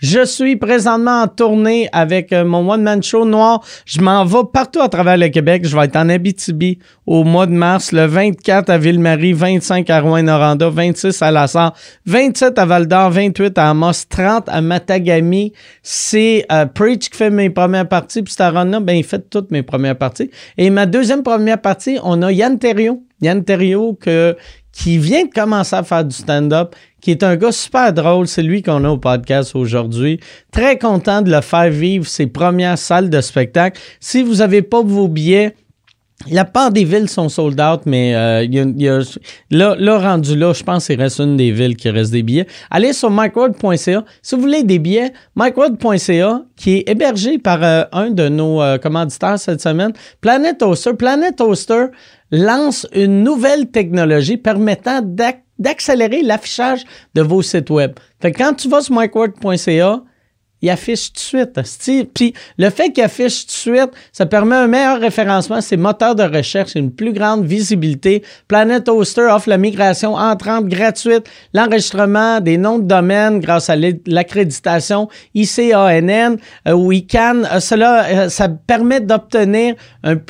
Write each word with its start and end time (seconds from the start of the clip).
Je 0.00 0.24
suis 0.24 0.56
présentement 0.56 1.22
en 1.22 1.28
tournée 1.28 1.90
avec 1.92 2.32
euh, 2.32 2.42
mon 2.42 2.70
one-man 2.70 3.02
show 3.02 3.26
noir. 3.26 3.62
Je 3.84 4.00
m'en 4.00 4.24
vais 4.24 4.44
partout 4.50 4.80
à 4.80 4.88
travers 4.88 5.18
le 5.18 5.28
Québec. 5.28 5.66
Je 5.66 5.76
vais 5.76 5.84
être 5.84 5.96
en 5.96 6.08
Abitibi 6.08 6.78
au 7.06 7.22
mois 7.22 7.44
de 7.44 7.52
mars, 7.52 7.92
le 7.92 8.06
24 8.06 8.70
à 8.70 8.78
Ville-Marie, 8.78 9.34
25 9.34 9.90
à 9.90 10.00
Rouen-Noranda, 10.00 10.70
26 10.70 11.20
à 11.20 11.30
Lassar, 11.30 11.74
27 12.06 12.58
à 12.58 12.64
Val-d'Or, 12.64 13.10
28 13.10 13.58
à 13.58 13.68
Amos, 13.68 14.06
30 14.08 14.48
à 14.48 14.62
Matagami. 14.62 15.52
C'est 15.82 16.46
euh, 16.50 16.64
Preach 16.64 17.10
qui 17.10 17.18
fait 17.18 17.30
mes 17.30 17.50
premières 17.50 17.86
parties. 17.86 18.22
Puis 18.22 18.34
là 18.38 18.64
ben, 18.80 18.94
il 18.94 19.04
fait 19.04 19.28
toutes 19.28 19.50
mes 19.50 19.62
premières 19.62 19.98
parties. 19.98 20.30
Et 20.56 20.70
ma 20.70 20.86
deuxième 20.86 21.22
première 21.22 21.60
partie, 21.60 21.98
on 22.02 22.22
a 22.22 22.32
Yann 22.32 22.58
Terrio. 22.58 23.02
Yann 23.20 23.44
Terrio 23.44 23.98
que, 24.00 24.34
qui 24.72 24.98
vient 24.98 25.24
de 25.24 25.30
commencer 25.30 25.76
à 25.76 25.82
faire 25.82 26.04
du 26.04 26.16
stand-up, 26.16 26.74
qui 27.00 27.10
est 27.10 27.22
un 27.22 27.36
gars 27.36 27.52
super 27.52 27.92
drôle. 27.92 28.26
C'est 28.28 28.42
lui 28.42 28.62
qu'on 28.62 28.84
a 28.84 28.90
au 28.90 28.98
podcast 28.98 29.54
aujourd'hui. 29.54 30.20
Très 30.52 30.78
content 30.78 31.22
de 31.22 31.30
le 31.30 31.40
faire 31.40 31.70
vivre 31.70 32.06
ses 32.06 32.26
premières 32.26 32.78
salles 32.78 33.10
de 33.10 33.20
spectacle. 33.20 33.80
Si 34.00 34.22
vous 34.22 34.36
n'avez 34.36 34.62
pas 34.62 34.82
vos 34.82 35.08
billets, 35.08 35.54
la 36.28 36.44
part 36.44 36.70
des 36.70 36.84
villes 36.84 37.08
sont 37.08 37.30
sold 37.30 37.58
out, 37.60 37.80
mais 37.86 38.14
euh, 38.14 38.44
y 38.44 38.88
a, 38.88 39.00
là, 39.50 39.98
rendu 39.98 40.36
là, 40.36 40.52
je 40.52 40.62
pense 40.62 40.86
qu'il 40.86 41.00
reste 41.00 41.18
une 41.18 41.38
des 41.38 41.50
villes 41.50 41.76
qui 41.76 41.88
reste 41.88 42.12
des 42.12 42.22
billets. 42.22 42.46
Allez 42.70 42.92
sur 42.92 43.10
micworld.ca. 43.10 44.04
Si 44.20 44.34
vous 44.34 44.40
voulez 44.42 44.62
des 44.62 44.78
billets, 44.78 45.14
micworld.ca, 45.34 46.42
qui 46.56 46.76
est 46.76 46.88
hébergé 46.90 47.38
par 47.38 47.62
euh, 47.62 47.84
un 47.92 48.10
de 48.10 48.28
nos 48.28 48.60
euh, 48.60 48.76
commanditaires 48.76 49.38
cette 49.38 49.62
semaine, 49.62 49.92
Planet 50.20 50.58
Toaster. 50.58 50.92
Planet 50.92 51.36
Toaster 51.36 51.86
lance 52.30 52.86
une 52.94 53.24
nouvelle 53.24 53.70
technologie 53.70 54.36
permettant 54.36 55.00
d'accélérer 55.60 56.22
l'affichage 56.22 56.84
de 57.14 57.22
vos 57.22 57.42
sites 57.42 57.70
web. 57.70 57.92
Fait 58.20 58.32
que 58.32 58.38
quand 58.38 58.54
tu 58.54 58.68
vas 58.68 58.80
sur 58.80 58.94
micworld.ca, 58.94 60.02
il 60.62 60.70
affiche 60.70 61.12
tout 61.12 61.20
de 61.36 61.62
suite. 61.62 62.10
Puis 62.14 62.34
le 62.58 62.70
fait 62.70 62.90
qu'il 62.90 63.04
affiche 63.04 63.46
tout 63.46 63.70
de 63.70 63.76
suite, 63.76 63.90
ça 64.12 64.26
permet 64.26 64.56
un 64.56 64.66
meilleur 64.66 65.00
référencement. 65.00 65.60
C'est 65.60 65.76
moteur 65.76 66.14
de 66.14 66.22
recherche, 66.22 66.74
une 66.74 66.90
plus 66.90 67.12
grande 67.12 67.44
visibilité. 67.44 68.22
Planet 68.48 68.88
Hoster 68.88 69.28
offre 69.30 69.48
la 69.48 69.58
migration 69.58 70.14
entrante 70.14 70.66
gratuite, 70.66 71.28
l'enregistrement 71.54 72.40
des 72.40 72.58
noms 72.58 72.78
de 72.78 72.86
domaine 72.86 73.40
grâce 73.40 73.70
à 73.70 73.76
l'accréditation 73.76 75.08
ICANN 75.34 76.36
euh, 76.68 76.72
ou 76.72 76.92
ICANN. 76.92 77.48
Euh, 77.52 77.60
cela, 77.60 78.04
euh, 78.04 78.28
ça 78.28 78.48
permet 78.48 79.00
d'obtenir 79.00 79.74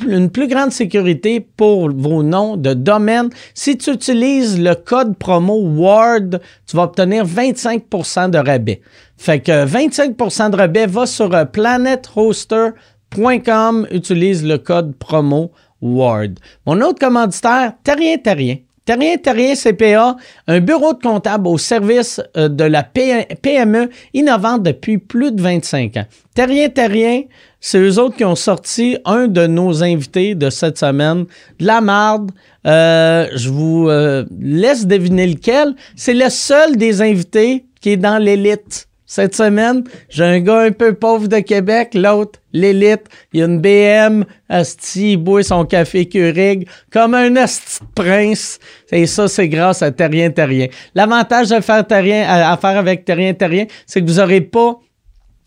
une 0.08 0.30
plus 0.30 0.48
grande 0.48 0.72
sécurité 0.72 1.40
pour 1.40 1.90
vos 1.90 2.22
noms 2.22 2.56
de 2.56 2.74
domaine. 2.74 3.30
Si 3.54 3.76
tu 3.78 3.90
utilises 3.90 4.60
le 4.60 4.74
code 4.74 5.16
promo 5.16 5.60
WARD, 5.60 6.40
tu 6.66 6.76
vas 6.76 6.84
obtenir 6.84 7.24
25% 7.24 8.30
de 8.30 8.38
rabais. 8.38 8.80
Fait 9.20 9.40
que 9.40 9.66
25% 9.66 10.48
de 10.48 10.56
rabais, 10.56 10.86
va 10.86 11.04
sur 11.04 11.34
euh, 11.34 11.44
planethoster.com, 11.44 13.86
utilise 13.90 14.42
le 14.42 14.56
code 14.56 14.96
promo 14.96 15.52
WARD. 15.82 16.38
Mon 16.64 16.80
autre 16.80 16.98
commanditaire, 16.98 17.74
Terrien 17.84 18.16
Terrien. 18.16 18.56
Terrien 18.86 19.18
Terrien 19.18 19.54
CPA, 19.54 20.16
un 20.46 20.60
bureau 20.60 20.94
de 20.94 21.02
comptable 21.02 21.48
au 21.48 21.58
service 21.58 22.22
euh, 22.38 22.48
de 22.48 22.64
la 22.64 22.82
PME 22.82 23.90
innovante 24.14 24.62
depuis 24.62 24.96
plus 24.96 25.32
de 25.32 25.42
25 25.42 25.98
ans. 25.98 26.06
Terrien 26.34 26.70
Terrien, 26.70 27.24
c'est 27.60 27.78
eux 27.78 27.98
autres 27.98 28.16
qui 28.16 28.24
ont 28.24 28.34
sorti 28.34 28.96
un 29.04 29.26
de 29.26 29.46
nos 29.46 29.82
invités 29.82 30.34
de 30.34 30.48
cette 30.48 30.78
semaine, 30.78 31.26
de 31.58 31.66
la 31.66 31.82
marde. 31.82 32.30
Euh, 32.66 33.28
je 33.36 33.50
vous 33.50 33.90
laisse 34.40 34.86
deviner 34.86 35.26
lequel. 35.26 35.74
C'est 35.94 36.14
le 36.14 36.30
seul 36.30 36.78
des 36.78 37.02
invités 37.02 37.66
qui 37.82 37.90
est 37.90 37.98
dans 37.98 38.16
l'élite. 38.16 38.86
Cette 39.12 39.34
semaine, 39.34 39.82
j'ai 40.08 40.22
un 40.22 40.38
gars 40.38 40.60
un 40.60 40.70
peu 40.70 40.94
pauvre 40.94 41.26
de 41.26 41.40
Québec, 41.40 41.94
l'autre, 41.94 42.38
l'élite. 42.52 43.06
Il 43.32 43.42
a 43.42 43.46
une 43.46 43.60
BM, 43.60 44.24
Asti, 44.48 45.14
il 45.14 45.16
boit 45.16 45.42
son 45.42 45.64
café 45.64 46.06
Keurig 46.06 46.68
comme 46.92 47.14
un 47.14 47.34
Asti 47.34 47.80
prince. 47.96 48.60
Et 48.92 49.08
ça, 49.08 49.26
c'est 49.26 49.48
grâce 49.48 49.82
à 49.82 49.90
Terrien 49.90 50.30
Terrien. 50.30 50.68
L'avantage 50.94 51.48
de 51.48 51.60
faire 51.60 51.84
Terrien, 51.84 52.24
à, 52.28 52.56
faire 52.56 52.78
avec 52.78 53.04
Terrien 53.04 53.34
Terrien, 53.34 53.66
c'est 53.84 54.00
que 54.00 54.06
vous 54.06 54.18
n'aurez 54.18 54.42
pas 54.42 54.78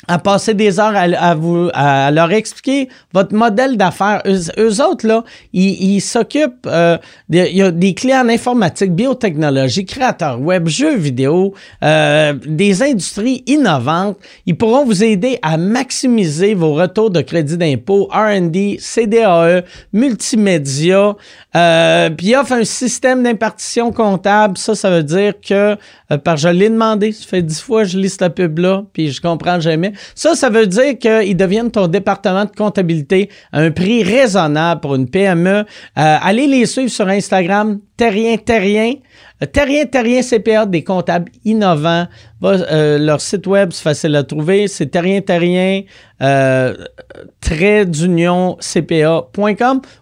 à 0.07 0.19
passer 0.19 0.53
des 0.53 0.79
heures 0.79 0.95
à, 0.95 1.35
vous 1.35 1.69
à 1.73 2.11
leur 2.11 2.31
expliquer 2.31 2.89
votre 3.13 3.33
modèle 3.33 3.77
d'affaires. 3.77 4.21
Eux, 4.25 4.81
autres, 4.81 5.07
là, 5.07 5.23
ils 5.53 6.01
s'occupent, 6.01 6.67
euh, 6.67 6.97
il 7.29 7.55
y 7.55 7.61
a 7.61 7.71
des 7.71 7.93
clients 7.93 8.25
en 8.25 8.29
informatique, 8.29 8.93
biotechnologie, 8.93 9.85
créateurs 9.85 10.39
web, 10.39 10.67
jeux 10.67 10.95
vidéo, 10.95 11.53
euh, 11.83 12.33
des 12.45 12.83
industries 12.83 13.43
innovantes. 13.47 14.17
Ils 14.45 14.57
pourront 14.57 14.85
vous 14.85 15.03
aider 15.03 15.39
à 15.41 15.57
maximiser 15.57 16.53
vos 16.53 16.73
retours 16.73 17.09
de 17.09 17.21
crédit 17.21 17.57
d'impôt, 17.57 18.09
R&D, 18.11 18.77
CDAE, 18.79 19.63
multimédia, 19.93 21.15
euh, 21.55 22.09
puis 22.09 22.27
ils 22.27 22.35
offrent 22.35 22.53
un 22.53 22.63
système 22.63 23.23
d'impartition 23.23 23.91
comptable. 23.91 24.57
Ça, 24.57 24.75
ça 24.75 24.89
veut 24.89 25.03
dire 25.03 25.33
que, 25.39 25.77
euh, 26.11 26.17
par 26.17 26.37
je 26.37 26.49
l'ai 26.49 26.69
demandé, 26.69 27.11
ça 27.11 27.25
fait 27.27 27.41
dix 27.41 27.61
fois 27.61 27.83
que 27.83 27.89
je 27.89 27.97
lis 27.97 28.09
cette 28.09 28.35
pub-là, 28.35 28.83
puis 28.93 29.11
je 29.11 29.21
comprends 29.21 29.59
jamais. 29.59 29.92
Ça, 30.15 30.35
ça 30.35 30.49
veut 30.49 30.67
dire 30.67 30.97
qu'ils 30.97 31.35
deviennent 31.35 31.71
ton 31.71 31.87
département 31.87 32.45
de 32.45 32.51
comptabilité 32.51 33.29
à 33.51 33.59
un 33.59 33.71
prix 33.71 34.03
raisonnable 34.03 34.81
pour 34.81 34.95
une 34.95 35.09
PME. 35.09 35.49
Euh, 35.49 35.63
allez 35.95 36.47
les 36.47 36.65
suivre 36.65 36.89
sur 36.89 37.07
Instagram, 37.07 37.79
Terrien 37.97 38.37
Terrien. 38.37 38.93
Euh, 39.41 39.45
Terrien 39.45 39.85
Terrien 39.85 40.21
CPA, 40.21 40.65
des 40.65 40.83
comptables 40.83 41.31
innovants. 41.45 42.07
Euh, 42.43 42.97
leur 42.97 43.21
site 43.21 43.47
web, 43.47 43.69
c'est 43.71 43.83
facile 43.83 44.15
à 44.15 44.23
trouver. 44.23 44.67
C'est 44.67 44.87
Terrien 44.87 45.21
Terrien, 45.21 45.81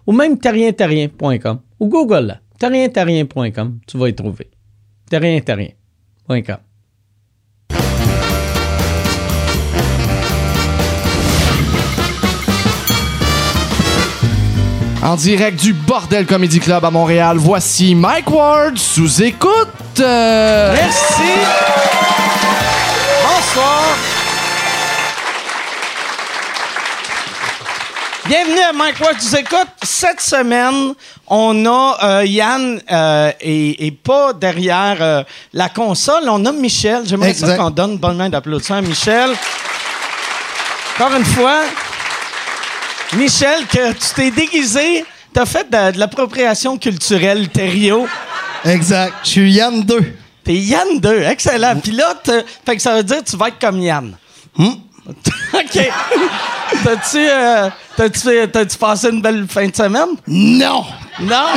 ou 0.06 0.12
même 0.12 0.38
terrienterrien.com 0.38 1.60
ou 1.80 1.88
Google 1.88 2.26
là. 2.26 2.38
Terrienterrien.com, 2.58 3.80
tu 3.88 3.98
vas 3.98 4.08
y 4.08 4.14
trouver. 4.14 4.48
Terrienterrien.com. 5.10 6.71
En 15.02 15.16
direct 15.16 15.60
du 15.60 15.72
Bordel 15.72 16.26
Comedy 16.26 16.60
Club 16.60 16.84
à 16.84 16.90
Montréal, 16.92 17.36
voici 17.36 17.92
Mike 17.92 18.30
Ward 18.30 18.78
sous 18.78 19.20
écoute. 19.20 19.98
Merci. 19.98 21.22
Bonsoir. 23.24 23.82
Bienvenue 28.28 28.60
à 28.60 28.72
Mike 28.72 29.00
Ward 29.00 29.20
sous 29.20 29.34
écoute. 29.34 29.66
Cette 29.82 30.20
semaine, 30.20 30.94
on 31.26 31.66
a 31.66 31.98
euh, 32.04 32.24
Yann 32.24 32.80
euh, 32.88 33.32
et, 33.40 33.92
pas 34.04 34.32
derrière 34.32 34.98
euh, 35.00 35.24
la 35.52 35.68
console. 35.68 36.28
On 36.28 36.44
a 36.46 36.52
Michel. 36.52 37.02
J'aimerais 37.06 37.34
ça 37.34 37.56
qu'on 37.56 37.70
donne 37.70 37.92
une 37.92 37.98
bonne 37.98 38.16
main 38.16 38.28
d'applaudissement 38.28 38.76
à 38.76 38.82
Michel. 38.82 39.30
Encore 40.94 41.16
une 41.16 41.24
fois, 41.24 41.62
Michel, 43.16 43.66
que 43.66 43.92
tu 43.92 44.14
t'es 44.14 44.30
déguisé, 44.30 45.04
t'as 45.32 45.44
fait 45.44 45.68
de, 45.68 45.98
l'appropriation 45.98 46.78
culturelle, 46.78 47.48
Thériault. 47.48 48.08
Exact. 48.64 49.14
Je 49.24 49.28
suis 49.28 49.52
Yann 49.52 49.82
2. 49.82 50.14
T'es 50.44 50.54
Yann 50.54 50.98
2, 50.98 51.22
excellent. 51.24 51.76
Puis 51.80 51.92
là, 51.92 52.14
fait 52.24 52.76
que 52.76 52.82
ça 52.82 52.96
veut 52.96 53.02
dire 53.02 53.18
que 53.18 53.30
tu 53.30 53.36
vas 53.36 53.48
être 53.48 53.58
comme 53.58 53.80
Yann. 53.80 54.16
Hmm? 54.56 54.74
OK. 55.54 55.90
T'as-tu, 56.84 57.18
euh, 57.18 57.68
t'as-tu, 57.96 58.48
t'as-tu 58.50 58.78
passé 58.78 59.10
une 59.10 59.20
belle 59.20 59.46
fin 59.46 59.66
de 59.66 59.76
semaine? 59.76 60.16
Non! 60.26 60.84
Non? 61.20 61.48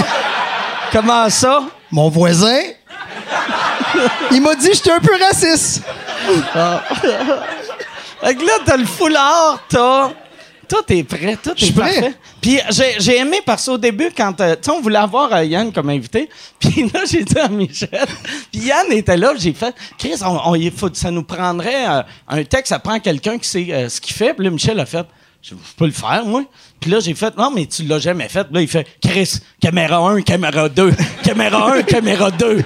Comment 0.92 1.30
ça? 1.30 1.62
Mon 1.92 2.10
voisin, 2.10 2.60
il 4.32 4.42
m'a 4.42 4.56
dit 4.56 4.70
que 4.70 4.76
j'étais 4.76 4.92
un 4.92 5.00
peu 5.00 5.18
raciste. 5.22 5.84
Ah. 6.54 6.82
fait 8.22 8.36
que 8.36 8.46
là, 8.46 8.54
t'as 8.66 8.78
le 8.78 8.86
foulard, 8.86 9.60
t'as 9.70 10.10
tout 10.68 10.94
est 10.94 11.04
prêt, 11.04 11.38
tout 11.42 11.54
est 11.58 11.76
parfait. 11.76 12.14
Puis 12.42 12.60
j'ai 13.00 13.18
aimé 13.18 13.38
parce 13.46 13.66
qu'au 13.66 13.78
début, 13.78 14.10
quand 14.16 14.40
euh, 14.42 14.56
on 14.70 14.82
voulait 14.82 15.00
avoir 15.00 15.34
euh, 15.34 15.44
Yann 15.44 15.72
comme 15.72 15.90
invité, 15.90 16.30
puis 16.60 16.90
là, 16.94 17.02
j'ai 17.10 17.24
dit 17.24 17.38
à 17.38 17.48
Michel, 17.48 17.90
puis 18.52 18.62
Yann 18.62 18.92
était 18.92 19.18
là, 19.18 19.34
j'ai 19.38 19.54
fait, 19.54 19.74
Chris, 19.98 20.16
on, 20.24 20.56
faut, 20.76 20.90
ça 20.94 21.12
nous 21.12 21.24
prendrait 21.24 21.88
euh, 21.88 22.02
un 22.28 22.44
texte, 22.44 22.70
ça 22.70 22.80
prend 22.80 23.00
quelqu'un 23.00 23.38
qui 23.38 23.48
sait 23.48 23.90
ce 23.90 24.02
qu'il 24.02 24.14
fait. 24.14 24.34
Puis 24.34 24.46
là, 24.46 24.52
Michel 24.52 24.80
a 24.80 24.86
fait, 24.86 25.06
je, 25.42 25.54
peux 25.78 25.86
le 25.86 25.92
faire, 25.92 26.26
moi. 26.26 26.44
Puis 26.80 26.92
là, 26.92 27.00
j'ai 27.00 27.14
fait, 27.14 27.36
non, 27.38 27.52
mais 27.52 27.66
tu 27.66 27.84
l'as 27.84 28.00
jamais 28.00 28.30
fait. 28.30 28.46
Puis 28.46 28.56
là, 28.56 28.62
il 28.62 28.68
fait, 28.68 28.88
Chris, 29.02 29.40
caméra 29.62 29.98
1, 30.10 30.22
caméra 30.22 30.70
2, 30.70 30.94
caméra 31.24 31.74
1, 31.78 31.84
caméra 31.84 32.32
2. 32.32 32.58
Puis 32.58 32.66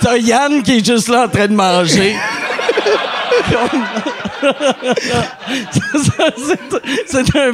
t'as 0.00 0.16
Yann 0.16 0.62
qui 0.62 0.78
est 0.78 0.86
juste 0.86 1.08
là 1.08 1.24
en 1.24 1.28
train 1.28 1.48
de 1.48 1.54
manger. 1.54 2.14
C'est 7.06 7.36
un 7.36 7.52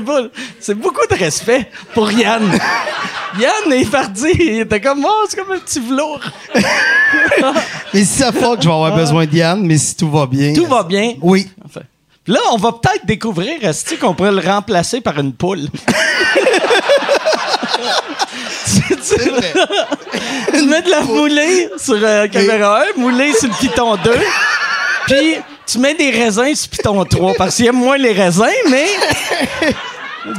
C'est 0.61 0.75
beaucoup 0.75 1.07
de 1.09 1.15
respect 1.15 1.69
pour 1.95 2.11
Yann. 2.13 2.59
Yann 3.39 3.73
est 3.73 3.91
parti. 3.91 4.31
Il 4.35 4.61
était 4.61 4.81
comme, 4.81 5.05
oh, 5.09 5.25
c'est 5.29 5.37
comme 5.39 5.53
un 5.53 5.59
petit 5.59 5.81
velours. 5.81 6.21
Mais 7.93 8.05
si 8.05 8.19
ça 8.19 8.33
fuck, 8.33 8.61
je 8.63 8.69
vais 8.69 8.75
avoir 8.75 8.95
besoin 8.95 9.27
de 9.27 9.35
Yann, 9.35 9.61
mais 9.63 9.79
si 9.79 9.97
tout 9.97 10.11
va 10.11 10.27
bien. 10.27 10.53
Tout 10.55 10.67
va 10.67 10.83
bien? 10.83 11.15
Oui. 11.21 11.49
Enfin. 11.65 11.81
Là, 12.27 12.41
on 12.53 12.57
va 12.57 12.73
peut-être 12.73 13.05
découvrir, 13.05 13.63
est 13.63 13.99
qu'on 13.99 14.15
pourrait 14.15 14.33
le 14.33 14.41
remplacer 14.41 15.03
par 15.03 15.19
une 15.19 15.35
poule? 15.35 15.69
tu, 18.67 18.97
tu- 18.97 19.31
vrai. 19.31 19.53
tu 20.55 20.65
mets 20.65 20.81
de 20.81 20.91
la 20.91 21.03
moulée 21.03 21.69
sur 21.77 21.99
euh, 22.03 22.27
caméra 22.29 22.83
1, 22.97 22.99
moulée 22.99 23.35
sur 23.35 23.49
le 23.49 23.55
piton 23.61 23.97
2, 23.97 24.11
puis 25.07 25.37
tu 25.67 25.79
mets 25.79 25.95
des 25.95 26.11
raisins 26.11 26.55
sur 26.55 26.69
piton 26.69 27.05
3, 27.05 27.35
parce 27.35 27.57
qu'il 27.57 27.67
aime 27.67 27.77
moins 27.77 27.99
les 27.99 28.13
raisins, 28.13 28.45
mais 28.71 28.87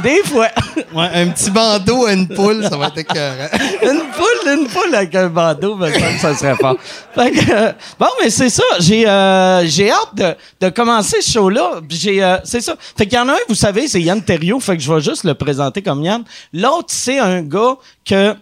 des 0.02 0.22
fois. 0.24 0.48
Ouais, 0.92 1.08
un 1.14 1.28
petit 1.28 1.50
bandeau 1.50 2.06
à 2.06 2.12
une 2.12 2.28
poule, 2.28 2.62
ça 2.64 2.76
va 2.76 2.88
être 2.88 2.98
écœurant. 2.98 3.48
Une 3.82 4.00
poule, 4.00 4.52
une 4.52 4.66
poule 4.66 4.94
avec 4.94 5.14
un 5.14 5.28
bandeau, 5.28 5.76
que 5.76 6.18
ça 6.18 6.34
serait 6.34 6.56
fort. 6.56 6.76
Fait 7.14 7.30
que, 7.30 7.52
euh, 7.52 7.72
bon, 7.98 8.06
mais 8.22 8.30
c'est 8.30 8.50
ça. 8.50 8.62
J'ai 8.80 9.06
euh, 9.06 9.64
j'ai 9.66 9.90
hâte 9.90 10.14
de, 10.14 10.34
de 10.60 10.70
commencer 10.70 11.20
ce 11.20 11.32
show-là. 11.32 11.80
J'ai 11.88 12.22
euh, 12.22 12.38
c'est 12.44 12.60
ça. 12.60 12.76
Fait 12.96 13.06
qu'il 13.06 13.18
y 13.18 13.20
en 13.20 13.28
a 13.28 13.32
un, 13.32 13.38
vous 13.48 13.54
savez, 13.54 13.88
c'est 13.88 14.00
Yann 14.00 14.22
Terriot. 14.22 14.60
Fait 14.60 14.76
que 14.76 14.82
je 14.82 14.92
vais 14.92 15.00
juste 15.00 15.24
le 15.24 15.34
présenter 15.34 15.82
comme 15.82 16.02
Yann. 16.02 16.24
L'autre, 16.52 16.88
c'est 16.88 17.18
un 17.18 17.42
gars 17.42 17.76
que 18.04 18.34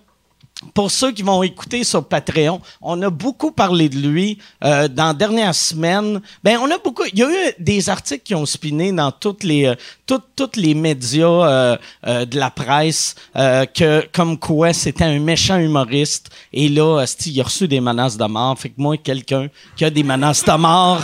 pour 0.73 0.91
ceux 0.91 1.13
qui 1.13 1.23
vont 1.23 1.43
écouter 1.43 1.85
sur 1.85 2.05
Patreon, 2.05 2.61
on 2.81 3.01
a 3.03 3.11
beaucoup 3.11 3.51
parlé 3.51 3.89
de 3.89 3.99
lui 3.99 4.39
euh, 4.65 4.89
dans 4.89 5.09
la 5.09 5.15
dernière 5.15 5.55
semaine. 5.55 6.21
Ben, 6.43 6.59
on 6.61 6.71
a 6.71 6.79
beaucoup. 6.79 7.05
Il 7.13 7.19
y 7.19 7.23
a 7.23 7.31
eu 7.31 7.53
des 7.59 7.89
articles 7.89 8.23
qui 8.23 8.35
ont 8.35 8.47
spiné 8.47 8.93
dans 8.93 9.11
toutes 9.11 9.45
les 9.45 9.67
euh, 9.67 9.75
toutes 10.07 10.25
toutes 10.37 10.57
les 10.57 10.75
médias 10.75 11.27
euh, 11.27 11.77
de 12.25 12.39
la 12.39 12.51
presse 12.51 13.15
que 13.35 14.07
comme 14.13 14.39
quoi 14.39 14.73
c'était 14.73 15.05
un 15.05 15.19
méchant 15.19 15.59
humoriste. 15.59 16.31
Et 16.53 16.69
là, 16.69 17.01
asti, 17.01 17.33
il 17.33 17.41
a 17.41 17.45
reçu 17.45 17.69
des 17.69 17.81
menaces 17.81 18.17
de 18.17 18.25
mort. 18.25 18.59
Fait 18.59 18.71
que 18.71 18.75
moi, 18.79 18.97
quelqu'un 18.97 19.49
qui 19.77 19.85
a 19.85 19.91
des 19.91 20.03
menaces 20.03 20.45
de 20.45 20.53
mort. 20.53 21.03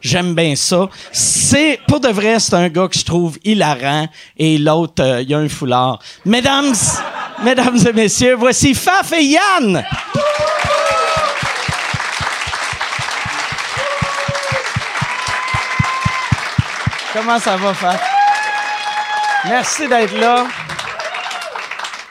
J'aime 0.00 0.34
bien 0.34 0.56
ça. 0.56 0.88
C'est 1.12 1.78
pour 1.86 2.00
de 2.00 2.08
vrai, 2.08 2.40
c'est 2.40 2.54
un 2.54 2.68
gars 2.68 2.88
que 2.88 2.98
je 2.98 3.04
trouve 3.04 3.38
hilarant 3.44 4.08
et 4.38 4.56
l'autre, 4.56 5.22
il 5.22 5.34
a 5.34 5.38
un 5.38 5.48
foulard. 5.48 5.98
Mesdames, 6.24 6.74
mesdames 7.42 7.78
et 7.86 7.92
messieurs, 7.92 8.34
voici 8.36 8.74
Faf 8.74 9.12
et 9.12 9.24
Yann. 9.24 9.84
Comment 17.12 17.38
ça 17.38 17.56
va, 17.56 17.74
Faf? 17.74 18.00
Merci 19.46 19.88
d'être 19.88 20.16
là. 20.16 20.46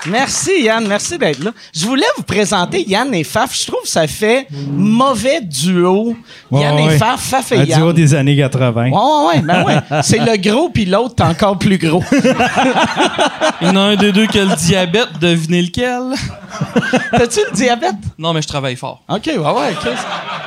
Merci 0.07 0.63
Yann, 0.63 0.87
merci 0.87 1.17
d'être 1.17 1.43
là. 1.43 1.51
Je 1.75 1.85
voulais 1.85 2.05
vous 2.15 2.23
présenter 2.23 2.83
Yann 2.87 3.13
et 3.13 3.23
Faf. 3.25 3.53
Je 3.59 3.67
trouve 3.67 3.81
que 3.81 3.87
ça 3.89 4.07
fait 4.07 4.47
mauvais 4.71 5.41
duo. 5.41 6.15
Ouais, 6.49 6.61
Yann 6.61 6.79
et. 6.79 6.97
Faf, 6.97 7.21
Faf 7.21 7.51
et 7.51 7.57
Un 7.57 7.63
Yann. 7.65 7.79
duo 7.79 7.93
des 7.93 8.13
années 8.15 8.37
80. 8.37 8.83
Ouais, 8.85 8.91
ouais, 8.91 9.35
ouais, 9.35 9.41
ben 9.41 9.63
ouais. 9.65 10.01
C'est 10.03 10.19
le 10.19 10.37
gros, 10.37 10.69
puis 10.69 10.85
l'autre, 10.85 11.15
t'es 11.15 11.23
encore 11.23 11.57
plus 11.59 11.77
gros. 11.77 12.01
Il 13.61 13.67
y 13.67 13.69
en 13.71 13.75
a 13.75 13.79
un 13.79 13.95
des 13.97 14.11
deux 14.13 14.25
qui 14.27 14.39
a 14.39 14.45
le 14.45 14.55
diabète, 14.55 15.09
devinez 15.19 15.63
lequel? 15.63 16.01
T'as-tu 17.11 17.39
le 17.49 17.55
diabète? 17.55 17.95
Non, 18.17 18.31
mais 18.33 18.41
je 18.41 18.47
travaille 18.47 18.77
fort. 18.77 19.01
OK, 19.09 19.25
ouais, 19.25 19.37
ouais. 19.37 19.73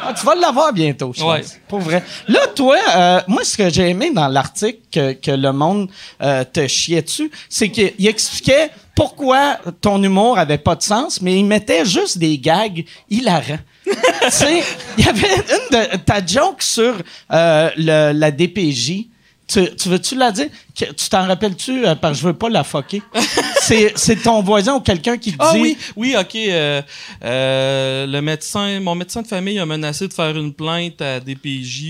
Ah, 0.05 0.13
tu 0.19 0.25
vas 0.27 0.35
l'avoir 0.35 0.73
bientôt, 0.73 1.13
je 1.15 1.23
Ouais. 1.23 1.41
pense. 1.41 1.59
Pour 1.69 1.81
vrai. 1.81 2.03
Là, 2.27 2.41
toi, 2.55 2.77
euh, 2.97 3.21
moi, 3.29 3.43
ce 3.45 3.57
que 3.57 3.69
j'ai 3.69 3.89
aimé 3.91 4.11
dans 4.15 4.29
l'article 4.29 4.79
que, 4.91 5.13
que 5.13 5.31
le 5.31 5.53
monde 5.53 5.89
euh, 6.23 6.43
te 6.51 6.67
chiait 6.67 7.03
dessus, 7.03 7.31
c'est 7.49 7.69
qu'il 7.69 7.93
il 7.99 8.09
expliquait 8.09 8.71
pourquoi 8.95 9.59
ton 9.81 10.03
humour 10.03 10.39
avait 10.39 10.59
pas 10.59 10.75
de 10.77 10.83
sens, 10.83 11.21
mais 11.21 11.39
il 11.39 11.45
mettait 11.45 11.85
juste 11.85 12.19
des 12.19 12.39
gags 12.39 12.85
hilarants. 13.11 13.59
tu 13.85 13.93
sais, 14.31 14.63
il 14.99 15.05
y 15.05 15.09
avait 15.09 15.35
une 15.37 15.79
de 15.79 15.97
ta 15.99 16.25
joke 16.25 16.63
sur 16.63 16.95
euh, 17.33 17.71
le- 17.77 18.13
la 18.13 18.31
DPJ. 18.31 19.07
Tu, 19.49 19.75
tu 19.77 19.89
veux-tu 19.89 20.15
la 20.15 20.31
dire? 20.31 20.47
Que- 20.79 20.93
tu 20.93 21.09
t'en 21.11 21.27
rappelles-tu? 21.27 21.85
euh, 21.87 21.95
parce 21.95 22.15
que 22.17 22.23
je 22.23 22.27
veux 22.29 22.33
pas 22.35 22.49
la 22.49 22.65
fucker? 22.65 23.03
c'est, 23.61 23.93
c'est 23.97 24.17
ton 24.23 24.41
voisin 24.43 24.75
ou 24.77 24.81
quelqu'un 24.81 25.19
qui 25.19 25.33
te 25.33 25.37
Ah 25.41 25.53
dit... 25.55 25.61
oui, 25.61 25.77
oui, 25.97 26.15
ok. 26.19 26.37
euh, 26.37 26.81
euh, 27.25 28.07
le 28.07 28.21
médecin, 28.23 28.81
mon 28.81 28.95
médecin 28.95 29.23
de 29.23 29.27
famille 29.27 29.59
a 29.59 29.67
menacé 29.67 30.09
de 30.09 30.13
faire 30.13 30.37
une 30.37 30.53
plainte 30.55 31.03
à 31.03 31.19
DPJ. 31.21 31.83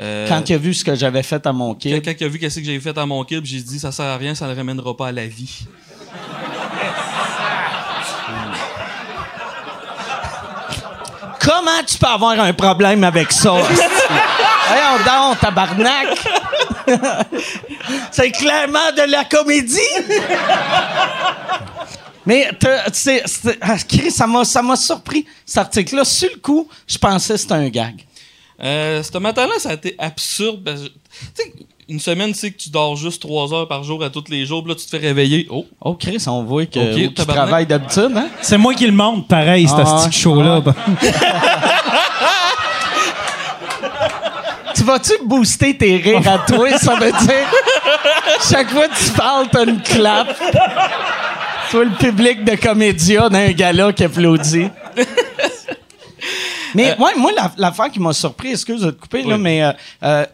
Euh, 0.00 0.28
Quand 0.28 0.48
il 0.48 0.54
a 0.54 0.58
vu 0.58 0.74
ce 0.74 0.84
que 0.84 0.94
j'avais 0.94 1.22
fait 1.22 1.44
à 1.46 1.52
mon 1.52 1.74
kid. 1.74 1.92
Quelqu'un 1.92 2.14
qui 2.14 2.24
a 2.24 2.28
vu 2.28 2.38
qu'est-ce 2.38 2.58
que 2.60 2.66
j'ai 2.66 2.78
fait 2.80 2.96
à 2.98 3.06
mon 3.06 3.24
kid, 3.24 3.44
j'ai 3.44 3.60
dit 3.60 3.78
ça 3.78 3.90
sert 3.90 4.04
à 4.06 4.16
rien, 4.16 4.34
ça 4.34 4.46
ne 4.46 4.50
le 4.52 4.56
ramènera 4.56 4.96
pas 4.96 5.08
à 5.08 5.12
la 5.12 5.26
vie. 5.26 5.60
Comment 11.40 11.82
tu 11.86 11.98
peux 11.98 12.06
avoir 12.06 12.38
un 12.40 12.52
problème 12.52 13.04
avec 13.04 13.30
ça? 13.32 13.50
Voyons 13.52 14.96
donc, 15.04 15.40
tabarnak! 15.40 16.08
c'est 18.10 18.30
clairement 18.30 18.92
de 18.96 19.10
la 19.10 19.24
comédie! 19.24 19.78
Mais 22.26 22.50
c'est- 22.92 23.22
ah, 23.60 23.76
ça 24.10 24.26
m'a 24.26 24.44
ça 24.46 24.62
m'a 24.62 24.76
surpris, 24.76 25.26
cet 25.44 25.58
article-là. 25.58 26.04
Sur 26.06 26.30
le 26.34 26.40
coup, 26.40 26.66
je 26.86 26.96
pensais 26.96 27.34
que 27.34 27.40
c'était 27.40 27.52
un 27.52 27.68
gag. 27.68 28.02
Euh, 28.62 29.02
ce 29.02 29.18
matin-là, 29.18 29.54
ça 29.58 29.70
a 29.70 29.74
été 29.74 29.94
absurde. 29.98 30.74
Tu 31.36 31.42
sais, 31.42 31.52
une 31.88 32.00
semaine, 32.00 32.32
tu 32.32 32.38
sais 32.38 32.50
que 32.50 32.56
tu 32.56 32.70
dors 32.70 32.96
juste 32.96 33.20
trois 33.22 33.52
heures 33.52 33.68
par 33.68 33.84
jour 33.84 34.02
à 34.02 34.10
tous 34.10 34.24
les 34.30 34.46
jours, 34.46 34.62
puis 34.62 34.72
là, 34.72 34.78
tu 34.78 34.84
te 34.86 34.90
fais 34.90 35.06
réveiller. 35.06 35.46
Oh, 35.50 35.66
Oh, 35.80 35.94
Chris, 35.94 36.22
on 36.26 36.42
voit 36.42 36.64
que 36.66 36.94
tu 37.08 37.12
travailles 37.26 37.66
d'habitude, 37.66 38.12
hein? 38.16 38.28
C'est 38.40 38.56
moi 38.58 38.74
qui 38.74 38.86
le 38.86 38.92
montre, 38.92 39.26
pareil, 39.26 39.68
ce 39.68 39.74
Ah, 39.76 40.06
petit 40.08 40.18
show-là. 40.20 40.62
Tu 44.74 44.82
vas-tu 44.82 45.12
booster 45.24 45.76
tes 45.76 45.96
rires 45.96 46.28
à 46.28 46.38
toi? 46.38 46.76
Ça 46.78 46.96
veut 46.96 47.12
dire, 47.12 47.46
chaque 48.50 48.70
fois 48.70 48.88
que 48.88 49.04
tu 49.04 49.10
parles, 49.12 49.46
t'as 49.50 49.64
une 49.64 49.80
clap. 49.80 50.28
Toi, 51.70 51.84
le 51.84 51.90
public 51.92 52.44
de 52.44 52.56
Comédia 52.56 53.28
d'un 53.28 53.50
gala 53.52 53.92
qui 53.92 54.04
applaudit. 54.04 54.68
Mais 56.74 56.96
ouais, 56.98 57.12
moi, 57.16 57.30
la- 57.36 57.52
l'affaire 57.58 57.90
qui 57.90 58.00
m'a 58.00 58.12
surpris, 58.12 58.50
excuse 58.52 58.80
de 58.82 58.90
te 58.90 59.00
couper, 59.00 59.22
là, 59.22 59.38
mais 59.38 59.62
euh, 59.62 59.72
euh, 60.02 60.26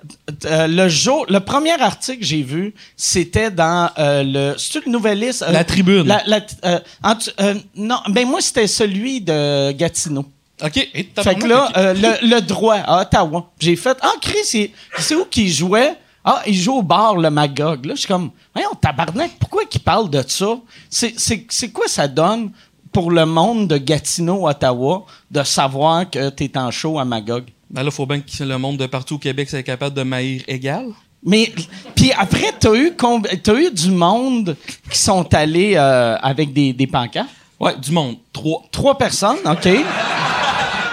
euh, 0.46 0.66
le 0.66 0.88
jour, 0.88 1.26
le 1.28 1.40
premier 1.40 1.80
article 1.80 2.20
que 2.20 2.24
j'ai 2.24 2.42
vu, 2.42 2.74
c'était 2.96 3.50
dans 3.50 3.90
euh, 3.98 4.22
le, 4.24 4.54
c'est 4.58 4.84
le 4.84 4.90
Nouvelliste. 4.90 5.42
euh, 5.42 5.52
La 5.52 5.64
Tribune. 5.64 6.06
La, 6.06 6.22
la- 6.26 6.40
euh, 6.64 6.78
tu- 7.18 7.30
euh, 7.40 7.54
non, 7.76 7.98
ben 8.08 8.26
moi 8.26 8.40
c'était 8.40 8.66
celui 8.66 9.20
de 9.20 9.72
Gatineau. 9.72 10.24
ok. 10.62 10.76
Et 10.94 11.08
Fait 11.22 11.34
que 11.34 11.46
là, 11.46 11.70
euh, 11.76 11.94
le, 11.94 12.28
le 12.34 12.40
droit 12.40 12.76
à 12.76 13.02
Ottawa, 13.02 13.50
j'ai 13.58 13.76
fait 13.76 13.96
Ah, 14.02 14.12
Chris, 14.20 14.70
c'est, 14.98 15.14
où 15.14 15.24
qu'il 15.24 15.50
jouait? 15.52 15.94
Ah, 16.24 16.42
il 16.46 16.54
joue 16.54 16.74
au 16.74 16.82
bar, 16.82 17.16
le 17.16 17.30
Magog. 17.30 17.86
Là, 17.86 17.94
je 17.94 18.00
suis 18.00 18.08
comme 18.08 18.30
Voyons, 18.54 18.74
tabarnak, 18.80 19.30
pourquoi 19.40 19.64
qu'il 19.64 19.80
parle 19.80 20.10
de 20.10 20.22
ça? 20.26 20.58
C'est 20.90 21.72
quoi 21.72 21.86
ça 21.88 22.06
donne 22.08 22.50
pour 22.92 23.10
le 23.10 23.24
monde 23.26 23.68
de 23.68 23.78
Gatineau, 23.78 24.48
Ottawa, 24.48 25.04
de 25.30 25.42
savoir 25.42 26.08
que 26.10 26.28
t'es 26.30 26.56
en 26.58 26.70
show 26.70 26.98
à 26.98 27.04
Magog 27.04 27.44
Ben 27.70 27.82
là, 27.82 27.90
faut 27.90 28.06
bien 28.06 28.20
que 28.20 28.44
le 28.44 28.58
monde 28.58 28.76
de 28.78 28.86
partout 28.86 29.14
au 29.14 29.18
Québec 29.18 29.48
soit 29.48 29.62
capable 29.62 29.94
de 29.94 30.02
maïr 30.02 30.42
égal. 30.48 30.86
Mais, 31.24 31.52
puis 31.94 32.12
après, 32.18 32.52
t'as 32.58 32.74
eu, 32.74 32.92
comb- 32.96 33.28
t'as 33.42 33.54
eu 33.54 33.70
du 33.70 33.90
monde 33.90 34.56
qui 34.90 34.98
sont 34.98 35.32
allés 35.34 35.74
euh, 35.76 36.16
avec 36.22 36.52
des, 36.52 36.72
des 36.72 36.86
pancartes? 36.86 37.28
Ouais, 37.60 37.76
du 37.76 37.92
monde. 37.92 38.16
Trois. 38.32 38.62
Trois 38.72 38.96
personnes, 38.96 39.36
OK. 39.44 39.68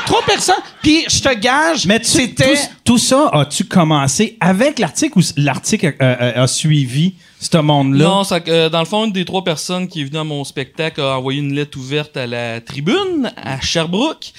Trois 0.07 0.23
personnes. 0.23 0.55
Puis 0.81 1.03
je 1.09 1.19
te 1.19 1.35
gage, 1.35 1.85
Mais 1.85 1.99
tu, 1.99 2.05
c'était. 2.05 2.55
tout, 2.55 2.61
tout 2.85 2.97
ça, 2.97 3.29
as-tu 3.33 3.65
commencé 3.65 4.37
avec 4.39 4.79
l'article 4.79 5.19
ou 5.19 5.21
l'article 5.35 5.87
euh, 6.01 6.15
euh, 6.21 6.43
a 6.43 6.47
suivi 6.47 7.15
ce 7.41 7.57
monde-là? 7.57 8.05
Non, 8.05 8.23
ça, 8.23 8.39
euh, 8.47 8.69
dans 8.69 8.79
le 8.79 8.85
fond, 8.85 9.03
une 9.03 9.11
des 9.11 9.25
trois 9.25 9.43
personnes 9.43 9.89
qui 9.89 10.01
est 10.01 10.05
venue 10.05 10.19
à 10.19 10.23
mon 10.23 10.45
spectacle 10.45 11.01
a 11.01 11.17
envoyé 11.17 11.41
une 11.41 11.53
lettre 11.53 11.77
ouverte 11.77 12.15
à 12.15 12.25
la 12.25 12.61
tribune, 12.61 13.31
à 13.35 13.59
Sherbrooke. 13.59 14.31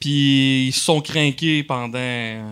Puis 0.00 0.66
ils 0.66 0.72
se 0.72 0.80
sont 0.80 1.00
craqués 1.00 1.62
pendant 1.62 2.42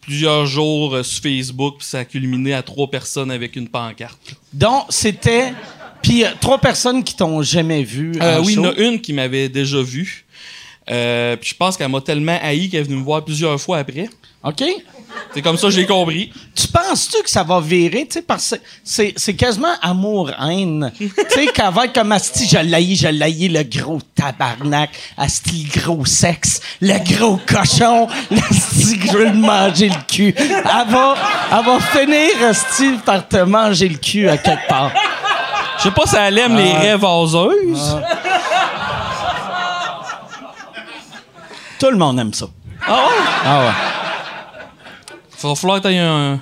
plusieurs 0.00 0.46
jours 0.46 1.04
sur 1.04 1.22
Facebook. 1.22 1.76
Puis 1.80 1.88
ça 1.88 1.98
a 1.98 2.04
culminé 2.06 2.54
à 2.54 2.62
trois 2.62 2.90
personnes 2.90 3.30
avec 3.30 3.54
une 3.54 3.68
pancarte. 3.68 4.34
Donc, 4.52 4.84
c'était. 4.88 5.52
Puis 6.02 6.24
euh, 6.24 6.28
trois 6.40 6.58
personnes 6.58 7.02
qui 7.02 7.16
t'ont 7.16 7.42
jamais 7.42 7.82
vu. 7.82 8.12
Euh, 8.20 8.40
oui, 8.44 8.52
il 8.52 8.56
y 8.56 8.58
en 8.58 8.70
a 8.70 8.74
une 8.76 9.00
qui 9.00 9.12
m'avait 9.12 9.48
déjà 9.48 9.80
vu. 9.80 10.24
Euh, 10.90 11.36
puis 11.36 11.50
je 11.50 11.54
pense 11.54 11.76
qu'elle 11.76 11.88
m'a 11.88 12.00
tellement 12.00 12.38
haï 12.42 12.68
qu'elle 12.68 12.80
est 12.80 12.84
venue 12.84 12.96
me 12.96 13.02
voir 13.04 13.24
plusieurs 13.24 13.58
fois 13.60 13.78
après. 13.78 14.08
OK? 14.42 14.62
C'est 15.32 15.40
comme 15.40 15.56
ça 15.56 15.68
que 15.68 15.72
j'ai 15.72 15.86
compris. 15.86 16.30
Tu 16.54 16.66
penses-tu 16.68 17.22
que 17.22 17.30
ça 17.30 17.42
va 17.42 17.60
virer? 17.60 18.06
Tu 18.06 18.14
sais, 18.14 18.22
parce 18.22 18.50
que 18.50 18.56
c'est, 19.16 19.34
quasiment 19.34 19.72
amour-haine. 19.80 20.92
tu 20.98 21.10
sais, 21.30 21.46
qu'elle 21.46 21.72
va 21.72 21.86
être 21.86 21.94
comme 21.94 22.12
Asti, 22.12 22.46
je 22.46 22.58
l'haïs, 22.58 23.00
je 23.00 23.08
l'haïs, 23.08 23.48
le 23.50 23.62
gros 23.62 24.00
tabarnak, 24.14 24.90
Asti, 25.16 25.66
le 25.74 25.80
gros 25.80 26.04
sexe, 26.04 26.60
le 26.82 26.98
gros 27.16 27.38
cochon, 27.46 28.06
Asti, 28.50 28.98
que 28.98 29.06
je 29.06 29.12
veux 29.12 29.24
le 29.28 29.32
manger 29.34 29.88
le 29.88 30.06
cul. 30.12 30.34
Elle 30.36 30.92
va, 30.92 31.14
elle 31.50 31.64
va 31.64 31.80
finir, 31.80 32.30
Asti, 32.46 32.90
par 33.06 33.26
te 33.26 33.38
manger 33.38 33.88
le 33.88 33.96
cul 33.98 34.28
à 34.28 34.36
quelque 34.36 34.68
part. 34.68 34.92
Je 35.78 35.84
sais 35.84 35.90
pas 35.90 36.06
si 36.06 36.16
elle 36.16 36.38
aime 36.38 36.56
les 36.56 36.70
Ah. 36.70 36.78
raies 36.80 36.96
vaseuses. 36.96 37.98
Tout 41.78 41.90
le 41.90 41.96
monde 41.96 42.18
aime 42.20 42.32
ça. 42.32 42.46
Ah 42.86 42.92
ouais? 42.94 43.24
Ah 43.44 43.60
ouais. 43.66 45.48
Va 45.48 45.54
falloir 45.54 45.80
que 45.80 45.88
un. 45.88 46.40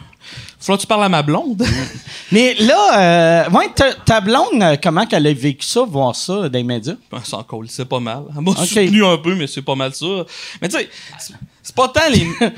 Falloir 0.60 0.78
que 0.78 0.82
tu 0.82 0.86
parles 0.86 1.04
à 1.04 1.08
ma 1.08 1.22
blonde. 1.22 1.64
Mais 2.32 2.54
là, 2.54 3.46
euh, 3.46 3.50
ouais, 3.50 3.68
ta, 3.74 3.92
ta 3.94 4.20
blonde, 4.20 4.62
euh, 4.62 4.76
comment 4.80 5.04
qu'elle 5.06 5.26
a 5.26 5.32
vécu 5.34 5.66
ça, 5.66 5.82
voir 5.82 6.14
ça 6.14 6.48
dans 6.48 6.52
les 6.52 6.62
médias? 6.62 6.94
Ben, 7.10 7.20
c'est 7.24 7.34
encore, 7.34 7.62
c'est 7.68 7.84
pas 7.84 7.98
mal. 7.98 8.22
Elle 8.34 8.42
m'a 8.42 8.52
Ok. 8.52 8.58
soutenu 8.58 9.04
un 9.04 9.18
peu, 9.18 9.34
mais 9.34 9.48
c'est 9.48 9.62
pas 9.62 9.74
mal 9.74 9.92
ça. 9.92 10.06
Mais 10.60 10.68
tu 10.68 10.76
sais, 10.78 10.88
c'est- 11.62 11.75
pas 11.75 11.88
tant 11.88 12.09
les. 12.11 12.26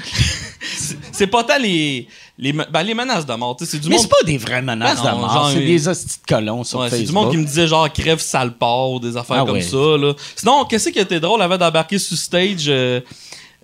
c'est- 1.13 1.27
pas 1.27 1.45
tant 1.45 1.59
les. 1.59 2.09
Les, 2.37 2.53
ben, 2.53 2.83
les 2.83 2.95
menaces 2.95 3.25
de 3.27 3.35
mort. 3.35 3.57
C'est 3.61 3.79
du 3.79 3.89
Mais 3.89 3.95
monde. 3.95 4.03
c'est 4.03 4.11
pas 4.11 4.27
des 4.27 4.39
vraies 4.39 4.61
menaces 4.63 5.01
Ben 5.03 5.13
de 5.15 5.19
mort, 5.19 5.51
c'est 5.53 5.61
des 5.61 5.87
hosties 5.87 6.19
de 6.21 6.27
colons 6.35 6.65
sur 6.65 6.81
Ouais, 6.81 6.91
c'est 6.91 6.97
Facebook. 6.99 7.09
du 7.09 7.13
monde 7.15 7.31
qui 7.31 7.37
me 7.37 7.45
disait 7.47 7.69
genre 7.69 7.93
crève 7.93 8.19
sale 8.21 8.55
porc 8.57 8.95
ou 8.95 8.99
des 8.99 9.17
affaires 9.17 9.43
Ah 9.43 9.47
comme 9.47 9.55
ouais. 9.55 9.63
ça. 9.63 9.77
Là. 9.77 10.15
Sinon, 10.35 10.65
qu'est-ce 10.65 10.89
qui 10.89 10.99
était 10.99 11.21
drôle 11.21 11.41
avant 11.43 11.57
d'embarquer 11.57 11.97
sur 12.01 12.17
stage? 12.17 12.65
euh, 12.67 13.01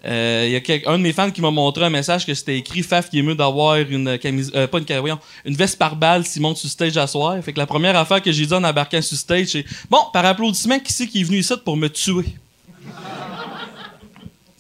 euh, 0.06 0.44
Il 0.46 0.52
y 0.52 0.56
a 0.86 0.90
un 0.92 0.98
de 0.98 1.02
mes 1.02 1.12
fans 1.12 1.32
qui 1.32 1.40
m'a 1.40 1.50
montré 1.50 1.84
un 1.84 1.90
message 1.90 2.24
que 2.24 2.32
c'était 2.32 2.56
écrit 2.58 2.84
Faf 2.84 3.10
qui 3.10 3.18
est 3.18 3.22
mieux 3.22 3.34
d'avoir 3.34 3.74
une 3.76 4.18
camise 4.18 4.52
euh, 4.54 4.68
pas 4.68 4.78
une 4.78 4.84
voyons, 5.00 5.18
une 5.44 5.56
veste 5.56 5.76
par 5.76 5.96
balle 5.96 6.24
s'il 6.24 6.40
monte 6.40 6.56
sur 6.58 6.70
stage 6.70 6.96
à 6.96 7.08
soir. 7.08 7.34
Fait 7.42 7.52
que 7.52 7.58
la 7.58 7.66
première 7.66 7.96
affaire 7.96 8.22
que 8.22 8.30
j'ai 8.30 8.46
dit 8.46 8.54
en 8.54 8.62
embarquant 8.62 9.02
sur 9.02 9.16
stage, 9.18 9.48
c'est 9.48 9.64
Bon, 9.90 9.98
par 10.12 10.24
applaudissement, 10.24 10.78
qui 10.78 10.92
c'est 10.92 11.08
qui 11.08 11.22
est 11.22 11.24
venu 11.24 11.38
ici 11.40 11.52
pour 11.64 11.76
me 11.76 11.88
tuer? 11.88 12.24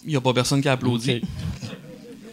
Il 0.06 0.12
y 0.12 0.16
a 0.16 0.20
pas 0.20 0.32
personne 0.32 0.60
qui 0.62 0.68
a 0.68 0.72
applaudi. 0.72 1.20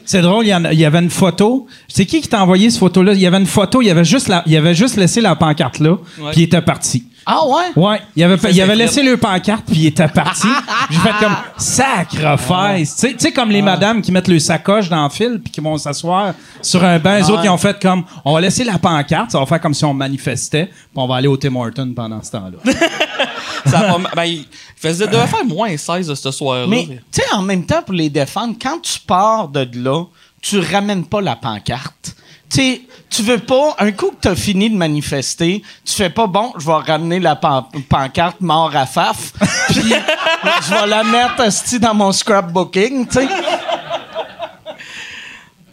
C'est 0.05 0.21
drôle, 0.21 0.45
il 0.45 0.49
y, 0.49 0.55
en 0.55 0.63
a- 0.63 0.71
il 0.71 0.79
y 0.79 0.85
avait 0.85 0.99
une 0.99 1.09
photo. 1.09 1.67
C'est 1.89 2.05
qui 2.05 2.21
qui 2.21 2.29
t'a 2.29 2.41
envoyé 2.41 2.69
cette 2.69 2.79
photo-là? 2.79 3.11
Il 3.13 3.19
y 3.19 3.27
avait 3.27 3.39
une 3.39 3.45
photo, 3.45 3.81
il 3.81 3.89
avait 3.89 4.05
juste, 4.05 4.29
la- 4.29 4.41
il 4.45 4.55
avait 4.55 4.73
juste 4.73 4.95
laissé 4.95 5.19
la 5.19 5.35
pancarte 5.35 5.79
là, 5.79 5.97
puis 6.31 6.41
il 6.41 6.43
était 6.43 6.61
parti. 6.61 7.03
Ah 7.25 7.41
ouais? 7.45 7.63
Ouais, 7.75 7.99
il 8.15 8.23
avait, 8.23 8.37
il 8.53 8.61
avait 8.61 8.75
laissé 8.77 9.03
le 9.03 9.17
pancarte, 9.17 9.65
puis 9.65 9.79
il 9.81 9.85
était 9.87 10.07
parti. 10.07 10.47
J'ai 10.89 10.97
fait 10.99 11.11
comme 11.19 11.35
sacrifice. 11.57 12.95
Tu 12.95 13.01
sais- 13.01 13.13
tu 13.15 13.19
sais, 13.19 13.31
comme 13.33 13.49
les 13.49 13.61
madames 13.61 14.01
qui 14.01 14.13
mettent 14.13 14.29
le 14.29 14.39
sacoche 14.39 14.87
dans 14.87 15.03
le 15.03 15.09
fil, 15.09 15.41
puis 15.43 15.51
qui 15.51 15.59
vont 15.59 15.77
s'asseoir 15.77 16.33
sur 16.61 16.81
un 16.85 16.97
banc. 16.99 17.15
Les 17.17 17.23
autres, 17.23 17.39
Ouais. 17.39 17.45
ils 17.47 17.49
ont 17.49 17.57
fait 17.57 17.77
comme 17.81 18.05
on 18.23 18.33
va 18.33 18.39
laisser 18.39 18.63
la 18.63 18.77
pancarte, 18.79 19.31
ça 19.31 19.39
va 19.39 19.45
faire 19.45 19.59
comme 19.59 19.73
si 19.73 19.83
on 19.83 19.93
manifestait, 19.93 20.67
puis 20.67 20.75
on 20.95 21.05
va 21.05 21.15
aller 21.17 21.27
au 21.27 21.35
Tim 21.35 21.53
Hortons 21.57 21.91
pendant 21.93 22.23
ce 22.23 22.31
temps-là. 22.31 22.71
Ça 23.67 23.97
ben, 24.15 24.23
il 24.23 24.45
faisait, 24.75 25.07
devait 25.07 25.27
faire 25.27 25.45
moins 25.45 25.75
16 25.75 26.07
de 26.07 26.15
ce 26.15 26.31
soir-là. 26.31 26.67
Mais, 26.67 26.85
tu 26.85 27.21
sais, 27.21 27.23
en 27.33 27.41
même 27.41 27.65
temps, 27.65 27.81
pour 27.81 27.93
les 27.93 28.09
défendre, 28.09 28.55
quand 28.61 28.79
tu 28.81 28.99
pars 28.99 29.47
de 29.47 29.67
là, 29.75 30.03
tu 30.41 30.59
ramènes 30.59 31.05
pas 31.05 31.21
la 31.21 31.35
pancarte. 31.35 32.15
Tu 32.49 32.55
sais, 32.61 32.81
tu 33.09 33.23
veux 33.23 33.39
pas, 33.39 33.75
un 33.79 33.91
coup 33.91 34.11
que 34.11 34.15
t'as 34.21 34.35
fini 34.35 34.69
de 34.69 34.75
manifester, 34.77 35.61
tu 35.83 35.93
fais 35.93 36.09
pas, 36.09 36.27
bon, 36.27 36.53
je 36.57 36.65
vais 36.65 36.73
ramener 36.91 37.19
la 37.19 37.35
pan- 37.35 37.67
pancarte 37.89 38.39
mort 38.39 38.73
à 38.73 38.85
faf, 38.85 39.33
puis 39.67 39.81
je 39.81 40.73
vais 40.73 40.87
la 40.87 41.03
mettre, 41.03 41.79
dans 41.79 41.93
mon 41.93 42.11
scrapbooking, 42.13 43.05
tu 43.07 43.19
sais. 43.19 43.27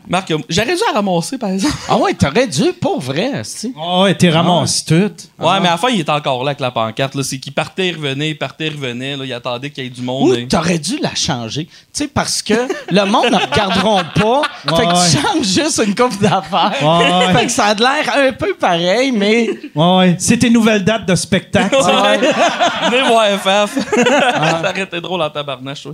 Marc, 0.07 0.33
j'aurais 0.51 0.75
dû 0.75 0.83
la 0.87 0.93
ramasser, 0.95 1.39
par 1.39 1.49
exemple. 1.51 1.75
Ah 1.89 1.97
ouais, 1.97 2.13
t'aurais 2.13 2.47
dû, 2.47 2.73
pour 2.79 3.01
vrai, 3.01 3.33
esti. 3.41 3.73
Oh, 3.81 4.03
ouais, 4.03 4.15
t'es 4.15 4.29
ramassé 4.31 4.85
tout. 4.85 4.95
Ouais, 5.43 5.61
mais 5.61 5.69
à 5.69 5.73
la 5.73 5.77
fin, 5.79 5.89
il 5.89 6.01
était 6.01 6.11
encore 6.13 6.45
là 6.45 6.51
avec 6.51 6.61
la 6.61 6.71
pancarte. 6.71 7.15
là. 7.15 7.23
C'est 7.23 7.39
qu'il 7.39 7.53
partait, 7.55 7.89
il 7.89 7.97
revenait, 7.97 8.31
il 8.31 8.39
partait, 8.39 8.67
il 8.67 8.75
revenait. 8.75 9.17
Là. 9.17 9.25
Il 9.25 9.33
attendait 9.33 9.71
qu'il 9.71 9.85
y 9.85 9.87
ait 9.87 9.91
du 9.91 10.03
monde. 10.03 10.29
Ou 10.31 10.35
et- 10.35 10.47
t'aurais 10.47 10.79
dû 10.79 10.99
la 11.03 11.15
changer. 11.15 11.65
Tu 11.67 11.71
sais, 11.93 12.09
parce 12.09 12.43
que 12.43 12.55
le 12.91 13.05
monde 13.07 13.31
ne 13.31 13.37
regarderont 13.37 14.03
pas. 14.15 14.43
fait 14.77 14.83
que 14.87 14.93
Ouais, 14.93 15.11
tu 15.11 15.19
changes 15.19 15.47
juste 15.65 15.83
une 15.87 15.95
coupe 15.95 16.21
d'affaires. 16.21 16.73
Ouais, 16.83 17.27
ouais. 17.27 17.33
fait 17.41 17.47
que 17.47 17.53
ça 17.53 17.67
a 17.67 17.75
l'air 17.75 18.13
un 18.15 18.33
peu 18.33 18.55
pareil, 18.55 19.11
mais. 19.11 19.49
Ouais, 19.75 19.97
ouais. 19.97 20.17
C'est 20.19 20.37
tes 20.37 20.51
nouvelles 20.51 20.85
dates 20.85 21.07
de 21.07 21.15
spectacle. 21.15 21.75
tu. 21.77 21.85
Venez 22.91 23.03
voir 23.09 23.27
FF. 23.39 23.79
Ça 23.95 24.61
aurait 24.61 24.83
été 24.83 25.01
drôle 25.01 25.23
en 25.23 25.31
tabarnache, 25.31 25.87
ouais. 25.87 25.93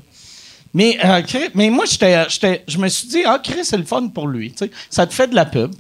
Mais, 0.73 0.99
euh, 1.05 1.21
mais 1.55 1.69
moi, 1.71 1.85
j'étais, 1.91 2.29
j'étais- 2.29 2.63
je 2.69 2.79
me 2.79 2.89
suis 2.89 3.09
dit, 3.09 3.23
ah, 3.27 3.41
Chris, 3.43 3.65
c'est 3.65 3.77
le 3.77 3.85
fun 3.85 4.07
pour 4.09 4.29
lui. 4.29 4.53
tu 4.53 4.59
sais. 4.67 4.71
Ça 4.89 5.07
te 5.07 5.13
fait 5.13 5.27
de 5.27 5.35
la 5.35 5.45
pub. 5.45 5.73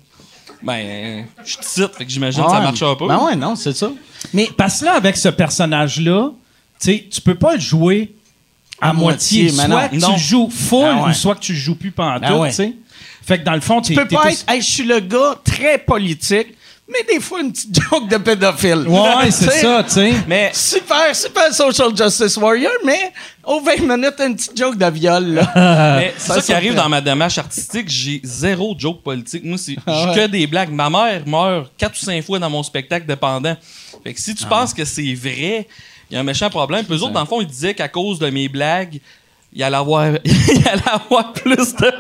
Ben, 0.63 1.25
je 1.45 1.57
te 1.57 1.65
cite, 1.65 1.95
fait 1.97 2.05
que 2.05 2.11
j'imagine 2.11 2.43
que 2.45 2.51
ça 2.51 2.57
Ouais. 2.59 2.63
marche 2.65 2.83
un 2.83 2.95
peu. 2.95 3.07
Ben 3.09 3.19
ouais, 3.19 3.37
non, 3.37 3.57
c'est 3.57 3.73
ça. 3.75 3.91
Mais 4.35 4.49
Parce 4.57 4.81
que 4.81 4.85
là, 4.87 4.95
avec 4.95 5.17
ce 5.17 5.29
personnage-là, 5.29 6.31
tu 6.81 6.87
sais, 6.93 7.09
tu 7.11 7.21
peux 7.21 7.35
pas 7.37 7.55
le 7.55 7.61
jouer 7.61 8.13
à, 8.81 8.91
À 8.91 8.93
moitié. 8.93 9.49
soit 9.49 9.69
non. 9.69 9.89
que 9.89 9.97
Non. 9.97 10.15
tu 10.15 10.21
joues 10.21 10.51
full 10.51 10.85
Ah 10.87 11.05
ouais. 11.05 11.11
ou 11.11 11.15
soit 11.15 11.35
que 11.37 11.41
tu 11.41 11.55
joues 11.55 11.77
plus 11.77 11.93
pendant 11.93 12.19
Ah 12.23 12.29
tout, 12.29 12.35
ouais. 12.39 12.51
Fait 12.53 13.39
que 13.39 13.45
dans 13.45 13.55
le 13.55 13.61
fond, 13.61 13.81
tu 13.81 13.95
tu 13.95 13.99
peux 14.01 14.09
pas 14.09 14.33
être, 14.33 14.45
hey, 14.49 14.61
je 14.61 14.67
suis 14.71 14.83
le 14.85 15.01
gars 15.01 15.39
très 15.45 15.79
politique, 15.79 16.49
mais 16.91 17.15
des 17.15 17.21
fois, 17.21 17.41
une 17.41 17.53
petite 17.53 17.75
joke 17.83 18.09
de 18.09 18.17
pédophile. 18.17 18.87
Ouais, 18.89 19.31
c'est 19.31 19.51
ça, 19.51 19.83
tu 19.85 19.91
sais. 19.91 20.13
Mais 20.27 20.51
Super, 20.53 21.15
super 21.15 21.53
social 21.55 21.97
justice 21.97 22.37
warrior, 22.37 22.73
mais 22.85 23.13
aux 23.45 23.61
20 23.61 23.79
minutes, 23.81 24.15
une 24.21 24.37
petite 24.37 24.57
joke 24.57 24.77
de 24.77 24.87
viol, 24.91 25.35
là. 25.35 25.53
Mais 25.99 26.15
c'est 26.19 26.27
Ça 26.29 26.35
ça, 26.37 26.43
qui 26.43 26.53
arrive 26.53 26.75
dans 26.75 26.89
ma 26.89 27.01
démarche 27.01 27.39
artistique. 27.39 27.89
J'ai 27.89 28.21
zéro 28.25 28.75
joke 28.79 29.03
politique. 29.03 29.45
Moi, 29.45 29.59
c'est 29.59 29.77
Ah 29.87 30.11
ouais. 30.11 30.15
que 30.15 30.27
des 30.27 30.47
blagues. 30.47 30.71
Ma 30.71 30.91
mère 30.91 31.23
meurt 31.27 31.71
quatre 31.79 31.95
ou 32.01 32.05
cinq 32.05 32.23
fois 32.25 32.39
dans 32.39 32.51
mon 32.51 32.63
spectacle 32.63 33.07
dépendant. 33.07 33.57
Fait 34.05 34.13
que 34.15 34.21
si 34.21 34.33
Ah. 34.33 34.35
tu 34.39 34.47
penses 34.47 34.75
que 34.75 34.85
c'est 34.85 35.15
vrai, 35.15 35.67
il 36.11 36.15
y 36.15 36.17
a 36.17 36.21
un 36.21 36.25
méchant 36.25 36.51
problème. 36.51 36.85
Puis 36.85 36.95
eux 36.97 37.03
autres, 37.03 37.13
dans 37.13 37.21
le 37.21 37.27
fond, 37.27 37.41
ils 37.41 37.47
disaient 37.47 37.75
qu'à 37.75 37.89
cause 37.89 38.19
de 38.19 38.29
mes 38.31 38.49
blagues, 38.49 39.01
il 39.53 39.63
allait 39.63 39.77
avoir, 39.77 40.07
il 40.25 40.69
allait 40.69 40.83
avoir 40.93 41.33
plus 41.33 41.75
de. 41.75 41.93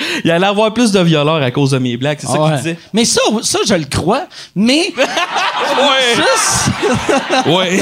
Il 0.00 0.06
il 0.24 0.30
allait 0.30 0.46
avoir 0.46 0.72
plus 0.74 0.92
de 0.92 1.00
violeurs 1.00 1.42
à 1.42 1.50
cause 1.50 1.70
de 1.70 1.78
mes 1.78 1.96
blagues. 1.96 2.18
C'est 2.20 2.26
ça 2.26 2.40
ouais. 2.40 2.48
qu'ils 2.50 2.56
disaient. 2.58 2.78
Mais 2.92 3.04
ça, 3.04 3.20
ça, 3.42 3.58
je 3.66 3.74
le 3.74 3.84
crois, 3.84 4.26
mais 4.54 4.92
Ouais. 4.96 6.14
juste... 6.14 7.46
Ouais. 7.46 7.80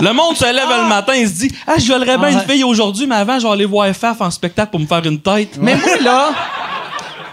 Le 0.00 0.12
monde 0.12 0.36
se 0.36 0.44
lève 0.44 0.68
le 0.82 0.88
matin 0.88 1.12
et 1.14 1.26
se 1.26 1.32
dit 1.32 1.52
Ah, 1.66 1.74
je 1.78 1.84
violerais 1.84 2.16
bien 2.18 2.28
Ah 2.28 2.30
une 2.32 2.40
fille 2.40 2.64
aujourd'hui, 2.64 3.06
mais 3.06 3.16
avant, 3.16 3.38
je 3.38 3.46
vais 3.46 3.52
aller 3.52 3.64
voir 3.64 3.88
FF 3.94 4.20
en 4.20 4.30
spectacle 4.30 4.70
pour 4.70 4.80
me 4.80 4.86
faire 4.86 5.04
une 5.04 5.20
tête. 5.20 5.56
Mais 5.58 5.74
moi, 5.74 5.96
là... 6.02 6.30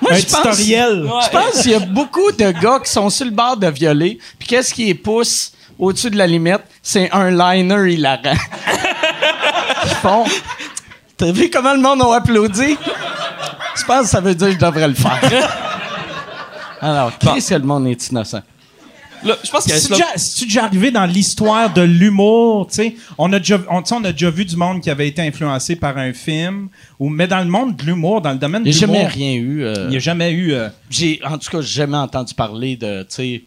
Moi, 0.01 0.11
Un 0.11 0.15
je 0.17 0.25
pense... 0.25 0.35
tutoriel. 0.35 1.09
Je 1.23 1.29
pense 1.29 1.61
qu'il 1.61 1.71
y 1.71 1.75
a 1.75 1.79
beaucoup 1.79 2.31
de 2.31 2.51
gars 2.51 2.79
qui 2.83 2.91
sont 2.91 3.09
sur 3.09 3.25
le 3.25 3.31
bord 3.31 3.55
de 3.55 3.67
violer, 3.67 4.19
puis 4.37 4.47
qu'est-ce 4.49 4.73
qui 4.73 4.85
les 4.85 4.95
pousse 4.95 5.53
au-dessus 5.79 6.09
de 6.09 6.17
la 6.17 6.27
limite? 6.27 6.61
C'est 6.81 7.09
un 7.11 7.31
liner 7.31 7.93
hilarant. 7.93 8.19
Ils 9.85 9.89
font... 10.01 10.25
T'as 11.15 11.31
vu 11.31 11.49
comment 11.49 11.73
le 11.73 11.79
monde 11.79 12.01
a 12.01 12.15
applaudi? 12.15 12.75
Je 13.75 13.83
pense 13.85 14.01
que 14.03 14.07
ça 14.07 14.21
veut 14.21 14.35
dire 14.35 14.47
que 14.47 14.53
je 14.53 14.59
devrais 14.59 14.87
le 14.87 14.93
faire. 14.93 15.19
Alors, 16.81 17.17
qu'est-ce 17.17 17.49
que 17.49 17.55
le 17.55 17.65
monde 17.65 17.87
est 17.87 18.09
innocent? 18.09 18.41
Là, 19.23 19.37
je 19.41 19.49
pense 19.49 19.65
a 19.71 19.77
C'est 19.77 19.89
déjà, 19.89 20.05
c'est 20.17 20.43
déjà 20.43 20.65
arrivé 20.65 20.91
dans 20.91 21.05
l'histoire 21.05 21.71
de 21.73 21.81
l'humour, 21.81 22.67
tu 22.67 22.75
sais? 22.75 22.95
On 23.17 23.31
a 23.31 23.39
déjà, 23.39 23.57
on, 23.69 23.81
tu 23.81 23.93
on 23.93 24.03
a 24.03 24.11
déjà 24.11 24.29
vu 24.29 24.43
du 24.43 24.57
monde 24.57 24.81
qui 24.81 24.89
avait 24.89 25.07
été 25.07 25.21
influencé 25.21 25.77
par 25.77 25.97
un 25.97 26.11
film, 26.11 26.67
ou 26.99 27.07
mais 27.07 27.25
dans 27.25 27.39
le 27.39 27.45
monde 27.45 27.77
de 27.77 27.85
l'humour, 27.85 28.19
dans 28.19 28.31
le 28.33 28.37
domaine 28.37 28.63
de 28.63 28.69
Il 28.69 28.75
n'y 28.75 28.77
a 28.77 28.81
l'humour, 28.81 28.95
jamais 28.97 29.07
rien 29.07 29.33
eu. 29.35 29.63
euh, 29.63 29.73
il 29.85 29.89
n'y 29.91 29.95
a 29.95 29.99
jamais 29.99 30.31
eu. 30.31 30.51
euh, 30.51 30.67
j'ai, 30.89 31.21
en 31.25 31.37
tout 31.37 31.49
cas, 31.49 31.61
j'ai 31.61 31.75
jamais 31.81 31.95
entendu 31.97 32.33
parler 32.33 32.75
de, 32.75 33.03
tu 33.03 33.07
sais... 33.09 33.43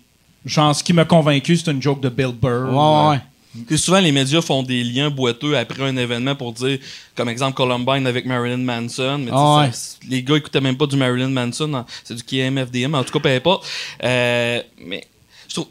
genre, 0.47 0.75
ce 0.75 0.83
qui 0.83 0.95
m'a 0.95 1.05
convaincu, 1.05 1.59
c'est 1.59 1.71
une 1.71 1.83
joke 1.83 2.01
de 2.01 2.09
Bill 2.09 2.33
Burr. 2.41 2.73
Ouais, 2.73 3.11
ouais. 3.11 3.21
Que 3.69 3.77
souvent 3.77 4.01
les 4.01 4.13
médias 4.13 4.41
font 4.43 4.63
des 4.63 4.83
liens 4.85 5.11
boiteux 5.11 5.57
après 5.57 5.83
un 5.83 5.97
événement 5.97 6.35
pour 6.35 6.53
dire, 6.53 6.79
comme 7.15 7.29
exemple 7.29 7.55
Columbine 7.57 8.07
avec 8.07 8.27
Marilyn 8.27 8.59
Manson. 8.59 9.19
Mais 9.19 9.31
Ah 9.33 9.59
ouais. 9.61 9.73
ça, 9.73 9.97
les 10.09 10.23
gars 10.23 10.37
écoutaient 10.37 10.61
même 10.61 10.77
pas 10.77 10.87
du 10.87 10.97
Marilyn 10.97 11.29
Manson, 11.31 11.85
c'est 12.05 12.15
du 12.15 12.23
KMFDM, 12.23 12.95
en 12.95 13.05
tout 13.05 13.13
cas, 13.13 13.21
peu 13.21 13.29
importe. 13.29 13.67
Euh, 14.03 14.63
mais 14.85 15.07
je 15.49 15.55
trouve. 15.55 15.69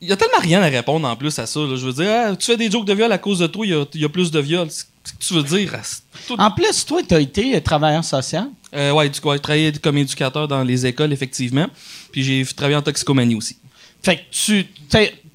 Il 0.00 0.08
y 0.08 0.12
a 0.12 0.16
tellement 0.16 0.40
rien 0.40 0.60
à 0.62 0.66
répondre 0.68 1.06
en 1.06 1.14
plus 1.14 1.38
à 1.38 1.46
ça. 1.46 1.60
là. 1.60 1.76
Je 1.76 1.86
veux 1.86 1.92
dire, 1.92 2.10
ah, 2.10 2.34
tu 2.36 2.46
fais 2.46 2.56
des 2.56 2.68
jokes 2.70 2.86
de 2.86 2.92
viol 2.92 3.12
à 3.12 3.18
cause 3.18 3.38
de 3.38 3.46
toi, 3.46 3.64
il 3.64 3.70
y 3.70 3.74
a, 3.74 3.84
il 3.94 4.00
y 4.00 4.04
a 4.04 4.08
plus 4.08 4.30
de 4.32 4.40
viol. 4.40 4.66
Qu'est-ce 4.66 4.84
que 5.14 5.24
tu 5.28 5.34
veux 5.34 5.42
dire? 5.44 5.70
ce- 5.84 6.00
tout- 6.26 6.34
En 6.40 6.50
plus, 6.50 6.84
toi, 6.84 7.00
tu 7.08 7.14
as 7.14 7.20
été 7.20 7.60
travailleur 7.60 8.02
social? 8.04 8.48
Euh, 8.74 8.90
ouais, 8.92 9.08
du 9.08 9.20
coup, 9.20 9.32
j'ai 9.32 9.38
travaillé 9.38 9.70
comme 9.72 9.98
éducateur 9.98 10.48
dans 10.48 10.64
les 10.64 10.86
écoles, 10.86 11.12
effectivement. 11.12 11.68
Puis 12.10 12.24
j'ai 12.24 12.44
travaillé 12.46 12.76
en 12.76 12.82
toxicomanie 12.82 13.36
aussi. 13.36 13.56
Fait 14.02 14.16
que 14.16 14.22
tu 14.32 14.66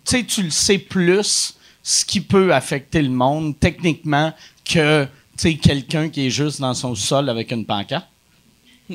sais, 0.10 0.24
tu 0.24 0.44
le 0.44 0.50
sais 0.50 0.78
plus 0.78 1.54
ce 1.84 2.04
qui 2.06 2.22
peut 2.22 2.54
affecter 2.54 3.02
le 3.02 3.10
monde 3.10 3.56
techniquement 3.60 4.34
que 4.66 5.04
tu 5.04 5.10
sais, 5.38 5.54
quelqu'un 5.56 6.10
qui 6.10 6.28
est 6.28 6.30
juste 6.30 6.60
dans 6.62 6.74
son 6.74 6.96
sol 6.96 7.30
avec 7.30 7.52
une 7.52 7.66
pancarte. 7.66 8.08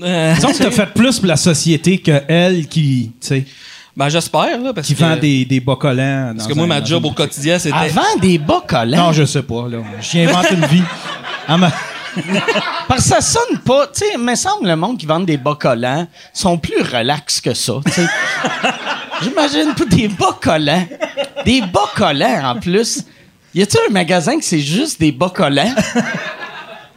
Euh, 0.02 0.34
Disons 0.34 0.52
que 0.52 0.58
t'as 0.58 0.70
fait 0.70 0.86
plus 0.94 1.18
pour 1.18 1.28
la 1.28 1.36
société 1.36 1.98
que 1.98 2.22
elle 2.28 2.66
qui, 2.66 3.12
tu 3.20 3.26
sais, 3.26 3.44
ben, 3.94 4.08
j'espère, 4.08 4.58
là, 4.58 4.72
parce 4.72 4.86
qui 4.86 4.94
que. 4.94 5.00
vend 5.00 5.16
des, 5.18 5.44
des 5.44 5.60
bas 5.60 5.76
collants. 5.76 6.32
Parce 6.34 6.48
que 6.48 6.54
moi, 6.54 6.64
un- 6.64 6.68
ma 6.68 6.82
job 6.82 7.04
au 7.04 7.10
quotidien, 7.12 7.58
c'était. 7.58 7.76
Avant 7.76 8.16
des 8.20 8.38
bas 8.38 8.64
collants. 8.66 9.08
Non, 9.08 9.12
je 9.12 9.24
sais 9.24 9.42
pas, 9.42 9.68
là. 9.68 9.78
J'y 10.00 10.20
invente 10.20 10.50
une 10.50 10.64
vie. 10.66 10.82
Ah, 11.48 11.56
ma- 11.58 11.72
Parce 12.88 13.02
que 13.02 13.08
ça 13.08 13.20
sonne 13.20 13.58
pas. 13.64 13.86
Tu 13.88 14.00
sais, 14.00 14.06
il 14.14 14.18
me 14.20 14.34
semble 14.34 14.66
le 14.68 14.76
monde 14.76 14.98
qui 14.98 15.06
vend 15.06 15.20
des 15.20 15.36
bas 15.36 15.56
collants 15.58 16.06
sont 16.32 16.58
plus 16.58 16.80
relax 16.82 17.40
que 17.40 17.54
ça. 17.54 17.74
J'imagine 19.22 19.74
pas 19.74 19.84
des 19.84 20.08
bas 20.08 20.36
collants. 20.40 20.86
Des 21.44 21.60
bas 21.62 21.90
collants 21.94 22.50
en 22.50 22.60
plus. 22.60 23.04
Y 23.54 23.62
a-tu 23.62 23.76
un 23.88 23.92
magasin 23.92 24.38
que 24.38 24.44
c'est 24.44 24.60
juste 24.60 24.98
des 24.98 25.12
bas 25.12 25.30
collants? 25.30 25.74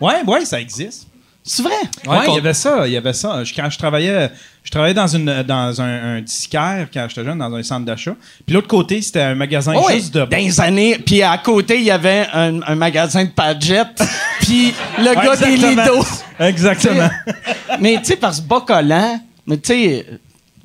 Ouais, 0.02 0.24
ouais, 0.26 0.46
ça 0.46 0.60
existe. 0.60 1.08
C'est 1.44 1.62
vrai? 1.62 1.74
Ouais, 2.08 2.26
il 2.30 2.34
y 2.36 2.38
avait 2.38 2.54
ça, 2.54 2.88
il 2.88 2.94
y 2.94 2.98
avait 2.98 3.14
ça. 3.14 3.44
Je- 3.44 3.54
quand 3.54 3.70
je 3.70 3.78
travaillais, 3.78 4.32
je 4.66 4.72
travaillais 4.72 4.96
dans 4.96 5.08
une 5.08 5.44
dans 5.44 5.80
un, 5.80 6.18
un 6.18 6.22
disquaire 6.22 6.88
quand 6.92 7.06
j'étais 7.08 7.24
jeune 7.24 7.38
dans 7.38 7.54
un 7.54 7.62
centre 7.62 7.86
d'achat. 7.86 8.16
Puis 8.46 8.56
l'autre 8.56 8.68
côté, 8.68 9.00
c'était 9.00 9.22
un 9.22 9.36
magasin 9.36 9.74
Oui, 9.76 9.94
juste 9.94 10.16
de 10.16 10.26
dans 10.26 10.38
les 10.38 10.60
années. 10.60 10.98
Puis 10.98 11.22
à 11.22 11.38
côté, 11.38 11.78
il 11.78 11.84
y 11.86 11.92
avait 11.92 12.26
un, 12.34 12.62
un 12.64 12.76
magasin 12.76 13.24
de 13.26 13.30
Padgett. 13.30 13.88
puis 14.42 14.74
le 14.98 15.14
gars 15.14 15.36
des 15.36 15.54
exactement. 15.54 15.84
Lido. 15.84 16.06
Exactement. 16.40 17.10
mais 17.80 17.98
tu 18.00 18.06
sais, 18.06 18.16
parce 18.16 18.42
que 18.42 18.48
bas 18.48 18.64
collant, 18.66 19.22
mais 19.46 19.58
tu 19.58 19.68
sais, 19.68 20.06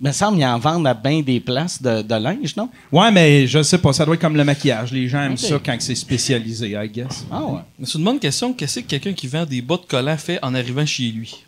il 0.01 0.07
me 0.07 0.13
semble 0.13 0.39
qu'ils 0.39 0.47
en 0.47 0.59
vendent 0.59 0.87
à 0.87 0.95
bien 0.95 1.21
des 1.21 1.39
places 1.39 1.83
de, 1.83 2.01
de 2.01 2.15
linge, 2.15 2.57
non? 2.57 2.71
Ouais, 2.91 3.11
mais 3.11 3.47
je 3.47 3.63
sais 3.63 3.77
pas, 3.77 3.93
ça 3.93 4.07
doit 4.07 4.15
être 4.15 4.21
comme 4.23 4.37
le 4.37 4.45
maquillage. 4.45 4.93
Les 4.93 5.09
gens 5.09 5.21
aiment 5.21 5.37
ça 5.37 5.61
quand 5.63 5.77
c'est 5.79 5.95
spécialisé, 5.95 6.71
I 6.71 6.89
guess. 6.89 7.27
Ah 7.31 7.45
ouais. 7.45 7.61
C'est 7.85 7.99
une 7.99 8.05
bonne 8.05 8.19
question. 8.19 8.55
Qu'est-ce 8.55 8.81
que 8.81 8.87
quelqu'un 8.87 9.13
qui 9.13 9.27
vend 9.29 9.45
des 9.45 9.61
bas 9.61 9.77
de 9.77 9.85
collants 9.87 10.17
fait 10.17 10.39
en 10.43 10.55
arrivant 10.55 10.87
chez 10.87 11.11
lui? 11.11 11.45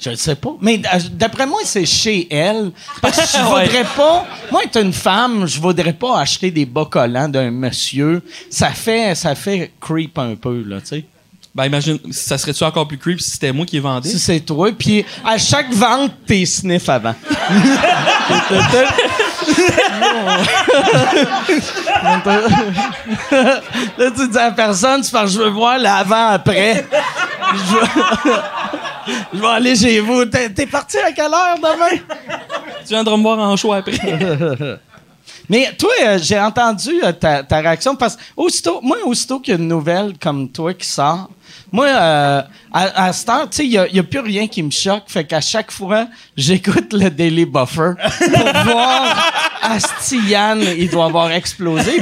Je 0.00 0.10
ne 0.10 0.14
sais 0.14 0.36
pas. 0.36 0.50
Mais 0.60 0.80
euh, 0.94 0.98
d'après 1.12 1.46
moi, 1.46 1.60
c'est 1.64 1.86
chez 1.86 2.28
elle. 2.30 2.70
Parce 3.02 3.16
que 3.16 3.38
je 3.38 3.42
voudrais 3.44 3.84
pas. 3.96 4.26
Moi, 4.50 4.62
être 4.64 4.80
une 4.80 4.92
femme, 4.92 5.46
je 5.46 5.60
voudrais 5.60 5.92
pas 5.92 6.20
acheter 6.20 6.50
des 6.50 6.66
bas 6.66 6.86
collants 6.88 7.28
d'un 7.28 7.50
monsieur. 7.50 8.22
Ça 8.50 8.70
fait, 8.70 9.14
ça 9.14 9.34
fait 9.34 9.72
creep 9.80 10.18
un 10.18 10.36
peu, 10.36 10.62
là, 10.66 10.80
tu 10.80 10.86
sais. 10.86 11.04
Ben, 11.54 11.64
imagine, 11.64 11.98
ça 12.12 12.38
serait-tu 12.38 12.62
encore 12.62 12.86
plus 12.86 12.98
creep 12.98 13.20
si 13.20 13.30
c'était 13.30 13.52
moi 13.52 13.66
qui 13.66 13.80
vendais? 13.80 14.08
Si 14.08 14.20
c'est 14.20 14.38
toi, 14.40 14.70
puis 14.70 15.04
à 15.24 15.38
chaque 15.38 15.72
vente, 15.72 16.12
t'es 16.24 16.44
sniff 16.46 16.88
avant. 16.88 17.14
Là, 23.98 24.10
tu 24.16 24.28
dis 24.28 24.38
à 24.38 24.44
la 24.44 24.50
personne, 24.52 25.02
tu 25.02 25.10
fais, 25.10 25.26
je 25.26 25.38
veux 25.38 25.48
voir 25.48 25.78
l'avant-après. 25.78 26.86
Je 29.32 29.38
vais 29.40 29.46
aller 29.46 29.76
chez 29.76 30.00
vous. 30.00 30.24
T'es, 30.26 30.50
t'es 30.50 30.66
parti 30.66 30.98
à 30.98 31.12
quelle 31.12 31.26
heure 31.32 31.56
demain? 31.56 32.02
Tu 32.86 32.88
viendras 32.88 33.16
me 33.16 33.22
voir 33.22 33.38
en 33.38 33.56
choix 33.56 33.76
après. 33.78 33.98
Mais 35.50 35.72
toi, 35.78 35.90
euh, 36.04 36.18
j'ai 36.20 36.38
entendu 36.38 36.90
euh, 37.02 37.12
ta, 37.12 37.42
ta 37.42 37.60
réaction 37.60 37.96
parce 37.96 38.16
que 38.16 38.20
aussitôt, 38.36 38.80
moi, 38.82 38.98
aussitôt 39.06 39.40
qu'il 39.40 39.54
y 39.54 39.56
a 39.56 39.60
une 39.60 39.68
nouvelle 39.68 40.12
comme 40.20 40.50
toi 40.50 40.74
qui 40.74 40.86
sort, 40.86 41.30
moi, 41.72 41.86
euh, 41.86 42.42
à, 42.72 43.04
à 43.06 43.12
cette 43.14 43.28
heure, 43.30 43.48
tu 43.48 43.56
sais, 43.56 43.64
il 43.66 43.70
n'y 43.92 43.98
a, 43.98 44.02
plus 44.02 44.18
rien 44.20 44.46
qui 44.46 44.62
me 44.62 44.70
choque. 44.70 45.04
Fait 45.06 45.24
qu'à 45.24 45.40
chaque 45.40 45.70
fois, 45.70 46.06
j'écoute 46.36 46.92
le 46.92 47.08
Daily 47.08 47.46
Buffer 47.46 47.92
pour 48.18 48.62
voir 48.64 49.32
Asti 49.62 50.18
Yann, 50.28 50.60
il 50.76 50.90
doit 50.90 51.06
avoir 51.06 51.30
explosé. 51.32 51.98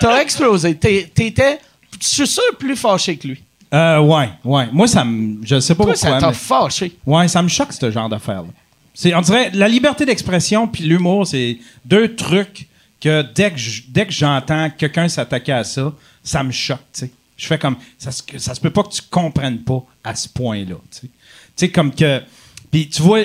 T'as 0.00 0.20
explosé. 0.22 0.74
T'es- 0.76 1.10
T'étais, 1.14 1.58
je 2.00 2.06
suis 2.06 2.26
sûr, 2.26 2.42
plus 2.58 2.76
fâché 2.76 3.16
que 3.18 3.28
lui. 3.28 3.42
Euh, 3.74 3.98
ouais, 4.00 4.28
ouais. 4.44 4.68
Moi, 4.72 4.86
ça 4.86 5.04
me. 5.04 5.44
Je 5.44 5.58
sais 5.60 5.74
pas 5.74 5.84
Toi, 5.84 5.92
pourquoi. 5.94 6.10
ça 6.12 6.18
t'a 6.20 6.28
mais- 6.28 6.32
fâché. 6.34 6.96
Ouais, 7.04 7.26
ça 7.28 7.42
me 7.42 7.48
choque, 7.48 7.72
ce 7.72 7.90
genre 7.90 8.08
d'affaire-là. 8.08 8.48
C'est, 8.94 9.12
on 9.14 9.20
dirait, 9.20 9.50
la 9.52 9.68
liberté 9.68 10.06
d'expression 10.06 10.68
puis 10.68 10.84
l'humour, 10.84 11.26
c'est 11.26 11.58
deux 11.84 12.14
trucs 12.14 12.68
que 13.00 13.22
dès 13.34 13.50
que, 13.50 13.56
dès 13.88 14.06
que 14.06 14.12
j'entends 14.12 14.70
quelqu'un 14.70 15.08
s'attaquer 15.08 15.52
à 15.52 15.64
ça, 15.64 15.92
ça 16.22 16.42
me 16.44 16.52
choque, 16.52 16.78
tu 16.92 17.00
sais. 17.00 17.10
Je 17.36 17.46
fais 17.48 17.58
comme, 17.58 17.76
ça, 17.98 18.12
ça 18.12 18.54
se 18.54 18.60
peut 18.60 18.70
pas 18.70 18.84
que 18.84 18.90
tu 18.92 19.02
comprennes 19.10 19.58
pas 19.58 19.82
à 20.04 20.14
ce 20.14 20.28
point-là, 20.28 20.76
tu 20.92 21.00
sais. 21.00 21.06
Tu 21.08 21.10
sais, 21.56 21.68
comme 21.70 21.92
que, 21.92 22.22
puis 22.70 22.88
tu 22.88 23.02
vois, 23.02 23.20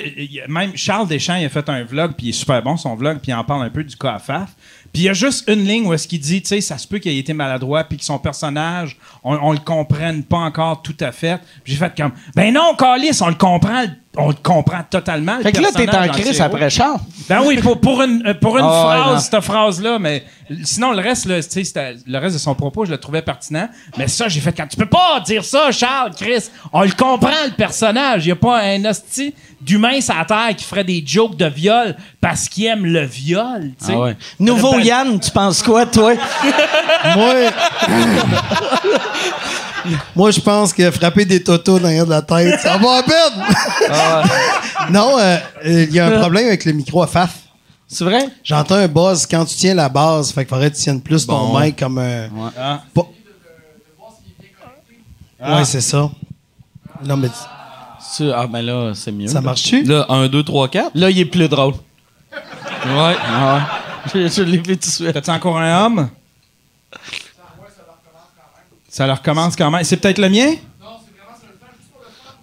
même 0.48 0.76
Charles 0.76 1.06
Deschamps, 1.06 1.36
il 1.36 1.44
a 1.44 1.48
fait 1.48 1.68
un 1.68 1.84
vlog, 1.84 2.12
puis 2.16 2.26
il 2.26 2.30
est 2.30 2.32
super 2.32 2.60
bon, 2.62 2.76
son 2.76 2.96
vlog, 2.96 3.18
puis 3.22 3.30
il 3.30 3.34
en 3.34 3.44
parle 3.44 3.62
un 3.64 3.70
peu 3.70 3.84
du 3.84 3.96
cas 3.96 4.14
à 4.14 4.18
Faf. 4.18 4.50
Puis 4.92 5.02
il 5.02 5.06
y 5.06 5.08
a 5.08 5.12
juste 5.12 5.48
une 5.48 5.64
ligne 5.64 5.86
où 5.86 5.92
est-ce 5.92 6.08
qu'il 6.08 6.20
dit, 6.20 6.42
tu 6.42 6.48
sais, 6.48 6.60
ça 6.60 6.78
se 6.78 6.86
peut 6.86 6.98
qu'il 6.98 7.12
ait 7.12 7.18
été 7.18 7.32
maladroit, 7.32 7.84
puis 7.84 7.98
que 7.98 8.04
son 8.04 8.18
personnage, 8.18 8.96
on, 9.22 9.34
on 9.34 9.52
le 9.52 9.58
comprenne 9.58 10.24
pas 10.24 10.38
encore 10.38 10.82
tout 10.82 10.96
à 11.00 11.12
fait. 11.12 11.40
J'ai 11.64 11.76
fait 11.76 11.94
comme, 11.96 12.12
ben 12.34 12.52
non, 12.52 12.74
Calis, 12.76 13.18
on 13.22 13.28
le 13.28 13.34
comprend, 13.34 13.84
on 14.16 14.28
le 14.28 14.34
comprend 14.42 14.82
totalement. 14.88 15.36
le 15.36 15.42
Fait 15.44 15.52
que 15.52 15.60
là, 15.60 15.68
t'es 15.74 15.88
en 15.88 16.08
crise 16.08 16.40
après 16.40 16.68
Charles. 16.68 16.98
Ben 17.28 17.42
oui, 17.44 17.58
pour, 17.58 17.80
pour 17.80 18.02
une, 18.02 18.26
euh, 18.26 18.34
pour 18.34 18.58
une 18.58 18.64
Ah 18.68 18.88
ouais, 18.88 18.96
non. 18.98 19.02
phrase, 19.04 19.28
cette 19.30 19.40
phrase-là, 19.40 19.98
mais 20.00 20.24
sinon, 20.64 20.90
le 20.92 21.00
reste, 21.00 21.26
là, 21.26 21.36
le 21.36 22.18
reste 22.18 22.34
de 22.34 22.40
son 22.40 22.54
propos, 22.56 22.84
je 22.84 22.90
le 22.90 22.98
trouvais 22.98 23.22
pertinent. 23.22 23.68
Mais 23.96 24.08
ça, 24.08 24.26
j'ai 24.28 24.40
fait 24.40 24.52
quand 24.52 24.66
tu 24.66 24.76
peux 24.76 24.86
pas 24.86 25.20
dire 25.24 25.44
ça, 25.44 25.70
Charles, 25.70 26.10
Chris. 26.16 26.48
On 26.72 26.82
le 26.82 26.90
comprend, 26.90 27.30
le 27.46 27.52
personnage. 27.52 28.26
Il 28.26 28.32
a 28.32 28.36
pas 28.36 28.60
un 28.62 28.84
hostie 28.84 29.32
d'humain 29.60 30.00
sur 30.00 30.14
la 30.16 30.24
terre 30.24 30.56
qui 30.56 30.64
ferait 30.64 30.84
des 30.84 31.04
jokes 31.06 31.36
de 31.36 31.46
viol 31.46 31.94
parce 32.20 32.48
qu'il 32.48 32.64
aime 32.66 32.86
le 32.86 33.04
viol. 33.04 33.70
Ah 33.88 34.08
Nouveau 34.40 34.72
Ben- 34.72 34.80
Yann, 34.84 35.20
tu 35.20 35.30
penses 35.30 35.62
quoi, 35.62 35.86
toi? 35.86 36.14
Moi, 37.14 37.34
moi, 40.16 40.30
je 40.30 40.40
pense 40.40 40.72
que 40.72 40.90
frapper 40.90 41.24
des 41.24 41.42
totos 41.42 41.78
dans 41.78 41.84
l'arrière 41.84 42.04
de 42.06 42.10
la 42.10 42.22
tête, 42.22 42.60
ça 42.60 42.76
va 42.78 42.96
à 42.98 43.02
peine. 43.02 44.90
non, 44.92 45.18
euh, 45.18 45.36
euh, 45.66 45.86
il 45.88 45.94
y 45.94 46.00
a 46.00 46.06
un 46.06 46.18
problème 46.20 46.46
avec 46.48 46.64
le 46.64 46.72
micro 46.72 47.02
à 47.02 47.06
FAF. 47.06 47.36
C'est 47.88 48.04
vrai? 48.04 48.28
J'entends 48.44 48.76
un 48.76 48.86
buzz 48.88 49.26
quand 49.26 49.44
tu 49.44 49.56
tiens 49.56 49.74
la 49.74 49.88
base, 49.88 50.32
fait 50.32 50.42
qu'il 50.44 50.48
faudrait 50.50 50.70
que 50.70 50.76
tu 50.76 50.82
tiennes 50.82 51.00
plus 51.00 51.26
ton 51.26 51.48
Bon. 51.48 51.58
mic 51.60 51.76
comme 51.78 51.98
un. 51.98 52.28
Ah. 52.58 52.82
Pas- 52.94 53.06
Ouais, 55.42 55.64
c'est 55.64 55.80
ça. 55.80 56.10
Non, 57.04 57.16
mais 57.16 57.28
Tu- 58.16 58.30
Ah, 58.30 58.46
ben 58.46 58.60
là, 58.62 58.92
c'est 58.94 59.10
mieux. 59.12 59.26
ça 59.28 59.40
marche-tu? 59.40 59.84
Là, 59.84 60.04
1, 60.08 60.28
2, 60.28 60.42
3, 60.42 60.68
4. 60.68 60.90
Là, 60.94 61.08
il 61.10 61.18
est 61.18 61.24
plus 61.24 61.48
drôle. 61.48 61.74
Ouais. 62.84 63.14
Je, 64.14 64.28
je 64.36 64.42
l'ai 64.42 64.58
vu 64.58 64.76
tout 64.76 64.86
de 64.88 64.92
suite. 64.92 65.12
T'as-tu 65.14 65.30
encore 65.30 65.56
un 65.58 65.84
homme? 65.86 66.08
Ça 68.90 69.06
leur 69.06 69.18
recommence 69.18 69.54
quand 69.56 69.70
même. 69.70 69.84
C'est 69.84 69.96
peut-être 69.96 70.18
le 70.18 70.28
mien? 70.28 70.54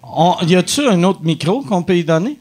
On- 0.02 0.36
y 0.46 0.56
a-tu 0.56 0.88
un 0.88 1.02
autre 1.04 1.20
micro 1.22 1.60
qu'on 1.60 1.82
peut 1.82 1.96
y 1.96 2.02
donner? 2.02 2.38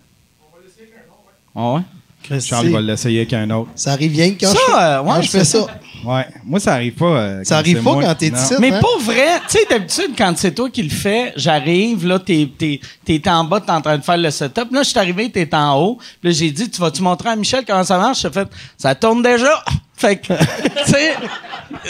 Ah 1.54 1.74
ouais? 1.74 1.82
Christy, 2.24 2.50
Charles 2.50 2.70
va 2.70 2.82
l'essayer 2.82 3.20
avec 3.20 3.34
un 3.34 3.50
autre. 3.52 3.70
ça 3.76 3.92
arrive 3.94 4.12
bien 4.12 4.32
quand 4.40 4.48
Ça, 4.48 4.58
je, 4.68 4.74
euh, 4.74 5.02
ouais, 5.02 5.08
quand 5.16 5.22
je 5.22 5.30
fais 5.30 5.44
c'est 5.44 5.60
ça. 5.60 5.68
Ouais. 6.06 6.26
Moi, 6.44 6.60
ça 6.60 6.74
arrive 6.74 6.94
pas. 6.94 7.06
euh, 7.06 7.44
Ça 7.44 7.56
quand 7.56 7.60
arrive 7.60 7.78
c'est 7.78 7.84
pas 7.84 7.94
moi. 7.94 8.04
quand 8.04 8.16
t'es 8.16 8.30
Non. 8.30 8.38
ici. 8.38 8.54
Mais 8.60 8.72
hein? 8.72 8.80
pas 8.82 9.04
vrai. 9.04 9.40
Tu 9.50 9.58
sais, 9.58 9.66
d'habitude, 9.70 10.12
quand 10.18 10.34
c'est 10.38 10.54
toi 10.54 10.70
qui 10.70 10.84
le 10.84 10.90
fais, 10.90 11.34
j'arrive, 11.36 12.06
là, 12.08 12.20
t'es, 12.20 12.50
t'es, 12.58 12.80
t'es 13.06 13.30
en 13.30 13.44
bas, 13.44 13.60
t'es 13.62 13.72
en 13.72 13.82
train 13.82 13.98
de 13.98 14.04
faire 14.04 14.18
le 14.18 14.30
setup. 14.32 14.72
Là, 14.72 14.84
je 14.84 14.90
suis 14.90 15.00
arrivé, 15.00 15.32
t'es 15.32 15.54
en 15.56 15.80
haut. 15.80 15.98
Puis 16.22 16.30
là, 16.30 16.32
j'ai 16.32 16.52
dit, 16.52 16.70
tu 16.70 16.80
vas-tu 16.82 17.02
montrer 17.02 17.30
à 17.30 17.36
Michel 17.36 17.64
comment 17.66 17.84
ça 17.84 17.98
marche? 17.98 18.22
J'ai 18.22 18.30
fait, 18.32 18.48
ça 18.78 18.96
tourne 18.96 19.22
déjà. 19.22 19.64
Fait 19.98 20.18
que, 20.18 20.28
tu 20.32 20.92
sais, 20.92 21.16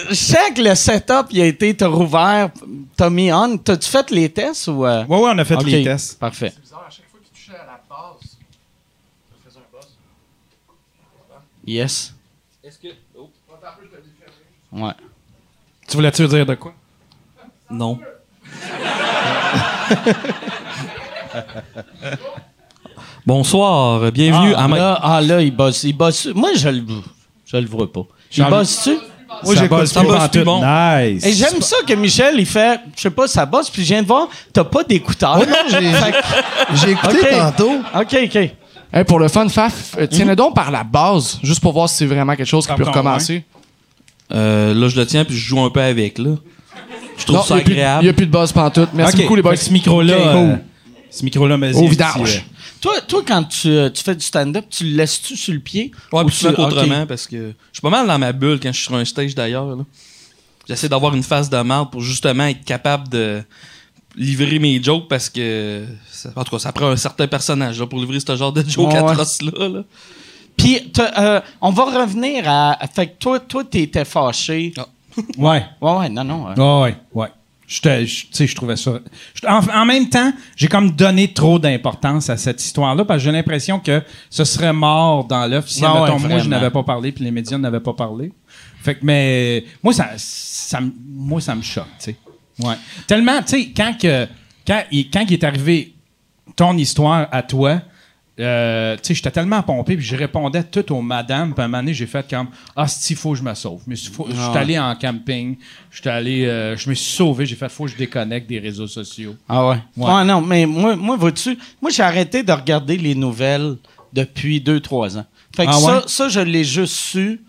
je 0.10 0.13
sais 0.13 0.54
que 0.56 0.62
le 0.62 0.74
setup, 0.76 1.26
il 1.32 1.41
a 1.41 1.46
été, 1.46 1.76
t'as 1.76 1.88
rouvert, 1.88 2.50
t'as 2.96 3.10
mis 3.10 3.34
on. 3.34 3.58
T'as-tu 3.58 3.89
fait 3.89 4.10
les 4.12 4.30
tests 4.30 4.70
ou... 4.70 4.86
euh? 4.86 5.04
Ouais, 5.04 5.17
ouais, 5.20 5.32
on 5.34 5.38
a 5.38 5.43
fait 5.43 5.56
Ok, 5.56 5.65
les 5.65 5.84
tests. 5.84 6.17
Parfait. 6.17 6.54
Yes. 11.65 12.13
Ouais. 14.71 14.91
Tu 15.88 15.95
voulais-tu 15.95 16.27
dire 16.27 16.45
de 16.45 16.56
quoi? 16.56 16.73
Non. 17.69 17.99
Bonsoir, 23.25 24.12
bienvenue 24.12 24.53
ah, 24.56 24.63
à 24.63 24.67
ma. 24.67 24.77
là, 24.77 24.99
ah, 25.01 25.21
là, 25.21 25.41
il 25.41 25.56
bosse. 25.56 25.84
Il 25.84 25.93
bosse. 25.93 26.27
Moi, 26.34 26.51
je 26.56 26.69
le, 26.69 26.84
je 27.45 27.58
le 27.58 27.65
vois 27.65 27.91
pas. 27.91 28.06
Il 28.36 28.45
bosse-tu? 28.45 28.97
Moi, 29.43 29.56
Ça 29.56 29.62
j'écoute 29.62 29.77
bosse 29.80 29.93
pas 29.93 30.30
plus, 30.30 30.43
bon. 30.43 30.62
Nice. 30.62 31.25
Et 31.25 31.34
j'aime 31.34 31.62
ça 31.62 31.75
que 31.86 31.93
Michel, 31.93 32.36
il 32.39 32.45
fait, 32.45 32.80
je 32.95 33.01
sais 33.01 33.10
pas, 33.10 33.27
ça 33.27 33.45
bosse, 33.45 33.69
puis 33.69 33.84
je 33.84 33.89
viens 33.89 34.01
de 34.01 34.08
voir, 34.08 34.30
t'as 34.53 34.63
pas 34.63 34.84
d'écouteurs. 34.84 35.38
Non, 35.38 35.45
j'ai- 35.69 36.91
écouté 36.91 37.30
tantôt. 37.32 37.73
OK, 37.93 38.17
OK. 38.23 38.36
Hey, 38.93 39.03
pour 39.06 39.19
le 39.19 39.27
fun, 39.27 39.49
Faf, 39.49 39.95
euh, 39.97 40.08
tiens-le 40.08 40.36
donc 40.36 40.56
par 40.56 40.71
la 40.71 40.84
base, 40.86 41.39
juste 41.43 41.60
pour 41.60 41.73
voir 41.73 41.89
si 41.89 41.97
c'est 41.97 42.06
vraiment 42.06 42.36
quelque 42.36 42.47
chose 42.47 42.65
qui 42.65 42.73
peut 42.73 42.86
recommencer. 42.86 43.43
Euh, 44.34 44.74
là, 44.74 44.88
je 44.90 45.00
le 45.00 45.06
tiens 45.06 45.24
puis 45.26 45.36
je 45.36 45.46
joue 45.48 45.60
un 45.62 45.70
peu 45.70 45.82
avec, 45.82 46.18
là. 46.18 46.32
Je 47.18 47.24
trouve 47.24 47.38
Non, 47.38 47.44
ça 47.44 47.56
il 47.56 47.58
y 47.58 47.62
a 47.62 47.63
plus- 47.63 47.74
agréable. 47.74 48.04
Il 48.04 48.06
n'y 48.06 48.10
a 48.10 48.13
plus 48.13 48.26
de 48.28 48.32
buzz 48.32 48.52
pantoute. 48.52 48.90
Merci 48.94 49.16
Ok, 49.16 49.22
beaucoup, 49.24 49.36
les 49.36 49.42
boys. 49.42 49.52
fait 49.54 49.58
que 49.58 49.63
Ce 49.66 49.72
micro-là, 49.74 50.18
Ok, 50.18 50.26
euh, 50.36 50.56
ce 51.10 51.24
micro-là, 51.26 51.58
mais 51.58 51.74
Au 51.76 51.88
vidange. 51.88 52.46
Toi, 52.80 52.94
toi, 53.08 53.24
quand 53.28 53.44
tu, 53.46 53.70
euh, 53.70 53.90
tu 53.90 54.04
fais 54.04 54.13
du 54.16 54.24
stand-up, 54.24 54.66
tu 54.70 54.84
le 54.84 54.98
laisses-tu 54.98 55.36
sur 55.36 55.54
le 55.54 55.60
pied? 55.60 55.92
Ouais, 56.13 56.22
Ou 56.22 56.26
puis 56.28 56.36
tu- 56.38 56.48
ok. 56.48 56.60
autrement, 56.60 57.08
parce 57.08 57.26
que 57.26 57.36
je 57.38 57.54
suis 57.74 57.82
pas 57.82 57.90
mal 57.90 58.06
dans 58.06 58.20
ma 58.20 58.32
bulle 58.34 58.60
quand 58.62 58.72
je 58.72 58.78
suis 58.78 58.86
sur 58.86 58.96
un 58.96 59.04
stage 59.06 59.34
d'ailleurs. 59.34 59.66
là. 59.76 59.84
J'essaie 60.68 60.90
d'avoir 60.90 61.16
une 61.16 61.24
face 61.24 61.50
de 61.50 61.58
marde 61.62 61.90
pour 61.92 62.02
justement 62.02 62.46
être 62.46 62.63
capable 62.66 63.08
de 63.10 63.42
livrer 64.16 64.60
mes 64.60 64.82
jokes 64.84 65.08
parce 65.08 65.30
que. 65.30 65.86
ça- 66.12 66.30
en 66.36 66.44
tout 66.44 66.52
cas, 66.52 66.60
ça 66.60 66.72
prend 66.72 66.88
un 66.90 66.98
certain 66.98 67.26
personnage 67.28 67.80
là, 67.80 67.88
pour 67.88 68.00
livrer 68.00 68.20
ce 68.20 68.36
genre 68.36 68.52
de 68.54 68.62
jokes 68.68 68.88
Ouais, 68.92 69.00
ouais. 69.02 69.10
atroces-là. 69.12 69.70
là. 69.70 69.84
Puis, 70.58 70.91
euh, 71.00 71.39
on 71.62 71.70
va 71.72 72.02
revenir 72.02 72.43
à. 72.48 72.78
Fait 72.93 73.08
que 73.08 73.13
toi, 73.20 73.39
toi, 73.39 73.63
t'étais 73.63 74.06
fâché. 74.06 74.74
Ah. 74.78 74.86
Ouais. 75.38 75.63
Ouais, 75.82 75.98
ouais, 75.98 76.10
non, 76.10 76.24
non. 76.24 76.48
euh, 76.50 76.84
Ouais, 76.84 76.96
ouais, 77.13 77.28
je- 77.67 77.82
Tu 77.82 78.28
sais, 78.32 78.46
je 78.48 78.56
trouvais 78.56 78.76
ça. 78.76 79.00
je- 79.34 79.48
En, 79.48 79.62
en 79.82 79.86
même 79.86 80.10
temps, 80.10 80.32
j'ai 80.56 80.67
comme 80.67 80.91
donné 80.91 81.34
trop 81.34 81.58
d'importance 81.58 82.30
à 82.30 82.38
cette 82.38 82.63
histoire-là 82.63 83.04
parce 83.04 83.17
que 83.20 83.24
j'ai 83.26 83.32
l'impression 83.32 83.80
que 83.80 84.02
ce 84.30 84.43
serait 84.43 84.74
mort 84.74 85.24
dans 85.26 85.46
l'œuf 85.48 85.67
si, 85.70 85.82
ouais, 85.82 85.88
admettons, 85.88 86.20
moi, 86.20 86.38
je 86.39 86.50
n'avais 86.50 86.70
pas 86.70 86.84
parlé 86.84 87.12
puis 87.12 87.24
les 87.24 87.32
médias 87.32 87.58
n'avaient 87.58 87.80
pas 87.80 87.93
parlé. 87.93 88.32
Fait 88.84 88.93
que, 88.96 89.00
mais 89.04 89.65
moi, 89.84 89.91
ça, 89.93 90.10
ça, 90.17 90.82
me- 90.82 90.91
moi, 91.10 91.41
ça 91.41 91.56
me 91.56 91.62
choque, 91.63 91.86
tu 92.00 92.12
sais. 92.12 92.15
Ouais. 92.63 92.76
Tellement, 93.08 93.39
tu 93.41 93.48
sais, 93.63 93.70
quand 93.76 93.98
que 94.00 94.28
quand 94.67 94.84
il, 94.91 95.10
quand 95.10 95.26
il 95.28 95.34
est 95.34 95.43
arrivé 95.43 95.93
ton 96.56 96.78
histoire 96.78 97.28
à 97.32 97.41
toi, 97.41 97.82
euh, 98.39 98.95
tu 98.97 99.02
sais, 99.04 99.13
j'étais 99.15 99.32
tellement 99.32 99.63
pompé, 99.63 99.95
puis 99.95 100.06
je 100.06 100.15
répondais 100.15 100.63
tout 100.63 100.91
aux 100.93 101.02
madames, 101.02 101.54
puis 101.54 101.62
à 101.62 101.65
un 101.65 101.67
moment 101.67 101.80
donné, 101.82 101.93
j'ai 101.93 102.06
fait 102.06 102.28
comme 102.30 102.47
Ah, 102.76 102.88
si, 102.88 103.15
faut 103.15 103.32
que 103.32 103.38
je 103.38 103.43
me 103.43 103.54
sauve. 103.56 103.82
Mais 103.88 103.95
je 103.95 104.10
suis 104.12 104.58
allé 104.58 104.78
en 104.78 104.95
camping, 104.95 105.58
j'étais 105.91 106.10
allé, 106.10 106.45
euh, 106.45 106.78
je 106.78 106.89
me 106.89 106.93
suis 106.93 107.15
sauvé, 107.15 107.45
j'ai 107.45 107.56
fait 107.56 107.69
faut 107.69 107.86
que 107.86 107.91
je 107.91 107.97
déconnecte 107.97 108.47
des 108.47 108.60
réseaux 108.60 108.88
sociaux. 108.88 109.36
Ah 109.50 109.67
ouais? 109.67 109.78
Ouais, 109.95 110.23
non, 110.23 110.41
mais 110.41 110.65
moi, 110.65 110.95
moi 110.95 111.15
vois-tu, 111.17 111.58
moi, 111.82 111.89
j'ai 111.89 112.04
arrêté 112.04 112.43
de 112.43 112.52
regarder 112.52 112.97
les 112.97 113.15
nouvelles 113.15 113.78
depuis 114.13 114.60
2-3 114.60 115.17
ans. 115.17 115.26
Fait 115.56 115.65
que 115.65 115.71
Ah 115.71 115.80
ça, 115.80 115.95
ouais? 115.95 116.04
ça, 116.06 116.30
je 116.30 116.39
l'ai 116.39 116.63
juste 116.63 116.93
su. 116.93 117.41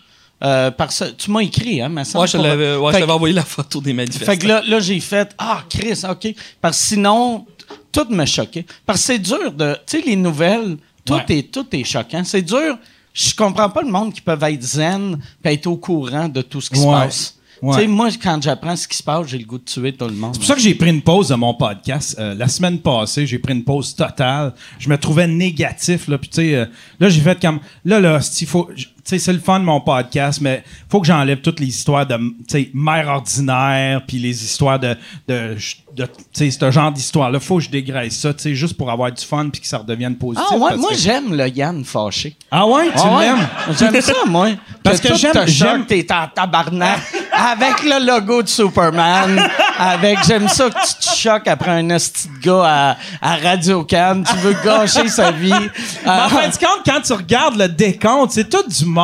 Euh, 0.42 0.70
parce 0.70 1.00
que 1.00 1.10
tu 1.10 1.32
m'as 1.32 1.40
écrit, 1.40 1.82
hein, 1.82 1.88
mais 1.88 2.04
ça. 2.04 2.20
Ouais, 2.20 2.28
je 2.28 2.38
l'avais 2.38 2.76
ouais, 2.76 3.02
envoyé 3.10 3.34
la 3.34 3.42
photo 3.42 3.80
des 3.80 3.92
manifestants. 3.92 4.24
Fait 4.24 4.38
que 4.38 4.46
là, 4.46 4.62
là 4.66 4.78
j'ai 4.78 5.00
fait 5.00 5.34
Ah, 5.36 5.64
Chris, 5.68 6.02
OK. 6.08 6.32
Parce 6.60 6.78
que 6.78 6.84
sinon, 6.86 7.44
tout 7.92 8.06
me 8.10 8.24
choquait. 8.24 8.64
Parce 8.86 9.00
que 9.00 9.06
c'est 9.06 9.18
dur 9.18 9.52
de. 9.52 9.74
Tu 9.86 9.98
sais, 9.98 10.04
les 10.06 10.16
nouvelles, 10.16 10.76
tout, 11.04 11.14
Ouais. 11.14 11.24
est, 11.30 11.50
tout 11.52 11.66
est 11.72 11.84
choquant. 11.84 12.22
C'est 12.24 12.42
dur. 12.42 12.78
Je 13.14 13.34
comprends 13.34 13.68
pas 13.70 13.82
le 13.82 13.90
monde 13.90 14.12
qui 14.12 14.20
peuvent 14.20 14.42
être 14.44 14.62
zen 14.62 15.18
et 15.44 15.52
être 15.54 15.66
au 15.66 15.76
courant 15.76 16.28
de 16.28 16.42
tout 16.42 16.60
ce 16.60 16.70
qui 16.70 16.78
Ouais. 16.78 16.84
se 16.84 16.90
passe. 16.90 17.34
Ouais. 17.60 17.74
Tu 17.74 17.80
sais, 17.82 17.86
moi, 17.88 18.08
quand 18.22 18.40
j'apprends 18.40 18.76
ce 18.76 18.86
qui 18.86 18.96
se 18.96 19.02
passe, 19.02 19.26
j'ai 19.26 19.38
le 19.38 19.44
goût 19.44 19.58
de 19.58 19.64
tuer 19.64 19.92
tout 19.92 20.04
le 20.06 20.12
monde. 20.14 20.30
C'est 20.34 20.38
pour 20.38 20.46
ça 20.46 20.54
que 20.54 20.60
j'ai 20.60 20.76
pris 20.76 20.90
une 20.90 21.02
pause 21.02 21.28
de 21.30 21.34
mon 21.34 21.54
podcast. 21.54 22.14
Euh, 22.20 22.34
la 22.36 22.46
semaine 22.46 22.78
passée, 22.78 23.26
j'ai 23.26 23.40
pris 23.40 23.52
une 23.52 23.64
pause 23.64 23.96
totale. 23.96 24.54
Je 24.78 24.88
me 24.88 24.96
trouvais 24.96 25.26
négatif. 25.26 26.06
Là, 26.06 26.18
puis 26.18 26.28
tu 26.28 26.36
sais, 26.36 26.54
euh, 26.54 26.66
là 27.00 27.08
j'ai 27.08 27.20
fait 27.20 27.40
comme... 27.40 27.58
Là, 27.84 27.98
là, 27.98 28.20
il 28.40 28.46
faut... 28.46 28.70
sais, 29.08 29.18
c'est 29.18 29.32
le 29.32 29.38
fun 29.38 29.60
de 29.60 29.64
mon 29.64 29.80
podcast, 29.80 30.40
mais 30.40 30.62
faut 30.90 31.00
que 31.00 31.06
j'enlève 31.06 31.40
toutes 31.40 31.60
les 31.60 31.66
histoires 31.68 32.06
de, 32.06 32.16
tu 32.16 32.24
sais, 32.48 32.70
mère 32.74 33.08
ordinaire, 33.08 34.02
puis 34.06 34.18
les 34.18 34.44
histoires 34.44 34.78
de... 34.78 34.96
de, 35.28 35.56
de 35.96 36.04
tu 36.04 36.12
sais, 36.32 36.50
ce 36.50 36.70
genre 36.70 36.92
d'histoire-là. 36.92 37.40
Faut 37.40 37.56
que 37.56 37.64
je 37.64 37.70
dégraisse 37.70 38.16
ça, 38.18 38.32
tu 38.32 38.42
sais, 38.42 38.54
juste 38.54 38.76
pour 38.76 38.90
avoir 38.90 39.10
du 39.10 39.24
fun 39.24 39.48
puis 39.50 39.60
que 39.60 39.66
ça 39.66 39.78
redevienne 39.78 40.16
positif. 40.16 40.46
Ah 40.50 40.56
ouais, 40.56 40.76
moi 40.76 40.90
que- 40.90 40.96
j'aime 40.96 41.34
le 41.34 41.48
Yann 41.48 41.84
fâché. 41.84 42.36
Ah 42.50 42.66
ouais, 42.66 42.86
tu 42.86 42.92
Ah 43.02 43.16
ouais? 43.16 43.24
l'aimes? 43.26 43.48
J'aime 43.78 44.00
ça, 44.00 44.12
moi. 44.26 44.48
Parce 44.84 45.00
que 45.00 45.14
j'aime- 45.14 45.46
j'aime- 45.46 45.86
T'es 45.86 46.06
en 46.12 46.28
tabarnak 46.32 47.00
avec 47.32 47.82
le 47.82 48.06
logo 48.06 48.42
de 48.42 48.48
Superman. 48.48 49.42
avec, 49.78 50.18
j'aime 50.26 50.48
ça 50.48 50.68
que 50.70 50.74
tu 50.86 51.08
te 51.08 51.16
choques 51.16 51.48
après 51.48 51.70
un 51.70 51.90
hostie 51.90 52.28
de 52.28 52.38
gars 52.46 52.64
à, 52.64 52.96
à 53.32 53.36
Radio 53.36 53.84
Can. 53.84 54.22
Tu 54.28 54.36
veux 54.36 54.56
gâcher 54.64 55.08
sa 55.08 55.30
vie. 55.32 55.52
En 56.06 56.28
fin 56.28 56.48
de 56.48 56.54
compte, 56.56 56.82
quand 56.84 57.00
tu 57.04 57.12
regardes 57.12 57.56
le 57.56 57.68
décompte, 57.68 58.32
c'est 58.32 58.48
tout 58.48 58.62
du 58.68 58.84
monde 58.84 58.97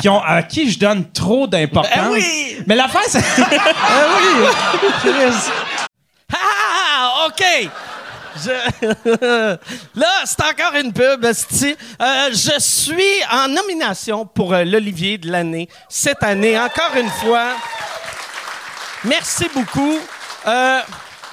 qui 0.00 0.08
ont, 0.08 0.22
à 0.22 0.42
qui 0.42 0.70
je 0.70 0.78
donne 0.78 1.10
trop 1.12 1.46
d'importance. 1.46 1.94
Ben 1.94 2.10
oui! 2.10 2.56
Mais 2.66 2.74
l'affaire, 2.74 3.02
c'est... 3.06 3.18
ah 3.38 4.06
oui! 4.16 4.48
Chris. 5.00 5.50
Ah, 6.32 7.26
OK! 7.26 7.68
Je- 8.44 9.56
Là, 10.00 10.08
c'est 10.24 10.40
encore 10.42 10.74
une 10.82 10.92
pub, 10.92 11.22
esti. 11.24 11.76
Euh, 12.00 12.30
je 12.30 12.58
suis 12.60 13.22
en 13.30 13.48
nomination 13.48 14.24
pour 14.24 14.54
euh, 14.54 14.64
l'Olivier 14.64 15.18
de 15.18 15.30
l'année 15.30 15.68
cette 15.88 16.22
année, 16.22 16.58
encore 16.58 16.96
une 16.96 17.10
fois. 17.10 17.48
Merci 19.04 19.46
beaucoup. 19.54 19.98
Euh, 20.46 20.80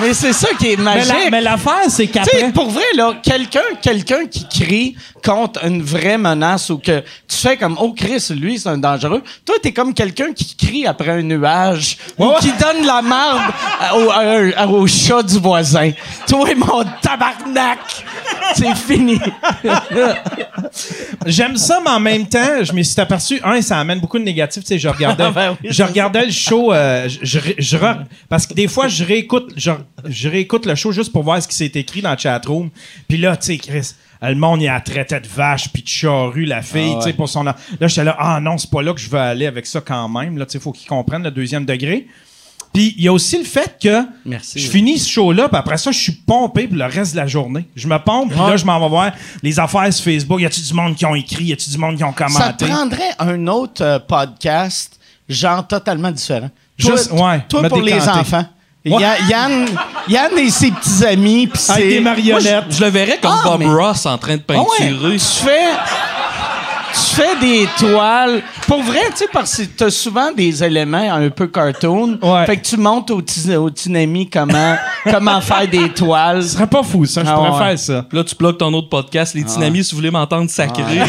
Mais 0.00 0.12
c'est 0.12 0.32
ça 0.34 0.48
qui 0.58 0.72
est 0.72 0.76
magique. 0.76 1.08
la- 1.24 1.30
mais 1.30 1.40
l'affaire, 1.40 1.84
c'est 1.88 2.06
Tu 2.06 2.12
sais, 2.12 2.24
qu'après... 2.30 2.52
pour 2.52 2.70
vrai, 2.70 2.84
là, 2.96 3.14
quelqu'un, 3.22 3.60
quelqu'un 3.80 4.26
qui 4.26 4.46
crie 4.48 4.96
contre 5.24 5.64
une 5.64 5.82
vraie 5.82 6.18
menace 6.18 6.68
ou 6.70 6.78
que 6.78 7.00
tu 7.26 7.36
fais 7.36 7.56
comme, 7.56 7.76
oh 7.80 7.92
Chris, 7.96 8.26
lui, 8.30 8.58
c'est 8.58 8.68
un 8.68 8.76
dangereux. 8.78 9.22
Toi, 9.44 9.56
t'es 9.62 9.72
comme 9.72 9.94
quelqu'un 9.94 10.32
qui 10.34 10.54
crie 10.54 10.86
après 10.86 11.10
un 11.10 11.22
nuage 11.22 11.96
ou 12.18 12.30
qui 12.40 12.52
donne 12.52 12.84
la 12.86 13.00
marde 13.00 13.40
au, 13.94 14.10
à- 14.10 14.66
au 14.66 14.86
chat 14.86 15.22
du 15.22 15.38
voisin. 15.38 15.90
Toi, 16.28 16.48
mon 16.56 16.84
tabarnak! 17.00 17.78
C'est 18.54 18.74
fini. 18.76 19.18
J'aime 21.26 21.56
ça, 21.56 21.80
mais 21.82 21.90
en 21.90 22.00
même 22.00 22.26
temps, 22.28 22.62
je 22.62 22.72
me 22.72 22.82
suis 22.82 23.00
aperçu, 23.00 23.40
un, 23.44 23.60
ça 23.62 23.78
amène 23.78 24.00
beaucoup 24.00 24.18
de 24.18 24.24
négatifs. 24.24 24.62
Tu 24.62 24.68
sais, 24.68 24.78
je 24.78 24.88
regardais, 24.88 25.24
Ah 25.26 25.30
ben 25.30 25.56
oui, 25.62 25.68
je 25.70 25.74
c'est 25.76 25.84
regardais 25.84 26.26
le 26.26 26.30
show, 26.32 26.72
euh, 26.72 27.08
je, 27.22 27.38
je, 27.58 27.76
parce 28.28 28.46
que 28.46 28.54
des 28.54 28.68
fois, 28.68 28.88
je 28.88 29.04
réécoute, 29.04 29.52
je, 29.56 29.70
je 30.04 30.28
réécoute 30.28 30.66
le 30.66 30.74
show 30.74 30.92
juste 30.92 31.12
pour 31.12 31.22
voir 31.22 31.42
ce 31.42 31.48
qui 31.48 31.54
s'est 31.56 31.72
écrit 31.74 32.02
dans 32.02 32.12
le 32.12 32.18
chatroom. 32.18 32.70
Puis 33.08 33.18
là, 33.18 33.36
tu 33.36 33.46
sais, 33.46 33.58
Chris, 33.58 33.92
le 34.22 34.34
monde, 34.34 34.62
il 34.62 34.68
a 34.68 34.80
traité 34.80 35.20
de 35.20 35.26
vache 35.28 35.68
puis 35.72 35.82
de 35.82 35.88
charrue, 35.88 36.44
la 36.44 36.62
fille, 36.62 36.94
Ah 36.96 36.98
tu 37.02 37.08
sais, 37.10 37.12
pour 37.12 37.28
son... 37.28 37.42
Là, 37.44 37.54
j'étais 37.80 38.04
là, 38.04 38.16
ah 38.18 38.40
non, 38.40 38.56
c'est 38.58 38.70
pas 38.70 38.82
là 38.82 38.92
que 38.94 39.00
je 39.00 39.08
veux 39.10 39.18
aller 39.18 39.46
avec 39.46 39.66
ça 39.66 39.80
quand 39.80 40.08
même. 40.08 40.38
Là, 40.38 40.46
tu 40.46 40.52
sais, 40.52 40.58
faut 40.60 40.72
qu'ils 40.72 40.88
comprennent 40.88 41.22
le 41.24 41.30
deuxième 41.30 41.64
degré. 41.64 42.06
Puis 42.72 42.94
il 42.98 43.04
y 43.04 43.08
a 43.08 43.12
aussi 43.12 43.38
le 43.38 43.44
fait 43.44 43.78
que 43.82 44.02
Merci. 44.26 44.58
je 44.58 44.68
finis 44.70 44.98
ce 44.98 45.08
show-là, 45.08 45.48
puis 45.48 45.56
après 45.56 45.78
ça, 45.78 45.92
je 45.92 45.98
suis 45.98 46.12
pompé 46.12 46.66
pour 46.68 46.76
le 46.76 46.84
reste 46.84 47.12
de 47.12 47.16
la 47.16 47.26
journée. 47.26 47.66
Je 47.74 47.88
me 47.88 47.96
pompe, 47.98 48.30
puis 48.30 48.38
là, 48.38 48.56
je 48.58 48.66
m'en 48.66 48.78
vais 48.78 48.88
voir 48.88 49.12
les 49.42 49.58
affaires 49.58 49.90
sur 49.94 50.04
Facebook. 50.04 50.40
Y 50.42 50.46
a-tu 50.46 50.60
du 50.60 50.74
monde 50.74 50.94
qui 50.94 51.06
ont 51.06 51.14
écrit? 51.14 51.44
Y 51.44 51.52
a-tu 51.54 51.70
du 51.70 51.78
monde 51.78 51.96
qui 51.96 52.04
ont 52.04 52.12
Ça 52.18 52.26
commenté? 52.26 52.64
te 52.66 52.70
prendrait 52.70 53.10
un 53.18 53.46
autre 53.46 53.82
euh, 53.82 53.98
podcast, 53.98 54.98
genre 55.26 55.66
totalement 55.66 56.10
différent. 56.10 56.50
Toi, 56.78 56.96
Juste, 56.96 57.12
ouais, 57.12 57.40
toi 57.48 57.66
pour 57.68 57.80
les 57.80 58.06
enfants. 58.08 58.44
Ya- 58.86 59.16
Yann, 59.28 59.66
Yann 60.08 60.38
et 60.38 60.50
ses 60.50 60.70
petits 60.70 61.04
amis, 61.04 61.46
puis 61.48 61.58
c'est... 61.60 61.72
Avec 61.72 61.88
des 61.88 62.00
marionnettes. 62.00 62.64
Je 62.70 62.84
le 62.84 62.90
verrais 62.90 63.18
comme 63.20 63.32
Ah, 63.34 63.42
Bob 63.44 63.58
mais- 63.60 63.66
Ross 63.66 64.06
en 64.06 64.16
train 64.18 64.36
de 64.36 64.42
Ah 64.48 64.52
ouais, 64.52 64.64
peinturer. 64.78 65.16
tu 65.16 65.44
fais. 65.44 65.66
Tu 66.94 67.14
fais 67.14 67.36
des 67.40 67.68
toiles. 67.78 68.42
Pour 68.66 68.82
vrai, 68.82 69.00
tu 69.10 69.16
sais, 69.18 69.28
parce 69.30 69.56
que 69.58 69.62
t'as 69.64 69.90
souvent 69.90 70.32
des 70.32 70.64
éléments 70.64 71.12
un 71.12 71.28
peu 71.28 71.46
cartoon. 71.48 72.18
Ouais. 72.22 72.46
Fait 72.46 72.56
que 72.56 72.64
tu 72.66 72.78
montres 72.78 73.12
au, 73.12 73.22
au 73.58 73.70
Tinami 73.70 74.30
comment, 74.30 74.76
comment 75.04 75.40
faire 75.42 75.68
des 75.68 75.90
toiles. 75.90 76.42
Ce 76.42 76.50
serait 76.50 76.66
pas 76.66 76.82
fou, 76.82 77.04
ça. 77.04 77.22
Je 77.22 77.28
Ah 77.28 77.34
pourrais 77.34 77.50
ouais. 77.50 77.58
faire 77.70 77.78
ça. 77.78 78.04
Là, 78.12 78.24
tu 78.24 78.34
bloques 78.34 78.56
ton 78.58 78.72
autre 78.72 78.88
podcast, 78.88 79.34
Les 79.34 79.42
Dynamis, 79.42 79.84
si 79.84 79.90
vous 79.90 79.98
voulez 79.98 80.10
m'entendre 80.10 80.48
sacrer. 80.48 80.82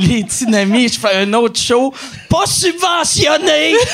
Les 0.00 0.24
Tinami, 0.24 0.88
je 0.88 0.98
fais 0.98 1.16
un 1.16 1.32
autre 1.34 1.60
show. 1.60 1.92
Pas 2.28 2.46
subventionné! 2.46 3.74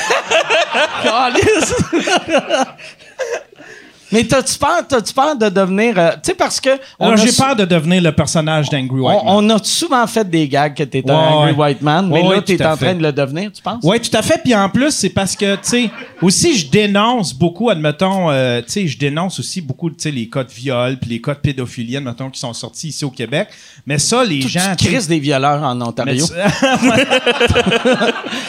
Mais 4.12 4.24
t'as-tu 4.24 4.58
peur, 4.58 4.86
t'as-tu 4.88 5.12
peur 5.14 5.36
de 5.36 5.48
devenir. 5.48 5.94
euh, 5.98 6.10
tu 6.12 6.18
sais, 6.30 6.34
parce 6.34 6.60
que. 6.60 6.70
Alors, 6.98 7.16
j'ai 7.16 7.32
peur 7.32 7.54
de 7.54 7.64
devenir 7.64 8.02
le 8.02 8.12
personnage 8.12 8.68
d'Angry 8.68 9.00
White 9.00 9.24
Man. 9.24 9.34
On, 9.34 9.50
a 9.50 9.58
souvent 9.62 10.06
fait 10.06 10.28
des 10.28 10.48
gags 10.48 10.74
que 10.74 10.82
t'étais 10.82 11.10
Ouais, 11.10 11.16
un 11.16 11.30
Angry. 11.30 11.52
White 11.52 11.82
Man, 11.82 12.08
mais 12.08 12.22
Ouais, 12.22 12.36
là, 12.36 12.42
t'es 12.42 12.64
en 12.66 12.76
fait. 12.76 12.86
train 12.86 12.94
de 12.94 13.02
le 13.02 13.12
devenir, 13.12 13.50
tu 13.52 13.62
penses? 13.62 13.80
Oui, 13.82 14.00
tout 14.00 14.16
à 14.16 14.22
fait. 14.22 14.40
Puis 14.42 14.54
en 14.54 14.68
plus, 14.68 14.90
c'est 14.90 15.10
parce 15.10 15.36
que, 15.36 15.54
tu 15.56 15.60
sais, 15.62 15.90
aussi, 16.22 16.56
je 16.58 16.68
dénonce 16.70 17.32
beaucoup, 17.32 17.70
admettons, 17.70 18.30
euh, 18.30 18.60
tu 18.62 18.72
sais, 18.72 18.86
je 18.86 18.98
dénonce 18.98 19.38
aussi 19.38 19.60
beaucoup, 19.60 19.90
tu 19.90 19.96
sais, 19.98 20.10
les 20.10 20.28
cas 20.28 20.44
de 20.44 20.50
viol 20.50 20.96
puis 21.00 21.10
les 21.10 21.20
cas 21.20 21.34
de 21.34 21.38
pédophilie, 21.40 21.96
admettons, 21.96 22.30
qui 22.30 22.40
sont 22.40 22.52
sortis 22.52 22.88
ici 22.88 23.04
au 23.04 23.10
Québec. 23.10 23.48
Mais 23.86 23.98
ça, 23.98 24.24
les 24.24 24.40
gens... 24.42 24.74
tu 24.76 24.86
crises 24.86 25.06
des 25.08 25.18
violeurs 25.20 25.62
en 25.62 25.80
Ontario. 25.80 26.26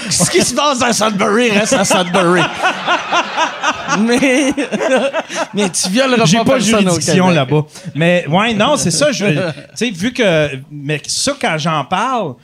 Ce 0.09 0.29
qui 0.29 0.41
se 0.41 0.53
passe 0.53 0.81
à 0.81 0.93
Sudbury? 0.93 1.51
Reste 1.51 1.73
à 1.73 1.85
Sudbury. 1.85 2.41
mais, 3.99 4.53
mais 5.53 5.69
tu 5.69 5.89
violeras 5.89 6.25
J'ai 6.25 6.37
pas, 6.43 6.55
au 6.55 6.59
juridiction 6.59 7.29
là-bas. 7.29 7.65
Mais 7.95 8.25
ouais, 8.27 8.53
non, 8.53 8.77
c'est 8.77 8.91
ça. 8.91 9.07
Tu 9.11 9.25
sais, 9.75 9.89
vu 9.91 10.11
que. 10.13 10.49
Mais 10.71 11.01
ça, 11.07 11.33
quand 11.39 11.57
j'en 11.57 11.83
parle. 11.85 12.35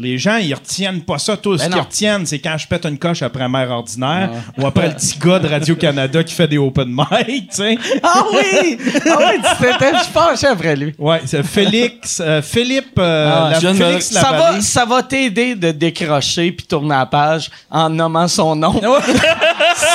Les 0.00 0.16
gens, 0.16 0.36
ils 0.36 0.54
retiennent 0.54 1.00
pas 1.02 1.18
ça. 1.18 1.36
Tous, 1.36 1.56
ce 1.58 1.62
Ben 1.64 1.70
qu'ils 1.70 1.76
non. 1.78 1.82
retiennent, 1.82 2.26
c'est 2.26 2.38
quand 2.38 2.56
je 2.56 2.68
pète 2.68 2.84
une 2.86 2.98
coche 2.98 3.20
après 3.22 3.48
mère 3.48 3.68
ordinaire 3.72 4.30
ou 4.56 4.64
après 4.64 4.86
le 4.88 4.94
petit 4.94 5.18
gars 5.18 5.40
de 5.40 5.48
Radio-Canada 5.48 6.22
qui 6.22 6.34
fait 6.34 6.46
des 6.46 6.58
open 6.58 6.86
mic, 6.88 7.48
tu 7.50 7.56
sais. 7.56 7.76
Ah 8.04 8.22
oui! 8.32 8.78
Ah 9.10 9.16
oui, 9.18 9.40
tu 9.42 9.64
t'étais 9.64 9.92
je 9.98 10.12
penchais 10.12 10.46
après 10.46 10.76
lui. 10.76 10.94
Ouais, 10.98 11.20
c'est 11.24 11.42
Félix, 11.42 12.22
euh, 12.24 12.40
Philippe, 12.42 12.96
euh, 12.96 13.32
Ah, 13.34 13.50
la- 13.60 13.72
de 13.72 13.76
Félix 13.76 14.10
Ça 14.10 14.30
va, 14.30 14.60
ça 14.60 14.84
va 14.84 15.02
t'aider 15.02 15.56
de 15.56 15.72
décrocher 15.72 16.52
puis 16.52 16.64
tourner 16.66 16.90
la 16.90 17.06
page 17.06 17.50
en 17.68 17.90
nommant 17.90 18.28
son 18.28 18.54
nom 18.54 18.80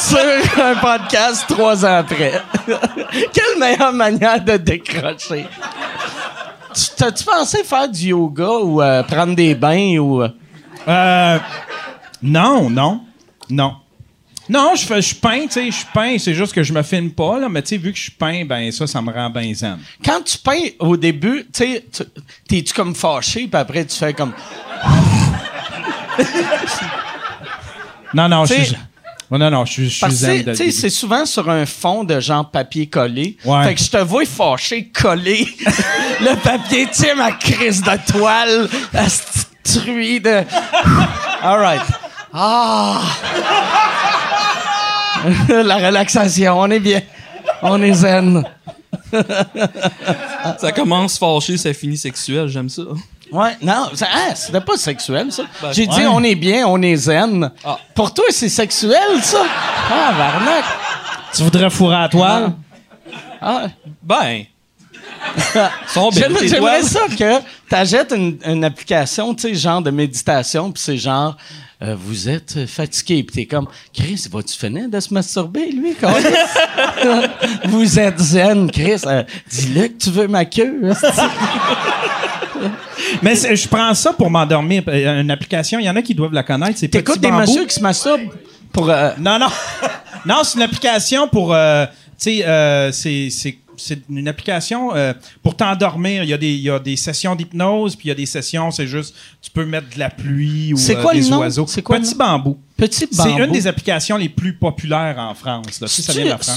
sur 0.01 0.63
un 0.63 0.75
podcast 0.75 1.45
trois 1.47 1.85
ans 1.85 1.97
après. 1.97 2.41
Quelle 3.33 3.59
meilleure 3.59 3.93
manière 3.93 4.43
de 4.43 4.57
décrocher? 4.57 5.47
Tu- 6.73 6.81
T'as-tu 6.97 7.23
pensé 7.23 7.63
faire 7.63 7.87
du 7.89 8.07
yoga 8.07 8.49
ou 8.61 8.81
euh, 8.81 9.03
prendre 9.03 9.35
des 9.35 9.53
bains 9.55 9.97
ou. 9.99 10.21
euh, 10.23 10.29
Euh, 10.87 11.39
non, 12.21 12.69
non, 12.69 13.01
non. 13.49 13.75
Non, 14.49 14.73
je 14.75 14.85
fais, 14.85 15.01
je 15.01 15.15
peins, 15.15 15.43
tu 15.43 15.51
sais, 15.51 15.71
je 15.71 15.85
peins, 15.93 16.17
c'est 16.19 16.33
juste 16.33 16.51
que 16.53 16.63
je 16.63 16.73
me 16.73 16.81
filme 16.83 17.11
pas, 17.11 17.39
là, 17.39 17.47
mais 17.47 17.61
tu 17.61 17.69
sais, 17.69 17.77
vu 17.77 17.93
que 17.93 17.97
je 17.97 18.11
peins, 18.11 18.43
ben 18.43 18.69
ça, 18.73 18.85
ça 18.87 19.01
me 19.01 19.09
rend 19.11 19.29
bien 19.29 19.53
zen. 19.53 19.77
Quand 20.03 20.21
tu 20.21 20.37
peins 20.37 20.67
au 20.79 20.97
début, 20.97 21.45
tu 21.53 21.63
sais, 21.63 21.85
tu- 21.91 22.03
t'es-tu 22.49 22.73
comme 22.73 22.93
fâché, 22.93 23.47
puis 23.47 23.55
après 23.59 23.85
tu 23.85 23.95
fais 23.95 24.13
comme. 24.13 24.33
Non, 28.13 28.27
non, 28.29 28.45
je 28.45 28.53
suis... 28.53 28.75
Oh, 29.35 29.37
non, 29.39 29.49
non, 29.49 29.65
je 29.65 29.71
suis, 29.71 29.85
je 29.85 29.89
suis 29.89 29.99
Parce 29.99 30.21
que 30.21 30.53
zen. 30.53 30.71
c'est 30.71 30.91
souvent 30.91 31.25
sur 31.25 31.49
un 31.49 31.65
fond 31.65 32.03
de 32.03 32.19
genre 32.19 32.51
papier 32.51 32.85
collé. 32.85 33.35
Ouais. 33.43 33.63
Fait 33.63 33.73
que 33.73 33.81
je 33.81 33.89
te 33.89 33.97
vois 33.97 34.25
fâché, 34.25 34.89
collé. 34.89 35.47
le 36.21 36.35
papier, 36.35 36.85
tu 36.85 36.93
sais, 36.93 37.15
ma 37.15 37.31
crise 37.31 37.81
de 37.81 38.11
toile, 38.11 38.69
la 38.93 39.01
petite 39.05 39.47
truie 39.63 40.21
de. 40.21 40.29
All 41.41 41.59
right. 41.59 41.81
Ah! 42.31 43.01
la 45.49 45.77
relaxation, 45.77 46.59
on 46.59 46.69
est 46.69 46.79
bien. 46.79 47.01
On 47.63 47.81
est 47.81 47.93
zen. 47.93 48.43
Ça 50.59 50.71
commence 50.73 51.17
fâché, 51.17 51.57
ça 51.57 51.73
finit 51.73 51.97
sexuel. 51.97 52.49
J'aime 52.49 52.69
ça. 52.69 52.83
Ouais, 53.33 53.57
non, 53.61 53.89
ça- 53.95 54.07
ah, 54.13 54.35
c'était 54.35 54.61
pas 54.61 54.77
sexuel, 54.77 55.31
ça. 55.31 55.43
Ben, 55.61 55.71
J'ai 55.73 55.87
dit 55.87 56.01
on 56.07 56.23
est 56.23 56.35
bien, 56.35 56.67
on 56.67 56.81
est 56.81 56.95
zen. 56.95 57.51
Ah. 57.65 57.77
Pour 57.95 58.13
toi, 58.13 58.25
c'est 58.29 58.47
sexuel, 58.49 59.21
ça? 59.21 59.43
Ah, 59.91 60.13
Varnac. 60.15 60.63
Tu 61.35 61.41
voudrais 61.43 61.69
fourrer 61.71 61.95
à 61.95 62.01
la 62.01 62.09
toile? 62.09 62.53
Ah. 63.41 63.65
Ben. 64.01 64.43
J'aimerais 66.11 66.81
ça 66.83 67.01
que 67.07 67.39
tu 67.39 67.75
achètes 67.75 68.13
une, 68.15 68.37
une 68.45 68.63
application, 68.63 69.33
tu 69.33 69.41
sais, 69.43 69.55
genre 69.55 69.81
de 69.81 69.89
méditation, 69.89 70.71
puis 70.71 70.83
c'est 70.85 70.97
genre, 70.97 71.35
euh, 71.81 71.95
vous 71.97 72.27
êtes 72.29 72.65
fatigué, 72.67 73.23
puis 73.23 73.33
t'es 73.33 73.45
comme, 73.45 73.67
Chris, 73.93 74.27
vas-tu 74.31 74.55
finir 74.57 74.89
de 74.89 74.99
se 74.99 75.13
masturber, 75.13 75.71
lui? 75.71 75.95
câlisse? 75.95 76.27
vous 77.65 77.99
êtes 77.99 78.19
zen, 78.19 78.69
Chris. 78.69 79.01
euh, 79.05 79.23
Dis-le 79.49 79.87
que 79.87 79.97
tu 79.97 80.09
veux 80.11 80.27
ma 80.27 80.45
queue. 80.45 80.91
Mais 83.21 83.35
je 83.35 83.67
prends 83.67 83.93
ça 83.93 84.13
pour 84.13 84.29
m'endormir. 84.29 84.83
Euh, 84.87 85.21
Une 85.21 85.31
application, 85.31 85.79
il 85.79 85.85
y 85.85 85.89
en 85.89 85.95
a 85.95 86.01
qui 86.01 86.15
doivent 86.15 86.33
la 86.33 86.43
connaître. 86.43 86.77
C'est 86.77 86.87
T'écoutes 86.87 87.19
des 87.19 87.31
messieurs 87.31 87.65
qui 87.65 87.75
se 87.75 87.81
masturbent 87.81 88.29
pour. 88.71 88.89
euh, 88.89 89.11
Non, 89.19 89.37
non. 89.39 89.47
non, 90.25 90.35
c'est 90.43 90.57
une 90.57 90.63
application 90.63 91.27
pour. 91.27 91.53
euh, 91.53 91.85
tu 91.85 91.91
sais, 92.37 92.45
euh, 92.45 92.91
c'est. 92.91 93.29
c'est- 93.29 93.57
c'est 93.75 94.01
une 94.07 94.27
application 94.27 94.93
euh, 94.95 95.13
pour 95.41 95.57
t'endormir. 95.57 96.21
Il 96.23 96.29
y, 96.29 96.33
a 96.33 96.37
des, 96.37 96.53
il 96.53 96.61
y 96.61 96.69
a 96.69 96.77
des 96.77 96.95
sessions 96.95 97.33
d'hypnose, 97.35 97.95
puis 97.95 98.05
il 98.05 98.09
y 98.09 98.11
a 98.11 98.15
des 98.15 98.27
sessions, 98.27 98.69
c'est 98.69 98.85
juste, 98.85 99.15
tu 99.41 99.49
peux 99.49 99.65
mettre 99.65 99.87
de 99.95 99.97
la 99.99 100.11
pluie 100.11 100.73
ou 100.73 100.77
euh, 100.77 101.01
quoi 101.01 101.11
le 101.15 101.19
des 101.19 101.31
oiseaux. 101.33 101.65
C'est 101.67 101.81
quoi 101.81 101.97
le 101.97 102.03
Petit 102.03 102.11
nom? 102.11 102.17
bambou. 102.23 102.57
Petit 102.75 103.07
C'est 103.11 103.31
une 103.31 103.51
des 103.51 103.67
applications 103.67 104.17
les 104.17 104.29
plus 104.29 104.53
populaires 104.53 105.15
en 105.19 105.33
France. 105.35 105.79
Là. 105.79 105.87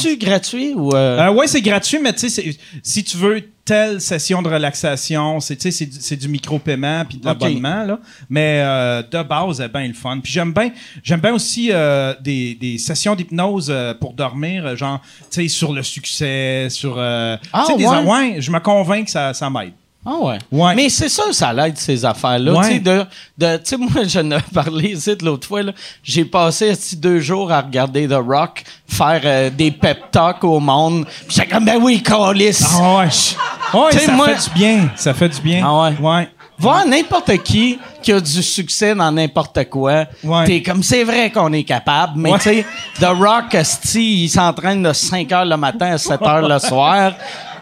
C'est-tu 0.00 0.16
gratuit 0.16 0.72
ou. 0.74 0.94
euh, 0.94 1.18
Euh, 1.28 1.32
ouais, 1.32 1.46
c'est 1.46 1.60
gratuit, 1.60 1.98
mais 2.02 2.12
tu 2.14 2.20
sais, 2.20 2.28
c'est- 2.30 2.58
si 2.82 3.04
tu 3.04 3.16
veux 3.18 3.42
telle 3.64 4.00
session 4.00 4.42
de 4.42 4.48
relaxation, 4.48 5.40
c'est 5.40 5.60
c'est 5.60 5.86
du, 5.86 5.98
c'est 6.00 6.16
du 6.16 6.28
micro-paiement 6.28 7.04
puis 7.04 7.18
de 7.18 7.26
l'abonnement 7.26 7.84
là. 7.84 7.98
Mais 8.30 8.60
euh, 8.64 9.02
de 9.02 9.22
base, 9.22 9.56
c'est 9.58 9.70
bien 9.72 9.86
le 9.88 9.92
fun. 9.94 10.20
Puis 10.22 10.32
j'aime 10.32 10.52
bien, 10.52 10.70
j'aime 11.02 11.20
bien 11.20 11.34
aussi 11.34 11.70
euh, 11.72 12.14
des, 12.20 12.54
des 12.54 12.78
sessions 12.78 13.14
d'hypnose 13.16 13.66
euh, 13.70 13.92
pour 13.92 14.12
dormir, 14.14 14.76
genre 14.76 15.00
tu 15.30 15.42
sais 15.42 15.48
sur 15.48 15.72
le 15.72 15.82
succès, 15.82 16.68
sur 16.70 16.96
Ah, 16.98 17.38
tu 17.66 17.72
sais, 17.72 17.76
des 17.78 17.86
ouais? 17.86 18.04
ouais, 18.04 18.36
je 18.40 18.50
me 18.50 18.58
convainc 18.60 19.04
que 19.06 19.10
ça, 19.10 19.34
ça 19.34 19.50
m'aide. 19.50 19.72
Ah 20.06 20.14
ouais. 20.20 20.38
Ouais. 20.52 20.74
Mais 20.76 20.88
c'est 20.88 21.08
ça, 21.08 21.24
ça 21.32 21.52
l'aide, 21.52 21.76
ces 21.76 22.04
affaires-là. 22.04 22.52
Ouais. 22.52 22.68
Tu 22.68 22.74
sais, 22.74 22.78
de, 22.80 23.04
de, 23.36 23.56
tu 23.56 23.62
sais, 23.64 23.76
moi, 23.78 24.04
je 24.06 24.20
n'ai 24.20 24.38
parlé 24.54 24.90
ici 24.92 25.16
de 25.16 25.24
l'autre 25.24 25.48
fois. 25.48 25.62
J'ai 26.02 26.24
passé 26.24 26.74
deux 26.96 27.18
jours 27.18 27.50
à 27.50 27.60
regarder 27.60 28.06
The 28.06 28.12
Rock 28.24 28.62
faire 28.86 29.20
euh, 29.24 29.50
des 29.50 29.70
pep 29.72 30.10
talks 30.12 30.44
au 30.44 30.60
monde. 30.60 31.06
J'étais 31.28 31.48
comme, 31.48 31.64
ben 31.64 31.78
oui, 31.82 32.02
Calis. 32.02 32.60
Ah 32.72 32.98
ouais, 32.98 33.04
ouais, 33.80 33.98
ça 33.98 34.12
moi- 34.12 34.28
fait 34.28 34.48
du 34.48 34.54
bien, 34.54 34.88
ça 34.94 35.12
fait 35.12 35.28
du 35.28 35.40
bien. 35.40 35.62
Ah 35.66 35.82
ouais? 35.82 35.96
Ouais. 36.00 36.28
Voir 36.58 36.86
n'importe 36.86 37.36
qui 37.42 37.78
qui 38.02 38.12
a 38.12 38.20
du 38.20 38.42
succès 38.42 38.94
dans 38.94 39.12
n'importe 39.12 39.68
quoi. 39.68 40.06
Ouais. 40.24 40.46
T'es 40.46 40.62
comme, 40.62 40.82
c'est 40.82 41.04
vrai 41.04 41.30
qu'on 41.30 41.52
est 41.52 41.64
capable, 41.64 42.12
mais 42.16 42.32
tu 42.34 42.40
sais, 42.40 42.66
The 43.00 43.08
Rock, 43.08 43.54
esti, 43.54 44.24
il 44.24 44.28
s'entraîne 44.28 44.82
de 44.82 44.92
5 44.92 45.30
heures 45.32 45.44
le 45.44 45.56
matin 45.56 45.92
à 45.92 45.98
7 45.98 46.22
heures 46.22 46.48
le 46.48 46.58
soir. 46.58 47.12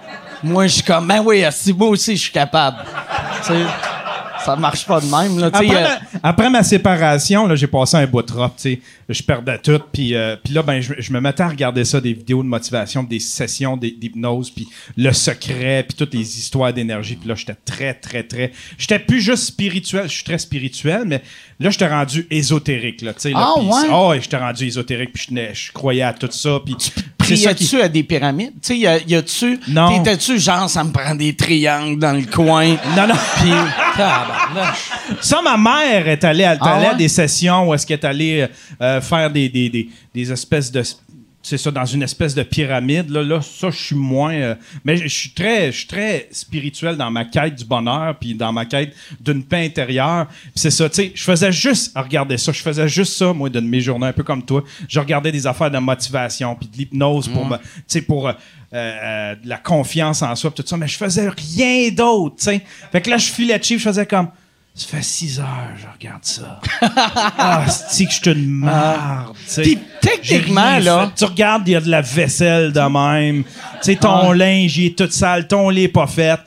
Moi, 0.44 0.66
je 0.66 0.74
suis 0.74 0.82
comme, 0.82 1.08
ben 1.08 1.20
oui, 1.24 1.38
esti, 1.38 1.72
moi 1.72 1.88
aussi, 1.88 2.16
je 2.16 2.22
suis 2.22 2.32
capable. 2.32 2.76
Tu 3.42 3.48
sais, 3.48 3.64
ça 4.44 4.56
marche 4.56 4.84
pas 4.86 5.00
de 5.00 5.06
même, 5.06 5.38
là. 5.38 5.46
Après, 5.46 5.66
euh, 5.70 5.80
ma, 5.82 5.98
après 6.28 6.50
ma 6.50 6.62
séparation, 6.62 7.46
là, 7.46 7.56
j'ai 7.56 7.66
passé 7.66 7.96
un 7.96 8.06
bout 8.06 8.20
de 8.22 8.30
rock, 8.32 8.52
sais. 8.58 8.78
Je 9.08 9.22
perdais 9.22 9.58
tout, 9.58 9.80
puis 9.92 10.14
euh, 10.14 10.36
là, 10.50 10.62
ben, 10.62 10.80
je, 10.80 10.94
je 10.98 11.12
me 11.12 11.20
mettais 11.20 11.42
à 11.42 11.48
regarder 11.48 11.84
ça, 11.84 12.00
des 12.00 12.12
vidéos 12.12 12.42
de 12.42 12.48
motivation, 12.48 13.02
des 13.02 13.20
sessions 13.20 13.76
d'hy- 13.76 13.96
d'hypnose, 13.98 14.50
puis 14.50 14.66
le 14.98 15.12
secret, 15.12 15.84
puis 15.88 15.96
toutes 15.96 16.12
les 16.14 16.38
histoires 16.38 16.72
d'énergie. 16.72 17.16
Puis 17.16 17.28
là, 17.28 17.34
j'étais 17.34 17.56
très, 17.64 17.94
très, 17.94 18.22
très... 18.22 18.52
J'étais 18.78 18.98
plus 18.98 19.20
juste 19.22 19.44
spirituel, 19.44 20.04
je 20.08 20.14
suis 20.14 20.24
très 20.24 20.38
spirituel, 20.38 21.04
mais 21.06 21.22
là, 21.60 21.70
j'étais 21.70 21.88
rendu 21.88 22.26
ésotérique, 22.30 23.00
là, 23.02 23.12
tu 23.14 23.20
sais. 23.20 23.30
là, 23.30 23.38
Ah, 23.40 23.54
puis- 23.58 23.66
ouais? 23.90 24.08
Ouais, 24.08 24.20
j'étais 24.20 24.36
rendu 24.38 24.64
ésotérique, 24.66 25.12
puis 25.14 25.26
je 25.30 25.54
je 25.54 25.72
croyais 25.72 26.02
à 26.02 26.12
tout 26.12 26.28
ça, 26.30 26.58
puis... 26.64 26.74
ça 27.36 27.54
qui- 27.54 27.64
Priais-tu 27.64 27.80
à 27.82 27.88
des 27.88 28.02
pyramides? 28.02 28.52
Tu 28.62 28.74
sais, 28.74 28.78
y 28.78 28.86
a- 28.86 28.98
y 28.98 29.14
a-tu. 29.14 29.58
Non. 29.68 29.98
T'étais-tu 30.02 30.38
genre, 30.38 30.68
ça 30.68 30.84
me 30.84 30.90
prend 30.92 31.14
des 31.14 31.34
triangles 31.34 31.98
dans 31.98 32.12
le 32.12 32.24
coin? 32.24 32.68
Non, 32.96 33.06
non. 33.08 33.14
Puis. 33.40 33.50
Ça, 35.20 35.40
ma 35.42 35.56
mère 35.56 36.08
est 36.08 36.24
allée, 36.24 36.44
Ah 36.44 36.56
à 36.60 36.78
ouais? 36.80 36.96
des 36.96 37.08
sessions 37.08 37.68
où 37.68 37.74
est-ce 37.74 37.86
qu'elle 37.86 37.98
est 38.00 38.04
allée 38.04 38.46
euh, 38.80 39.00
faire 39.00 39.30
des, 39.30 39.48
des, 39.48 39.68
des, 39.68 39.88
des 40.14 40.32
espèces 40.32 40.70
de... 40.70 40.82
C'est 41.46 41.58
ça, 41.58 41.70
dans 41.70 41.84
une 41.84 42.02
espèce 42.02 42.34
de 42.34 42.42
pyramide. 42.42 43.10
Là, 43.10 43.22
là 43.22 43.42
ça, 43.42 43.68
je 43.68 43.76
suis 43.76 43.94
moins... 43.94 44.32
euh, 44.32 44.54
mais 44.82 44.96
je 44.96 45.06
suis 45.08 45.28
très, 45.28 45.70
je 45.70 45.76
suis 45.76 45.86
très 45.86 46.26
spirituel 46.32 46.96
dans 46.96 47.10
ma 47.10 47.26
quête 47.26 47.54
du 47.54 47.66
bonheur, 47.66 48.16
puis 48.18 48.34
dans 48.34 48.50
ma 48.50 48.64
quête 48.64 48.94
d'une 49.20 49.44
paix 49.44 49.66
intérieure. 49.66 50.26
C'est 50.54 50.70
ça, 50.70 50.88
tu 50.88 50.96
sais, 50.96 51.12
je 51.14 51.22
faisais 51.22 51.52
juste 51.52 51.92
regarder 51.94 52.38
ça. 52.38 52.50
Je 52.50 52.62
faisais 52.62 52.88
juste 52.88 53.12
ça, 53.12 53.34
moi, 53.34 53.50
de 53.50 53.60
mes 53.60 53.82
journées, 53.82 54.06
un 54.06 54.12
peu 54.14 54.22
comme 54.22 54.42
toi. 54.42 54.64
Je 54.88 54.98
regardais 54.98 55.30
des 55.32 55.46
affaires 55.46 55.70
de 55.70 55.78
motivation, 55.78 56.56
puis 56.56 56.66
de 56.66 56.76
l'hypnose 56.78 57.28
pour, 57.28 57.44
me- 57.46 57.58
tu 57.58 57.62
sais, 57.88 58.00
pour... 58.00 58.28
euh, 58.28 58.32
euh, 58.72 59.34
de 59.36 59.48
la 59.48 59.58
confiance 59.58 60.22
en 60.22 60.34
soi, 60.34 60.50
puis 60.50 60.64
tout 60.64 60.68
ça, 60.68 60.76
mais 60.76 60.88
je 60.88 60.96
faisais 60.96 61.28
rien 61.28 61.90
d'autre, 61.90 62.36
tu 62.38 62.44
sais. 62.44 62.62
Fait 62.90 63.00
que 63.02 63.10
là, 63.10 63.18
je 63.18 63.30
filais 63.30 63.60
cheap, 63.62 63.78
je 63.78 63.84
faisais 63.84 64.06
comme... 64.06 64.28
Ça 64.76 64.88
fait 64.88 65.02
six 65.04 65.38
heures, 65.38 65.70
je 65.76 65.86
regarde 65.86 66.24
ça. 66.24 66.60
ah, 66.82 67.64
c'est 67.68 68.06
que 68.06 68.10
je 68.10 68.16
suis 68.16 68.32
une 68.32 68.50
marde, 68.50 69.36
tu 69.36 69.42
sais? 69.46 69.62
Puis 69.62 69.78
techniquement, 70.00 70.78
là. 70.80 71.06
fait. 71.06 71.12
Tu 71.14 71.24
regardes, 71.26 71.68
il 71.68 71.72
y 71.72 71.76
a 71.76 71.80
de 71.80 71.88
la 71.88 72.00
vaisselle 72.00 72.72
de 72.72 72.80
même. 72.80 73.44
Tu 73.44 73.50
sais, 73.82 73.96
ton 73.96 74.32
linge, 74.32 74.76
il 74.76 74.86
est 74.86 74.98
tout 74.98 75.08
sale, 75.08 75.46
ton 75.46 75.70
lit 75.70 75.84
est 75.84 75.88
pas 75.88 76.08
fait. 76.08 76.40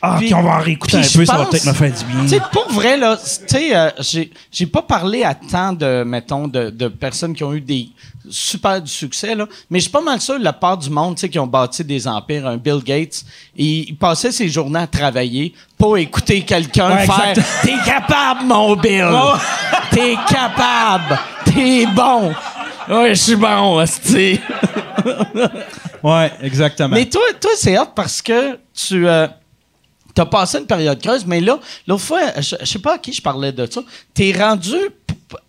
Ah, 0.00 0.14
Puis- 0.18 0.26
puis 0.26 0.34
on 0.34 0.42
va 0.42 0.56
en 0.56 0.60
réécouter 0.60 0.96
un 0.98 1.00
peu, 1.02 1.06
je 1.06 1.24
ça 1.24 1.32
va 1.32 1.38
pense- 1.44 1.50
peut-être 1.50 1.66
me 1.66 1.72
faire 1.72 1.92
du 1.92 2.04
bien. 2.04 2.22
Tu 2.22 2.28
sais, 2.28 2.40
pour 2.52 2.70
vrai, 2.72 2.96
là, 2.96 3.16
tu 3.16 3.22
sais, 3.48 3.76
euh, 3.76 3.90
j'ai, 3.98 4.30
j'ai 4.52 4.66
pas 4.66 4.82
parlé 4.82 5.24
à 5.24 5.34
tant 5.34 5.72
de, 5.72 6.04
mettons, 6.04 6.46
de, 6.46 6.70
de 6.70 6.88
personnes 6.88 7.34
qui 7.34 7.42
ont 7.44 7.52
eu 7.52 7.60
des 7.60 7.88
super 8.30 8.80
du 8.82 8.90
succès, 8.90 9.34
là, 9.34 9.46
mais 9.70 9.78
je 9.78 9.84
suis 9.84 9.90
pas 9.92 10.02
mal 10.02 10.20
sûr, 10.20 10.38
la 10.38 10.52
part 10.52 10.76
du 10.76 10.90
monde, 10.90 11.14
tu 11.16 11.22
sais, 11.22 11.28
qui 11.28 11.38
ont 11.38 11.46
bâti 11.46 11.82
des 11.82 12.06
empires, 12.06 12.46
un 12.46 12.58
Bill 12.58 12.80
Gates, 12.84 13.24
il, 13.56 13.88
il 13.88 13.96
passait 13.96 14.30
ses 14.30 14.48
journées 14.48 14.80
à 14.80 14.86
travailler, 14.86 15.54
pas 15.78 15.96
écouter 15.96 16.42
quelqu'un 16.42 16.90
Ouais, 16.94 17.06
faire 17.06 17.30
exact. 17.30 17.46
«T'es 17.62 17.74
capable, 17.84 18.44
mon 18.44 18.76
Bill! 18.76 19.08
T'es 19.90 20.14
capable! 20.28 21.18
T'es 21.46 21.86
bon!» 21.86 22.32
Ouais, 22.88 23.14
je 23.14 23.20
suis 23.20 23.36
bon, 23.36 23.84
tu 24.06 24.40
Ouais, 26.02 26.32
exactement. 26.42 26.94
Mais 26.94 27.06
toi, 27.06 27.20
toi 27.40 27.50
c'est 27.56 27.78
hot 27.78 27.88
parce 27.94 28.22
que 28.22 28.58
tu 28.74 29.06
euh, 29.06 29.26
as 30.20 30.26
passé 30.26 30.58
une 30.58 30.66
période 30.66 31.00
creuse, 31.00 31.26
mais 31.26 31.40
là, 31.40 31.58
l'autre 31.86 32.02
fois, 32.02 32.20
je, 32.40 32.56
je 32.60 32.64
sais 32.66 32.78
pas 32.78 32.94
à 32.94 32.98
qui 32.98 33.12
je 33.12 33.22
parlais 33.22 33.52
de 33.52 33.66
ça, 33.70 33.80
tu 34.14 34.28
es 34.28 34.32
rendu 34.32 34.74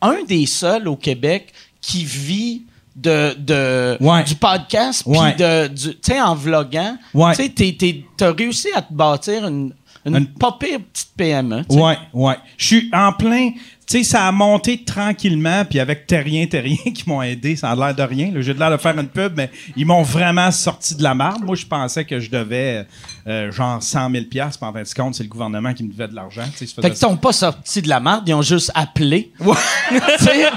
un 0.02 0.24
des 0.28 0.46
seuls 0.46 0.88
au 0.88 0.96
Québec 0.96 1.54
qui 1.82 2.04
vit 2.04 2.64
de, 2.96 3.34
de 3.38 3.98
Ouais. 4.02 4.24
du 4.24 4.36
podcast 4.36 5.04
puis 5.10 5.18
Ouais. 5.18 5.34
de 5.36 5.68
tu 5.70 5.98
sais 6.02 6.20
en 6.20 6.36
vloguant 6.36 6.98
Ouais. 7.14 7.34
tu 7.36 7.50
t'es- 7.54 7.74
t'es- 7.78 8.04
t'as 8.18 8.34
réussi 8.34 8.68
à 8.76 8.82
te 8.82 8.92
bâtir 8.94 9.48
une 9.48 9.74
une 10.06 10.16
Une- 10.16 10.28
pas 10.28 10.56
pire 10.60 10.80
petite 10.94 11.10
PME 11.18 11.64
tu 11.70 11.76
sais. 11.76 11.82
Ouais, 11.82 11.98
ouais. 12.14 12.36
Je 12.58 12.66
suis 12.66 12.90
en 12.94 13.12
plein. 13.12 13.52
Tu 13.86 13.98
sais, 13.98 14.04
ça 14.04 14.28
a 14.28 14.32
monté 14.32 14.84
tranquillement, 14.86 15.66
puis 15.66 15.78
avec 15.80 16.08
Terrien, 16.08 16.46
Terrien 16.48 16.78
qui 16.96 17.04
m'ont 17.06 17.22
aidé, 17.22 17.56
ça 17.58 17.72
a 17.72 17.76
l'air 17.76 17.94
de 17.94 18.04
rien. 18.04 18.32
J'ai 18.38 18.54
l'air 18.54 18.72
de 18.72 18.78
faire 18.78 18.98
une 18.98 19.08
pub, 19.10 19.34
mais 19.36 19.50
ils 19.76 19.86
m'ont 19.86 20.02
vraiment 20.04 20.52
sorti 20.52 20.96
de 20.96 21.04
la 21.04 21.14
marde. 21.14 21.44
Moi, 21.44 21.56
je 21.56 21.66
pensais 21.66 22.06
que 22.06 22.20
je 22.20 22.30
devais 22.30 22.86
euh, 23.30 23.52
genre 23.52 23.82
100 23.82 24.10
000 24.12 24.24
puis 24.30 24.42
en 24.42 24.50
fin 24.50 24.72
de 24.72 24.94
compte, 24.96 25.14
c'est 25.14 25.22
le 25.24 25.30
gouvernement 25.30 25.74
qui 25.74 25.84
me 25.84 25.92
devait 25.92 26.08
de 26.08 26.16
l'argent. 26.16 26.42
fait 26.58 26.66
qu'ils 26.66 27.00
t'ont 27.00 27.16
pas 27.16 27.32
sorti 27.32 27.82
de 27.82 27.88
la 27.88 28.00
merde 28.00 28.24
ils 28.28 28.34
ont 28.34 28.42
juste 28.42 28.72
appelé 28.74 29.32
Tu 29.40 30.26
sais, 30.26 30.50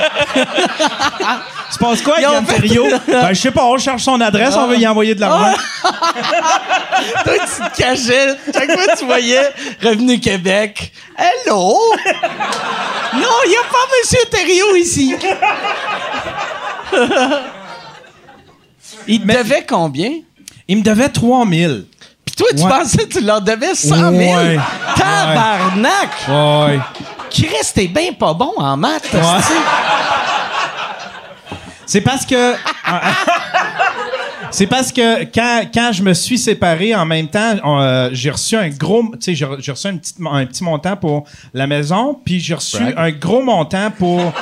Tu 1.72 1.78
passes 1.78 2.00
quoi, 2.00 2.20
Yann 2.20 2.44
Terriot? 2.46 2.86
Ben, 3.06 3.28
je 3.28 3.40
sais 3.40 3.50
pas, 3.50 3.66
on 3.66 3.76
cherche 3.76 4.02
son 4.02 4.18
adresse, 4.20 4.54
on 4.56 4.66
veut 4.68 4.78
y 4.78 4.86
envoyer 4.86 5.14
de 5.14 5.20
l'argent. 5.20 5.54
Toi, 7.24 7.34
tu 7.34 7.70
te 7.70 7.76
cachais. 7.76 8.36
Chaque 8.52 8.70
fois 8.70 8.96
tu 8.96 9.04
voyais 9.04 9.50
Revenu 9.82 10.18
Québec. 10.18 10.92
Hello! 11.18 11.76
Non, 13.14 13.36
il 13.44 13.50
n'y 13.50 13.56
a 13.56 13.64
pas 13.70 13.86
Monsieur 14.00 14.24
Thériault 14.30 14.76
ici. 14.76 15.14
il 19.08 19.20
te 19.20 19.26
devait 19.26 19.66
combien? 19.68 20.12
Il 20.68 20.78
me 20.78 20.82
devait 20.82 21.08
3000. 21.10 21.84
Toi, 22.42 22.48
tu 22.56 22.62
Ouais. 22.64 22.68
pensais 22.70 22.98
que 23.06 23.12
tu 23.18 23.20
leur 23.20 23.40
devais 23.40 23.74
100 23.74 23.94
000? 23.96 24.10
Ouais. 24.10 24.58
Tabarnak! 24.96 26.10
Ouais. 26.28 26.80
Chris, 27.30 27.70
t'es 27.72 27.86
bien 27.86 28.12
pas 28.18 28.34
bon 28.34 28.52
en 28.56 28.76
maths. 28.76 29.08
C'est 31.86 32.00
parce 32.00 32.26
que. 32.26 32.54
C'est 34.54 34.66
parce 34.66 34.92
que 34.92 35.24
quand, 35.24 35.62
quand 35.72 35.90
je 35.92 36.02
me 36.02 36.12
suis 36.12 36.36
séparé 36.36 36.94
en 36.94 37.06
même 37.06 37.26
temps, 37.28 37.54
euh, 37.64 38.10
j'ai 38.12 38.30
reçu 38.30 38.54
un 38.54 38.68
gros, 38.68 39.02
tu 39.14 39.16
sais, 39.20 39.34
j'ai 39.34 39.46
re- 39.46 39.56
j'ai 39.60 39.72
reçu 39.72 39.86
un 39.88 39.96
petit, 39.96 40.12
un 40.30 40.44
petit 40.44 40.62
montant 40.62 40.94
pour 40.94 41.24
la 41.54 41.66
maison, 41.66 42.18
puis 42.22 42.38
j'ai 42.38 42.54
reçu 42.54 42.76
un 42.96 43.10
gros 43.12 43.42
montant 43.42 43.90
pour. 43.90 44.20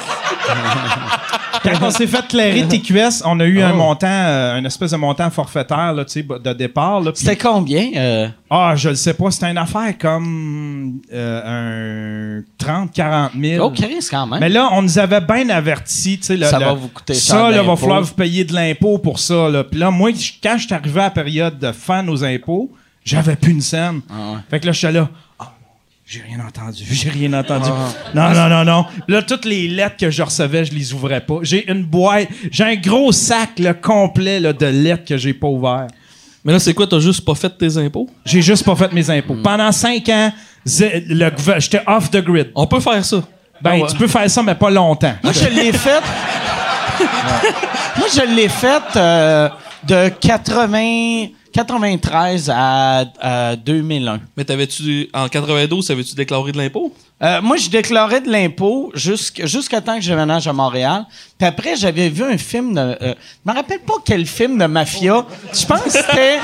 quand 1.63 1.71
on 1.83 1.91
s'est 1.91 2.07
fait 2.09 2.27
clairer 2.27 2.67
TQS, 2.67 3.23
on 3.25 3.39
a 3.39 3.45
eu 3.45 3.61
Oh. 3.63 3.67
un 3.67 3.73
montant, 3.75 4.07
euh, 4.09 4.59
une 4.59 4.67
espèce 4.67 4.91
de 4.93 4.97
montant 4.97 5.31
forfaitaire 5.31 5.93
là, 5.93 6.05
tu 6.05 6.13
sais, 6.13 6.23
de 6.43 6.53
départ. 6.55 7.01
Là, 7.01 7.13
puis- 7.13 7.21
C'était 7.25 7.37
combien? 7.37 7.91
euh? 7.97 8.29
ah, 8.51 8.73
je 8.75 8.89
le 8.89 8.95
sais 8.97 9.15
pas, 9.15 9.31
c'était 9.31 9.51
une 9.51 9.59
affaire 9.59 9.97
comme 9.99 11.01
euh, 11.13 12.39
un 12.41 12.43
30, 12.59 12.93
40 12.93 13.33
000. 13.41 13.65
Oh, 13.65 13.71
Chris, 13.71 14.07
quand 14.11 14.27
même. 14.27 14.41
Mais 14.41 14.49
là, 14.49 14.71
on 14.73 14.83
nous 14.83 14.99
avait 14.99 15.21
bien 15.21 15.49
averti, 15.51 16.19
tu 16.19 16.25
sais, 16.27 16.37
le- 16.37 16.47
Ça 16.47 16.59
le- 16.59 16.65
va 16.65 16.73
vous 16.73 16.89
coûter 16.89 17.13
cher 17.15 17.23
Ça, 17.23 17.37
là, 17.51 17.59
va 17.59 17.63
d'impôts. 17.63 17.77
falloir 17.77 18.03
vous 18.03 18.15
payer 18.15 18.45
de 18.45 18.55
l'impôt 18.55 18.99
pour 18.99 19.19
ça, 19.19 19.49
là. 19.51 19.63
Puis 19.63 19.79
là, 19.79 19.91
moi, 20.01 20.11
quand 20.43 20.57
je 20.59 20.65
suis 20.67 20.75
arrivé 20.75 21.01
à 21.01 21.05
la 21.05 21.11
période 21.11 21.59
de 21.59 21.73
fin 21.73 22.03
nos 22.03 22.25
impôts, 22.25 22.71
j'avais 23.05 23.37
plus 23.37 23.53
une 23.53 23.61
scène. 23.61 24.01
Ah 24.11 24.41
Fait 24.51 24.59
que 24.61 24.67
là, 24.67 24.73
j'étais 24.73 24.93
là, 24.93 25.09
ah, 25.39 25.53
j'ai 26.07 26.23
rien 26.23 26.39
entendu, 26.47 26.85
j'ai 26.91 27.11
rien 27.11 27.33
entendu. 27.35 27.69
Ah. 27.71 28.11
Non, 28.15 28.31
non, 28.35 28.49
non, 28.49 28.65
non. 28.65 28.87
Là, 29.09 29.23
toutes 29.23 29.45
les 29.45 29.69
lettres 29.69 29.97
que 29.99 30.11
je 30.11 30.23
recevais, 30.23 30.65
je 30.65 30.73
les 30.73 30.93
ouvrais 30.95 31.21
pas. 31.21 31.37
J'ai 31.43 31.71
une 31.71 31.85
boîte, 31.85 32.29
j'ai 32.51 32.65
un 32.65 32.77
gros 32.77 33.13
sac, 33.13 33.59
là, 33.59 33.75
complet, 33.75 34.41
là, 34.41 34.53
de 34.53 34.67
lettres 34.67 35.05
que 35.05 35.17
j'ai 35.19 35.35
pas 35.35 35.49
ouvert. 35.49 35.87
Mais 36.45 36.53
là, 36.55 36.59
c'est 36.59 36.73
quoi, 36.73 36.87
t'as 36.87 37.01
juste 37.01 37.23
pas 37.25 37.35
fait 37.35 37.51
tes 37.59 37.77
impôts? 37.77 38.09
J'ai 38.25 38.41
juste 38.41 38.65
pas 38.65 38.75
fait 38.75 38.91
mes 38.93 39.11
impôs. 39.11 39.35
Hmm. 39.35 39.43
Pendant 39.43 39.71
cinq 39.73 40.09
ans, 40.09 40.33
j'étais 40.65 41.83
off 41.87 42.11
the 42.11 42.25
grid. 42.25 42.51
On 42.55 42.67
peut 42.67 42.81
faire 42.81 43.05
ça. 43.05 43.23
Ben, 43.61 43.73
Ah 43.75 43.77
ouais. 43.83 43.87
tu 43.91 43.97
peux 43.97 44.07
faire 44.09 44.31
ça, 44.31 44.43
mais 44.43 44.55
pas 44.55 44.71
longtemps. 44.71 45.15
Moi, 45.23 45.33
je 45.35 45.47
l'ai 45.49 45.71
fait. 45.87 46.01
Moi, 47.99 48.09
je 48.15 48.35
l'ai 48.35 48.49
fait 48.49 48.83
euh, 48.97 49.49
de 49.87 50.09
80, 50.09 51.29
93 51.53 52.51
à, 52.53 53.05
à 53.21 53.57
2001. 53.57 54.21
Mais 54.37 54.45
t'avais-tu, 54.45 55.09
en 55.13 55.29
92, 55.29 55.91
avais-tu 55.91 56.15
déclaré 56.15 56.53
de 56.53 56.59
l'impôt? 56.59 56.95
Euh, 57.23 57.43
moi, 57.43 57.59
je 57.59 57.69
déclarais 57.69 58.23
de 58.23 58.31
l'impôt 58.31 58.91
jusqu'- 58.95 59.47
jusqu'à 59.47 59.83
temps 59.83 59.97
que 59.97 60.01
je 60.01 60.09
déménage 60.11 60.49
à 60.49 60.55
Montréal. 60.55 61.05
Puis 61.37 61.47
après, 61.47 61.77
j'avais 61.77 62.09
vu 62.09 62.25
un 62.25 62.39
film 62.39 62.73
de... 62.75 62.81
euh, 62.81 63.15
je 63.45 63.51
me 63.51 63.55
rappelle 63.55 63.81
pas 63.81 63.95
quel 64.05 64.25
film 64.25 64.57
de 64.57 64.65
mafia. 64.65 65.27
Je 65.53 65.67
pense 65.67 65.83
que 65.83 65.91
c'était... 65.91 66.39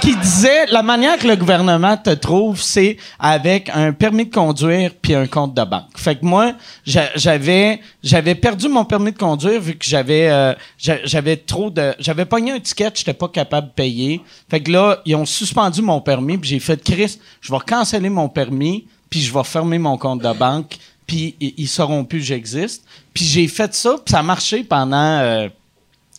qui 0.00 0.14
disait, 0.14 0.66
la 0.66 0.82
manière 0.84 1.18
que 1.18 1.26
le 1.26 1.34
gouvernement 1.34 1.96
te 1.96 2.10
trouve, 2.10 2.60
c'est 2.62 2.96
avec 3.18 3.70
un 3.74 3.92
permis 3.92 4.24
de 4.26 4.32
conduire 4.32 4.92
puis 5.02 5.16
un 5.16 5.26
compte 5.26 5.52
de 5.54 5.64
banque. 5.64 5.96
Fait 5.96 6.14
que 6.14 6.24
moi, 6.24 6.52
j'a- 6.86 7.10
j'avais 7.16 7.80
j'avais 8.04 8.36
perdu 8.36 8.68
mon 8.68 8.84
permis 8.84 9.10
de 9.10 9.18
conduire 9.18 9.60
vu 9.60 9.74
que 9.74 9.84
j'avais 9.84 10.28
euh, 10.30 10.54
j'a- 10.78 11.04
j'avais 11.04 11.36
trop 11.38 11.70
de... 11.70 11.92
J'avais 11.98 12.24
pogné 12.24 12.52
un 12.52 12.60
ticket, 12.60 12.90
j'étais 12.94 13.14
pas 13.14 13.28
capable 13.28 13.66
de 13.68 13.72
payer. 13.72 14.20
Fait 14.48 14.60
que 14.60 14.70
là, 14.70 15.00
ils 15.04 15.16
ont 15.16 15.26
suspendu 15.26 15.82
mon 15.82 16.00
permis 16.00 16.38
puis 16.38 16.50
j'ai 16.50 16.60
fait, 16.60 16.80
Chris, 16.84 17.18
je 17.40 17.50
vais 17.52 17.58
canceller 17.66 18.10
mon 18.10 18.28
permis 18.28 18.86
puis 19.10 19.20
je 19.20 19.32
vais 19.34 19.44
fermer 19.44 19.78
mon 19.78 19.98
compte 19.98 20.22
de 20.22 20.32
banque, 20.32 20.76
puis 21.06 21.34
ils 21.40 21.68
sauront 21.68 22.04
plus 22.04 22.20
que 22.20 22.24
j'existe. 22.26 22.84
Puis 23.12 23.24
j'ai 23.24 23.48
fait 23.48 23.74
ça, 23.74 23.96
puis 24.04 24.12
ça 24.12 24.20
a 24.20 24.22
marché 24.22 24.62
pendant 24.62 25.18
euh, 25.18 25.48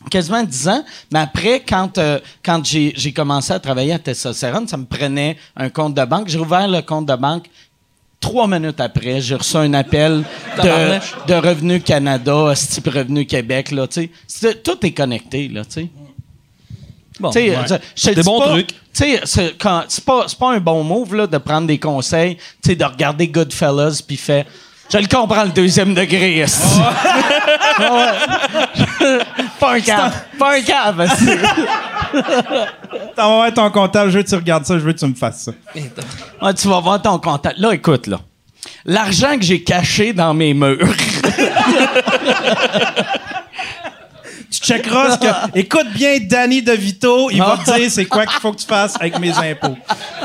quasiment 0.09 0.43
10 0.43 0.67
ans. 0.67 0.83
Mais 1.11 1.19
après, 1.19 1.61
quand, 1.61 1.97
euh, 1.97 2.19
quand 2.43 2.63
j'ai 2.65 2.91
j'ai 2.97 3.13
commencé 3.13 3.53
à 3.53 3.59
travailler 3.59 3.93
à 3.93 3.99
Testostérone, 3.99 4.67
ça 4.67 4.75
me 4.77 4.85
prenait 4.85 5.37
un 5.55 5.69
compte 5.69 5.93
de 5.95 6.03
banque. 6.03 6.27
J'ai 6.27 6.39
ouvert 6.39 6.67
le 6.67 6.81
compte 6.81 7.05
de 7.05 7.15
banque. 7.15 7.45
Trois 8.19 8.47
minutes 8.47 8.79
après, 8.79 9.19
j'ai 9.19 9.33
reçu 9.33 9.55
un 9.57 9.73
appel 9.73 10.23
de, 10.61 11.27
de 11.27 11.33
Revenu 11.33 11.81
Canada, 11.81 12.53
type 12.55 12.87
Revenu 12.87 13.25
Québec, 13.25 13.71
là, 13.71 13.87
tu 13.87 14.01
sais. 14.01 14.09
C'est- 14.27 14.61
Tout 14.61 14.77
est 14.85 14.91
connecté, 14.91 15.47
là, 15.47 15.65
tu 15.65 15.71
sais. 15.71 15.87
Bon, 17.21 17.29
Tu 17.29 17.39
sais, 17.39 17.49
ouais. 17.51 17.55
je- 17.69 17.75
je 17.95 18.09
te 18.09 18.15
Des 18.15 18.23
bons 18.23 18.39
pas- 18.39 18.49
trucs. 18.49 18.69
C'est 18.93 19.21
c'est 19.25 19.57
pas, 19.57 19.85
c'est 20.27 20.37
pas 20.37 20.51
un 20.51 20.59
bon 20.59 20.83
move 20.83 21.15
là, 21.15 21.25
de 21.27 21.37
prendre 21.37 21.65
des 21.67 21.77
conseils, 21.79 22.35
tu 22.35 22.71
sais, 22.71 22.75
de 22.75 22.83
regarder 22.83 23.27
Goodfellas 23.29 24.01
puis 24.05 24.17
fait. 24.17 24.45
Je 24.91 24.97
le 24.97 25.07
comprends 25.07 25.43
le 25.45 25.51
deuxième 25.51 25.93
degré. 25.93 26.43
pas 29.59 29.73
un 29.75 29.79
cave. 29.79 30.13
Pas 30.37 30.55
un 30.57 30.61
cave. 30.61 31.07
T'en 33.15 33.29
vas 33.29 33.35
voir 33.35 33.53
ton 33.53 33.71
comptable, 33.71 34.11
je 34.11 34.17
veux 34.17 34.23
que 34.23 34.29
tu 34.29 34.35
regardes 34.35 34.65
ça, 34.65 34.73
je 34.77 34.83
veux 34.83 34.91
que 34.91 34.99
tu 34.99 35.05
me 35.05 35.15
fasses 35.15 35.43
ça. 35.43 35.51
Ouais, 36.41 36.53
tu 36.53 36.67
vas 36.67 36.81
voir 36.81 37.01
ton 37.01 37.17
contact. 37.19 37.57
Là, 37.59 37.73
écoute, 37.73 38.07
là. 38.07 38.19
L'argent 38.85 39.37
que 39.37 39.43
j'ai 39.45 39.63
caché 39.63 40.11
dans 40.11 40.33
mes 40.33 40.53
murs. 40.53 40.77
Tu 44.51 44.59
checkeras 44.59 45.11
ce 45.11 45.17
que. 45.19 45.27
Écoute 45.59 45.87
bien 45.93 46.17
Danny 46.21 46.61
DeVito, 46.61 47.29
il 47.31 47.39
va 47.39 47.57
te 47.65 47.73
dire 47.77 47.89
c'est 47.89 48.05
quoi 48.05 48.25
qu'il 48.25 48.39
faut 48.39 48.51
que 48.51 48.59
tu 48.59 48.67
fasses 48.67 48.95
avec 48.99 49.17
mes 49.17 49.31
impôts. 49.31 49.77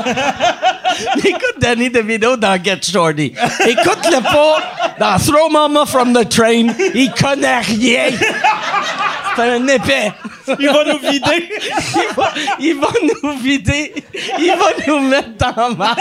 Écoute 1.23 1.55
Danny 1.59 1.89
DeVito 1.89 2.35
dans 2.35 2.61
Get 2.61 2.81
Shorty. 2.81 3.33
Écoute-le 3.65 4.21
pas 4.21 4.95
dans 4.99 5.17
Throw 5.17 5.49
Mama 5.49 5.85
from 5.85 6.13
the 6.13 6.27
Train. 6.27 6.67
Il 6.93 7.11
connaît 7.11 7.59
rien. 7.59 8.09
C'est 9.35 9.43
un 9.43 9.67
épais. 9.67 10.11
Il 10.59 10.67
va 10.67 10.83
nous 10.85 10.99
vider. 10.99 11.49
Il 11.95 12.15
va, 12.15 12.33
il 12.59 12.75
va 12.75 12.87
nous 13.23 13.37
vider. 13.37 13.93
Il 14.39 14.47
va 14.47 14.85
nous 14.87 14.99
mettre 15.01 15.29
dans 15.37 15.75
mal. 15.75 15.95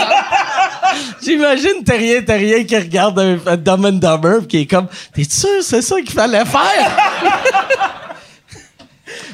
J'imagine 1.22 1.82
Terrier 1.84 2.24
Terrier 2.24 2.64
qui 2.64 2.76
regarde 2.76 3.18
un, 3.18 3.38
un 3.46 3.56
Dumb 3.56 3.84
and 3.84 3.92
Dumber 3.92 4.46
qui 4.48 4.58
est 4.62 4.66
comme 4.66 4.86
T'es 5.14 5.24
sûr 5.24 5.62
c'est 5.62 5.82
ça 5.82 5.96
qu'il 5.96 6.12
fallait 6.12 6.44
faire? 6.44 6.96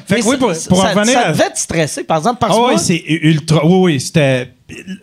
Fait 0.05 0.19
que 0.21 0.25
oui, 0.25 0.37
pour, 0.37 0.53
ça, 0.55 0.69
pour 0.69 0.81
ça- 0.81 0.89
revenir 0.93 1.13
ça 1.13 1.27
à- 1.27 1.31
devait 1.31 1.49
te 1.51 1.59
stresser, 1.59 2.03
par 2.03 2.17
exemple, 2.17 2.37
parce 2.39 2.53
Ah 2.55 2.59
que 2.59 2.61
oui, 2.67 2.71
moi- 2.73 2.77
c'est 2.81 3.03
ultra. 3.07 3.65
Oui, 3.65 3.93
oui, 3.93 3.99
c'était. 3.99 4.53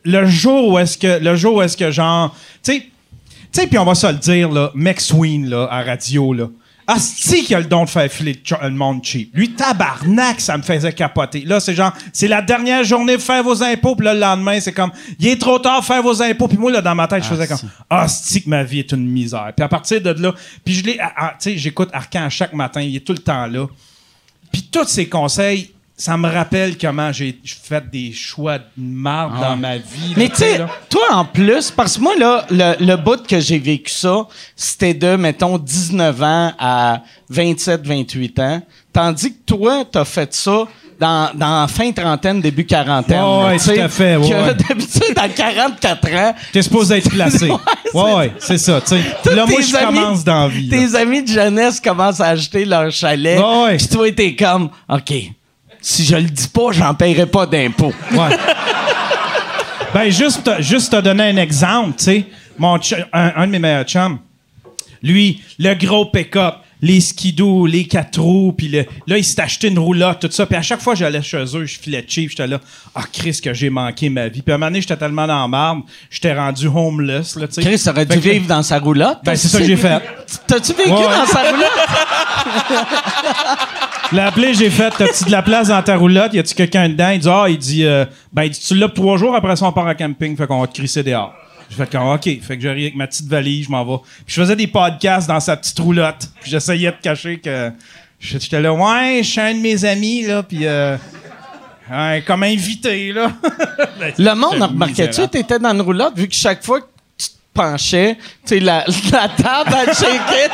Le 0.04 0.26
jour 0.26 0.68
où 0.68 0.78
est-ce 0.78 0.98
que. 0.98 1.18
Le 1.22 1.36
jour 1.36 1.54
où 1.56 1.62
est-ce 1.62 1.76
que, 1.76 1.90
genre. 1.90 2.34
Tu 2.62 2.72
sais. 2.72 2.80
Tu 3.52 3.60
sais, 3.62 3.66
puis 3.66 3.78
on 3.78 3.84
va 3.84 3.94
se 3.96 4.06
le 4.06 4.14
dire, 4.14 4.50
là. 4.50 4.70
McSween, 4.74 5.48
là, 5.50 5.66
à 5.70 5.82
radio, 5.82 6.32
là. 6.32 6.46
Asti 6.86 7.44
qui 7.44 7.54
a 7.54 7.60
le 7.60 7.66
don 7.66 7.84
de 7.84 7.88
faire 7.88 8.10
filer 8.10 8.40
le 8.62 8.70
monde 8.70 9.04
cheap. 9.04 9.30
Lui, 9.34 9.52
tabarnak, 9.52 10.40
ça 10.40 10.56
me 10.58 10.62
faisait 10.62 10.92
capoter. 10.92 11.42
Là, 11.42 11.60
c'est 11.60 11.74
genre, 11.74 11.92
c'est 12.12 12.26
la 12.26 12.42
dernière 12.42 12.82
journée, 12.82 13.16
faire 13.18 13.44
vos 13.44 13.62
impôts, 13.62 13.94
puis 13.94 14.04
là, 14.06 14.14
le 14.14 14.18
lendemain, 14.18 14.58
c'est 14.58 14.72
comme, 14.72 14.90
il 15.20 15.28
est 15.28 15.40
trop 15.40 15.60
tard, 15.60 15.84
faire 15.84 16.02
vos 16.02 16.20
impôts. 16.20 16.48
Puis 16.48 16.58
moi, 16.58 16.72
là, 16.72 16.80
dans 16.82 16.94
ma 16.96 17.06
tête, 17.06 17.22
je 17.22 17.28
faisais 17.28 17.46
comme, 17.46 17.58
asti 17.88 18.42
que 18.42 18.48
ma 18.48 18.64
vie 18.64 18.80
est 18.80 18.90
une 18.90 19.06
misère. 19.08 19.52
Puis 19.56 19.64
à 19.64 19.68
partir 19.68 20.00
de 20.00 20.10
là, 20.10 20.34
puis 20.64 20.74
je 20.74 20.84
l'ai, 20.84 20.94
tu 20.94 21.00
sais, 21.38 21.56
j'écoute 21.58 21.90
Arcan 21.92 22.28
chaque 22.28 22.54
matin, 22.54 22.80
il 22.80 22.96
est 22.96 23.06
tout 23.06 23.12
le 23.12 23.18
temps 23.20 23.46
là. 23.46 23.66
Puis 24.52 24.68
tous 24.70 24.86
ces 24.86 25.08
conseils, 25.08 25.70
ça 25.96 26.16
me 26.16 26.28
rappelle 26.28 26.78
comment 26.78 27.12
j'ai 27.12 27.38
fait 27.44 27.88
des 27.90 28.12
choix 28.12 28.58
de 28.58 28.64
marde 28.76 29.38
dans 29.40 29.56
ma 29.56 29.76
vie. 29.76 30.12
Ah. 30.12 30.14
Mais 30.16 30.28
tu 30.30 30.36
sais, 30.36 30.60
toi 30.88 31.02
en 31.12 31.24
plus, 31.26 31.70
parce 31.70 31.98
que 31.98 32.02
moi, 32.02 32.16
là, 32.16 32.46
le, 32.50 32.84
le 32.84 32.96
bout 32.96 33.26
que 33.26 33.38
j'ai 33.38 33.58
vécu 33.58 33.92
ça, 33.92 34.26
c'était 34.56 34.94
de, 34.94 35.16
mettons, 35.16 35.58
19 35.58 36.22
ans 36.22 36.52
à 36.58 37.02
27, 37.28 37.86
28 37.86 38.38
ans. 38.38 38.62
Tandis 38.92 39.32
que 39.32 39.38
toi, 39.44 39.84
t'as 39.84 40.06
fait 40.06 40.32
ça 40.32 40.66
dans, 41.00 41.30
dans 41.34 41.66
fin 41.66 41.90
trentaine, 41.92 42.40
début 42.42 42.66
quarantaine. 42.66 43.22
Sais, 43.58 43.74
tout 43.74 43.80
à 43.80 43.88
fait, 43.88 44.16
ouais, 44.16 44.28
ouais. 44.28 44.54
D'habitude, 44.68 45.16
à 45.16 45.28
44 45.30 46.14
ans, 46.14 46.34
T'es 46.52 46.60
supposé 46.62 46.98
être 46.98 47.10
placé. 47.10 47.50
Ouais, 47.92 48.02
ouais, 48.14 48.32
c'est- 48.38 48.52
ouais, 48.52 48.80
c'est 48.84 49.02
ça, 49.24 49.32
Là, 49.34 49.46
moi, 49.46 49.60
je 49.60 49.84
commence 49.84 50.22
dans 50.22 50.42
la 50.42 50.48
vie. 50.48 50.68
là. 50.68 50.76
Tes 50.78 50.94
amis 50.94 51.22
de 51.24 51.28
jeunesse 51.28 51.80
commencent 51.80 52.20
à 52.20 52.28
acheter 52.28 52.64
leur 52.64 52.92
chalet. 52.92 53.36
Ouais, 53.36 53.62
ouais. 53.64 53.76
Puis 53.78 53.88
toi, 53.88 54.12
t'es 54.12 54.36
comme, 54.36 54.70
OK, 54.88 55.12
si 55.80 56.04
je 56.04 56.14
le 56.14 56.22
dis 56.22 56.46
pas, 56.46 56.70
j'en 56.70 56.94
paierai 56.94 57.26
pas 57.26 57.46
d'impôts. 57.46 57.92
Ouais. 58.12 58.28
ben, 59.94 60.08
juste, 60.10 60.44
te- 60.44 60.62
juste 60.62 60.92
te 60.92 61.00
donner 61.00 61.30
un 61.30 61.36
exemple, 61.38 61.94
tu 61.98 62.04
sais. 62.04 62.24
Mon 62.58 62.78
un, 63.12 63.32
un 63.34 63.46
de 63.48 63.52
mes 63.52 63.58
meilleurs 63.58 63.84
chums, 63.86 64.18
lui, 65.02 65.42
le 65.58 65.74
gros 65.74 66.04
pick-up, 66.06 66.56
les 66.82 67.00
skidoo, 67.00 67.66
les 67.66 67.84
quatre 67.86 68.20
roues, 68.20 68.52
puis 68.56 68.68
le- 68.68 68.86
là, 69.06 69.18
il 69.18 69.24
s'est 69.24 69.40
acheté 69.40 69.68
une 69.68 69.78
roulotte, 69.78 70.20
tout 70.20 70.28
ça. 70.30 70.46
Puis 70.46 70.56
à 70.56 70.62
chaque 70.62 70.80
fois 70.80 70.94
j'allais 70.94 71.22
chez 71.22 71.44
eux, 71.56 71.64
je 71.66 71.78
filais 71.78 72.04
cheap, 72.06 72.30
j'étais 72.30 72.46
là, 72.46 72.58
ah, 72.94 73.02
Chris, 73.12 73.38
que 73.42 73.52
j'ai 73.54 73.70
manqué 73.70 74.08
ma 74.08 74.28
vie. 74.28 74.42
Puis 74.42 74.52
à 74.52 74.54
un 74.54 74.58
moment 74.58 74.70
donné, 74.70 74.80
j'étais 74.80 74.96
tellement 74.96 75.26
dans 75.26 75.40
la 75.42 75.48
marde, 75.48 75.80
j'étais 76.10 76.34
rendu 76.34 76.66
homeless, 76.68 77.36
là, 77.36 77.46
tu 77.48 77.54
sais. 77.54 77.62
Chris 77.62 77.82
aurait 77.88 78.06
dû 78.06 78.16
que- 78.20 78.28
vivre 78.28 78.46
dans 78.46 78.62
sa 78.62 78.78
roulotte. 78.78 79.18
Ben, 79.24 79.36
c'est 79.36 79.48
ça 79.48 79.58
que 79.58 79.64
j'ai 79.64 79.76
fait. 79.76 80.02
T'as-tu 80.46 80.72
vécu 80.72 80.90
Ouais, 80.90 80.96
ouais. 80.96 81.04
dans 81.04 81.26
sa 81.26 81.50
roulotte? 81.50 81.70
Je 84.10 84.16
l'ai 84.16 84.22
appelé, 84.22 84.54
j'ai 84.54 84.70
fait, 84.70 84.90
t'as-tu 84.96 85.24
de 85.24 85.30
la 85.30 85.42
place 85.42 85.68
dans 85.68 85.82
ta 85.82 85.96
roulotte? 85.96 86.34
Y 86.34 86.38
a-tu 86.40 86.54
quelqu'un 86.54 86.88
dedans? 86.88 87.10
Il 87.10 87.20
dit, 87.20 87.28
ah, 87.30 87.44
il 87.48 87.58
dit, 87.58 87.84
euh, 87.84 88.04
ben, 88.32 88.44
il 88.44 88.50
dit, 88.50 88.58
tu 88.60 88.74
l'as 88.74 88.88
pour 88.88 89.04
trois 89.04 89.16
jours, 89.18 89.34
après 89.36 89.54
ça, 89.56 89.66
on 89.66 89.72
part 89.72 89.86
à 89.86 89.94
camping, 89.94 90.36
fait 90.36 90.46
qu'on 90.46 90.60
va 90.60 90.66
te 90.66 90.74
crisser 90.74 91.02
dehors. 91.02 91.32
Je 91.70 91.76
fais 91.76 91.86
comme, 91.86 92.08
OK. 92.08 92.24
Fait 92.24 92.56
que 92.56 92.60
j'arrive 92.60 92.84
avec 92.86 92.96
ma 92.96 93.06
petite 93.06 93.28
valise, 93.28 93.66
je 93.66 93.70
m'en 93.70 93.84
vais. 93.84 94.02
Puis 94.26 94.34
je 94.34 94.40
faisais 94.40 94.56
des 94.56 94.66
podcasts 94.66 95.28
dans 95.28 95.38
sa 95.40 95.56
petite 95.56 95.78
roulotte. 95.78 96.28
Puis 96.40 96.50
j'essayais 96.50 96.90
de 96.90 96.96
cacher 97.00 97.38
que 97.38 97.70
j'étais 98.18 98.60
là, 98.60 98.72
ouais, 98.74 99.20
je 99.22 99.28
suis 99.30 99.40
un 99.40 99.54
de 99.54 99.60
mes 99.60 99.84
amis, 99.84 100.26
là, 100.26 100.42
puis 100.42 100.66
euh, 100.66 100.96
ouais, 101.90 102.22
comme 102.26 102.42
invité, 102.42 103.12
là. 103.12 103.32
Ben, 104.00 104.12
Le 104.18 104.34
monde, 104.34 104.88
misérable. 104.88 105.28
t'étais 105.30 105.58
dans 105.58 105.72
une 105.72 105.82
roulotte, 105.82 106.16
vu 106.16 106.26
que 106.26 106.34
chaque 106.34 106.64
fois 106.64 106.80
que 106.80 106.86
tu 107.18 107.28
te 107.28 107.34
penchais, 107.54 108.16
tu 108.16 108.54
sais, 108.54 108.60
la, 108.60 108.84
la 109.12 109.28
table, 109.28 109.70
elle 109.86 109.94
shakeait. 109.94 110.50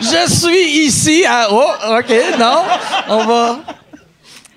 Je 0.00 0.30
suis 0.30 0.86
ici 0.86 1.24
à... 1.26 1.48
Oh, 1.50 1.64
OK, 1.98 2.12
non, 2.38 2.62
on 3.08 3.24
va... 3.24 3.60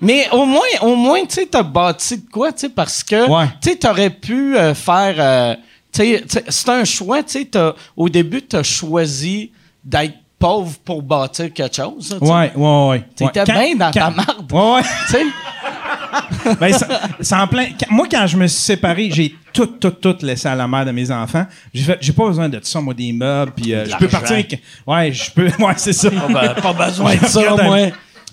Mais 0.00 0.28
au 0.32 0.44
moins, 0.44 0.60
au 0.82 0.94
moins, 0.96 1.20
tu 1.24 1.34
sais, 1.34 1.46
t'as 1.50 1.62
bâti 1.62 2.18
de 2.18 2.30
quoi, 2.30 2.52
tu 2.52 2.60
sais, 2.60 2.68
parce 2.68 3.02
que, 3.02 3.28
Ouais. 3.30 3.46
tu 3.62 3.70
sais, 3.70 3.76
t'aurais 3.76 4.10
pu 4.10 4.56
euh, 4.56 4.74
faire... 4.74 5.14
euh, 5.18 5.54
tu 5.92 6.02
sais, 6.02 6.24
c'est 6.48 6.68
un 6.68 6.84
choix, 6.84 7.22
tu 7.22 7.40
sais, 7.42 7.50
au 7.96 8.08
début, 8.08 8.42
t'as 8.42 8.62
choisi 8.62 9.50
d'être 9.82 10.14
pauvre 10.38 10.76
pour 10.84 11.00
bâtir 11.02 11.50
quelque 11.52 11.74
chose. 11.74 12.10
là, 12.10 12.18
tu 12.20 12.26
sais. 12.26 12.32
Ouais, 12.32 12.52
ouais, 12.54 12.88
ouais. 12.90 13.04
T'étais 13.16 13.40
Ouais. 13.52 13.74
Bien 13.74 13.76
dans 13.76 13.90
ta 13.90 14.10
marde. 14.10 14.52
Ouais, 14.52 14.74
ouais. 14.74 14.82
Tu 15.06 15.12
sais, 15.12 15.22
Ben, 16.60 16.72
ça- 16.72 17.00
c'est 17.20 17.34
en 17.34 17.46
plein. 17.46 17.66
quand- 17.78 17.90
moi, 17.90 18.06
quand 18.10 18.26
je 18.26 18.36
me 18.36 18.46
suis 18.46 18.60
séparé, 18.62 19.10
j'ai 19.12 19.34
tout, 19.52 19.66
tout, 19.66 19.90
tout 19.90 20.16
laissé 20.22 20.46
à 20.48 20.54
la 20.54 20.68
mère 20.68 20.84
de 20.84 20.90
mes 20.92 21.10
enfants. 21.10 21.46
J'ai 21.74 21.82
fait, 21.84 21.98
j'ai 22.00 22.12
pas 22.12 22.26
besoin 22.26 22.48
de 22.48 22.60
ça, 22.62 22.80
moi, 22.80 22.94
des 22.94 23.12
meubles, 23.12 23.52
puis 23.56 23.74
euh, 23.74 23.84
je 23.86 23.96
peux 23.96 24.08
partir 24.08 24.32
avec. 24.32 24.62
Ouais, 24.86 25.12
je 25.12 25.30
peux. 25.30 25.46
Ouais, 25.58 25.72
c'est 25.76 25.92
ça. 25.92 26.10
pas 26.10 26.72
besoin 26.72 27.16
de 27.16 27.26
ça, 27.26 27.40
moi. 27.62 27.78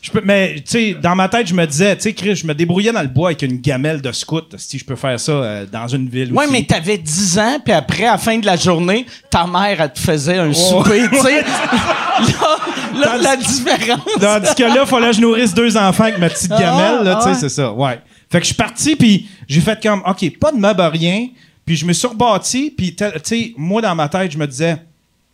Je 0.04 0.12
peux, 0.12 0.22
mais, 0.22 0.56
tu 0.56 0.64
sais, 0.66 0.94
dans 1.02 1.16
ma 1.16 1.30
tête, 1.30 1.48
je 1.48 1.54
me 1.54 1.66
disais, 1.66 1.96
tu 1.96 2.02
sais, 2.02 2.14
Chris, 2.14 2.36
je 2.36 2.46
me 2.46 2.54
débrouillais 2.54 2.92
dans 2.92 3.02
le 3.02 3.08
bois 3.08 3.30
avec 3.30 3.42
une 3.42 3.62
gamelle 3.62 4.02
de 4.02 4.12
scout. 4.12 4.54
Si 4.58 4.78
je 4.78 4.84
peux 4.84 4.98
faire 4.98 5.18
ça 5.18 5.32
euh, 5.32 5.66
dans 5.66 5.88
une 5.88 6.10
ville 6.10 6.34
Ouais, 6.34 6.44
aussi. 6.44 6.52
mais 6.52 6.64
t'avais 6.64 6.98
10 6.98 7.40
ans, 7.40 7.58
puis 7.64 7.74
après, 7.74 8.04
à 8.06 8.12
la 8.12 8.18
fin 8.18 8.38
de 8.38 8.46
la 8.46 8.58
journée, 8.58 9.06
ta 9.30 9.48
mère, 9.48 9.80
elle 9.80 9.94
te 9.94 10.00
faisait 10.00 10.38
un 10.40 10.52
souper, 10.52 11.04
tu 11.10 11.20
sais. 11.22 11.42
là, 11.42 12.58
là, 13.00 13.18
la 13.18 13.38
différence. 13.38 14.02
Tandis 14.20 14.56
que 14.56 14.64
là, 14.64 14.82
il 14.82 14.88
fallait 14.88 15.08
que 15.08 15.14
je 15.16 15.22
nourrisse 15.22 15.54
deux 15.54 15.78
enfants 15.78 16.04
avec 16.04 16.18
ma 16.20 16.30
petite 16.30 16.52
Ah, 16.54 16.60
gamelle, 16.60 17.04
là, 17.06 17.16
tu 17.16 17.22
sais, 17.24 17.30
ouais. 17.30 17.36
c'est 17.36 17.50
ça, 17.50 17.72
ouais. 17.72 18.02
Fait 18.30 18.40
que 18.40 18.44
je 18.44 18.48
suis 18.48 18.56
parti, 18.56 18.96
puis 18.98 19.28
j'ai 19.48 19.62
fait 19.62 19.82
comme, 19.82 20.02
OK, 20.06 20.38
pas 20.38 20.52
de 20.52 20.58
meubles, 20.58 20.82
rien. 20.82 21.28
Puis 21.66 21.78
je 21.78 21.86
me 21.86 21.94
suis 21.94 22.08
rebâti, 22.08 22.74
puis, 22.76 22.94
tu 22.94 23.06
sais, 23.24 23.54
moi, 23.56 23.82
dans 23.82 23.96
ma 23.96 24.10
tête, 24.10 24.34
je 24.34 24.38
me 24.38 24.48
disais, 24.48 24.76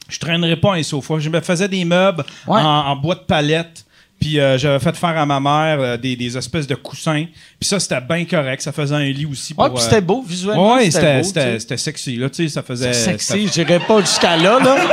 je 0.08 0.20
traînerais 0.20 0.58
pas 0.58 0.76
un 0.76 0.84
sofa. 0.84 1.16
Je 1.18 1.30
me 1.30 1.40
faisais 1.40 1.68
des 1.68 1.84
meubles 1.86 2.24
Ouais. 2.46 2.62
en, 2.62 2.66
en 2.92 2.96
bois 2.96 3.16
de 3.16 3.22
palette. 3.22 3.84
Puis 4.20 4.40
euh, 4.40 4.58
j'avais 4.58 4.80
fait 4.80 4.96
faire 4.98 5.18
à 5.18 5.26
ma 5.26 5.40
mère 5.40 5.78
euh, 5.80 5.98
des, 5.98 6.16
des 6.16 6.38
espèces 6.38 6.68
de 6.68 6.76
coussins. 6.76 7.26
Puis 7.60 7.68
ça, 7.70 7.80
c'était 7.80 8.02
bien 8.02 8.26
correct. 8.26 8.62
Ça 8.62 8.72
faisait 8.74 8.96
un 8.96 9.06
lit 9.06 9.26
aussi 9.26 9.54
pour... 9.54 9.64
Ouais, 9.64 9.70
puis 9.70 9.82
c'était 9.82 10.02
beau, 10.02 10.22
visuellement. 10.22 10.76
Ouais, 10.76 10.92
c'était, 10.92 11.24
c'était, 11.58 11.78
sexy, 11.78 12.18
là, 12.18 12.30
tu 12.30 12.44
sais, 12.44 12.50
ça 12.54 12.62
faisait... 12.62 12.92
Sexy, 12.94 13.48
j'irais 13.48 13.80
pas 13.80 14.02
jusqu'à 14.02 14.36
là, 14.38 14.60
là. 14.60 14.76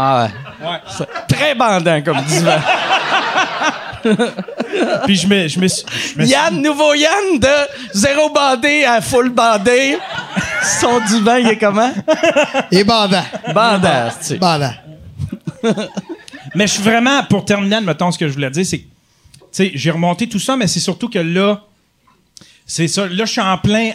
Ah 0.00 0.28
ouais. 0.62 0.66
ouais. 0.68 0.78
C'est 0.96 1.36
Très 1.36 1.54
bandant 1.56 2.00
comme 2.02 2.22
divan. 2.22 2.60
Puis 5.06 5.16
je 5.16 5.26
me, 5.26 5.48
je 5.48 5.58
me 5.58 5.66
suis... 5.66 5.84
je 6.14 6.18
me 6.20 6.24
suis- 6.24 6.32
Yann, 6.32 6.62
nouveau 6.62 6.94
Yann, 6.94 7.38
de 7.40 7.48
zéro 7.98 8.30
bandé 8.30 8.84
à 8.84 9.00
full 9.00 9.30
bandé. 9.30 9.98
Son 10.80 11.00
divan, 11.08 11.36
il 11.38 11.48
est 11.48 11.58
comment? 11.58 11.92
Et 12.70 12.84
bandant. 12.84 13.24
Bandant, 13.52 14.08
tu 14.20 14.24
sais. 14.24 14.36
Bandant. 14.36 14.74
Mais 16.58 16.66
je 16.66 16.72
suis 16.72 16.82
vraiment, 16.82 17.22
pour 17.22 17.44
terminer, 17.44 17.80
mettons, 17.80 18.10
ce 18.10 18.18
que 18.18 18.26
je 18.26 18.32
voulais 18.32 18.50
dire, 18.50 18.66
c'est 18.66 18.80
que, 18.80 18.86
j'ai 19.78 19.90
remonté 19.92 20.28
tout 20.28 20.40
ça, 20.40 20.56
mais 20.56 20.66
c'est 20.66 20.80
surtout 20.80 21.08
que 21.08 21.20
là, 21.20 21.64
c'est 22.66 22.88
ça. 22.88 23.06
Là, 23.06 23.24
je 23.26 23.30
suis 23.30 23.40
en 23.40 23.56
plein, 23.58 23.92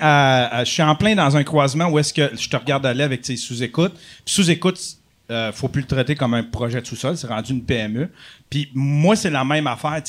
je 0.63 0.71
suis 0.71 0.81
en 0.81 0.95
plein 0.95 1.13
dans 1.13 1.35
un 1.35 1.43
croisement 1.43 1.89
où 1.89 1.99
est-ce 1.99 2.13
que 2.13 2.31
je 2.33 2.47
te 2.47 2.55
regarde 2.55 2.85
aller 2.85 3.03
avec 3.03 3.21
tes 3.21 3.35
sous-écoutes. 3.35 3.93
Puis 3.93 4.33
sous-écoute, 4.35 4.79
euh, 5.29 5.51
faut 5.51 5.67
plus 5.67 5.81
le 5.81 5.87
traiter 5.87 6.15
comme 6.15 6.33
un 6.35 6.43
projet 6.43 6.79
de 6.79 6.87
sous-sol, 6.87 7.17
c'est 7.17 7.27
rendu 7.27 7.51
une 7.51 7.65
PME. 7.65 8.09
Puis 8.49 8.69
moi, 8.73 9.17
c'est 9.17 9.29
la 9.29 9.43
même 9.43 9.67
affaire, 9.67 10.01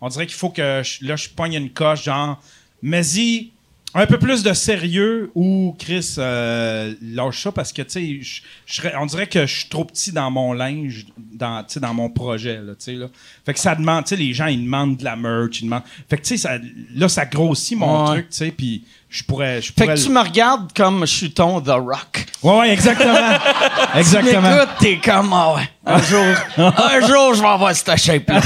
On 0.00 0.08
dirait 0.08 0.26
qu'il 0.26 0.36
faut 0.36 0.50
que, 0.50 0.82
là, 1.02 1.14
je 1.14 1.28
pogne 1.28 1.54
une 1.54 1.70
coche, 1.70 2.02
genre, 2.02 2.42
mais 2.82 3.06
y 3.14 3.52
un 3.92 4.06
peu 4.06 4.18
plus 4.18 4.42
de 4.44 4.52
sérieux 4.52 5.32
ou 5.34 5.74
Chris 5.78 6.14
euh, 6.18 6.94
lâche 7.02 7.42
ça 7.42 7.50
parce 7.52 7.72
que 7.72 7.82
tu 7.82 8.24
sais 8.66 8.90
on 8.96 9.06
dirait 9.06 9.26
que 9.26 9.46
je 9.46 9.54
suis 9.60 9.68
trop 9.68 9.84
petit 9.84 10.12
dans 10.12 10.30
mon 10.30 10.52
linge 10.52 11.06
dans 11.18 11.64
tu 11.64 11.80
dans 11.80 11.92
mon 11.92 12.08
projet 12.08 12.60
là 12.62 12.74
tu 12.78 12.84
sais 12.84 12.92
là 12.92 13.06
fait 13.44 13.52
que 13.54 13.58
ça 13.58 13.74
demande 13.74 14.04
tu 14.04 14.10
sais 14.10 14.16
les 14.16 14.32
gens 14.32 14.46
ils 14.46 14.62
demandent 14.64 14.96
de 14.96 15.04
la 15.04 15.16
merch 15.16 15.60
ils 15.60 15.64
demandent 15.64 15.82
fait 16.08 16.18
que 16.18 16.22
tu 16.22 16.38
sais 16.38 16.60
là 16.94 17.08
ça 17.08 17.26
grossit 17.26 17.76
mon 17.78 18.00
Ouais. 18.04 18.06
truc 18.14 18.30
tu 18.30 18.36
sais 18.36 18.50
puis 18.52 18.84
je 19.08 19.24
pourrais 19.24 19.60
je 19.60 19.72
Fait 19.72 19.88
que 19.88 20.00
tu 20.00 20.08
me 20.10 20.20
regardes 20.20 20.72
comme 20.72 21.00
je 21.00 21.12
suis 21.12 21.32
ton 21.32 21.60
The 21.60 21.70
Rock. 21.70 22.26
ouais 22.44 22.58
ouais 22.58 22.70
exactement 22.70 23.18
exactement 23.96 24.54
Écoute, 24.56 24.68
t'es 24.78 24.98
comme, 24.98 25.32
ah 25.32 25.54
ouais, 25.56 25.68
un 25.84 26.00
jour, 26.02 26.24
un 26.58 27.00
jour, 27.08 27.34
je 27.34 27.40
vais 27.40 27.48
avoir 27.48 27.74
cette 27.74 27.96
shape-là. 27.96 28.40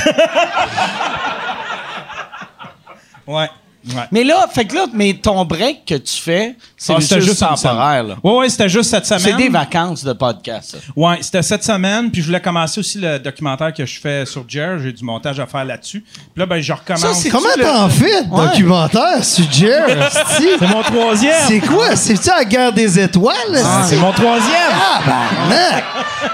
ouais 3.27 3.49
ouais 3.89 4.03
Mais 4.13 4.25
là, 4.25 4.47
fait 4.53 4.65
que 4.65 4.75
là, 4.75 4.87
mais 4.93 5.15
ton 5.15 5.45
break 5.45 5.85
que 5.87 5.95
tu 5.95 6.17
fais, 6.21 6.57
c'est 6.77 6.93
Ah, 6.97 7.01
c'était 7.01 7.21
juste, 7.21 7.41
temporaire, 7.41 7.59
semaine. 8.03 8.09
là. 8.09 8.15
Ouais, 8.23 8.39
ouais, 8.39 8.49
c'était 8.49 8.69
juste 8.69 8.91
cette 8.91 9.07
semaine. 9.07 9.21
C'est 9.23 9.33
des 9.37 9.49
vacances 9.49 10.05
de 10.05 10.13
podcast, 10.13 10.73
ça. 10.73 10.79
Ouais, 10.97 11.19
c'était 11.21 11.43
cette 11.43 11.65
semaine, 11.65 12.11
puis 12.11 12.21
je 12.23 12.27
voulais 12.27 12.41
commencer 12.41 12.81
aussi 12.81 12.99
le 12.99 13.19
documentaire 13.19 13.73
que 13.73 13.85
je 13.87 14.01
fais 14.01 14.25
sur 14.27 14.45
Jer. 14.49 14.79
J'ai 14.83 14.93
du 14.93 15.05
montage 15.05 15.39
à 15.41 15.47
faire 15.47 15.65
là-dessus. 15.65 16.01
Puis 16.03 16.23
là, 16.37 16.47
ben, 16.47 16.61
je 16.61 16.73
recommence. 16.73 17.01
Ça, 17.03 17.15
c'est- 17.15 17.29
Comment 17.31 17.49
le- 17.57 17.63
t'en 17.65 17.89
fais 17.89 18.21
Ouais. 18.31 18.47
documentaire 18.49 19.25
sur 19.25 19.51
Jer? 19.51 19.85
C'est 20.59 20.67
mon 20.69 20.83
troisième. 20.83 21.35
C'est 21.49 21.61
quoi? 21.61 21.97
C'est-tu 21.97 22.29
la 22.29 22.45
guerre 22.45 22.73
des 22.73 22.99
étoiles? 22.99 23.35
Ah, 23.65 23.83
c'est 23.89 23.97
mon 23.97 24.13
troisième. 24.13 24.73
Ah, 24.73 25.01
ben, 25.49 25.83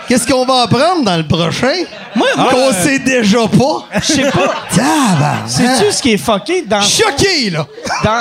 Qu'est-ce 0.09 0.27
qu'on 0.27 0.45
va 0.45 0.63
apprendre 0.63 1.05
dans 1.05 1.17
le 1.17 1.27
prochain? 1.27 1.73
Moi, 2.15 2.27
Qu'on 2.51 2.73
sait 2.73 2.99
déjà 2.99 3.47
pas? 3.47 3.87
je 4.01 4.13
sais 4.13 4.31
pas. 4.31 4.55
Tabarnak. 4.75 5.49
Sais-tu 5.49 5.93
ce 5.93 6.03
qui 6.03 6.13
est 6.13 6.17
fucké 6.17 6.63
dans, 6.63 6.81
Choqué, 6.83 7.40
là. 7.49 7.67
dans, 8.05 8.21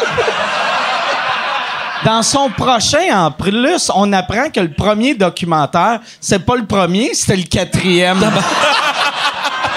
dans 2.05 2.23
son 2.23 2.49
prochain, 2.49 3.25
en 3.25 3.31
plus, 3.31 3.91
on 3.93 4.13
apprend 4.13 4.49
que 4.49 4.61
le 4.61 4.71
premier 4.71 5.15
documentaire, 5.15 5.99
c'est 6.21 6.45
pas 6.45 6.55
le 6.55 6.65
premier, 6.65 7.13
c'était 7.13 7.35
le 7.35 7.43
quatrième. 7.43 8.19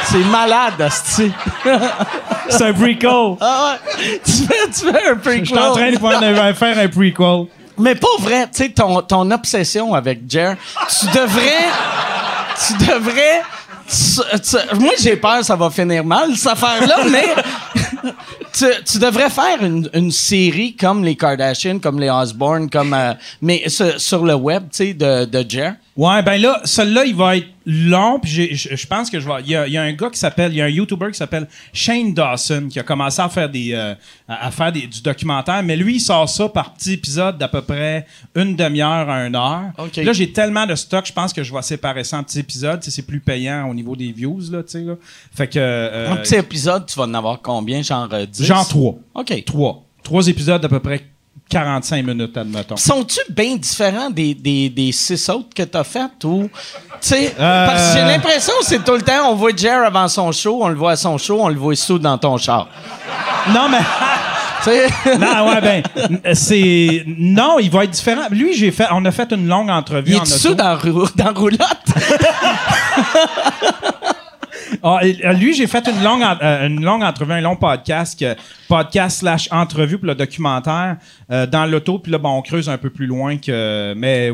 c'est 0.05 0.19
malade, 0.19 0.75
hostie. 0.81 1.33
C'est 2.49 2.65
un 2.69 2.73
prequel. 2.73 3.11
Ah 3.41 3.75
ouais. 3.97 4.21
Tu 4.25 4.33
fais, 4.33 4.69
tu 4.73 4.93
fais 4.93 5.09
un 5.11 5.17
prequel. 5.17 5.41
Je 5.47 5.51
suis 5.51 5.59
en 5.59 5.73
train 5.73 5.91
de 5.91 5.99
faire 5.99 6.45
un- 6.45 6.55
faire 6.55 6.79
un 6.79 6.89
prequel. 6.89 7.47
Mais 7.79 7.95
pas 7.95 8.07
vrai, 8.21 8.43
tu 8.55 8.63
sais, 8.65 8.69
ton, 8.69 9.01
ton 9.03 9.29
obsession 9.31 9.95
avec 9.95 10.21
Jer, 10.29 10.57
tu 11.01 11.07
devrais. 11.07 11.67
tu 12.67 12.73
devrais. 12.87 13.43
tu- 13.89 14.41
tu- 14.41 14.77
moi, 14.79 14.93
j'ai 15.01 15.17
peur, 15.17 15.43
ça 15.43 15.57
va 15.57 15.71
finir 15.71 16.05
mal, 16.05 16.37
cette 16.37 16.53
affaire-là, 16.53 16.99
mais. 17.09 17.35
Tu, 18.53 18.67
tu 18.85 18.99
devrais 18.99 19.31
faire 19.31 19.63
une, 19.63 20.11
série 20.11 20.75
comme 20.75 21.05
les 21.05 21.17
Kardashians, 21.17 21.79
comme 21.79 21.99
les 21.99 22.11
Osborne, 22.11 22.69
comme. 22.69 22.95
euh, 22.95 23.15
mais 23.41 23.69
sur, 23.69 24.01
sur 24.01 24.25
le 24.25 24.35
web, 24.35 24.65
tu 24.71 24.77
sais, 24.77 24.95
de, 24.95 25.25
de 25.25 25.45
Jer. 25.49 25.75
Ouais, 25.95 26.23
ben 26.23 26.41
là, 26.41 26.59
celui-là, 26.65 27.05
il 27.05 27.15
va 27.15 27.37
être 27.37 27.49
long, 27.67 28.19
puis 28.19 28.31
je 28.57 28.75
je 28.75 28.87
pense 28.87 29.11
que 29.11 29.21
je 29.21 29.29
vais. 29.29 29.35
Il 29.45 29.51
y 29.51 29.57
a, 29.57 29.67
il 29.67 29.75
y 29.75 29.77
a 29.77 29.83
un 29.83 29.93
gars 29.93 30.09
qui 30.09 30.19
s'appelle, 30.19 30.51
il 30.53 30.57
y 30.57 30.63
a 30.63 30.65
un 30.65 30.69
YouTuber 30.71 31.09
qui 31.13 31.19
s'appelle 31.19 31.47
Shane 31.75 32.15
Dawson 32.15 32.69
qui 32.71 32.81
a 32.81 32.83
commencé 32.83 33.21
à 33.21 33.29
faire 33.29 33.51
des, 33.51 33.73
euh, 33.75 33.95
à 34.27 34.51
faire 34.51 34.73
des, 34.73 34.87
du 34.87 35.03
documentaire, 35.03 35.63
mais 35.63 35.77
lui, 35.77 35.97
il 35.97 36.01
sort 36.01 36.27
ça 36.31 36.49
par 36.49 36.73
petits 36.73 36.95
épisodes 36.95 37.37
d'à 37.37 37.47
peu 37.47 37.61
près 37.61 38.07
une 38.35 38.57
demi-heure 38.57 39.11
à 39.11 39.27
une 39.27 39.37
heure. 39.37 39.65
Là, 40.03 40.13
j'ai 40.15 40.33
tellement 40.33 40.65
de 40.67 40.75
stock, 40.75 41.05
je 41.07 41.13
pense 41.13 41.31
que 41.33 41.43
je 41.43 41.53
vais 41.53 41.61
séparer 41.63 42.05
ça 42.05 42.17
en 42.17 42.23
petits 42.23 42.39
épisodes. 42.39 42.83
C'est 42.83 43.07
plus 43.07 43.21
payant 43.21 43.69
au 43.69 43.75
niveau 43.75 43.95
des 43.95 44.13
views, 44.13 44.41
là, 44.51 44.63
tu 44.63 44.71
sais. 44.71 44.81
Là. 44.81 44.95
Fait 45.35 45.47
que. 45.47 45.59
euh, 45.59 46.11
Un 46.11 46.17
petit 46.17 46.37
épisode, 46.37 46.87
tu 46.87 46.97
vas 46.97 47.05
en 47.05 47.13
avoir 47.15 47.41
combien? 47.43 47.83
Genre 47.83 48.09
euh, 48.15 48.25
10? 48.25 48.45
genre 48.47 48.67
trois. 48.67 48.95
OK. 49.15 49.45
Trois. 49.45 49.85
Trois 50.03 50.27
épisodes 50.27 50.61
d'à 50.61 50.69
peu 50.71 50.81
près 50.81 51.05
45 51.53 52.05
minutes, 52.07 52.37
admettons. 52.37 52.77
Sont-tu 52.77 53.21
bien 53.29 53.57
différents 53.57 54.09
des, 54.11 54.35
des, 54.35 54.69
des 54.71 54.91
six 54.93 55.29
autres 55.29 55.51
que 55.55 55.63
t'as 55.63 55.85
faites 55.85 56.25
ou. 56.25 56.49
Tu 57.01 57.09
sais, 57.09 57.35
Euh. 57.39 57.67
parce 57.67 57.93
que 57.93 57.99
j'ai 57.99 58.05
l'impression 58.05 58.53
que 58.61 58.67
c'est 58.67 58.83
tout 58.85 58.95
le 58.95 59.03
temps, 59.03 59.31
on 59.31 59.35
voit 59.35 59.51
Jer 59.55 59.85
avant 59.85 60.09
son 60.09 60.33
show, 60.33 60.61
on 60.63 60.69
le 60.69 60.75
voit 60.77 60.93
à 60.93 60.97
son 60.97 61.19
show, 61.19 61.39
on 61.43 61.49
le 61.49 61.57
voit 61.57 61.77
sous 61.77 61.99
dans 61.99 62.17
ton 62.19 62.37
char. 62.39 62.69
Non, 63.53 63.69
mais. 63.69 63.79
Non, 65.19 65.49
ouais, 65.51 65.61
ben, 65.61 65.83
c'est. 66.35 67.03
Non, 67.19 67.59
il 67.59 67.69
va 67.69 67.83
être 67.83 67.91
différent. 67.91 68.29
Lui, 68.31 68.55
j'ai 68.55 68.71
fait. 68.71 68.87
On 68.93 69.05
a 69.05 69.11
fait 69.11 69.33
une 69.33 69.49
longue 69.49 69.69
entrevue 69.71 70.13
Il 70.13 70.15
en 70.15 70.19
est 70.19 70.23
auto. 70.23 70.39
sous 70.39 70.55
dans, 70.55 70.79
dans 71.17 71.33
roulotte? 71.35 71.59
Ah, 74.83 75.01
euh, 75.03 75.33
lui, 75.35 75.55
j'ai 75.55 75.67
fait 75.67 75.87
une 75.89 76.03
longue, 76.03 76.23
euh, 76.43 76.67
une 76.67 76.85
longue 76.85 77.03
entrevue, 77.03 77.33
un 77.33 77.41
long 77.41 77.57
podcast, 77.57 78.19
que- 78.19 78.37
podcast 78.69 79.19
slash 79.21 79.49
entrevue 79.51 79.99
pour 79.99 80.07
le 80.07 80.15
documentaire 80.15 80.97
euh, 81.31 81.47
dans 81.47 81.67
l'auto. 81.67 81.99
Puis 81.99 82.13
là, 82.13 82.19
bon, 82.19 82.31
on 82.39 82.43
creuse 82.43 82.69
un 82.69 82.79
peu 82.79 82.91
plus 82.91 83.07
loin 83.07 83.37
que. 83.39 83.95
Mais 83.97 84.31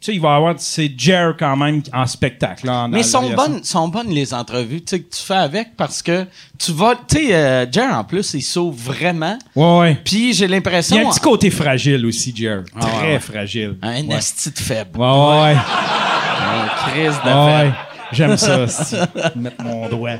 Tu 0.00 0.06
sais, 0.06 0.14
il 0.16 0.20
va 0.20 0.32
y 0.32 0.36
avoir. 0.36 0.54
C'est 0.58 0.90
Jer 0.98 1.34
quand 1.38 1.56
même 1.56 1.80
en 1.92 2.06
spectacle. 2.06 2.66
Là, 2.66 2.88
Mais 2.88 3.04
sont 3.04 3.30
bonnes, 3.30 3.62
sont 3.62 3.86
bonnes 3.86 4.08
les 4.10 4.34
entrevues 4.34 4.80
tu 4.82 4.96
sais, 4.96 5.00
que 5.02 5.14
tu 5.14 5.22
fais 5.22 5.34
avec 5.36 5.76
parce 5.76 6.02
que 6.02 6.26
tu 6.58 6.72
vas. 6.72 6.96
Tu 7.08 7.26
sais, 7.28 7.34
euh, 7.34 7.66
Jer, 7.70 7.94
en 7.96 8.02
plus, 8.02 8.34
il 8.34 8.42
sauve 8.42 8.74
vraiment. 8.76 9.38
Ouais, 9.54 9.78
ouais. 9.78 9.98
Puis 10.04 10.32
j'ai 10.32 10.46
Il 10.46 10.50
y 10.50 10.54
l'impression. 10.54 10.96
a 10.96 11.00
un 11.08 11.10
petit 11.12 11.20
côté 11.20 11.50
fragile 11.50 12.04
aussi, 12.04 12.34
Jer. 12.34 12.62
Ah, 12.74 12.80
Très 12.80 13.12
ouais, 13.12 13.20
fragile. 13.20 13.76
Un 13.80 14.02
ouais. 14.04 14.18
de 14.18 14.58
faible. 14.58 14.98
Ouais, 14.98 15.06
ouais, 15.06 15.42
ouais. 15.42 15.56
Un 15.56 16.90
crise 16.90 17.16
de 17.24 17.30
faible. 17.30 17.74
J'aime 18.12 18.36
ça, 18.36 18.66
c'est- 18.68 19.36
mettre 19.36 19.62
mon 19.64 19.88
doigt. 19.88 20.18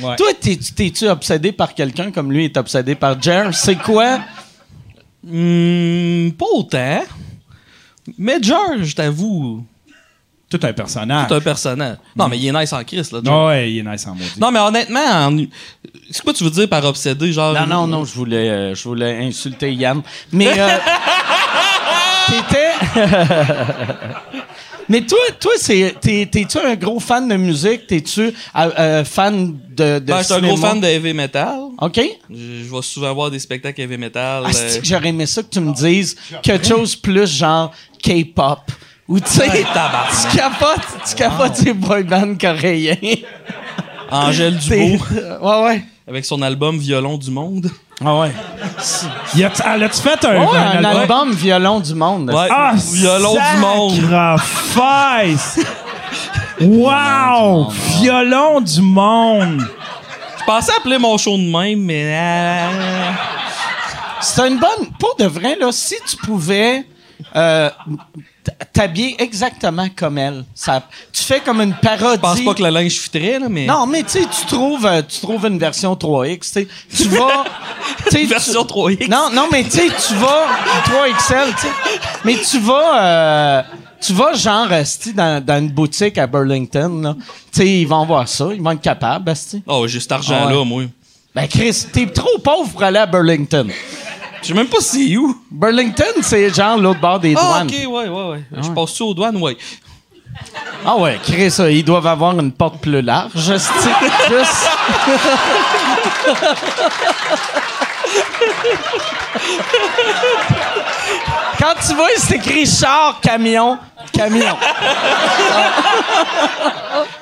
Ouais. 0.00 0.16
Toi, 0.16 0.28
t'es- 0.40 0.56
t'es-tu 0.74 1.08
obsédé 1.08 1.52
par 1.52 1.74
quelqu'un 1.74 2.10
comme 2.10 2.32
lui 2.32 2.44
est 2.46 2.56
obsédé 2.56 2.94
par 2.94 3.20
Jer? 3.20 3.52
C'est 3.52 3.76
quoi? 3.76 4.18
Hmm, 5.22 6.30
pas 6.30 6.46
autant. 6.54 7.02
Mais 8.18 8.38
George, 8.40 8.84
je 8.84 8.94
t'avoue, 8.96 9.64
Tout 10.48 10.60
un 10.62 10.72
personnage. 10.72 11.26
c'est 11.28 11.34
un 11.34 11.40
personnage. 11.40 11.96
Non, 12.16 12.28
mais 12.28 12.38
il 12.38 12.46
est 12.46 12.52
nice 12.52 12.72
en 12.72 12.82
Christ, 12.82 13.12
là. 13.12 13.20
George. 13.22 13.36
Non, 13.36 13.46
ouais, 13.48 13.70
il 13.72 13.78
est 13.78 13.82
nice 13.90 14.06
en 14.06 14.14
maudit. 14.14 14.32
Non, 14.40 14.50
mais 14.50 14.58
honnêtement, 14.60 15.00
en- 15.00 15.36
c'est 16.10 16.22
quoi 16.22 16.32
tu 16.32 16.42
veux 16.44 16.50
dire 16.50 16.68
par 16.68 16.84
obsédé, 16.84 17.32
genre? 17.32 17.52
Non, 17.52 17.66
non, 17.66 17.86
non, 17.86 18.04
je 18.04 18.14
voulais, 18.14 18.48
euh, 18.48 18.74
je 18.74 18.82
voulais 18.84 19.18
insulter 19.26 19.72
Yann. 19.74 20.00
Mais 20.32 20.58
euh, 20.58 20.68
t'étais. 22.28 22.70
Mais 24.90 25.02
toi, 25.02 25.20
toi, 25.38 25.52
c'est, 25.56 25.94
t'es, 26.00 26.28
t'es-tu 26.30 26.58
un 26.58 26.74
gros 26.74 26.98
fan 26.98 27.28
de 27.28 27.36
musique? 27.36 27.86
T'es-tu 27.86 28.22
euh, 28.22 28.32
euh, 28.56 29.04
fan 29.04 29.56
de, 29.70 30.00
de 30.00 30.00
Ben, 30.00 30.18
je 30.18 30.24
suis 30.24 30.34
un 30.34 30.40
gros 30.40 30.56
fan 30.56 30.80
de 30.80 30.86
heavy 30.88 31.14
metal. 31.14 31.60
OK? 31.80 32.00
Je, 32.28 32.64
je 32.64 32.74
vais 32.74 32.82
souvent 32.82 33.14
voir 33.14 33.30
des 33.30 33.38
spectacles 33.38 33.80
heavy 33.82 33.96
metal. 33.96 34.42
Ah, 34.44 34.50
euh, 34.52 34.80
que 34.80 34.84
j'aurais 34.84 35.10
aimé 35.10 35.26
ça 35.26 35.44
que 35.44 35.48
tu 35.48 35.60
me 35.60 35.72
dises 35.72 36.16
quelque 36.42 36.66
chose 36.66 36.96
plus 36.96 37.30
genre 37.30 37.70
K-pop? 38.02 38.58
Ou 39.06 39.20
tu 39.20 39.28
sais, 39.28 39.46
tu 39.48 40.36
capotes, 40.36 40.88
tu 41.08 41.14
capotes 41.14 41.60
les 41.62 41.72
boy 41.72 42.02
bands 42.02 42.34
coréens. 42.34 42.96
Angèle 44.10 44.58
Dubois, 44.58 45.06
ouais, 45.40 45.66
ouais. 45.68 45.84
avec 46.08 46.24
son 46.24 46.42
album 46.42 46.78
Violon 46.78 47.16
du 47.16 47.30
Monde. 47.30 47.70
Ah 48.04 48.16
ouais. 48.16 48.32
Y 49.34 49.44
a- 49.44 49.50
ah, 49.64 49.76
L'as-tu 49.76 50.00
fait 50.00 50.24
un, 50.24 50.40
Ouais, 50.40 50.56
un 50.56 50.84
un 50.84 50.84
album? 50.84 51.32
violon 51.32 51.80
du 51.80 51.94
monde. 51.94 52.30
Ouais, 52.30 52.48
Ah, 52.50 52.72
Violon 52.74 53.34
du 53.34 53.60
Monde. 53.60 54.38
Sacrifice! 54.72 55.60
Wow! 56.60 57.70
Violon 58.00 58.60
du 58.60 58.82
monde! 58.82 59.62
Je 60.38 60.44
pensais 60.44 60.72
appeler 60.76 60.98
mon 60.98 61.16
show 61.16 61.36
de 61.38 61.42
même, 61.50 61.80
mais... 61.84 62.04
euh, 62.14 63.10
C'est 64.20 64.46
une 64.46 64.58
bonne. 64.58 64.90
Pour 64.98 65.16
de 65.18 65.24
vrai, 65.24 65.56
là, 65.58 65.72
si 65.72 65.94
tu 66.06 66.16
pouvais 66.18 66.84
euh, 67.36 67.70
t'habiller 68.72 69.16
exactement 69.22 69.86
comme 69.94 70.18
elle, 70.18 70.44
ça, 70.54 70.82
tu 71.12 71.22
fais 71.22 71.40
comme 71.40 71.60
une 71.60 71.74
parodie. 71.74 72.14
Je 72.14 72.20
pense 72.20 72.40
pas 72.40 72.54
que 72.54 72.62
le 72.62 72.70
linge 72.70 72.92
fitterait, 72.98 73.38
là, 73.38 73.48
mais... 73.48 73.66
Non, 73.66 73.86
mais 73.86 74.02
tu 74.02 74.10
sais, 74.10 74.20
tu 74.22 74.46
trouves, 74.46 74.86
euh, 74.86 75.02
tu 75.06 75.20
trouves 75.20 75.44
une 75.46 75.58
version 75.58 75.94
3X, 75.94 76.38
tu 76.40 76.46
sais. 76.48 76.68
Tu 76.96 77.08
vas. 77.08 77.44
tu 78.04 78.10
sais, 78.10 78.24
Version 78.24 78.64
tu- 78.64 78.72
3X. 78.74 79.08
Non, 79.10 79.28
non, 79.32 79.48
mais 79.52 79.64
tu 79.64 79.70
sais, 79.70 79.86
tu 79.88 80.14
vas. 80.14 80.46
3XL, 80.84 81.54
tu 81.54 81.60
sais. 81.62 81.68
Mais 82.24 82.36
tu 82.38 82.58
vas. 82.60 83.02
euh, 83.02 83.62
tu 84.00 84.12
vas 84.14 84.32
genre, 84.32 84.72
esti, 84.72 85.12
dans, 85.12 85.44
dans 85.44 85.58
une 85.58 85.70
boutique 85.70 86.16
à 86.16 86.26
Burlington, 86.26 87.02
là. 87.02 87.16
Tu 87.52 87.60
sais, 87.60 87.68
ils 87.68 87.86
vont 87.86 88.06
voir 88.06 88.26
ça, 88.28 88.48
ils 88.54 88.62
vont 88.62 88.70
être 88.70 88.80
capables, 88.80 89.30
esti. 89.30 89.62
Oh, 89.66 89.86
j'ai 89.86 90.00
cet 90.00 90.12
argent-là, 90.12 90.58
ouais. 90.58 90.64
moi. 90.64 90.84
Ben, 91.34 91.46
Chris, 91.46 91.84
t'es 91.92 92.06
trop 92.06 92.38
pauvre 92.42 92.70
pour 92.70 92.82
aller 92.82 92.98
à 92.98 93.06
Burlington. 93.06 93.68
Je 94.42 94.48
sais 94.48 94.54
même 94.54 94.66
pas 94.68 94.80
c'est 94.80 95.16
où. 95.16 95.36
Burlington, 95.50 96.04
c'est 96.22 96.52
genre 96.54 96.78
l'autre 96.78 97.00
bord 97.00 97.20
des 97.20 97.34
Ah, 97.36 97.62
douanes. 97.64 97.66
ok, 97.68 97.92
ouais, 97.92 98.08
ouais, 98.08 98.30
ouais. 98.30 98.42
Je 98.62 98.70
passe-tu 98.70 99.02
aux 99.02 99.14
douanes, 99.14 99.36
ouais. 99.36 99.56
Ah 100.86 100.96
ouais, 100.96 101.18
Chris, 101.22 101.52
euh, 101.60 101.70
ils 101.70 101.84
doivent 101.84 102.06
avoir 102.06 102.38
une 102.38 102.52
porte 102.52 102.80
plus 102.80 103.02
large. 103.02 103.32
esti. 103.50 103.88
Juste. 104.30 104.68
Quand 111.58 111.74
tu 111.86 111.94
vois, 111.94 112.08
c'est 112.16 112.36
écrit 112.36 112.66
char, 112.66 113.18
camion, 113.20 113.78
camion. 114.12 114.56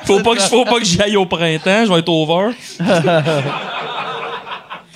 Faut 0.05 0.21
pas 0.21 0.35
que, 0.37 0.41
faut 0.43 0.65
pas 0.65 0.79
que 0.79 0.85
j'y 0.85 1.01
aille 1.03 1.17
au 1.17 1.27
printemps, 1.27 1.85
je 1.87 1.93
vais 1.93 1.99
être 1.99 2.09
over. 2.09 2.51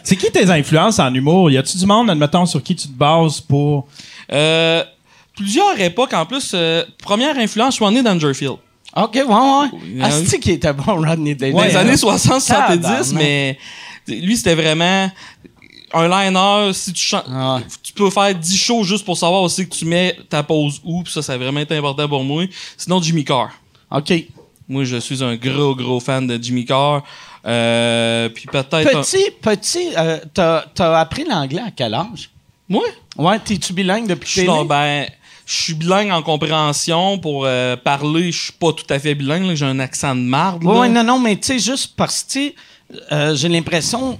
C'est 0.04 0.16
qui 0.16 0.30
tes 0.30 0.50
influences 0.50 0.98
en 0.98 1.12
humour? 1.14 1.50
Y 1.50 1.58
a-tu 1.58 1.76
du 1.78 1.86
monde, 1.86 2.10
admettons, 2.10 2.46
sur 2.46 2.62
qui 2.62 2.74
tu 2.74 2.88
te 2.88 2.92
bases 2.92 3.40
pour. 3.40 3.86
Euh, 4.32 4.82
plusieurs 5.36 5.78
époques, 5.80 6.12
en 6.14 6.26
plus. 6.26 6.52
euh, 6.54 6.84
première 6.98 7.36
influence, 7.38 7.76
je 7.78 7.84
suis 7.84 7.94
né 7.94 8.02
Dangerfield. 8.02 8.56
OK, 8.94 9.14
ouais, 9.14 9.22
ouais. 9.24 10.02
Asti 10.02 10.38
qui 10.38 10.50
était 10.52 10.72
bon, 10.72 10.84
Rodney 11.06 11.34
Dangerfield. 11.34 11.54
Dans 11.56 11.62
les 11.64 11.76
années 11.76 11.94
60-70, 11.94 12.46
Tabarnak. 12.46 13.06
mais 13.14 13.58
lui, 14.06 14.36
c'était 14.36 14.54
vraiment 14.54 15.10
un 15.94 16.08
liner. 16.08 16.72
Si 16.74 16.92
tu 16.92 17.02
chantes, 17.02 17.24
Ah 17.30 17.56
ouais. 17.56 17.62
tu 17.82 17.92
peux 17.94 18.10
faire 18.10 18.34
10 18.34 18.56
shows 18.56 18.84
juste 18.84 19.04
pour 19.04 19.16
savoir 19.16 19.42
aussi 19.42 19.66
que 19.68 19.74
tu 19.74 19.84
mets 19.86 20.16
ta 20.28 20.42
pause 20.42 20.80
où, 20.84 21.02
puis 21.02 21.12
ça, 21.12 21.22
ça 21.22 21.34
a 21.34 21.38
vraiment 21.38 21.60
été 21.60 21.76
important 21.76 22.08
pour 22.08 22.22
moi. 22.24 22.44
Sinon, 22.76 23.00
Jimmy 23.00 23.24
Carr. 23.24 23.50
OK. 23.90 24.12
Moi, 24.68 24.84
je 24.84 24.96
suis 24.98 25.22
un 25.24 25.36
gros, 25.36 25.74
gros 25.74 26.00
fan 26.00 26.26
de 26.26 26.42
Jimmy 26.42 26.64
Carr. 26.64 27.02
Euh, 27.44 28.28
puis 28.28 28.46
peut-être. 28.46 28.74
un- 28.96 29.00
Petit, 29.02 29.30
petit, 29.40 29.88
euh, 29.96 30.18
t'as 30.32 30.64
t'as 30.74 30.98
appris 31.00 31.24
l'anglais 31.24 31.62
à 31.66 31.70
quel 31.74 31.94
âge? 31.94 32.30
Moi? 32.68 32.84
Ouais, 33.16 33.38
t'es-tu 33.40 33.72
bilingue 33.72 34.06
depuis 34.06 34.28
Je 34.30 34.34
que 34.36 34.40
suis 34.42 34.46
t'es 34.60 34.64
ben, 34.64 35.06
je 35.44 35.52
suis 35.54 35.74
bilingue 35.74 36.10
en 36.12 36.22
compréhension. 36.22 37.18
Pour 37.18 37.44
euh, 37.44 37.76
parler, 37.76 38.30
je 38.32 38.44
suis 38.44 38.52
pas 38.52 38.72
tout 38.72 38.86
à 38.90 38.98
fait 38.98 39.14
bilingue. 39.14 39.54
J'ai 39.54 39.66
un 39.66 39.78
accent 39.80 40.14
de 40.14 40.20
marde. 40.20 40.64
Ouais, 40.64 40.72
là. 40.74 40.80
ouais, 40.80 40.88
non, 40.88 41.02
non, 41.04 41.18
mais 41.18 41.36
tu 41.36 41.48
sais, 41.48 41.58
juste 41.58 41.94
parce 41.96 42.22
que, 42.22 42.52
euh, 43.10 43.34
j'ai 43.34 43.48
l'impression, 43.48 44.18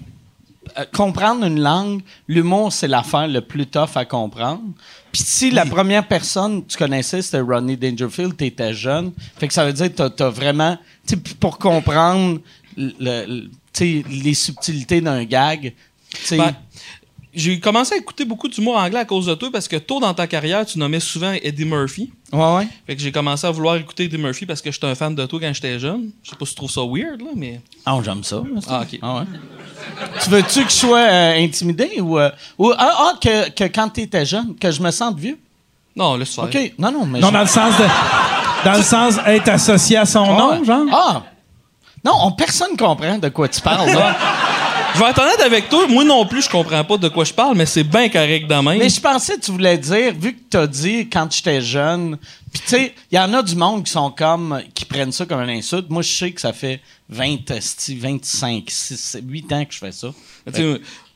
comprendre 0.93 1.45
une 1.47 1.61
langue, 1.61 2.03
l'humour, 2.29 2.73
c'est 2.73 2.89
l'affaire 2.89 3.29
le 3.29 3.41
plus 3.41 3.67
tough 3.67 3.91
à 3.97 4.05
comprendre. 4.05 4.63
Puis 5.11 5.23
si 5.25 5.51
la 5.51 5.67
première 5.67 6.07
personne 6.07 6.63
que 6.65 6.71
tu 6.73 6.79
connaissais, 6.79 7.21
c'était 7.21 7.41
Rodney 7.41 7.77
Dangerfield, 7.77 8.37
t'étais 8.37 8.73
jeune, 8.73 9.13
fait 9.37 9.47
que 9.49 9.53
ça 9.55 9.65
veut 9.67 9.73
dire 9.73 9.89
que 9.89 9.97
t'as- 9.97 10.11
t'as 10.11 10.31
vraiment, 10.31 10.77
tu 11.07 11.15
sais, 11.15 11.17
p- 11.17 11.35
pour 11.39 11.59
comprendre 11.59 12.39
le- 12.77 13.27
le- 13.27 14.03
les 14.23 14.35
subtilités 14.35 15.01
d'un 15.01 15.25
gag, 15.25 15.75
Ben, 16.31 16.55
j'ai 17.35 17.59
commencé 17.59 17.95
à 17.95 17.97
écouter 17.97 18.27
beaucoup 18.27 18.47
d'humour 18.49 18.77
anglais 18.77 18.99
à 19.01 19.05
cause 19.07 19.25
de 19.27 19.35
toi 19.35 19.49
parce 19.51 19.67
que 19.67 19.77
tôt 19.77 19.99
dans 19.99 20.13
ta 20.13 20.27
carrière, 20.27 20.67
tu 20.67 20.79
nommais 20.79 21.01
souvent 21.01 21.33
Eddie 21.43 21.65
Murphy. 21.65 22.13
ouais, 22.33 22.55
ouais. 22.57 22.69
Fait 22.87 22.95
que 22.97 23.01
j'ai 23.01 23.11
commencé 23.11 23.47
à 23.47 23.51
vouloir 23.51 23.77
écouter 23.77 24.05
Eddie 24.05 24.19
Murphy 24.19 24.45
parce 24.45 24.61
que 24.61 24.71
j'étais 24.71 24.87
un 24.87 24.95
fan 24.95 25.15
de 25.15 25.25
toi 25.25 25.41
quand 25.41 25.53
j'étais 25.55 25.79
jeune. 25.79 26.11
Je 26.23 26.31
sais 26.31 26.37
pas 26.37 26.45
si 26.45 26.51
tu 26.53 26.57
trouves 26.57 26.71
ça 26.71 26.83
weird, 26.83 27.21
là, 27.23 27.31
mais. 27.35 27.61
Ah, 27.87 27.99
j'aime 28.05 28.23
ça. 28.23 28.43
Ah, 28.69 28.83
ok. 28.83 28.99
ouais. 29.03 29.39
Tu 30.23 30.29
veux-tu 30.31 30.65
que 30.65 30.71
je 30.71 30.77
sois 30.77 30.99
euh, 30.99 31.43
intimidé 31.43 32.01
ou, 32.01 32.19
euh, 32.19 32.31
ou 32.59 32.71
ah, 32.77 32.95
ah, 32.99 33.13
que, 33.21 33.49
que 33.51 33.65
quand 33.65 33.89
t'étais 33.89 34.27
jeune, 34.27 34.55
que 34.57 34.71
je 34.71 34.83
me 34.83 34.91
sente 34.91 35.19
vieux? 35.19 35.39
Non, 35.97 36.17
laisse 36.17 36.35
faire. 36.35 36.45
OK. 36.45 36.73
Non, 36.79 36.93
non, 36.93 37.07
mais. 37.07 37.21
Non, 37.21 37.29
je- 37.29 37.33
dans 37.33 37.41
le 37.41 37.47
sens 37.47 37.75
de. 37.79 37.85
Dans 38.65 38.77
le 38.77 38.83
sens 38.83 39.15
être 39.27 39.49
associé 39.49 39.97
à 39.97 40.05
son 40.07 40.25
nom, 40.27 40.63
genre? 40.65 40.87
Ah! 40.93 41.23
Non, 42.05 42.13
on, 42.23 42.33
personne 42.33 42.77
comprend 42.77 43.19
de 43.19 43.29
quoi 43.29 43.49
tu 43.49 43.61
parles, 43.61 43.91
là. 43.93 44.17
Je 44.95 44.99
vais 45.01 45.07
être 45.09 45.23
honnête 45.23 45.41
avec 45.41 45.71
toi, 45.71 45.87
moi 45.89 46.05
non 46.05 46.27
plus, 46.27 46.43
je 46.43 46.51
comprends 46.51 46.85
pas 46.85 46.99
de 46.99 47.09
quoi 47.09 47.25
je 47.25 47.33
parle, 47.33 47.57
mais 47.57 47.65
c'est 47.65 47.83
bien 47.83 48.11
correct 48.11 48.47
dans 48.47 48.63
même. 48.63 48.77
Mais 48.79 48.91
je 48.91 49.01
pensais 49.01 49.37
que 49.37 49.41
tu 49.41 49.51
voulais 49.51 49.79
dire, 49.79 50.13
vu 50.15 50.35
que 50.35 50.41
t'as 50.51 50.67
dit 50.67 51.09
quand 51.09 51.33
j'étais 51.33 51.63
jeune, 51.63 52.19
puis 52.53 52.61
tu 52.63 52.69
sais, 52.69 52.95
il 53.11 53.15
y 53.15 53.19
en 53.19 53.33
a 53.33 53.43
du 53.43 53.55
monde 53.57 53.85
qui 53.85 53.91
sont 53.91 54.11
comme, 54.11 54.61
qui 54.75 54.85
prennent 54.85 55.11
ça 55.13 55.25
comme 55.25 55.41
une 55.41 55.49
insulte. 55.49 55.89
Moi, 55.89 56.03
je 56.03 56.11
sais 56.13 56.31
que 56.33 56.43
ça 56.43 56.53
fait 56.53 56.81
20, 57.09 57.51
esti, 57.53 57.97
25, 57.97 58.65
6, 58.69 59.17
8 59.27 59.53
ans 59.55 59.65
que 59.65 59.73
je 59.73 59.79
fais 59.79 59.93
ça. 59.93 60.09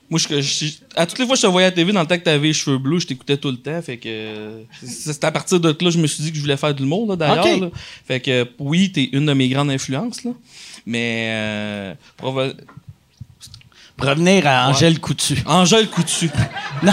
Moi, 0.09 0.21
je, 0.21 0.41
je- 0.41 0.67
à 0.95 1.05
toutes 1.05 1.19
les 1.19 1.27
fois 1.27 1.35
que 1.35 1.41
je 1.43 1.47
te 1.47 1.51
voyais 1.51 1.67
à 1.67 1.71
la 1.71 1.77
TV, 1.77 1.93
dans 1.93 2.01
le 2.01 2.07
temps 2.07 2.17
que 2.17 2.23
t'avais 2.23 2.47
les 2.47 2.53
cheveux 2.55 2.79
bleus, 2.79 3.01
je 3.01 3.09
t'écoutais 3.09 3.37
tout 3.37 3.51
le 3.51 3.57
temps. 3.59 3.83
Fait 3.83 3.99
que 3.99 4.63
c'est 4.83 5.23
à 5.25 5.33
partir 5.33 5.61
de 5.61 5.69
là 5.69 5.75
que 5.75 5.91
je 5.91 5.99
me 5.99 6.07
suis 6.07 6.23
dit 6.23 6.31
que 6.31 6.37
je 6.37 6.43
voulais 6.43 6.57
faire 6.57 6.73
de 6.75 6.81
l'humour, 6.81 7.09
là, 7.11 7.17
d'ailleurs. 7.17 7.45
Fait 8.07 8.21
que 8.21 8.49
oui, 8.59 8.91
t'es 8.91 9.11
une 9.13 9.27
de 9.27 9.33
mes 9.35 9.49
grandes 9.51 9.69
influences, 9.71 10.25
là. 10.25 10.31
Mais 10.87 11.27
euh, 11.31 11.95
pour 12.17 12.35
reven- 12.35 12.55
Pour 13.97 14.09
revenir 14.09 14.47
à 14.47 14.69
Angèle 14.69 15.01
Coutu. 15.01 15.37
Angèle 15.47 15.89
Coutu. 15.89 16.31
non, 16.83 16.93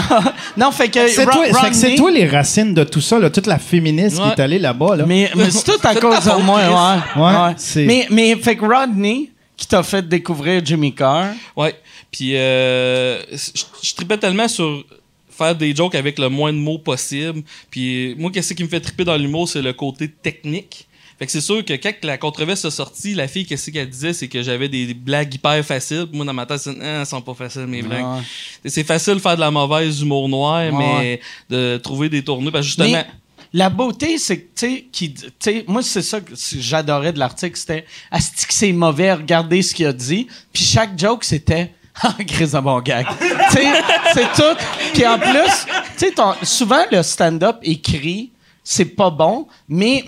non, 0.56 0.70
fait 0.72 0.88
que. 0.88 1.06
C'est 1.08 1.24
toi, 1.24 1.44
fait 1.44 1.68
que 1.70 1.74
c'est 1.76 1.86
Rodney- 1.90 1.96
toi 1.96 2.10
les 2.10 2.26
racines 2.26 2.74
de 2.74 2.82
tout 2.84 3.00
ça, 3.00 3.18
là, 3.18 3.30
toute 3.30 3.46
la 3.46 3.58
féministe 3.58 4.16
qui 4.20 4.28
est 4.28 4.40
allée 4.40 4.58
là-bas. 4.58 4.96
Là. 4.96 5.06
Mais, 5.06 5.30
mais 5.36 5.50
c'est 5.50 5.64
tout 5.64 5.86
à 5.86 5.94
cause 5.94 6.14
ta 6.16 6.20
de 6.20 6.30
faute, 6.36 6.44
moi, 6.44 6.60
Chris. 6.62 6.72
ouais. 7.18 7.22
Ouais, 7.22 7.42
ouais. 7.48 7.54
c'est- 7.56 7.84
Mais, 7.86 8.06
mais, 8.10 8.36
fait 8.36 8.56
que 8.56 8.64
Rodney, 8.64 9.30
qui 9.56 9.66
t'a 9.66 9.82
fait 9.82 10.06
découvrir 10.08 10.60
Jimmy 10.64 10.92
Carr, 10.94 11.28
Ouais. 11.56 11.74
Puis 12.10 12.36
euh, 12.36 13.20
je, 13.32 13.62
je 13.82 13.94
tripais 13.94 14.16
tellement 14.18 14.46
sur 14.48 14.84
faire 15.28 15.54
des 15.56 15.74
jokes 15.74 15.96
avec 15.96 16.16
le 16.18 16.28
moins 16.28 16.52
de 16.52 16.58
mots 16.58 16.78
possible. 16.78 17.42
Puis 17.70 18.14
moi, 18.16 18.30
qu'est-ce 18.32 18.54
qui 18.54 18.62
me 18.62 18.68
fait 18.68 18.78
triper 18.80 19.04
dans 19.04 19.16
l'humour, 19.16 19.48
c'est 19.48 19.62
le 19.62 19.72
côté 19.72 20.08
technique. 20.08 20.86
Fait 21.18 21.26
que 21.26 21.32
c'est 21.32 21.40
sûr 21.40 21.64
que 21.64 21.74
quand 21.74 21.92
la 22.02 22.18
controverse 22.18 22.64
est 22.64 22.70
sortie, 22.70 23.14
la 23.14 23.28
fille, 23.28 23.46
qu'est-ce 23.46 23.70
qu'elle 23.70 23.88
disait, 23.88 24.12
c'est 24.12 24.26
que 24.28 24.42
j'avais 24.42 24.68
des, 24.68 24.94
blagues 24.94 25.32
hyper 25.34 25.64
faciles. 25.64 26.06
Moi, 26.12 26.24
dans 26.24 26.32
ma 26.32 26.44
tête, 26.46 26.58
c'est, 26.58 26.74
ah, 26.80 27.00
elles 27.00 27.06
sont 27.06 27.20
pas 27.22 27.34
faciles, 27.34 27.66
mes 27.66 27.82
blagues. 27.82 28.04
Ouais. 28.04 28.70
C'est 28.70 28.84
facile 28.84 29.14
de 29.14 29.18
faire 29.20 29.36
de 29.36 29.40
la 29.40 29.50
mauvaise 29.50 30.00
humour 30.00 30.28
noir, 30.28 30.72
Ouais. 30.72 30.72
mais 30.72 31.20
de 31.48 31.76
trouver 31.78 32.08
des 32.08 32.22
tournures. 32.24 32.50
Parce 32.50 32.64
que 32.64 32.68
justement, 32.68 32.88
Mais 32.90 33.06
la 33.52 33.70
beauté, 33.70 34.18
c'est 34.18 34.38
que, 34.38 34.42
tu 34.42 34.66
sais, 34.66 34.84
qui- 34.90 35.14
tu 35.14 35.28
sais, 35.38 35.64
moi, 35.68 35.82
c'est 35.82 36.02
ça 36.02 36.20
que 36.20 36.32
j'adorais 36.58 37.12
de 37.12 37.20
l'article, 37.20 37.56
c'était, 37.56 37.84
asti 38.10 38.46
que 38.46 38.52
c'est 38.54 38.72
mauvais, 38.72 39.12
regardez 39.12 39.62
ce 39.62 39.72
qu'il 39.74 39.86
a 39.86 39.92
dit. 39.92 40.26
Puis 40.52 40.64
chaque 40.64 40.98
joke, 40.98 41.22
c'était, 41.22 41.70
ah, 42.02 42.16
Chris, 42.26 42.50
un 42.54 42.62
bon 42.62 42.80
gag. 42.80 43.06
tu 43.20 43.56
sais, 43.56 43.66
c'est 44.14 44.32
tout. 44.34 44.58
Puis 44.92 45.06
en 45.06 45.18
plus, 45.20 45.66
tu 45.96 46.06
sais, 46.08 46.12
souvent, 46.42 46.84
le 46.90 47.02
stand-up 47.04 47.58
écrit, 47.62 48.32
c'est 48.64 48.84
pas 48.96 49.10
bon, 49.10 49.46
mais, 49.68 50.02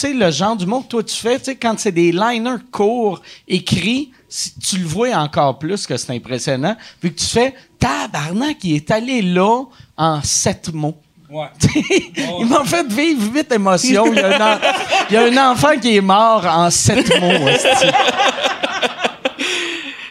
sais, 0.00 0.12
le 0.12 0.30
genre 0.30 0.56
d'humour 0.56 0.84
que 0.84 0.88
toi, 0.88 1.02
tu 1.02 1.14
fais, 1.16 1.38
tu 1.38 1.46
sais, 1.46 1.56
quand 1.56 1.78
c'est 1.78 1.92
des 1.92 2.12
liners 2.12 2.62
courts, 2.70 3.20
écrits, 3.48 4.10
si- 4.28 4.52
tu 4.58 4.78
le 4.78 4.86
vois 4.86 5.10
encore 5.16 5.58
plus 5.58 5.86
que 5.86 5.96
c'est 5.96 6.12
impressionnant, 6.14 6.76
vu 7.02 7.12
que 7.12 7.18
tu 7.20 7.26
fais, 7.26 7.54
tabarnak, 7.78 8.58
il 8.64 8.76
est 8.76 8.90
allé 8.90 9.22
là 9.22 9.64
en 9.96 10.22
sept 10.22 10.72
mots. 10.72 10.96
Ouais. 11.30 11.46
Il 12.40 12.46
m'a 12.46 12.64
fait 12.64 12.84
vivre 12.92 13.32
huit 13.32 13.52
émotions. 13.52 14.04
Il 14.12 14.16
y, 14.16 14.20
a 14.20 14.54
un 14.54 14.60
il 15.10 15.14
y 15.14 15.16
a 15.16 15.22
un 15.26 15.52
enfant 15.52 15.78
qui 15.80 15.94
est 15.94 16.00
mort 16.00 16.44
en 16.44 16.68
sept 16.70 17.08
mots. 17.20 17.48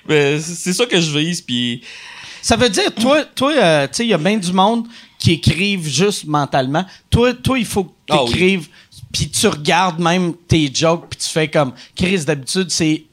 c'est 0.07 0.73
ça 0.73 0.85
que 0.85 0.99
je 0.99 1.17
vise, 1.17 1.41
puis 1.41 1.81
Ça 2.41 2.55
veut 2.55 2.69
dire, 2.69 2.93
toi, 2.95 3.23
toi 3.25 3.51
euh, 3.51 3.87
tu 3.87 3.95
sais, 3.97 4.05
il 4.05 4.09
y 4.09 4.13
a 4.13 4.17
bien 4.17 4.37
du 4.37 4.51
monde 4.53 4.87
qui 5.17 5.33
écrivent 5.33 5.87
juste 5.87 6.25
mentalement. 6.25 6.85
Toi, 7.09 7.33
toi 7.33 7.59
il 7.59 7.65
faut 7.65 7.83
que 7.83 7.89
tu 7.89 8.13
Ah 8.13 8.23
oui. 8.23 8.61
Puis 9.11 9.29
tu 9.29 9.47
regardes 9.47 9.99
même 9.99 10.33
tes 10.47 10.71
jokes, 10.73 11.07
puis 11.09 11.19
tu 11.19 11.27
fais 11.27 11.47
comme, 11.47 11.73
Chris, 11.95 12.25
d'habitude, 12.25 12.69
c'est 12.69 13.03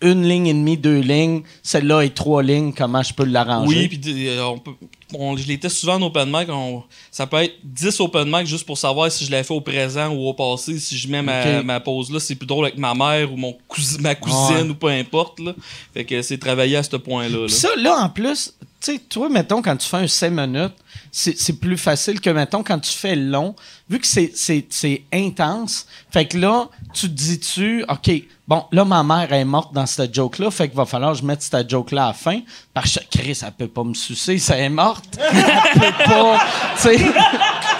une 0.00 0.26
ligne 0.26 0.48
et 0.48 0.54
demie, 0.54 0.76
deux 0.76 1.00
lignes. 1.00 1.42
Celle-là 1.62 2.02
est 2.02 2.14
trois 2.14 2.42
lignes. 2.42 2.72
Comment 2.72 3.02
je 3.02 3.14
peux 3.14 3.24
l'arranger? 3.24 3.76
oui, 3.76 3.88
puis 3.88 4.28
euh, 4.28 4.44
on 4.46 4.58
peut, 4.58 4.72
on- 5.14 5.36
je 5.36 5.46
les 5.46 5.58
teste 5.58 5.76
souvent 5.76 5.94
en 5.94 6.02
open 6.02 6.28
mic. 6.30 6.48
on- 6.48 6.82
ça 7.10 7.26
peut 7.26 7.38
être 7.38 7.54
10 7.64 7.98
open 8.00 8.28
mic 8.30 8.46
juste 8.46 8.64
pour 8.66 8.78
savoir 8.78 9.10
si 9.10 9.24
je 9.24 9.30
l'ai 9.30 9.42
fait 9.42 9.54
au 9.54 9.60
présent 9.60 10.08
ou 10.10 10.26
au 10.28 10.34
passé. 10.34 10.78
Si 10.78 10.96
je 10.98 11.08
mets 11.08 11.22
ma, 11.22 11.80
pause 11.80 12.10
là, 12.10 12.20
c'est 12.20 12.34
plus 12.34 12.46
drôle 12.46 12.66
avec 12.66 12.78
ma 12.78 12.94
mère 12.94 13.32
ou 13.32 13.36
mon 13.36 13.56
cousin, 13.68 13.98
ma 14.00 14.14
cousine 14.14 14.56
Ouais. 14.64 14.70
ou 14.70 14.74
peu 14.74 14.88
importe. 14.88 15.40
Là. 15.40 15.54
Fait 15.94 16.04
que 16.04 16.22
c'est 16.22 16.38
travailler 16.38 16.76
à 16.76 16.82
ce 16.82 16.96
point-là. 16.96 17.38
là. 17.42 17.48
Ça, 17.48 17.68
là, 17.76 17.96
en 18.04 18.08
plus, 18.08 18.54
tu 18.80 18.92
sais, 18.92 18.98
toi, 18.98 19.28
mettons, 19.28 19.62
quand 19.62 19.76
tu 19.76 19.88
fais 19.88 19.98
un 19.98 20.06
5 20.08 20.30
minutes, 20.30 20.72
c'est 21.12 21.60
plus 21.60 21.76
facile 21.78 22.20
que, 22.20 22.30
mettons, 22.30 22.62
quand 22.62 22.78
tu 22.78 22.90
fais 22.92 23.14
long, 23.16 23.54
vu 23.88 24.00
que 24.00 24.06
c'est 24.06 25.02
intense. 25.12 25.86
Fait 26.10 26.26
que 26.26 26.38
là, 26.38 26.68
tu 26.92 27.08
te 27.08 27.14
dis-tu, 27.14 27.84
OK, 27.88 28.10
bon, 28.46 28.64
là, 28.72 28.84
ma 28.84 29.02
mère 29.02 29.32
est 29.32 29.44
morte 29.44 29.72
dans 29.72 29.86
cette 29.86 30.14
joke-là, 30.14 30.50
fait 30.50 30.68
qu'il 30.68 30.76
va 30.76 30.84
falloir 30.84 31.12
que 31.12 31.18
je 31.18 31.24
mette 31.24 31.42
cette 31.42 31.68
joke-là 31.68 32.04
à 32.04 32.08
la 32.08 32.12
fin. 32.14 32.40
Parce 32.74 32.98
que 32.98 33.18
Chris, 33.18 33.40
elle 33.44 33.52
peut 33.52 33.68
pas 33.68 33.84
me 33.84 33.94
sucer, 33.94 34.38
ça 34.38 34.56
est 34.58 34.68
morte. 34.68 35.18
Elle 35.32 35.80
peut 35.80 36.04
pas. 36.04 36.38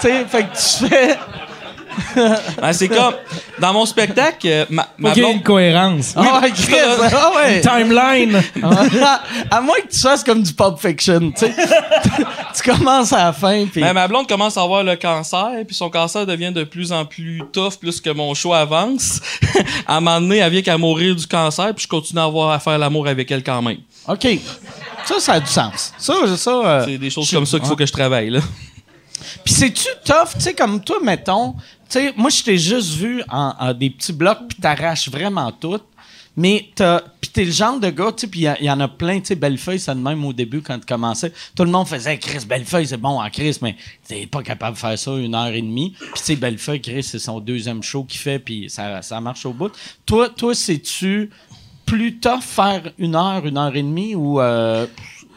Tu 0.01 0.09
sais, 0.09 0.25
fait 0.25 0.43
que 0.43 0.53
tu 0.53 0.87
fais. 0.89 1.17
Ben, 2.61 2.73
c'est 2.73 2.87
comme 2.87 3.13
dans 3.59 3.73
mon 3.73 3.85
spectacle, 3.85 4.47
euh, 4.47 4.65
ma, 4.69 4.87
ma 4.97 5.13
blonde- 5.13 5.35
une 5.35 5.43
cohérence. 5.43 6.13
Ah 6.17 6.39
ouais, 6.41 6.51
Chris, 6.51 6.75
ah 6.77 7.31
ouais. 7.35 7.61
Timeline. 7.61 8.41
à 9.51 9.61
moins 9.61 9.75
que 9.85 9.91
tu 9.91 9.99
fasses 9.99 10.23
comme 10.23 10.41
du 10.43 10.53
Pulp 10.53 10.77
Fiction, 10.79 11.31
tu 11.31 11.45
sais. 11.45 11.53
tu 12.55 12.71
commences 12.71 13.13
à 13.13 13.25
la 13.25 13.33
fin, 13.33 13.65
puis. 13.65 13.81
Ben, 13.81 13.93
ma 13.93 14.07
blonde 14.07 14.27
commence 14.27 14.57
à 14.57 14.61
avoir 14.61 14.83
le 14.83 14.95
cancer, 14.95 15.49
puis 15.65 15.75
son 15.75 15.89
cancer 15.89 16.25
devient 16.25 16.51
de 16.51 16.63
plus 16.63 16.91
en 16.91 17.05
plus 17.05 17.41
tough 17.51 17.73
plus 17.79 17.99
que 18.01 18.09
mon 18.09 18.33
show 18.33 18.53
avance. 18.53 19.19
à 19.87 19.97
un 19.97 19.99
moment 19.99 20.21
donné, 20.21 20.37
elle 20.37 20.51
vient 20.51 20.61
qu'à 20.61 20.77
mourir 20.77 21.15
du 21.15 21.27
cancer, 21.27 21.73
puis 21.75 21.83
je 21.83 21.87
continue 21.87 22.19
à 22.19 22.23
avoir 22.25 22.51
à 22.51 22.59
faire 22.59 22.77
l'amour 22.77 23.07
avec 23.07 23.29
elle 23.31 23.43
quand 23.43 23.61
même. 23.61 23.77
OK. 24.07 24.27
Ça, 25.05 25.15
ça 25.19 25.33
a 25.33 25.39
du 25.39 25.47
sens. 25.47 25.93
Ça, 25.97 26.13
ça. 26.37 26.51
euh, 26.51 26.85
C'est 26.85 26.97
des 26.97 27.09
choses 27.09 27.29
comme 27.31 27.45
ça 27.45 27.57
qu'il 27.59 27.67
faut 27.67 27.75
que 27.75 27.85
je 27.85 27.91
travaille, 27.91 28.29
là. 28.29 28.39
Puis 29.43 29.53
c'est-tu 29.53 29.87
tough, 30.05 30.33
tu 30.35 30.41
sais, 30.41 30.53
comme 30.53 30.81
toi, 30.83 30.97
mettons, 31.03 31.55
sais, 31.93 32.13
moi, 32.15 32.29
je 32.29 32.43
t'ai 32.43 32.57
juste 32.57 32.93
vu 32.95 33.23
en, 33.29 33.53
en 33.59 33.73
des 33.73 33.89
petits 33.89 34.13
blocs, 34.13 34.39
puis 34.49 34.57
t'arraches 34.59 35.09
vraiment 35.09 35.51
tout. 35.51 35.79
Mais 36.35 36.67
puis 37.21 37.29
t'es 37.31 37.45
le 37.45 37.51
genre 37.51 37.79
de 37.79 37.91
gars, 37.91 38.11
tu 38.11 38.21
sais, 38.21 38.27
puis 38.27 38.47
il 38.59 38.65
y 38.65 38.71
en 38.71 38.79
a 38.79 38.87
plein, 38.87 39.19
tu 39.19 39.27
sais, 39.27 39.35
Bellefeuille, 39.35 39.79
c'est 39.79 39.93
de 39.93 39.99
même 39.99 40.25
au 40.25 40.33
début 40.33 40.61
quand 40.63 40.79
tu 40.79 40.85
commençais. 40.87 41.31
Tout 41.55 41.63
le 41.63 41.69
monde 41.69 41.87
faisait 41.87 42.17
Chris 42.17 42.43
Bellefeuille, 42.47 42.87
c'est 42.87 42.97
bon 42.97 43.21
en 43.21 43.29
Chris, 43.29 43.59
mais 43.61 43.75
t'es 44.07 44.25
pas 44.25 44.41
capable 44.41 44.73
de 44.73 44.79
faire 44.79 44.97
ça 44.97 45.11
une 45.11 45.35
heure 45.35 45.53
et 45.53 45.61
demie. 45.61 45.91
Puis 45.99 46.09
tu 46.15 46.23
sais, 46.23 46.35
Bellefeuille, 46.35 46.81
Chris, 46.81 47.03
c'est 47.03 47.19
son 47.19 47.39
deuxième 47.39 47.83
show 47.83 48.03
qu'il 48.03 48.19
fait, 48.19 48.39
puis 48.39 48.67
ça, 48.67 49.03
ça 49.03 49.21
marche 49.21 49.45
au 49.45 49.53
bout. 49.53 49.71
Toi, 50.07 50.29
toi, 50.29 50.55
c'est-tu 50.55 51.29
plus 51.85 52.17
tough 52.17 52.41
faire 52.41 52.81
une 52.97 53.15
heure, 53.15 53.45
une 53.45 53.57
heure 53.59 53.75
et 53.75 53.83
demie 53.83 54.15
ou. 54.15 54.41
Euh, 54.41 54.87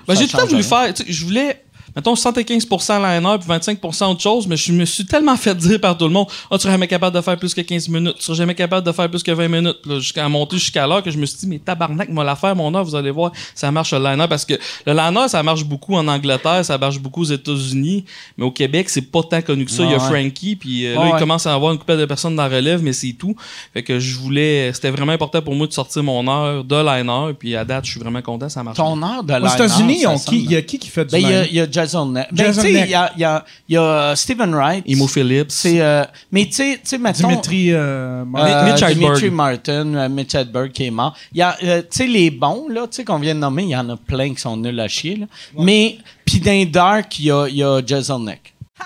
Ben, 0.09 0.14
j'ai 0.14 0.26
tout 0.28 0.36
le 0.36 0.42
temps 0.44 0.48
voulu 0.48 0.62
rien? 0.62 0.94
faire. 0.94 0.94
Je 1.07 1.24
voulais, 1.26 1.62
mettons, 1.97 2.14
75% 2.14 2.99
liner 2.99 3.36
puis 3.40 3.49
25% 3.49 4.11
autre 4.11 4.20
chose, 4.20 4.47
mais 4.47 4.57
je 4.57 4.72
me 4.72 4.84
suis 4.84 5.05
tellement 5.07 5.36
fait 5.36 5.55
dire 5.55 5.80
par 5.80 5.97
tout 5.97 6.05
le 6.05 6.11
monde 6.12 6.26
Ah, 6.51 6.57
tu 6.57 6.62
serais 6.62 6.72
jamais 6.72 6.86
capable 6.86 7.16
de 7.16 7.20
faire 7.22 7.36
plus 7.36 7.55
que 7.55 7.61
15 7.62 7.88
minutes, 7.88 8.16
tu 8.18 8.22
serais 8.22 8.36
jamais 8.36 8.55
capable 8.55 8.86
de 8.86 8.92
faire 8.92 9.09
plus 9.11 9.22
que 9.22 9.30
20 9.32 9.49
minutes, 9.49 9.78
là, 9.86 9.99
jusqu'à 9.99 10.28
monter 10.28 10.57
jusqu'à 10.59 10.86
l'heure 10.86 11.03
que 11.03 11.11
je 11.11 11.18
me 11.18 11.26
suis 11.26 11.38
dit, 11.38 11.47
mais 11.47 11.59
tabarnak, 11.59 12.09
moi, 12.11 12.24
la 12.24 12.36
faire, 12.36 12.55
mon 12.55 12.74
heure, 12.74 12.84
vous 12.84 12.94
allez 12.94 13.11
voir, 13.11 13.32
ça 13.55 13.70
marche 13.72 13.92
le 13.92 13.99
liner. 13.99 14.26
Parce 14.28 14.44
que 14.44 14.55
le 14.86 14.92
liner, 14.92 15.28
ça 15.28 15.42
marche 15.42 15.64
beaucoup 15.64 15.94
en 15.97 16.07
Angleterre, 16.07 16.64
ça 16.64 16.78
marche 16.78 16.99
beaucoup 16.99 17.22
aux 17.22 17.24
États-Unis, 17.24 18.05
mais 18.36 18.44
au 18.44 18.51
Québec, 18.51 18.88
c'est 18.88 19.03
pas 19.11 19.22
tant 19.22 19.40
connu 19.42 19.64
que 19.64 19.70
ça. 19.70 19.82
Il 19.84 19.90
y 19.90 19.94
a 19.94 19.97
Ouais. 19.97 20.03
Frankie, 20.22 20.57
puis 20.57 20.86
euh, 20.86 20.94
là, 20.94 21.01
Ouais, 21.01 21.11
il 21.14 21.18
commence 21.18 21.47
à 21.47 21.55
avoir 21.55 21.72
une 21.72 21.78
couple 21.78 21.97
de 21.97 22.05
personnes 22.05 22.36
dans 22.36 22.47
la 22.47 22.55
relève, 22.57 22.82
mais 22.82 22.92
c'est 22.92 23.12
tout. 23.12 23.34
Fait 23.72 23.82
que 23.82 23.99
je 23.99 24.18
voulais, 24.18 24.70
c'était 24.74 24.90
vraiment 24.90 25.12
important 25.12 25.40
pour 25.40 25.55
moi 25.55 25.66
de 25.66 25.72
sortir 25.72 26.03
mon 26.03 26.26
heure 26.28 26.62
de 26.64 26.76
liner, 26.76 27.32
puis 27.38 27.57
à 27.57 27.64
date, 27.64 27.84
je 27.86 27.92
suis 27.92 28.01
vraiment 28.01 28.20
content, 28.22 28.49
ça 28.49 28.62
marche. 28.62 28.76
Ton 28.76 29.03
heure 29.03 29.24
de 29.24 29.32
Aux 29.32 29.36
liner, 29.38 29.55
États-Unis, 29.55 30.01
sonne 30.03 30.18
qui- 30.26 30.44
il 30.44 30.51
y 30.53 30.57
a 30.57 30.62
qui 30.62 30.78
qui 30.78 30.88
fait 30.88 31.05
du 31.05 31.12
Ben, 31.12 31.18
il 31.18 31.28
y 31.30 31.32
a, 31.34 31.47
y 31.47 31.61
a 31.61 31.66
Jason 31.87 32.07
Neck. 32.07 32.28
Ben, 32.32 32.53
tu 32.53 32.61
sais, 32.61 32.72
il 32.72 32.91
y 32.91 32.95
a, 32.95 33.12
y 33.16 33.24
a, 33.24 33.45
y 33.68 33.76
a 33.76 34.14
Stephen 34.16 34.55
Wright. 34.55 34.84
Imo 34.87 35.07
Phillips. 35.07 35.51
C'est, 35.51 35.80
euh, 35.80 36.05
mais 36.30 36.47
tu 36.47 36.78
sais, 36.82 36.99
mettons... 36.99 37.28
Dimitri 37.28 37.72
euh, 37.72 37.76
euh, 37.76 38.24
Martin. 38.24 38.64
Mitch 38.64 38.82
Hedberg. 38.82 38.95
Dimitri 38.95 39.30
Martin, 39.30 39.95
euh, 39.95 40.09
Mitch 40.09 40.34
Hedberg 40.34 40.72
qui 40.72 40.87
est 40.87 40.91
mort. 40.91 41.16
Y 41.32 41.43
a, 41.43 41.57
euh, 41.62 41.82
tu 41.82 41.89
sais, 41.91 42.07
les 42.07 42.30
bons, 42.30 42.68
là, 42.68 42.87
tu 42.87 42.97
sais, 42.97 43.05
qu'on 43.05 43.18
vient 43.18 43.34
de 43.34 43.41
nommer, 43.41 43.64
il 43.64 43.70
y 43.70 43.76
en 43.76 43.89
a 43.89 43.97
plein 43.97 44.34
qui 44.34 44.41
sont 44.41 44.57
nuls 44.57 44.78
à 44.80 44.89
chier, 44.89 45.16
là. 45.16 45.26
Mais, 45.59 45.99
puis 46.24 46.41
dans 46.41 46.51
les 46.51 46.66
Dark, 46.66 47.18
il 47.18 47.26
y 47.26 47.30
a, 47.30 47.49
y 47.49 47.62
a 47.62 47.80
Jason 47.84 48.18
Neck. 48.20 48.55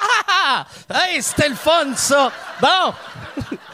Hey, 0.91 1.23
c'était 1.23 1.49
le 1.49 1.55
fun, 1.55 1.95
ça! 1.95 2.33
Bon! 2.61 3.47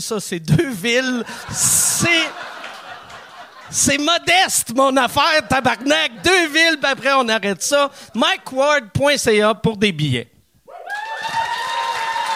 ça. 0.00 0.20
C'est 0.20 0.40
deux 0.40 0.70
villes. 0.70 1.24
C'est... 1.50 2.08
C'est 3.72 3.98
modeste, 3.98 4.72
mon 4.74 4.96
affaire, 4.96 5.46
tabarnak. 5.48 6.10
Deux 6.24 6.48
villes, 6.48 6.76
puis 6.82 6.90
après, 6.90 7.12
on 7.16 7.28
arrête 7.28 7.62
ça. 7.62 7.88
MikeWard.ca 8.16 9.54
pour 9.54 9.76
des 9.76 9.92
billets. 9.92 10.28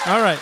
All 0.07 0.21
right. 0.23 0.39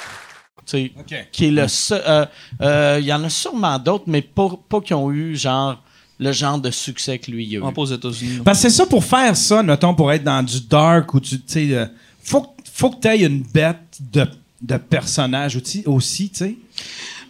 Tu 0.67 0.93
sais, 1.09 1.27
Qui 1.33 1.47
est 1.47 1.51
le 1.51 1.67
seul. 1.69 2.03
euh, 2.07 2.27
euh, 2.61 2.99
Il 3.01 3.07
y 3.07 3.13
en 3.13 3.25
a 3.25 3.31
sûrement 3.31 3.79
d'autres, 3.79 4.05
mais 4.07 4.21
pas, 4.23 4.49
pas 4.69 4.81
qui 4.83 4.93
ont 4.93 5.11
eu, 5.11 5.35
genre, 5.37 5.83
le 6.19 6.31
genre 6.33 6.59
de 6.59 6.71
succès 6.71 7.19
que 7.19 7.31
lui 7.31 7.55
a 7.57 7.59
eu. 7.59 7.63
On 7.63 7.73
aux 7.75 7.87
États-Unis. 7.87 8.41
Parce 8.45 8.59
que 8.59 8.69
c'est 8.69 8.77
ça, 8.77 8.85
pour 8.85 9.03
faire 9.05 9.35
ça, 9.37 9.63
notons, 9.63 9.95
pour 9.95 10.13
être 10.13 10.25
dans 10.25 10.43
du 10.43 10.61
dark 10.61 11.15
ou 11.15 11.21
tu 11.21 11.41
tu 11.41 11.45
sais, 11.47 11.75
euh, 11.75 11.87
faut, 12.23 12.43
que- 12.43 12.49
faut 12.73 12.91
que 12.91 13.01
tu 13.01 13.09
aies 13.09 13.23
une 13.25 13.43
bête 13.43 13.79
de, 13.99 14.27
de 14.63 14.77
personnage 14.77 15.57
aussi, 15.57 15.83
aussi 15.87 16.31
tu 16.31 16.37
sais. 16.39 16.55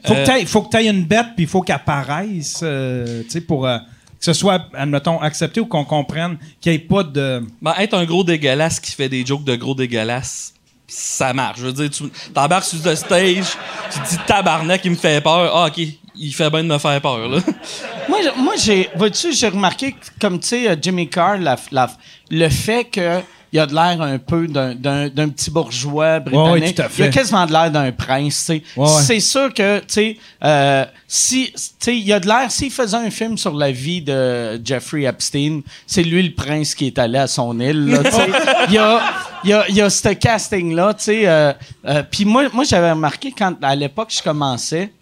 Faut 0.05 0.15
Euh, 0.15 0.25
que 0.27 0.45
que 0.45 0.71
tu 0.71 0.77
aies 0.77 0.89
une 0.91 1.05
bête, 1.05 1.27
puis 1.37 1.45
il 1.45 1.47
faut 1.47 1.61
qu'elle 1.63 1.77
apparaisse, 1.77 2.61
euh, 2.63 3.23
tu 3.25 3.31
sais, 3.31 3.41
pour 3.41 3.67
euh, 3.67 3.79
que 3.79 4.25
ce 4.25 4.33
soit, 4.33 4.67
admettons, 4.75 5.21
accepté 5.21 5.61
ou 5.61 5.67
qu'on 5.67 5.85
comprenne 5.85 6.37
qu'il 6.61 6.73
n'y 6.73 6.77
ait 6.77 6.81
pas 6.81 7.03
de. 7.05 7.45
Ben, 7.61 7.75
être 7.79 7.95
un 7.95 8.05
gros 8.05 8.25
dégueulasse 8.25 8.81
qui 8.81 8.93
fait 8.93 9.09
des 9.09 9.25
jokes 9.25 9.45
de 9.45 9.55
gros 9.57 9.75
dégueulasse, 9.75 10.55
ça 10.89 11.33
marche. 11.33 11.61
Je 11.61 11.67
veux 11.67 11.73
dire, 11.73 11.91
tu 11.91 12.05
t'embarques 12.35 12.65
sur 12.65 12.79
le 12.85 12.95
stage, 12.97 13.45
tu 13.93 13.99
te 14.01 14.09
dis 14.11 14.19
tabarnak, 14.27 14.85
il 14.85 14.91
me 14.91 14.97
fait 14.97 15.21
peur. 15.23 15.51
Ah, 15.55 15.67
ok, 15.69 15.81
il 16.17 16.33
fait 16.35 16.51
bien 16.51 16.63
de 16.65 16.69
me 16.69 16.79
faire 16.79 17.01
peur, 17.01 17.29
là. 17.29 17.39
Moi, 18.09 18.19
moi 18.37 18.55
j'ai, 18.59 18.89
vois-tu, 18.97 19.33
j'ai 19.33 19.49
remarqué, 19.49 19.95
comme 20.21 20.41
tu 20.41 20.49
sais, 20.49 20.69
euh, 20.69 20.77
Jimmy 20.83 21.09
Carr, 21.09 21.39
la- 21.39 21.57
la- 21.71 21.91
le 22.31 22.49
fait 22.49 22.85
que 22.85 23.21
il 23.53 23.59
a 23.61 23.67
de 23.67 23.75
l'air 23.75 24.01
un 24.01 24.19
peu 24.19 24.47
d'un, 24.47 24.75
d'un- 24.75 25.09
d'un 25.09 25.29
petit 25.29 25.51
bourgeois 25.51 26.21
britannique. 26.21 26.53
Ouais, 26.55 26.61
ouais, 26.61 26.73
tout 26.73 26.83
à 26.83 26.89
fait. 26.89 27.03
Il 27.03 27.07
a 27.07 27.11
quasiment 27.11 27.45
de 27.47 27.53
l'air 27.53 27.71
d'un 27.71 27.93
prince, 27.93 28.39
tu 28.47 28.57
sais. 28.57 28.63
Ouais. 28.77 28.89
C'est 29.03 29.21
sûr 29.21 29.53
que, 29.53 29.79
tu 29.81 29.85
sais, 29.89 30.17
euh, 30.43 30.85
si, 31.07 31.53
tu 31.53 31.61
sais, 31.79 31.97
il 31.99 32.13
a 32.13 32.19
de 32.21 32.27
l'air, 32.27 32.51
s'il 32.51 32.71
faisait 32.71 32.97
un 32.97 33.11
film 33.11 33.37
sur 33.37 33.55
la 33.55 33.71
vie 33.71 34.01
de 34.03 34.61
Jeffrey 34.65 35.03
Epstein, 35.03 35.61
c'est 35.87 36.03
lui 36.03 36.23
le 36.23 36.35
prince 36.35 36.75
qui 36.75 36.87
est 36.87 36.99
allé 36.99 37.19
à 37.19 37.27
son 37.27 37.59
île, 37.61 37.87
là, 37.89 37.99
tu 38.05 38.11
sais. 38.11 38.31
Il 38.69 38.75
y 38.75 38.79
a, 38.79 39.01
il 39.45 39.51
y 39.51 39.53
a, 39.53 39.65
il 39.69 39.75
y 39.75 39.81
a 39.81 39.91
ce 39.91 40.09
casting-là, 40.09 40.95
tu 40.95 41.05
sais. 41.05 41.23
euh, 41.27 41.53
euh, 41.87 42.03
Puis 42.11 42.25
moi, 42.25 42.45
moi 42.53 42.65
j'avais 42.65 42.91
remarqué 42.93 43.33
quand, 43.37 43.55
à 43.63 43.75
l'époque, 43.75 44.13
je 44.17 44.23
commençais, 44.23 44.93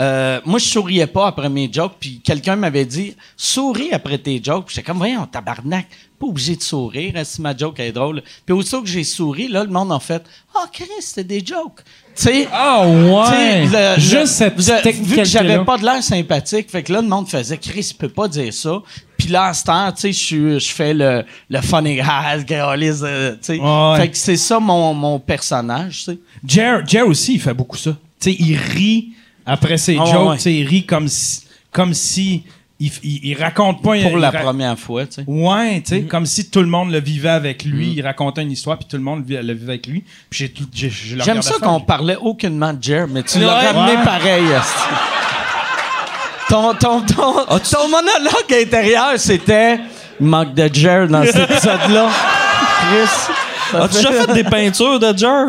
euh, 0.00 0.40
moi, 0.46 0.58
je 0.58 0.64
souriais 0.64 1.06
pas 1.06 1.26
après 1.26 1.48
mes 1.50 1.70
jokes, 1.70 1.96
puis 2.00 2.20
quelqu'un 2.24 2.56
m'avait 2.56 2.86
dit 2.86 3.14
«Souris 3.36 3.90
après 3.92 4.16
tes 4.18 4.40
jokes.» 4.42 4.66
J'étais 4.70 4.82
comme 4.82 4.96
«Voyons, 4.98 5.26
tabarnak, 5.26 5.86
pas 6.18 6.26
obligé 6.26 6.56
de 6.56 6.62
sourire, 6.62 7.12
hein, 7.16 7.24
si 7.24 7.42
ma 7.42 7.54
joke 7.56 7.78
est 7.80 7.92
drôle.» 7.92 8.22
Puis 8.46 8.54
aussitôt 8.54 8.80
que 8.80 8.88
j'ai 8.88 9.04
souri, 9.04 9.48
là, 9.48 9.62
le 9.64 9.70
monde 9.70 9.92
a 9.92 10.00
fait 10.00 10.22
«Ah, 10.54 10.64
Chris, 10.72 10.86
c'était 11.00 11.24
des 11.24 11.44
jokes.» 11.46 11.80
Tu 12.16 12.22
sais, 12.24 12.48
Ah 12.52 12.82
tu 12.84 12.90
ouais! 12.90 13.66
le- 13.66 14.00
Juste 14.00 14.40
le- 14.40 14.62
cette 14.62 14.86
Vu 14.96 15.16
que 15.16 15.24
j'avais 15.24 15.64
pas 15.64 15.76
de 15.78 15.84
l'air 15.84 16.02
sympathique, 16.02 16.70
fait 16.70 16.82
que 16.82 16.92
là, 16.92 17.02
le 17.02 17.08
monde 17.08 17.28
faisait 17.28 17.56
Chris, 17.58 17.88
il 17.92 17.96
peut 17.96 18.08
pas 18.08 18.26
dire 18.28 18.52
ça. 18.52 18.82
Puis 19.18 19.28
là, 19.28 19.46
à 19.46 19.54
ce 19.54 19.64
temps, 19.64 19.92
tu 19.92 20.12
sais, 20.12 20.58
je 20.58 20.72
fais 20.72 20.94
le, 20.94 21.24
le 21.50 21.60
funny 21.60 21.96
guy, 21.96 22.44
Gaulis, 22.46 23.00
euh, 23.02 23.32
tu 23.32 23.38
sais. 23.42 23.58
Ouais. 23.60 23.96
Fait 23.98 24.08
que 24.10 24.16
c'est 24.16 24.36
ça 24.36 24.58
mon, 24.58 24.92
mon 24.94 25.18
personnage, 25.18 25.98
tu 25.98 26.12
sais. 26.12 26.18
Jer, 26.46 26.86
Jer 26.86 27.06
aussi, 27.06 27.34
il 27.34 27.40
fait 27.40 27.54
beaucoup 27.54 27.76
ça. 27.76 27.90
Tu 28.20 28.30
sais, 28.32 28.36
il 28.38 28.56
rit 28.56 29.12
après 29.52 29.78
ses 29.78 29.96
Ah 29.98 30.04
ouais, 30.04 30.12
jokes. 30.12 30.44
ouais. 30.46 30.52
Il 30.54 30.68
rit 30.68 30.86
comme 30.86 31.08
si, 31.08 31.42
comme 31.72 31.92
si 31.94 32.44
il, 32.78 32.90
il- 33.02 33.20
il 33.30 33.42
raconte 33.42 33.78
pas. 33.82 33.90
Pour 33.90 33.96
il 33.96 34.16
la 34.18 34.32
première 34.32 34.78
fois, 34.78 35.04
tu 35.06 35.14
sais. 35.16 35.24
Ouais, 35.26 35.80
tu 35.82 35.96
sais, 35.96 36.02
comme 36.02 36.24
si 36.26 36.48
tout 36.50 36.60
le 36.60 36.66
monde 36.66 36.90
le 36.90 37.00
vivait 37.00 37.28
avec 37.28 37.64
lui. 37.64 37.92
Il 37.96 38.02
racontait 38.02 38.42
une 38.42 38.52
histoire, 38.52 38.78
puis 38.78 38.86
tout 38.88 38.96
le 38.96 39.02
monde 39.02 39.24
le 39.28 39.52
vivait 39.52 39.72
avec 39.72 39.86
lui. 39.86 40.04
Puis 40.30 40.52
J'aime 40.72 41.42
ça 41.42 41.54
qu'on 41.60 41.80
parlait 41.80 42.16
aucunement 42.16 42.72
de 42.72 42.82
Jer, 42.82 43.06
mais 43.08 43.22
tu 43.22 43.38
l'as 43.40 43.58
Ouais. 43.58 43.70
ramené 43.70 43.96
Ouais. 43.98 44.04
pareil. 44.04 44.44
ton, 46.48 46.74
ton, 46.74 47.00
ton, 47.02 47.44
ton 47.44 47.88
monologue 47.88 48.52
intérieur, 48.62 49.12
c'était 49.18 49.78
il 50.20 50.26
manque 50.26 50.54
de 50.54 50.70
Jer 50.72 51.06
dans 51.08 51.24
cet 51.24 51.50
épisode-là. 51.50 52.08
Chris. 52.88 53.78
As-tu 53.78 53.96
déjà 53.96 54.12
fait 54.12 54.32
des 54.34 54.44
peintures 54.44 54.98
de 54.98 55.16
Jer? 55.16 55.46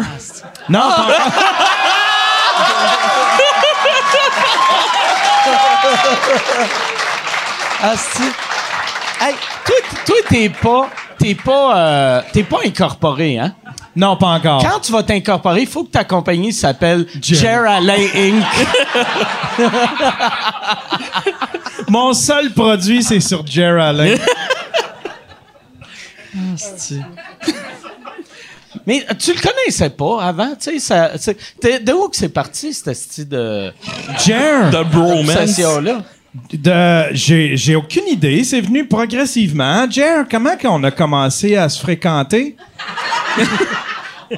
Non, 0.69 0.79
encore. 0.89 1.07
Asti. 7.83 8.23
Hey, 9.19 9.35
toi, 10.05 10.15
t'es 10.29 10.49
pas, 10.49 10.89
t'es 11.17 11.35
pas, 11.35 11.77
euh, 11.77 12.21
t'es 12.31 12.43
pas 12.43 12.59
incorporé, 12.65 13.37
hein? 13.39 13.53
non, 13.95 14.15
pas 14.17 14.27
encore. 14.27 14.63
Quand 14.63 14.79
tu 14.79 14.91
vas 14.91 15.03
t'incorporer, 15.03 15.61
il 15.61 15.67
faut 15.67 15.83
que 15.83 15.91
ta 15.91 16.03
compagnie 16.03 16.53
s'appelle 16.53 17.05
Alain 17.67 18.07
Inc. 18.15 18.43
Mon 21.87 22.13
seul 22.13 22.51
produit, 22.51 23.03
c'est 23.03 23.19
sur 23.19 23.45
Jer 23.45 23.79
Allen. 23.79 24.17
Mais 28.87 29.05
tu 29.19 29.33
le 29.33 29.41
connaissais 29.41 29.89
pas 29.89 30.23
avant, 30.23 30.55
tu 30.55 30.79
sais, 30.79 31.79
de 31.79 31.91
où 31.91 32.07
que 32.09 32.15
c'est 32.15 32.29
parti, 32.29 32.73
cette 32.73 32.95
style 32.95 33.27
de 33.27 33.73
Jer! 34.25 34.69
De 34.71 34.83
bromance. 34.83 35.29
obsession-là? 35.29 36.03
J'ai, 37.13 37.75
aucune 37.75 38.07
idée. 38.07 38.43
C'est 38.43 38.61
venu 38.61 38.87
progressivement. 38.87 39.89
Jer, 39.89 40.25
comment 40.29 40.55
qu'on 40.57 40.83
a 40.83 40.91
commencé 40.91 41.55
à 41.55 41.67
se 41.67 41.79
fréquenter? 41.79 42.55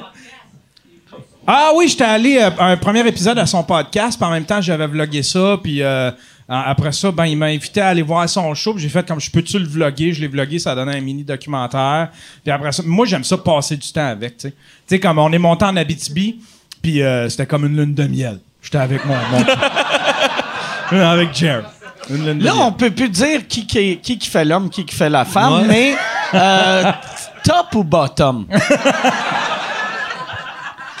ah 1.46 1.70
oui, 1.76 1.88
j'étais 1.88 2.04
allé 2.04 2.38
euh, 2.38 2.50
à 2.58 2.70
un 2.70 2.76
premier 2.76 3.06
épisode 3.06 3.38
à 3.38 3.46
son 3.46 3.62
podcast, 3.62 4.18
puis 4.18 4.26
en 4.26 4.32
même 4.32 4.44
temps, 4.44 4.60
j'avais 4.60 4.88
vlogué 4.88 5.22
ça, 5.22 5.56
puis 5.62 5.82
euh, 5.82 6.10
après 6.48 6.90
ça, 6.90 7.12
ben, 7.12 7.26
il 7.26 7.36
m'a 7.36 7.46
invité 7.46 7.80
à 7.80 7.88
aller 7.88 8.02
voir 8.02 8.28
son 8.28 8.52
show, 8.54 8.76
j'ai 8.76 8.88
fait 8.88 9.06
comme, 9.06 9.20
je 9.20 9.30
peux-tu 9.30 9.58
le 9.58 9.66
vloguer? 9.66 10.12
Je 10.12 10.20
l'ai 10.20 10.28
vlogué, 10.28 10.58
ça 10.58 10.72
a 10.72 10.74
donné 10.74 10.98
un. 10.98 12.08
Puis 12.42 12.50
après 12.50 12.72
ça, 12.72 12.82
moi, 12.84 13.06
j'aime 13.06 13.24
ça 13.24 13.38
passer 13.38 13.76
du 13.76 13.92
temps 13.92 14.08
avec, 14.08 14.36
tu 14.36 14.48
sais. 14.48 14.50
Tu 14.50 14.56
sais, 14.88 15.00
comme 15.00 15.18
on 15.18 15.32
est 15.32 15.38
monté 15.38 15.64
en 15.64 15.76
Abitibi, 15.76 16.40
puis 16.82 17.02
euh, 17.02 17.28
c'était 17.28 17.46
comme 17.46 17.66
une 17.66 17.76
lune 17.76 17.94
de 17.94 18.04
miel. 18.04 18.40
J'étais 18.60 18.78
avec 18.78 19.04
mon... 19.04 19.14
mon 19.14 19.44
avec 21.00 21.34
Jer. 21.34 21.62
Une 22.10 22.26
lune 22.26 22.38
de 22.38 22.44
Là, 22.44 22.52
miel. 22.54 22.62
on 22.62 22.72
peut 22.72 22.90
plus 22.90 23.08
dire 23.08 23.46
qui 23.48 23.66
qui, 23.66 23.98
qui, 23.98 24.18
qui 24.18 24.28
fait 24.28 24.44
l'homme, 24.44 24.68
qui 24.70 24.84
qui 24.84 24.94
fait 24.94 25.08
la 25.10 25.24
femme, 25.24 25.52
Ouais. 25.62 25.64
mais 25.68 25.96
euh, 26.34 26.92
top 27.44 27.74
ou 27.74 27.84
bottom? 27.84 28.46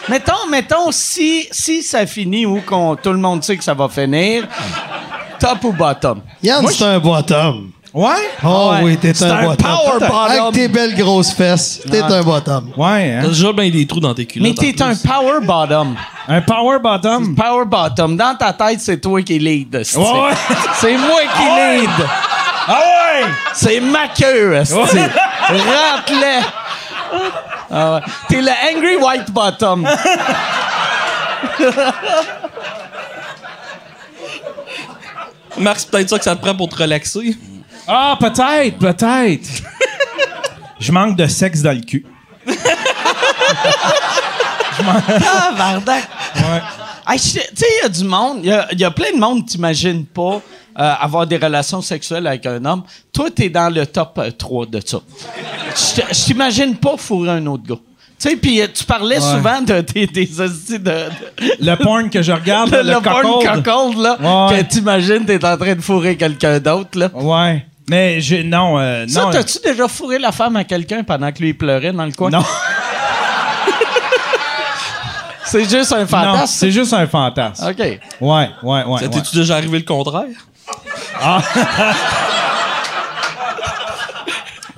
mettons, 0.08 0.46
mettons, 0.50 0.90
si, 0.92 1.46
si 1.50 1.82
ça 1.82 2.06
finit 2.06 2.46
ou 2.46 2.60
qu'on 2.62 2.96
tout 2.96 3.12
le 3.12 3.18
monde 3.18 3.42
sait 3.42 3.56
que 3.56 3.64
ça 3.64 3.74
va 3.74 3.88
finir, 3.88 4.46
top 5.38 5.64
ou 5.64 5.72
bottom? 5.72 6.20
Yann, 6.42 6.66
c'est 6.68 6.84
un 6.84 6.98
bottom. 6.98 7.70
Ouais? 7.94 8.10
Oh 8.42 8.70
Ouais. 8.72 8.80
oui, 8.82 8.96
t'es 8.96 9.22
un, 9.22 9.30
un 9.30 9.42
bottom. 9.44 9.56
power 9.70 10.00
bottom. 10.00 10.16
Avec 10.28 10.52
tes 10.54 10.66
belles 10.68 10.94
grosses 10.96 11.32
fesses, 11.32 11.80
t'es 11.88 12.00
un 12.02 12.22
bottom. 12.24 12.72
Ouais, 12.76 13.18
T'as 13.20 13.26
hein? 13.26 13.28
déjà 13.28 13.52
bien 13.52 13.70
des 13.70 13.86
trous 13.86 14.00
dans 14.00 14.12
tes 14.12 14.26
culottes. 14.26 14.48
Mais 14.60 14.72
t'es 14.72 14.82
un 14.82 14.96
power 14.96 15.38
bottom. 15.40 15.94
Un 16.26 16.40
power 16.40 16.78
bottom? 16.80 17.36
Power 17.36 17.64
bottom. 17.66 18.16
Dans 18.16 18.34
ta 18.36 18.52
tête, 18.52 18.80
c'est 18.80 19.00
toi 19.00 19.22
qui 19.22 19.38
lead. 19.38 19.72
Ouais, 19.76 19.80
ouais. 20.02 20.34
C'est 20.80 20.96
moi 20.98 21.20
qui 21.36 21.44
lead. 21.44 21.90
Ah 22.66 22.80
ouais! 22.80 23.26
C'est 23.54 23.78
ma 23.78 24.08
queue. 24.08 24.58
Rentre-le. 24.58 26.42
Ah 27.70 27.94
ouais. 27.94 28.00
T'es 28.28 28.40
le 28.40 28.50
angry 28.76 28.96
white 28.96 29.30
bottom. 29.30 29.86
Marc, 35.58 35.78
c'est 35.80 35.90
peut-être 35.90 36.08
ça 36.10 36.18
que 36.18 36.24
ça 36.24 36.34
te 36.36 36.40
prend 36.40 36.54
pour 36.56 36.68
te 36.68 36.76
relaxer. 36.76 37.36
Ah, 37.86 38.16
peut-être, 38.18 38.78
peut-être. 38.78 39.48
Je 40.80 40.92
manque 40.92 41.16
de 41.16 41.26
sexe 41.26 41.62
dans 41.62 41.72
le 41.72 41.80
cul. 41.82 42.04
Ah, 44.86 45.52
Vardac. 45.56 46.04
Ouais. 46.36 46.62
Hey, 47.06 47.18
je- 47.18 47.32
tu 47.32 47.38
sais, 47.54 47.66
il 47.80 47.82
y 47.82 47.86
a 47.86 47.88
du 47.88 48.04
monde, 48.04 48.38
il 48.42 48.48
y 48.48 48.52
a, 48.52 48.66
il 48.72 48.80
y 48.80 48.84
a 48.84 48.90
plein 48.90 49.12
de 49.14 49.18
monde, 49.20 49.46
t'imagines 49.46 50.04
pas 50.04 50.40
euh, 50.78 50.92
avoir 51.00 51.26
des 51.26 51.36
relations 51.36 51.80
sexuelles 51.80 52.26
avec 52.26 52.44
un 52.46 52.64
homme. 52.64 52.82
Toi, 53.12 53.30
t'es 53.30 53.48
dans 53.48 53.72
le 53.72 53.86
top 53.86 54.18
euh, 54.18 54.30
3 54.36 54.66
de 54.66 54.80
ça. 54.84 54.98
Je 56.10 56.24
t'imagine 56.24 56.74
pas 56.76 56.96
fourrer 56.96 57.30
un 57.30 57.46
autre 57.46 57.62
gars. 57.64 57.76
Tu 58.18 58.30
sais, 58.30 58.36
puis 58.36 58.60
euh, 58.60 58.66
tu 58.72 58.84
parlais 58.84 59.20
souvent 59.20 59.60
de, 59.60 59.80
des, 59.80 60.06
des 60.06 60.40
hosties 60.40 60.78
de, 60.78 60.84
de- 60.90 61.10
Le 61.60 61.74
porn 61.76 62.10
que 62.10 62.22
je 62.22 62.32
regarde, 62.32 62.70
le, 62.72 62.78
le, 62.82 62.92
le 62.94 63.00
porn 63.00 63.22
cuckold. 63.40 63.64
cuckold, 63.64 63.98
là, 63.98 64.48
Ouais. 64.48 64.58
que 64.58 64.62
t'imagines 64.68 65.24
t'es 65.24 65.44
en 65.44 65.56
train 65.56 65.74
de 65.74 65.80
fourrer 65.80 66.16
quelqu'un 66.16 66.58
d'autre, 66.58 66.98
là. 66.98 67.10
Ouais. 67.14 67.64
Mais 67.88 68.20
j'ai 68.20 68.42
non, 68.44 68.78
euh, 68.78 69.06
Ça, 69.08 69.22
non. 69.24 69.30
t'as-tu 69.30 69.58
déjà 69.62 69.86
fourré 69.88 70.18
la 70.18 70.32
femme 70.32 70.56
à 70.56 70.64
quelqu'un 70.64 71.02
pendant 71.04 71.30
que 71.32 71.38
lui 71.40 71.48
il 71.50 71.58
pleurait 71.58 71.92
dans 71.92 72.06
le 72.06 72.12
coin? 72.12 72.30
Non, 72.30 72.42
C'est 75.44 75.68
juste 75.68 75.92
un 75.92 76.00
non, 76.00 76.06
fantasme. 76.06 76.46
c'est 76.46 76.70
juste 76.72 76.92
un 76.94 77.06
fantasme. 77.06 77.68
OK. 77.68 77.78
Ouais, 77.78 78.00
ouais, 78.20 78.48
ouais. 78.62 78.82
Ça 78.84 78.88
ouais. 78.88 79.08
t'es-tu 79.10 79.36
déjà 79.36 79.56
arrivé 79.56 79.78
le 79.78 79.84
contraire? 79.84 80.24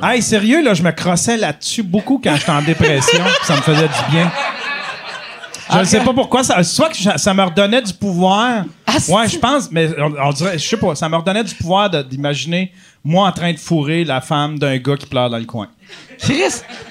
Hey, 0.03 0.21
sérieux, 0.21 0.63
là, 0.63 0.75
je 0.75 0.83
me 0.83 0.91
crossais 0.93 1.39
là-dessus 1.39 1.83
beaucoup 1.83 2.21
quand 2.23 2.37
j'étais 2.37 2.51
en 2.53 2.61
dépression. 2.61 3.25
ça 3.45 3.57
me 3.57 3.63
faisait 3.63 3.89
du 3.89 4.11
bien. 4.11 4.31
Je 5.73 5.79
ne 5.79 5.85
sais 5.85 6.01
pas 6.01 6.13
pourquoi. 6.13 6.45
Ça, 6.45 6.63
soit 6.63 6.91
que 6.91 6.97
ça, 6.99 7.17
ça 7.17 7.33
me 7.33 7.43
redonnait 7.43 7.81
du 7.81 7.95
pouvoir. 7.95 8.65
Ah, 8.87 8.93
ouais, 9.09 9.27
je 9.29 9.39
pense, 9.39 9.71
mais 9.73 9.89
on, 9.99 10.13
on 10.23 10.31
dirait, 10.33 10.59
je 10.59 10.69
sais 10.69 10.77
pas, 10.77 10.95
ça 10.95 11.09
me 11.09 11.17
redonnait 11.17 11.43
du 11.45 11.55
pouvoir 11.55 11.89
de- 11.89 12.03
d'imaginer 12.03 12.73
moi 13.07 13.29
en 13.29 13.33
train 13.33 13.53
de 13.53 13.59
fourrer 13.59 14.05
la 14.05 14.21
femme 14.21 14.59
d'un 14.59 14.77
gars 14.79 14.97
qui 14.97 15.07
pleure 15.07 15.31
dans 15.31 15.39
le 15.39 15.45
coin. 15.45 15.69
Chris, 16.19 16.43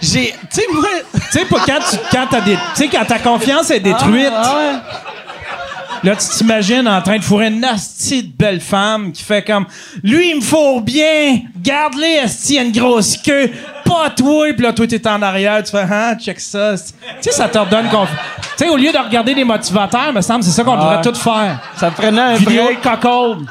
j'ai. 0.01 0.32
Tu 0.32 0.61
sais, 0.61 0.63
moi. 0.74 0.86
Tu 1.13 1.20
sais, 1.39 1.45
pas 1.45 1.57
quand, 1.66 1.80
tu, 1.89 1.97
quand, 2.11 2.45
des, 2.45 2.88
quand 2.88 3.05
ta 3.05 3.20
confiance 3.20 3.70
est 3.72 3.80
détruite, 3.82 4.32
Ah, 4.34 4.55
ouais. 4.57 6.09
là, 6.09 6.16
tu 6.16 6.28
t'imagines 6.38 6.88
en 6.88 7.01
train 7.01 7.18
de 7.18 7.24
fourrer 7.24 7.47
une 7.47 7.59
nasty 7.59 8.24
de 8.24 8.32
belle 8.38 8.61
femme 8.61 9.11
qui 9.11 9.24
fait 9.24 9.43
comme 9.43 9.66
Lui, 10.03 10.30
il 10.30 10.36
me 10.38 10.41
fourre 10.41 10.82
bien, 10.82 11.41
garde-les, 11.61 12.22
esti, 12.24 12.53
il 12.55 12.59
a 12.59 12.61
une 12.63 12.72
grosse 12.72 13.18
queue, 13.18 13.51
pas 13.84 14.09
toi, 14.11 14.53
puis 14.53 14.63
là, 14.63 14.72
toi, 14.74 14.88
t'es 14.88 15.05
en 15.07 15.22
arrière, 15.22 15.61
tu 15.63 15.72
fais 15.72 15.86
Ah, 15.89 16.16
check 16.16 16.39
ça. 16.39 16.76
Tu 16.78 16.84
sais, 17.22 17.32
ça 17.32 17.49
te 17.49 17.57
redonne 17.57 17.89
confiance. 17.89 18.20
Tu 18.57 18.63
sais, 18.63 18.70
au 18.70 18.78
lieu 18.78 18.91
de 18.91 18.97
regarder 18.97 19.34
des 19.36 19.43
motivateurs, 19.43 20.13
me 20.13 20.22
semble, 20.22 20.43
c'est 20.43 20.51
ça 20.51 20.63
qu'on 20.63 20.78
devrait 20.78 20.97
Ouais. 20.97 21.01
tout 21.01 21.16
faire. 21.16 21.59
Ça 21.76 21.91
prenait 21.91 22.22
un 22.22 22.36
Vidéo 22.36 22.63
break. 22.66 22.82
de. 22.82 23.45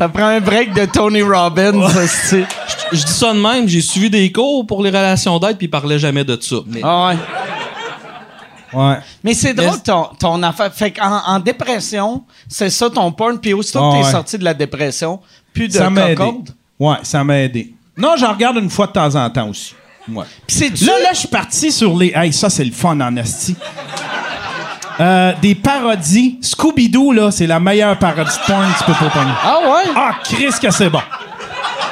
Ça 0.00 0.08
prend 0.08 0.24
un 0.28 0.40
break 0.40 0.72
de 0.72 0.86
Tony 0.86 1.20
Robbins, 1.20 1.74
hostie. 1.78 2.44
Je 2.90 3.04
dis 3.04 3.12
ça 3.12 3.34
de 3.34 3.38
même, 3.38 3.68
j'ai 3.68 3.82
suivi 3.82 4.08
des 4.08 4.32
cours 4.32 4.66
pour 4.66 4.82
les 4.82 4.88
relations 4.88 5.38
d'aide 5.38 5.58
puis 5.58 5.66
ils 5.66 5.70
parlaient 5.70 5.98
jamais 5.98 6.24
de 6.24 6.38
ça. 6.40 6.56
Mais 6.66 6.80
Ah 6.82 7.08
ouais. 7.08 7.16
Ouais. 8.72 8.96
Mais 9.22 9.34
c'est 9.34 9.52
drôle 9.52 9.72
Mais- 9.74 9.82
ton, 9.82 10.04
ton 10.18 10.42
affaire. 10.42 10.72
Fait 10.72 10.90
qu'en 10.90 11.20
en 11.26 11.38
dépression, 11.38 12.24
c'est 12.48 12.70
ça 12.70 12.88
ton 12.88 13.12
porn. 13.12 13.38
Puis 13.38 13.52
aussitôt 13.52 13.80
Ah 13.82 13.90
que 13.90 13.98
t'es 14.00 14.06
ouais. 14.06 14.10
sorti 14.10 14.38
de 14.38 14.44
la 14.44 14.54
dépression, 14.54 15.20
plus 15.52 15.68
de 15.68 15.74
Ça 15.74 15.90
m'a 15.90 16.12
aidé. 16.12 16.24
Ouais, 16.78 16.96
ça 17.02 17.22
m'a 17.22 17.38
aidé. 17.40 17.74
Non, 17.94 18.14
j'en 18.16 18.32
regarde 18.32 18.56
une 18.56 18.70
fois 18.70 18.86
de 18.86 18.92
temps 18.92 19.14
en 19.16 19.28
temps 19.28 19.50
aussi. 19.50 19.74
Ouais. 20.10 20.24
Puis 20.46 20.56
c'est 20.56 20.80
Là, 20.86 20.98
là, 21.02 21.10
je 21.12 21.18
suis 21.18 21.28
parti 21.28 21.70
sur 21.70 21.94
les. 21.94 22.10
Hey, 22.16 22.32
ça, 22.32 22.48
c'est 22.48 22.64
le 22.64 22.72
fun 22.72 22.98
en 23.02 23.14
esti. 23.16 23.54
Euh, 25.00 25.32
des 25.40 25.54
parodies. 25.54 26.38
Scooby-Doo, 26.42 27.12
là, 27.12 27.30
c'est 27.30 27.46
la 27.46 27.58
meilleure 27.58 27.96
parodie 27.98 28.30
de 28.30 28.46
porn 28.46 28.66
que 28.72 28.78
tu 28.78 28.84
peux 28.84 28.92
pas 28.92 29.10
pogner. 29.10 29.32
Ah 29.42 29.58
ouais? 29.64 29.90
Ah, 29.96 30.12
Chris, 30.24 30.52
que 30.60 30.70
c'est 30.70 30.90
bon. 30.90 31.00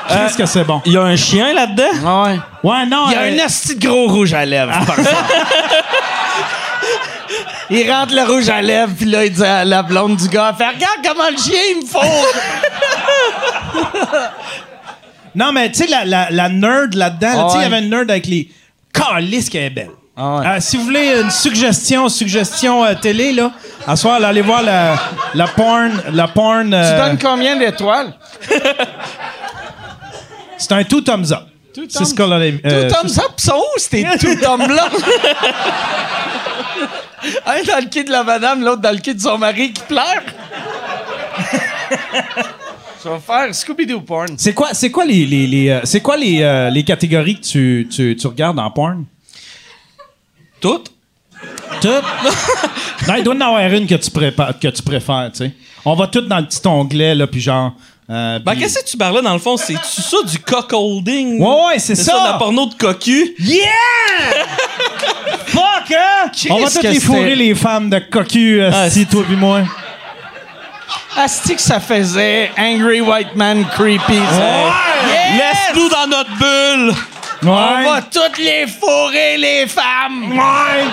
Qu'est-ce 0.08 0.36
que 0.36 0.46
c'est 0.46 0.64
bon? 0.64 0.80
Il 0.86 0.92
y 0.92 0.96
a 0.96 1.02
un 1.02 1.16
chien 1.16 1.52
là-dedans? 1.52 1.84
Ah 2.06 2.22
ouais. 2.24 2.38
Ouais, 2.62 2.86
non. 2.86 3.04
Il 3.08 3.12
y 3.12 3.16
a 3.16 3.20
euh, 3.22 3.34
un 3.34 3.38
asti 3.44 3.76
de 3.76 3.86
gros 3.86 4.08
rouge 4.08 4.32
à 4.34 4.44
lèvres, 4.44 4.72
par. 4.86 4.96
Il 7.70 7.90
rentre 7.90 8.14
le 8.14 8.22
rouge 8.22 8.48
à 8.48 8.62
lèvres, 8.62 8.94
puis 8.96 9.04
là, 9.04 9.26
il 9.26 9.30
dit 9.32 9.44
à 9.44 9.62
la 9.62 9.82
blonde 9.82 10.16
du 10.16 10.26
gars, 10.28 10.54
fait, 10.56 10.68
regarde 10.68 11.00
comment 11.06 11.28
le 11.30 11.36
chien, 11.36 11.60
il 11.70 11.82
me 11.82 11.86
faut. 11.86 12.00
Non, 15.34 15.52
mais 15.52 15.70
tu 15.70 15.84
sais, 15.84 15.86
la, 15.90 16.06
la, 16.06 16.30
la 16.30 16.48
nerd 16.48 16.94
là-dedans, 16.94 17.34
là, 17.34 17.44
Ah 17.44 17.46
tu 17.48 17.52
sais, 17.52 17.58
il 17.58 17.68
y 17.68 17.70
ouais. 17.70 17.76
avait 17.76 17.84
une 17.84 17.90
nerd 17.90 18.10
avec 18.10 18.26
les 18.26 18.48
calices 18.92 19.50
qui 19.50 19.58
est 19.58 19.68
belle. 19.70 19.90
Ah 20.20 20.38
ouais. 20.40 20.46
Euh, 20.46 20.56
si 20.60 20.76
vous 20.76 20.82
voulez 20.84 21.20
une 21.22 21.30
suggestion, 21.30 22.08
suggestion 22.08 22.84
euh, 22.84 22.94
télé, 23.00 23.32
là, 23.32 23.52
à 23.86 23.94
soir, 23.94 24.18
là, 24.18 24.28
allez 24.28 24.40
voir 24.42 24.62
la, 24.62 24.96
la 25.34 25.46
porn. 25.46 25.92
La 26.12 26.26
porn 26.26 26.70
Tu 26.70 26.74
euh, 26.74 26.98
donnes 27.06 27.18
combien 27.22 27.56
d'étoiles? 27.56 28.12
c'est 30.58 30.72
un 30.72 30.82
two 30.84 31.00
thumbs 31.02 31.30
up. 31.32 31.44
C'est 31.88 32.04
ce 32.04 32.14
qu'on 32.14 32.32
a. 32.32 32.38
euh, 32.40 32.88
Tout 32.88 32.94
thumbs 32.94 33.18
up, 33.20 33.32
sont 33.36 33.54
où 33.56 33.78
ces 33.78 34.02
tout 34.20 34.34
thumbs 34.40 34.66
là? 34.68 34.88
Un 37.46 37.62
dans 37.62 37.78
le 37.84 37.88
cul 37.88 38.02
de 38.04 38.10
la 38.10 38.24
madame, 38.24 38.64
l'autre 38.64 38.80
dans 38.82 38.90
le 38.90 38.98
cul 38.98 39.14
de 39.14 39.20
son 39.20 39.38
mari 39.38 39.72
qui 39.72 39.82
pleure. 39.82 40.22
Je 43.04 43.08
vais 43.08 43.18
faire 43.20 43.54
Scooby-Doo 43.54 44.00
porn. 44.00 44.34
C'est 44.36 44.52
quoi, 44.52 44.70
c'est 44.72 44.90
quoi 44.90 45.04
les, 45.04 45.24
les, 45.24 45.46
les, 45.46 45.80
c'est 45.84 46.00
quoi 46.00 46.16
les, 46.16 46.42
euh, 46.42 46.68
les 46.70 46.82
catégories 46.82 47.36
que 47.40 47.46
tu, 47.46 47.88
tu, 47.88 48.16
tu 48.16 48.26
regardes 48.26 48.58
en 48.58 48.68
porn? 48.72 49.04
Toutes? 50.60 50.90
Toutes? 51.80 51.90
non, 53.08 53.14
il 53.16 53.22
doit 53.24 53.34
y 53.34 53.38
en 53.38 53.40
avoir 53.40 53.60
une 53.72 53.86
que 53.86 53.94
tu, 53.94 54.10
prépa- 54.10 54.52
que 54.58 54.68
tu 54.68 54.82
préfères, 54.82 55.30
tu 55.32 55.38
sais. 55.44 55.52
On 55.84 55.94
va 55.94 56.06
toutes 56.08 56.26
dans 56.28 56.38
le 56.38 56.46
petit 56.46 56.66
onglet, 56.66 57.14
là, 57.14 57.26
puis 57.26 57.40
genre. 57.40 57.72
euh, 58.10 58.38
Ben, 58.40 58.56
qu'est-ce 58.56 58.80
que 58.80 58.84
tu 58.90 58.96
parlais 58.96 59.22
dans 59.22 59.32
le 59.32 59.38
fond? 59.38 59.56
C'est-tu 59.56 60.02
ça 60.02 60.16
du 60.26 60.38
cock-holding? 60.40 61.40
Ouais, 61.40 61.66
ouais, 61.68 61.78
c'est 61.78 61.94
ça. 61.94 62.24
la 62.32 62.32
porno 62.38 62.66
de 62.66 62.74
cocu? 62.74 63.34
Yeah! 63.38 63.64
Fuck, 65.46 65.92
hein? 65.92 66.30
On 66.50 66.58
va 66.60 66.70
toutes 66.70 66.82
les 66.82 67.00
fourrer, 67.00 67.34
les 67.36 67.54
femmes 67.54 67.88
de 67.90 67.98
cocu, 68.00 68.60
euh, 68.60 68.70
Ah, 68.74 68.90
si 68.90 69.06
toi 69.06 69.22
puis 69.26 69.36
moi. 69.36 69.62
Asti 71.16 71.54
que 71.56 71.62
ça 71.62 71.80
faisait 71.80 72.50
Angry 72.58 73.00
White 73.00 73.34
Man 73.34 73.64
Creepy. 73.74 74.00
ça. 74.30 74.72
Yes! 75.06 75.38
Laisse-nous 75.38 75.88
dans 75.88 76.06
notre 76.06 76.30
bulle! 76.38 76.94
On 77.42 77.82
va 77.84 78.02
toutes 78.02 78.38
les 78.38 78.66
fourrer, 78.66 79.36
les 79.36 79.66
femmes! 79.66 80.32
Ouais. 80.32 80.84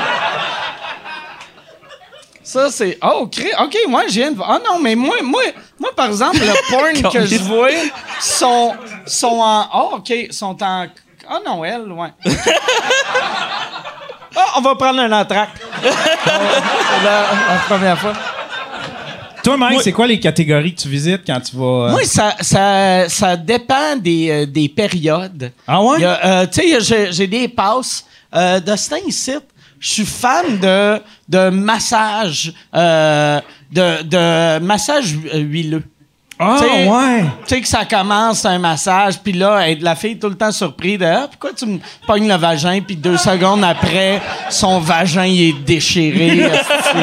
Ça, 2.43 2.69
c'est. 2.69 2.97
Oh, 3.01 3.23
OK, 3.23 3.77
moi, 3.87 4.03
viens 4.07 4.31
de. 4.31 4.39
Ah 4.41 4.59
non, 4.63 4.79
mais 4.79 4.95
moi, 4.95 5.17
moi, 5.23 5.41
moi 5.79 5.89
par 5.95 6.05
exemple, 6.05 6.37
le 6.37 6.53
porn 7.01 7.11
que 7.11 7.25
je 7.25 7.37
vois 7.37 7.69
sont, 8.21 8.75
sont 9.05 9.39
en. 9.41 9.67
Oh, 9.73 9.95
OK, 9.95 10.13
sont 10.29 10.55
en. 10.61 10.85
Ah 11.27 11.39
non, 11.45 11.65
elle, 11.65 11.91
ouais. 11.91 12.09
Ah, 14.37 14.55
on 14.57 14.61
va 14.61 14.75
prendre 14.75 14.99
un 14.99 15.11
entracte. 15.13 15.61
c'est 15.81 17.03
la, 17.05 17.21
la 17.21 17.59
première 17.67 17.97
fois. 17.97 18.11
Toi, 19.45 19.57
Mike, 19.57 19.81
c'est 19.83 19.91
quoi 19.91 20.07
les 20.07 20.19
catégories 20.19 20.73
que 20.75 20.81
tu 20.81 20.89
visites 20.89 21.21
quand 21.25 21.39
tu 21.39 21.55
vas. 21.55 21.63
euh, 21.87 21.91
Moi, 21.91 22.03
ça, 22.05 22.35
ça, 22.41 23.07
ça 23.07 23.37
dépend 23.37 23.95
des, 23.97 24.29
euh, 24.29 24.45
des 24.45 24.67
périodes. 24.67 25.51
Ah 25.67 25.81
ouais? 25.81 25.97
Euh, 26.03 26.45
tu 26.51 26.61
sais, 26.81 27.11
j'ai- 27.11 27.27
des 27.27 27.47
passes. 27.47 28.05
Euh, 28.33 28.59
de 28.59 28.75
ce 28.75 28.89
temps-ci, 28.89 29.33
je 29.79 29.89
suis 29.89 30.05
fan 30.05 30.57
de, 30.59 30.99
de 31.29 31.49
massage, 31.49 32.51
de, 32.73 34.03
de 34.03 34.59
massage 34.59 35.11
hu- 35.13 35.29
huileux. 35.39 35.83
Ah, 36.37 36.57
t'sais- 36.59 36.89
ouais. 36.89 37.21
Tu 37.47 37.55
sais 37.55 37.61
que 37.61 37.67
ça 37.67 37.85
commence 37.85 38.43
un 38.45 38.59
massage, 38.59 39.19
puis 39.23 39.31
là, 39.31 39.73
la 39.79 39.95
fille 39.95 40.11
est 40.13 40.19
tout 40.19 40.27
le 40.27 40.35
temps 40.35 40.51
surprise 40.51 40.99
de 40.99 41.05
ah, 41.05 41.27
pourquoi 41.29 41.51
tu 41.53 41.65
me 41.65 41.79
pognes 42.05 42.27
le 42.27 42.35
vagin, 42.35 42.81
puis 42.85 42.97
deux 42.97 43.15
secondes 43.15 43.63
après, 43.63 44.21
son 44.49 44.79
vagin 44.79 45.23
il 45.25 45.49
est 45.49 45.59
déchiré. 45.63 46.39
esti. 46.39 46.97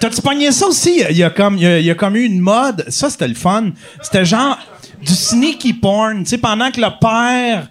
T'as-tu 0.00 0.20
pogné 0.22 0.50
ça 0.50 0.66
aussi? 0.66 1.02
Il 1.10 1.16
y 1.16 1.22
a 1.22 1.30
comme, 1.30 1.56
il 1.56 1.62
y 1.62 1.66
a, 1.66 1.78
il 1.78 1.84
y 1.84 1.90
a 1.90 1.94
comme 1.94 2.16
eu 2.16 2.24
une 2.24 2.40
mode. 2.40 2.84
Ça, 2.88 3.10
c'était 3.10 3.28
le 3.28 3.34
fun. 3.34 3.70
C'était 4.02 4.24
genre 4.24 4.58
du 5.02 5.12
sneaky 5.14 5.74
porn. 5.74 6.24
Tu 6.24 6.30
sais, 6.30 6.38
pendant 6.38 6.70
que 6.70 6.80
le 6.80 6.88
père. 7.00 7.68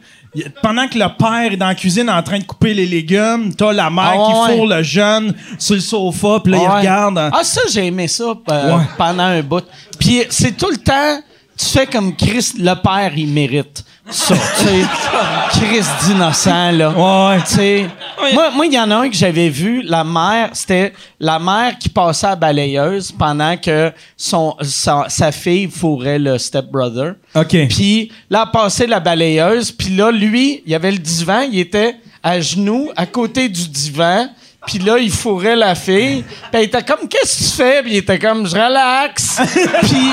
Pendant 0.62 0.88
que 0.88 0.96
le 1.00 1.08
père 1.18 1.52
est 1.54 1.58
dans 1.58 1.70
la 1.70 1.74
cuisine 1.74 2.08
en 2.08 2.22
train 2.22 2.38
de 2.38 2.44
couper 2.44 2.76
les 2.76 2.86
légumes, 2.86 3.52
t'as 3.56 3.74
la 3.74 3.90
mère 3.90 4.14
Ah 4.16 4.20
ouais, 4.44 4.50
qui 4.52 4.54
fourre 4.58 4.68
le 4.68 4.84
jeune 4.84 5.34
sur 5.58 5.74
le 5.74 5.82
sofa, 5.82 6.40
puis 6.44 6.52
là, 6.52 6.60
il 6.60 6.68
Ouais. 6.70 6.78
regarde. 6.82 7.18
hein. 7.18 7.32
Ah, 7.34 7.44
ça, 7.44 7.62
j'ai 7.74 7.88
aimé 7.88 8.08
ça 8.08 8.36
euh, 8.52 8.78
Ouais. 8.78 8.84
pendant 8.96 9.24
un 9.24 9.42
bout. 9.42 9.64
Puis 9.98 10.22
c'est 10.30 10.56
tout 10.56 10.70
le 10.70 10.78
temps, 10.78 11.20
tu 11.58 11.66
fais 11.66 11.88
comme 11.88 12.16
Chris, 12.16 12.52
le 12.60 12.76
père, 12.76 13.12
il 13.18 13.28
mérite 13.30 13.84
ça. 14.10 14.36
tu 14.58 15.60
sais, 15.60 16.08
d'innocent, 16.08 16.72
là. 16.72 16.90
Ouais. 16.92 17.42
Tu 17.42 17.56
sais, 17.56 17.90
moi, 18.34 18.50
moi, 18.52 18.66
il 18.66 18.74
y 18.74 18.80
en 18.80 18.90
a 18.92 18.96
un 18.98 19.10
que 19.10 19.16
j'avais 19.16 19.50
vu, 19.50 19.82
la 19.84 20.04
mère, 20.04 20.50
c'était 20.54 20.94
la 21.20 21.40
mère 21.40 21.78
qui 21.80 21.90
passait 21.90 22.28
à 22.28 22.32
la 22.32 22.36
balayeuse 22.36 23.12
pendant 23.12 23.56
que 23.58 23.92
son, 24.18 24.56
sa, 24.62 25.06
sa 25.10 25.32
fille 25.32 25.70
fourrait 25.70 26.20
le 26.20 26.38
stepbrother. 26.38 27.16
OK. 27.36 27.56
Puis 27.70 28.12
là, 28.30 28.46
elle 28.46 28.52
passait 28.52 28.88
la 28.88 29.00
balayeuse. 29.00 29.72
Puis 29.72 29.96
là, 29.96 30.12
lui, 30.12 30.62
il 30.66 30.72
y 30.72 30.76
avait 30.76 30.92
le 30.92 30.98
divan. 30.98 31.42
Il 31.42 31.60
était 31.60 31.96
à 32.24 32.40
genoux, 32.40 32.90
à 32.96 33.06
côté 33.06 33.48
du 33.50 33.68
divan. 33.68 34.28
Puis 34.68 34.80
là, 34.80 34.98
il 34.98 35.12
fourrait 35.12 35.56
la 35.56 35.74
fille. 35.76 36.24
Puis 36.24 36.50
elle 36.54 36.64
était 36.64 36.84
comme, 36.84 37.08
qu'est-ce 37.08 37.38
que 37.38 37.44
tu 37.50 37.56
fais? 37.56 37.82
Puis 37.82 37.92
il 37.94 37.98
était 37.98 38.20
comme, 38.20 38.46
je 38.46 38.56
relaxe. 38.56 39.40
Puis 39.54 40.12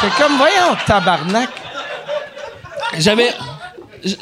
j'étais 0.00 0.14
comme, 0.18 0.36
voyons, 0.38 0.76
tabarnak. 0.86 1.50
J'avais. 2.98 3.28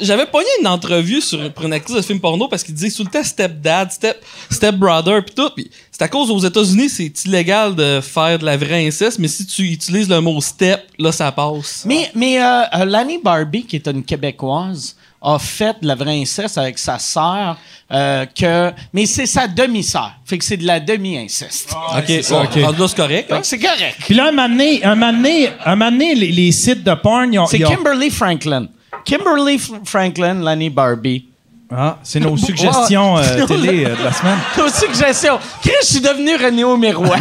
J'avais 0.01 0.25
pogné 0.25 0.47
une 0.61 0.67
entrevue 0.67 1.21
sur, 1.21 1.53
pour 1.53 1.65
une 1.65 1.73
actrice 1.73 1.95
de 1.95 2.01
film 2.01 2.19
porno 2.19 2.47
parce 2.47 2.63
qu'il 2.63 2.73
disait 2.73 2.89
tout 2.89 3.03
le 3.03 3.09
temps 3.09 3.23
stepdad, 3.23 3.91
step, 3.91 4.23
stepbrother 4.49 5.23
pis 5.23 5.33
tout. 5.35 5.49
Pis 5.51 5.69
c'est 5.91 6.01
à 6.01 6.07
cause 6.07 6.31
aux 6.31 6.39
États-Unis, 6.39 6.89
c'est 6.89 7.25
illégal 7.25 7.75
de 7.75 8.01
faire 8.01 8.39
de 8.39 8.45
la 8.45 8.57
vraie 8.57 8.87
inceste, 8.87 9.19
mais 9.19 9.27
si 9.27 9.45
tu 9.45 9.63
utilises 9.63 10.09
le 10.09 10.19
mot 10.21 10.41
step, 10.41 10.81
là 10.97 11.11
ça 11.11 11.31
passe. 11.31 11.83
Mais, 11.85 12.09
mais 12.15 12.41
euh, 12.41 12.63
euh, 12.73 12.85
Lanny 12.85 13.19
Barbie, 13.19 13.65
qui 13.65 13.75
est 13.75 13.87
une 13.87 14.03
Québécoise, 14.03 14.95
a 15.25 15.39
fait 15.39 15.75
de 15.81 15.87
la 15.87 15.95
vraie 15.95 16.21
inceste 16.21 16.57
avec 16.57 16.77
sa 16.77 16.99
sœur. 16.99 17.57
euh, 17.91 18.25
que, 18.25 18.71
mais 18.93 19.05
c'est 19.05 19.25
sa 19.27 19.47
demi-sœur. 19.47 20.11
Fait 20.25 20.37
que 20.39 20.43
c'est 20.43 20.57
de 20.57 20.65
la 20.65 20.79
demi-inceste. 20.79 21.69
ok, 21.73 22.29
bon, 22.29 22.43
ok. 22.43 22.87
c'est 22.89 22.95
correct. 22.95 23.31
Hein? 23.31 23.39
c'est 23.43 23.59
correct. 23.59 23.97
Puis 23.99 24.15
là, 24.15 24.29
un 24.29 24.31
moment 24.31 24.49
donné, 24.49 24.83
un 24.83 24.95
moment 24.95 25.13
donné- 25.13 25.49
un 25.63 25.75
moment 25.75 25.91
donné, 25.91 26.15
les, 26.15 26.31
les 26.31 26.51
sites 26.51 26.83
de 26.83 26.93
porn, 26.95 27.31
ils 27.31 27.37
ont. 27.39 27.45
C'est 27.45 27.59
Kimberly 27.59 28.09
Franklin. 28.09 28.67
Kimberly 29.05 29.57
F- 29.57 29.85
Franklin, 29.85 30.35
Lanny 30.41 30.69
Barbie. 30.71 31.25
Ah, 31.71 31.97
c'est 32.03 32.19
nos 32.19 32.37
suggestions 32.47 33.17
euh, 33.17 33.45
télé 33.47 33.85
euh, 33.85 33.95
de 33.95 34.03
la 34.03 34.11
semaine. 34.13 34.37
Nos 34.57 34.69
suggestions. 34.69 35.39
Chris, 35.61 35.71
je 35.81 35.87
suis 35.87 36.01
devenu 36.01 36.35
René 36.35 36.63
miroir. 36.77 37.17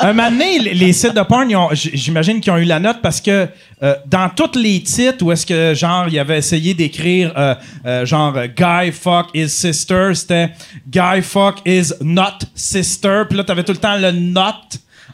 Un 0.00 0.12
moment 0.12 0.30
donné, 0.30 0.58
les, 0.58 0.74
les 0.74 0.92
sites 0.92 1.14
de 1.14 1.22
porn, 1.22 1.48
ils 1.50 1.56
ont- 1.56 1.70
j- 1.72 1.90
j'imagine 1.94 2.40
qu'ils 2.40 2.52
ont 2.52 2.56
eu 2.56 2.64
la 2.64 2.78
note 2.78 2.98
parce 3.02 3.20
que 3.20 3.48
euh, 3.82 3.94
dans 4.06 4.28
tous 4.30 4.58
les 4.58 4.82
titres 4.82 5.24
où 5.24 5.32
est-ce 5.32 5.44
que, 5.44 5.74
genre, 5.74 6.06
ils 6.08 6.18
avaient 6.18 6.38
essayé 6.38 6.72
d'écrire, 6.74 7.32
euh, 7.36 7.54
euh, 7.84 8.06
genre, 8.06 8.32
euh, 8.36 8.46
Guy 8.46 8.92
fuck 8.92 9.26
his 9.34 9.48
sister, 9.50 10.14
c'était 10.14 10.50
Guy 10.88 11.20
fuck 11.22 11.56
is 11.66 11.92
not 12.00 12.38
sister. 12.54 13.22
Puis 13.28 13.36
là, 13.36 13.44
t'avais 13.44 13.64
tout 13.64 13.72
le 13.72 13.78
temps 13.78 13.96
le 13.96 14.10
not 14.12 14.44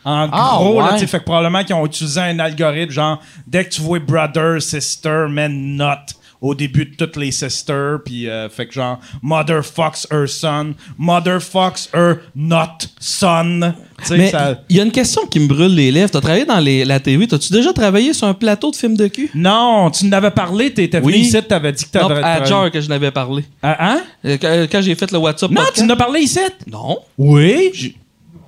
en 0.05 0.29
Ah, 0.33 0.53
gros. 0.57 0.79
là, 0.81 0.87
ouais. 0.87 0.93
tu 0.95 0.99
sais, 1.01 1.07
fait 1.07 1.19
que 1.21 1.25
probablement 1.25 1.65
qu'ils 1.65 1.75
ont 1.75 1.85
utilisé 1.87 2.21
un 2.21 2.39
algorithme, 2.39 2.93
genre, 2.93 3.21
dès 3.47 3.65
que 3.65 3.71
tu 3.71 3.81
vois 3.81 3.99
brother, 3.99 4.61
sister, 4.63 5.27
mais 5.29 5.49
not 5.49 5.97
au 6.41 6.55
début 6.55 6.87
de 6.87 6.95
toutes 6.97 7.17
les 7.17 7.31
sisters, 7.33 7.99
puis 8.05 8.29
euh, 8.29 8.49
fait 8.49 8.67
que 8.67 8.73
genre, 8.75 8.99
mother 9.23 9.63
fucks 9.65 10.07
her 10.11 10.27
son, 10.27 10.75
mother 10.99 11.41
fucks 11.43 11.89
her 11.95 12.17
not 12.35 12.79
son. 12.99 13.75
Tu 14.01 14.07
sais, 14.07 14.17
Mais 14.17 14.31
ça- 14.31 14.59
il 14.71 14.77
y 14.77 14.81
a 14.81 14.85
une 14.85 14.91
question 14.93 15.27
qui 15.27 15.39
me 15.41 15.47
brûle 15.47 15.75
les 15.75 15.91
lèvres. 15.93 16.11
T'as 16.11 16.23
travaillé 16.23 16.47
dans 16.47 16.59
les- 16.59 16.87
la 16.87 16.99
TV. 17.01 17.27
T'as-tu 17.27 17.53
déjà 17.53 17.73
travaillé 17.75 18.15
sur 18.15 18.27
un 18.27 18.33
plateau 18.35 18.71
de 18.71 18.77
film 18.77 18.97
de 18.97 19.07
cul? 19.09 19.31
Non, 19.35 19.91
tu 19.91 20.07
n'avais 20.07 20.31
parlé, 20.31 20.73
t'étais 20.73 21.01
venu 21.01 21.13
Oui. 21.13 21.19
ici, 21.21 21.37
t'avais 21.43 21.73
dit 21.73 21.85
que 21.85 21.99
Non, 21.99 22.09
t'avais... 22.09 22.21
à 22.23 22.37
t'avais- 22.37 22.47
Jar 22.47 22.71
que 22.71 22.81
je 22.81 22.89
n'avais 22.89 23.11
parlé. 23.11 23.45
Ah, 23.63 23.77
hein? 23.93 24.01
Euh, 24.25 24.39
Quand, 24.41 24.67
quand 24.73 24.81
j'ai 24.81 24.95
fait 24.95 25.13
le 25.13 25.19
WhatsApp 25.19 25.51
Non, 25.51 25.57
podcast. 25.57 25.77
tu 25.79 25.85
n'as 25.85 25.97
parlé 25.97 26.21
ici? 26.21 26.41
Non. 26.71 26.99
Oui. 27.19 27.95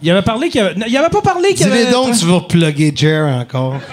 Il 0.04 0.10
avait 0.10 0.22
parlé 0.22 0.48
qu'il 0.48 0.60
y 0.60 0.64
avait... 0.64 0.74
non, 0.74 0.86
il 0.88 0.96
avait 0.96 1.08
pas 1.10 1.20
parlé 1.20 1.50
qu'il 1.54 1.66
y 1.66 1.70
Dis-les 1.70 1.82
avait... 1.82 1.92
donc, 1.92 2.18
tu 2.18 2.24
veux 2.24 2.32
reploguer 2.32 2.92
Jer 2.96 3.24
encore. 3.38 3.76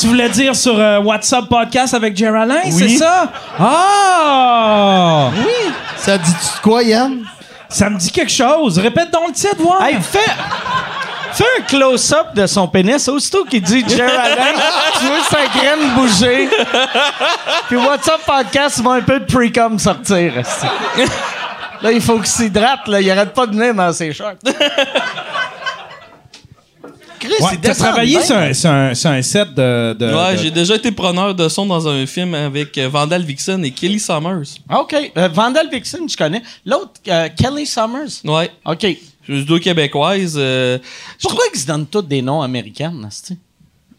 Tu 0.00 0.06
voulais 0.08 0.28
dire 0.28 0.54
sur 0.56 0.78
euh, 0.78 0.98
WhatsApp 1.00 1.46
podcast 1.48 1.94
avec 1.94 2.16
Jer 2.16 2.34
Alain, 2.34 2.60
Oui. 2.66 2.72
c'est 2.72 2.96
ça? 2.96 3.28
Ah! 3.58 5.28
Oui. 5.36 5.72
Ça 5.96 6.18
dit-tu 6.18 6.56
de 6.56 6.62
quoi, 6.62 6.82
Yann? 6.82 7.24
Ça 7.68 7.88
me 7.90 7.98
dit 7.98 8.10
quelque 8.10 8.30
chose. 8.32 8.78
Répète 8.78 9.10
donc 9.12 9.28
le 9.28 9.32
titre, 9.34 9.56
voir. 9.58 9.82
Hey, 9.84 9.96
fais, 10.00 10.18
fais 11.32 11.44
un 11.58 11.62
close-up 11.62 12.34
de 12.34 12.46
son 12.46 12.66
pénis. 12.68 13.08
Aussitôt 13.08 13.44
qu'il 13.44 13.62
dit 13.62 13.84
Allen, 13.94 14.56
tu 15.00 15.06
vois 15.06 15.22
sa 15.28 15.46
graine 15.58 15.90
bouger. 15.96 16.48
Puis 17.68 17.76
WhatsApp 17.76 18.20
Podcast 18.26 18.80
va 18.80 18.92
un 18.92 19.00
peu 19.02 19.20
de 19.20 19.24
pre-com 19.24 19.78
sortir. 19.78 20.32
Là, 21.82 21.92
il 21.92 22.00
faut 22.00 22.16
qu'il 22.16 22.26
s'hydrate. 22.26 22.86
Là. 22.88 23.00
Il 23.00 23.10
arrête 23.10 23.32
pas 23.32 23.46
de 23.46 23.52
venir 23.56 23.74
dans 23.74 23.92
ses 23.92 24.12
shorts. 24.12 24.32
Chris, 27.24 27.34
Ouais, 27.42 27.50
ils 27.54 27.60
t'as 27.60 27.74
travaillé 27.74 28.16
bien. 28.18 28.24
sur 28.26 28.36
un, 28.36 28.52
sur 28.52 28.70
un- 28.70 28.94
sur 28.94 29.10
un 29.10 29.22
set 29.22 29.54
de. 29.54 29.94
de- 29.94 30.14
Ouais, 30.14 30.36
de- 30.36 30.42
j'ai 30.42 30.50
déjà 30.50 30.76
été 30.76 30.92
preneur 30.92 31.34
de 31.34 31.48
son 31.48 31.64
dans 31.66 31.86
un 31.88 32.04
film 32.06 32.34
avec 32.34 32.76
euh, 32.78 32.88
Vandal 32.88 33.22
Vixen 33.22 33.64
et 33.64 33.70
Kelly 33.70 33.98
Summers. 33.98 34.44
OK. 34.70 34.94
Euh, 35.16 35.28
Vandal 35.28 35.68
Vixen, 35.70 36.08
je 36.08 36.16
connais. 36.16 36.42
L'autre, 36.66 36.92
euh, 37.08 37.28
Kelly 37.36 37.66
Summers? 37.66 38.22
Ouais. 38.24 38.50
OK. 38.66 38.86
Je 39.26 39.36
suis 39.36 39.44
deux 39.46 39.58
québécoises. 39.58 40.34
euh, 40.36 40.78
je 41.18 41.22
Pourquoi 41.26 41.44
ils 41.54 41.58
se 41.58 41.66
donnent 41.66 41.86
tous 41.86 42.02
des 42.02 42.20
noms 42.20 42.42
américains, 42.42 42.92
Nasty? 42.92 43.38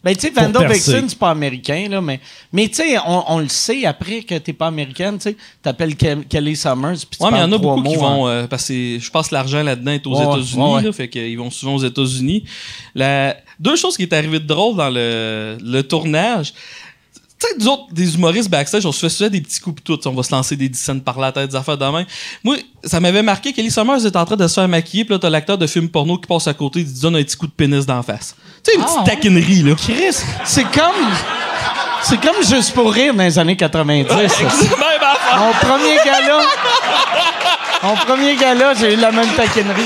Ben, 0.06 0.14
tu 0.14 0.20
sais, 0.20 0.30
percer. 0.30 0.92
Vixen, 0.92 1.08
c'est 1.08 1.18
pas 1.18 1.30
américain, 1.30 1.88
là, 1.90 2.00
mais, 2.00 2.20
mais 2.52 2.68
tu 2.68 2.76
sais, 2.76 2.96
on, 3.04 3.24
on 3.34 3.38
le 3.40 3.48
sait 3.48 3.84
après 3.86 4.22
que 4.22 4.36
t'es 4.38 4.52
pas 4.52 4.68
américaine, 4.68 5.16
tu 5.18 5.30
sais. 5.30 5.36
T'appelles 5.60 5.96
Ke- 5.96 6.24
Kelly 6.28 6.54
Summers, 6.54 6.98
puis 7.10 7.18
tu 7.18 7.24
Ouais, 7.24 7.32
mais 7.32 7.38
il 7.38 7.40
y 7.40 7.44
en 7.44 7.50
a 7.52 7.58
beaucoup 7.58 7.82
qui 7.82 7.94
mots 7.96 8.00
vont. 8.00 8.28
euh, 8.28 8.46
parce 8.46 8.68
que 8.68 8.98
je 9.00 9.10
pense 9.10 9.28
que 9.30 9.34
l'argent 9.34 9.64
là-dedans 9.64 9.90
est 9.90 10.06
aux 10.06 10.16
Ouais, 10.16 10.22
États-Unis. 10.24 10.74
ouais, 10.74 10.82
là, 10.82 10.92
fait 10.92 11.08
qu'ils 11.08 11.36
vont 11.36 11.50
souvent 11.50 11.74
aux 11.74 11.84
États-Unis. 11.84 12.44
La... 12.94 13.36
Deux 13.58 13.74
choses 13.74 13.96
qui 13.96 14.04
est 14.04 14.12
arrivé 14.12 14.38
de 14.38 14.46
drôle 14.46 14.76
dans 14.76 14.90
le, 14.90 15.58
le 15.60 15.82
tournage. 15.82 16.52
Tu 17.38 17.46
sais, 17.48 17.54
nous 17.58 17.68
autres, 17.68 17.92
des 17.92 18.14
humoristes 18.14 18.48
backstage, 18.48 18.86
on 18.86 18.92
se 18.92 19.00
fait 19.00 19.08
souvent 19.10 19.28
des 19.28 19.40
petits 19.42 19.60
coups 19.60 19.82
tout. 19.84 19.98
On 20.08 20.12
va 20.12 20.22
se 20.22 20.30
lancer 20.32 20.56
des 20.56 20.70
scènes 20.72 21.02
par 21.02 21.18
la 21.18 21.32
tête, 21.32 21.50
des 21.50 21.56
affaires 21.56 21.76
de 21.76 21.84
main. 21.84 22.06
Moi, 22.44 22.56
ça 22.84 22.98
m'avait 23.00 23.22
marqué 23.22 23.52
qu'Ellie 23.52 23.70
Summers 23.70 24.06
est 24.06 24.16
en 24.16 24.24
train 24.24 24.36
de 24.36 24.46
se 24.46 24.54
faire 24.54 24.68
maquiller, 24.68 25.04
pis 25.04 25.12
là, 25.12 25.18
t'as 25.18 25.28
l'acteur 25.30 25.58
de 25.58 25.66
film 25.66 25.88
porno 25.88 26.16
qui 26.16 26.26
passe 26.26 26.46
à 26.46 26.54
côté, 26.54 26.80
il 26.80 26.94
te 26.94 27.00
donne 27.00 27.16
un 27.16 27.22
petit 27.22 27.36
coup 27.36 27.46
de 27.46 27.52
pénis 27.52 27.84
d'en 27.84 28.02
face. 28.02 28.36
Tu 28.66 28.72
sais, 28.72 28.76
une 28.78 28.82
Ah, 28.82 28.86
petite 28.86 28.98
ouais. 28.98 29.04
taquinerie, 29.14 29.62
là. 29.62 29.74
Chris, 29.76 30.16
c'est 30.44 30.64
comme. 30.64 31.10
C'est 32.02 32.20
comme 32.20 32.42
Juste 32.42 32.74
pour 32.74 32.92
rire 32.92 33.14
dans 33.14 33.22
les 33.22 33.38
années 33.38 33.56
90. 33.56 34.08
ça. 34.08 34.16
Même 34.16 34.48
affaire. 35.02 35.38
Mon 35.38 35.52
premier 35.52 35.96
gala. 36.04 36.40
Mon 37.82 37.94
premier 37.96 38.36
gala, 38.36 38.74
j'ai 38.74 38.94
eu 38.94 38.96
la 38.96 39.10
même 39.12 39.28
taquinerie. 39.28 39.82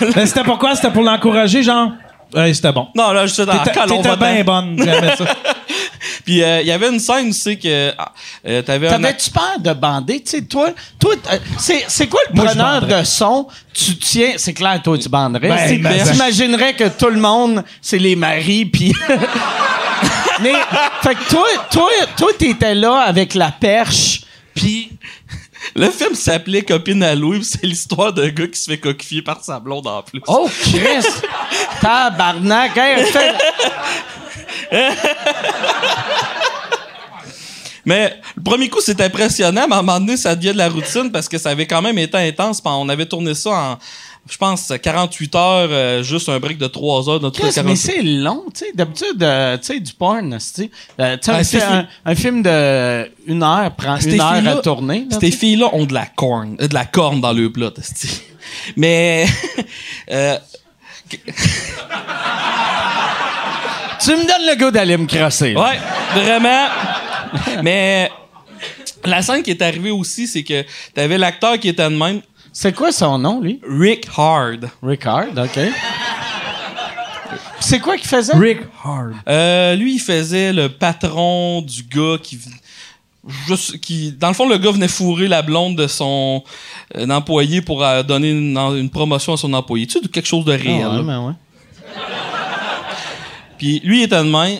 Mais 0.16 0.26
c'était 0.26 0.44
pourquoi? 0.44 0.74
C'était 0.74 0.90
pour 0.90 1.02
l'encourager, 1.02 1.62
genre? 1.62 1.90
Ouais, 2.34 2.52
c'était 2.52 2.72
bon. 2.72 2.88
Non, 2.94 3.12
là, 3.12 3.26
je 3.26 3.32
suis 3.32 3.46
dans 3.46 3.56
T'étais 3.58 4.16
bien 4.16 4.44
bonne. 4.44 4.76
J'aimais 4.78 5.16
ça. 5.16 5.24
Puis 6.24 6.42
euh, 6.42 6.60
il 6.60 6.66
y 6.66 6.72
avait 6.72 6.88
une 6.88 6.98
scène, 7.00 7.26
tu 7.32 7.38
sais, 7.38 7.56
que 7.56 7.92
ah, 7.96 8.12
euh, 8.46 8.62
t'avais 8.62 8.88
un... 8.88 8.90
T'avais-tu 8.90 9.30
peur 9.30 9.58
de 9.60 9.72
bander? 9.72 10.22
Tu 10.22 10.30
sais, 10.30 10.42
toi, 10.42 10.70
toi 10.98 11.14
euh, 11.32 11.38
c'est, 11.58 11.84
c'est 11.88 12.06
quoi 12.06 12.20
le 12.30 12.36
Moi, 12.36 12.46
preneur 12.46 12.86
de 12.86 13.04
son? 13.04 13.46
Tu 13.72 13.96
tiens, 13.96 14.32
c'est 14.36 14.54
clair, 14.54 14.80
toi, 14.82 14.98
tu 14.98 15.08
banderais. 15.08 15.48
Ben, 15.48 15.68
C'est- 15.68 15.78
ben, 15.78 16.04
T'imaginerais 16.04 16.74
que 16.74 16.88
tout 16.88 17.10
le 17.10 17.20
monde, 17.20 17.64
c'est 17.80 17.98
les 17.98 18.16
maris, 18.16 18.64
puis... 18.66 18.94
Mais, 20.42 20.52
fait 21.02 21.14
que 21.14 21.30
toi, 21.30 21.46
toi, 21.70 21.88
toi, 22.16 22.28
t'étais 22.38 22.74
là 22.74 22.98
avec 22.98 23.34
la 23.34 23.50
perche, 23.50 24.22
puis... 24.54 24.90
Le 25.74 25.90
film 25.90 26.14
s'appelait 26.14 26.62
Copine 26.62 27.02
à 27.02 27.14
Louis, 27.14 27.40
pis 27.40 27.44
c'est 27.44 27.64
l'histoire 27.64 28.12
d'un 28.12 28.28
gars 28.28 28.46
qui 28.46 28.58
se 28.58 28.70
fait 28.70 28.78
coquifier 28.78 29.20
par 29.22 29.42
sa 29.42 29.58
blonde 29.58 29.86
en 29.88 30.00
plus. 30.02 30.20
Oh, 30.28 30.48
Chris! 30.62 31.04
Tabarnak! 31.80 32.76
Hey, 32.76 33.04
fait- 33.06 33.34
Mais 37.88 38.14
le 38.36 38.42
premier 38.42 38.68
coup, 38.68 38.80
c'est 38.84 39.00
impressionnant, 39.00 39.66
mais 39.68 39.76
à 39.76 39.78
un 39.78 39.82
moment 39.82 40.00
donné, 40.00 40.16
ça 40.16 40.34
devient 40.34 40.52
de 40.52 40.58
la 40.58 40.68
routine 40.68 41.08
parce 41.12 41.28
que 41.28 41.38
ça 41.38 41.50
avait 41.50 41.66
quand 41.68 41.80
même 41.80 41.96
été 41.98 42.18
intense. 42.18 42.60
On 42.64 42.88
avait 42.88 43.06
tourné 43.06 43.32
ça 43.32 43.50
en, 43.50 43.78
je 44.28 44.36
pense, 44.36 44.72
48 44.82 45.34
heures, 45.36 45.68
euh, 45.70 46.02
juste 46.02 46.28
un 46.28 46.40
break 46.40 46.58
de 46.58 46.66
3 46.66 47.08
heures. 47.08 47.20
Chris, 47.32 47.42
48 47.54 47.62
mais 47.62 47.76
c'est 47.76 48.02
long, 48.02 48.42
tu 48.52 48.64
sais. 48.64 48.72
D'habitude, 48.74 49.22
euh, 49.22 49.56
tu 49.58 49.66
sais, 49.66 49.78
du 49.78 49.92
porn, 49.92 50.32
tu 50.36 50.40
sais. 50.44 50.68
Euh, 50.98 51.16
tu 51.16 51.30
sais, 51.44 51.60
Ah, 51.62 51.72
un, 51.72 51.78
un- 51.78 51.86
un 52.06 52.14
film 52.16 52.42
de 52.42 53.08
une 53.28 53.44
heure 53.44 53.70
prend 53.76 53.98
une 53.98 54.20
heure 54.20 54.58
à 54.58 54.62
tourner. 54.62 55.06
là, 55.08 55.18
Ces 55.20 55.30
filles-là 55.30 55.68
ont 55.72 55.84
de 55.86 55.94
la 55.94 56.06
corne, 56.06 56.56
euh, 56.60 56.66
de 56.66 56.74
la 56.74 56.86
corne 56.86 57.20
dans 57.20 57.32
le 57.32 57.52
plat. 57.52 57.70
Mais, 58.76 59.26
Tu 64.06 64.12
me 64.12 64.18
donnes 64.26 64.46
le 64.48 64.56
goût 64.56 64.70
d'aller 64.70 64.96
me 64.96 65.06
crosser. 65.06 65.52
là. 65.52 65.60
ouais, 65.68 65.78
vraiment. 66.22 66.66
Mais, 67.62 68.10
la 69.04 69.20
scène 69.22 69.42
qui 69.42 69.50
est 69.50 69.60
arrivée 69.62 69.90
aussi, 69.90 70.26
c'est 70.28 70.42
que 70.44 70.64
t'avais 70.94 71.18
l'acteur 71.18 71.58
qui 71.58 71.68
était 71.68 71.82
de 71.90 71.94
même, 71.96 72.20
C'est 72.52 72.74
quoi 72.74 72.92
son 72.92 73.18
nom, 73.18 73.40
lui? 73.40 73.60
Rick 73.68 74.06
Hard. 74.16 74.68
Rickard, 74.82 75.26
OK. 75.36 75.58
C'est 77.60 77.80
quoi 77.80 77.96
qu'il 77.96 78.06
faisait? 78.06 78.36
Rick 78.36 78.60
Hard. 78.84 79.12
Euh, 79.28 79.74
lui, 79.74 79.94
il 79.96 79.98
faisait 79.98 80.52
le 80.52 80.68
patron 80.68 81.62
du 81.62 81.82
gars 81.82 82.16
qui. 82.22 82.38
Juste, 83.48 83.80
qui, 83.80 84.12
dans 84.12 84.28
le 84.28 84.34
fond, 84.34 84.48
le 84.48 84.56
gars 84.56 84.70
venait 84.70 84.86
fourrer 84.86 85.26
la 85.26 85.42
blonde 85.42 85.74
de 85.74 85.88
son 85.88 86.44
euh, 86.96 87.08
employé 87.08 87.60
pour 87.60 87.84
euh, 87.84 88.04
donner 88.04 88.30
une, 88.30 88.56
une 88.56 88.88
promotion 88.88 89.32
à 89.32 89.36
son 89.36 89.52
employé. 89.52 89.84
Tu 89.88 89.94
sais, 89.94 90.00
de 90.00 90.06
quelque 90.06 90.28
chose 90.28 90.44
de 90.44 90.52
Ah, 90.52 90.56
réel. 90.56 90.86
ouais, 90.86 91.04
là. 91.04 91.34
Puis 93.58 93.80
lui, 93.84 94.00
il 94.00 94.02
était 94.04 94.16
de 94.18 94.22
même. 94.30 94.58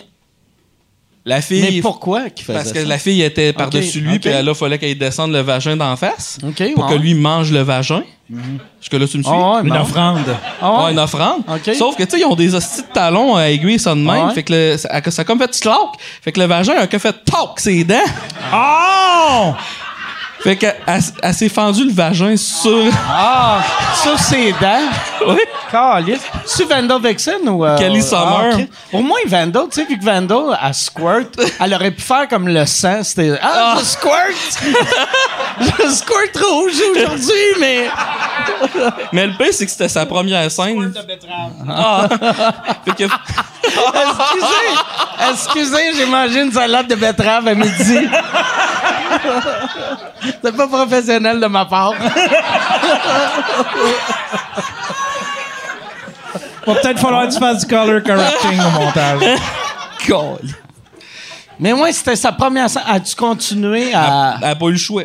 La 1.25 1.41
fille. 1.41 1.61
Mais 1.75 1.81
pourquoi 1.81 2.29
qu'il 2.29 2.45
faisait 2.45 2.57
Parce 2.57 2.71
que 2.71 2.79
ça? 2.79 2.85
la 2.87 2.97
fille 2.97 3.21
était 3.21 3.51
par-dessus 3.51 3.99
lui, 3.99 4.15
ok. 4.15 4.21
puis 4.21 4.29
là, 4.31 4.41
il 4.41 4.55
fallait 4.55 4.77
qu'elle 4.79 4.97
descende 4.97 5.33
le 5.33 5.41
vagin 5.41 5.75
d'en 5.75 5.93
face. 5.97 6.37
OK, 6.41 6.73
Pour 6.73 6.85
ouais. 6.85 6.95
que 6.95 6.97
lui 7.01 7.15
mange 7.15 7.51
le 7.51 7.59
vagin. 7.63 8.03
Jusque 8.79 8.93
là, 8.93 9.05
tu 9.07 9.17
me 9.17 9.23
suis? 9.23 9.31
Ah, 9.35 9.55
ouais, 9.55 9.61
Une 9.63 9.69
bon. 9.69 9.81
offrande. 9.81 10.21
Ouais. 10.61 10.67
Ouais, 10.85 10.91
une 10.93 10.99
offrande. 10.99 11.41
Ok. 11.45 11.75
Sauf 11.75 11.97
que, 11.97 12.03
tu 12.03 12.11
sais, 12.11 12.19
ils 12.21 12.25
ont 12.25 12.35
des 12.35 12.55
hosties 12.55 12.81
de 12.83 12.87
talons 12.93 13.35
à 13.35 13.49
aiguille, 13.49 13.77
ça 13.77 13.93
de 13.93 13.99
même. 13.99 14.09
Ah 14.09 14.27
ouais. 14.27 14.33
Fait 14.35 14.43
que 14.43 14.53
le- 14.53 14.77
ça, 14.77 14.89
ça 15.11 15.21
a 15.23 15.25
comme 15.25 15.39
fait 15.39 15.59
clac. 15.59 15.75
Fait 16.21 16.31
que 16.31 16.39
le 16.39 16.45
vagin 16.45 16.75
a 16.77 16.87
que 16.87 16.97
fait 16.97 17.13
toc 17.25 17.59
ses 17.59 17.83
dents. 17.83 17.95
Oh! 18.53 19.51
Fait 20.41 20.55
qu'elle 20.55 20.75
elle, 20.85 21.01
elle 21.23 21.33
s'est 21.33 21.49
fendue 21.49 21.85
le 21.85 21.91
vagin 21.93 22.35
sur. 22.37 22.91
Ah, 23.09 23.59
sur 24.01 24.17
ses 24.19 24.51
dents? 24.53 24.87
oui. 25.27 25.39
Calice. 25.71 26.21
C'est 26.45 26.63
Vandal 26.63 27.01
Vixen 27.01 27.49
ou. 27.49 27.65
euh, 27.65 27.77
Kelly 27.77 28.01
Summer. 28.01 28.53
ok. 28.55 28.67
Au 28.93 29.01
moins, 29.01 29.17
Vandal, 29.25 29.63
tu 29.71 29.81
sais, 29.81 29.85
vu 29.87 29.97
que 29.99 30.05
Vandal, 30.05 30.57
elle 30.63 30.73
squirt, 30.73 31.27
elle 31.59 31.73
aurait 31.73 31.91
pu 31.91 32.01
faire 32.01 32.27
comme 32.29 32.47
le 32.47 32.65
sang. 32.65 33.03
C'était. 33.03 33.37
Ah, 33.41 33.75
je 33.79 33.83
squirt! 33.83 34.61
je 35.59 35.89
squirt 35.89 36.37
rouge 36.45 36.73
aujourd'hui, 36.95 37.33
mais. 37.59 37.87
Mais 39.11 39.27
le 39.27 39.33
pire, 39.37 39.47
c'est 39.51 39.65
que 39.65 39.71
c'était 39.71 39.89
sa 39.89 40.05
première 40.05 40.49
scène. 40.51 40.93
Ah. 41.69 42.07
fait 42.85 42.91
que. 42.95 43.03
Excusez, 43.63 45.31
excusez, 45.31 45.93
j'ai 45.97 46.05
mangé 46.05 46.41
une 46.41 46.51
salade 46.51 46.87
de 46.87 46.95
betterave 46.95 47.47
à 47.47 47.53
midi. 47.53 48.07
C'est 50.43 50.55
pas 50.55 50.67
professionnel 50.67 51.39
de 51.39 51.47
ma 51.47 51.65
part. 51.65 51.93
Va 56.65 56.75
peut-être 56.75 56.99
falloir 56.99 57.27
que 57.27 57.33
tu 57.33 57.39
fasses 57.39 57.65
du 57.65 57.67
color 57.67 58.03
correcting 58.03 58.59
au 58.59 58.69
montage. 58.79 59.39
Mais 61.59 61.73
moi, 61.73 61.91
c'était 61.91 62.15
sa 62.15 62.31
première 62.31 62.69
scène. 62.69 62.83
As-tu 62.87 63.15
continué 63.15 63.93
à. 63.93 64.37
Elle 64.41 64.49
a 64.49 64.55
pas 64.55 64.65
eu 64.67 64.71
le 64.71 64.77
choix. 64.77 65.03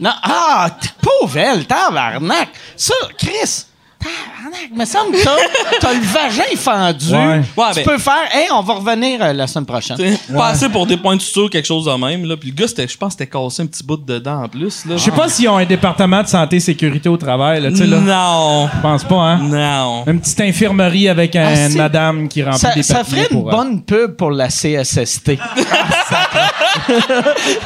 Non, 0.00 0.12
ah, 0.22 0.70
pauvre 1.00 1.36
elle, 1.36 1.66
tabarnak. 1.66 2.48
Ça, 2.76 2.94
Chris, 3.16 3.66
tabarnak, 4.04 4.70
me 4.76 4.84
semble 4.84 5.12
que 5.16 5.24
t'as, 5.24 5.78
t'as 5.80 5.92
le 5.94 6.00
vagin 6.00 6.56
fendu. 6.56 7.12
Ouais. 7.12 7.42
Ouais, 7.56 7.64
tu 7.72 7.74
ben- 7.76 7.84
peux 7.84 7.98
faire, 7.98 8.24
hey, 8.32 8.48
on 8.52 8.60
va 8.62 8.74
revenir 8.74 9.22
euh, 9.22 9.32
la 9.32 9.46
semaine 9.46 9.66
prochaine. 9.66 9.96
T'sais, 9.96 10.18
Passer 10.34 10.68
pour 10.68 10.86
des 10.86 10.96
points 10.96 11.16
de 11.16 11.20
suture, 11.22 11.48
quelque 11.50 11.66
chose 11.66 11.86
de 11.86 11.92
même. 11.92 12.24
Là. 12.24 12.36
Puis 12.36 12.50
le 12.50 12.54
gars, 12.54 12.68
c'était- 12.68 12.86
je 12.88 12.96
pense 12.96 13.14
que 13.14 13.20
c'était 13.24 13.30
cassé 13.30 13.62
un 13.62 13.66
petit 13.66 13.82
bout 13.84 13.96
de 13.96 14.18
dent 14.18 14.44
en 14.44 14.48
plus. 14.48 14.84
Là. 14.86 14.96
Je 14.96 15.02
sais 15.02 15.10
pas 15.10 15.28
s'ils 15.28 15.48
ont 15.48 15.56
un 15.56 15.64
département 15.64 16.22
de 16.22 16.28
santé 16.28 16.56
et 16.56 16.60
sécurité 16.60 17.08
au 17.08 17.16
travail, 17.16 17.62
là, 17.62 17.70
tu 17.70 17.76
sais, 17.78 17.86
là. 17.86 17.98
Non. 18.00 18.68
Je 18.74 18.80
pense 18.80 19.04
pas, 19.04 19.14
hein? 19.16 19.38
Non. 19.38 20.04
Une 20.06 20.20
petite 20.20 20.40
infirmerie 20.40 21.08
avec 21.08 21.34
un- 21.36 21.46
Ah, 21.46 21.64
une 21.66 21.70
si. 21.72 21.76
madame 21.78 22.28
qui 22.28 22.42
remplit 22.42 22.58
Ça, 22.58 22.74
des 22.74 22.82
ça 22.82 22.94
papiers 22.96 23.16
ferait 23.24 23.26
une 23.30 23.40
pour, 23.42 23.48
euh, 23.48 23.56
bonne 23.56 23.82
pub 23.82 24.16
pour 24.16 24.30
la 24.30 24.48
CSST. 24.48 25.38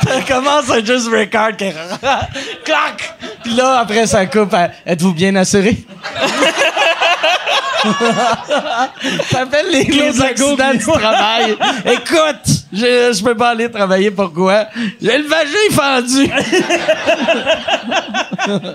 Ça 0.07 0.21
commence 0.27 0.71
à 0.71 0.85
juste 0.85 1.09
record 1.09 1.57
clac. 2.65 3.15
Puis 3.43 3.55
là 3.55 3.79
après 3.81 4.07
ça 4.07 4.27
coupe. 4.27 4.53
à, 4.55 4.71
Êtes-vous 4.87 5.13
bien 5.15 5.35
assuré 5.37 5.77
Ça 7.81 8.91
s'appelle 9.31 9.67
les, 9.71 9.85
les 9.85 10.21
accidents 10.21 10.73
du 10.73 10.79
travail. 10.85 11.57
Écoute, 11.85 12.65
je, 12.73 13.13
je 13.17 13.23
peux 13.23 13.37
pas 13.37 13.51
aller 13.51 13.71
travailler. 13.71 14.11
Pourquoi? 14.11 14.67
J'ai 15.01 15.17
le 15.19 15.29
vagin 15.29 15.71
fendu. 15.71 16.29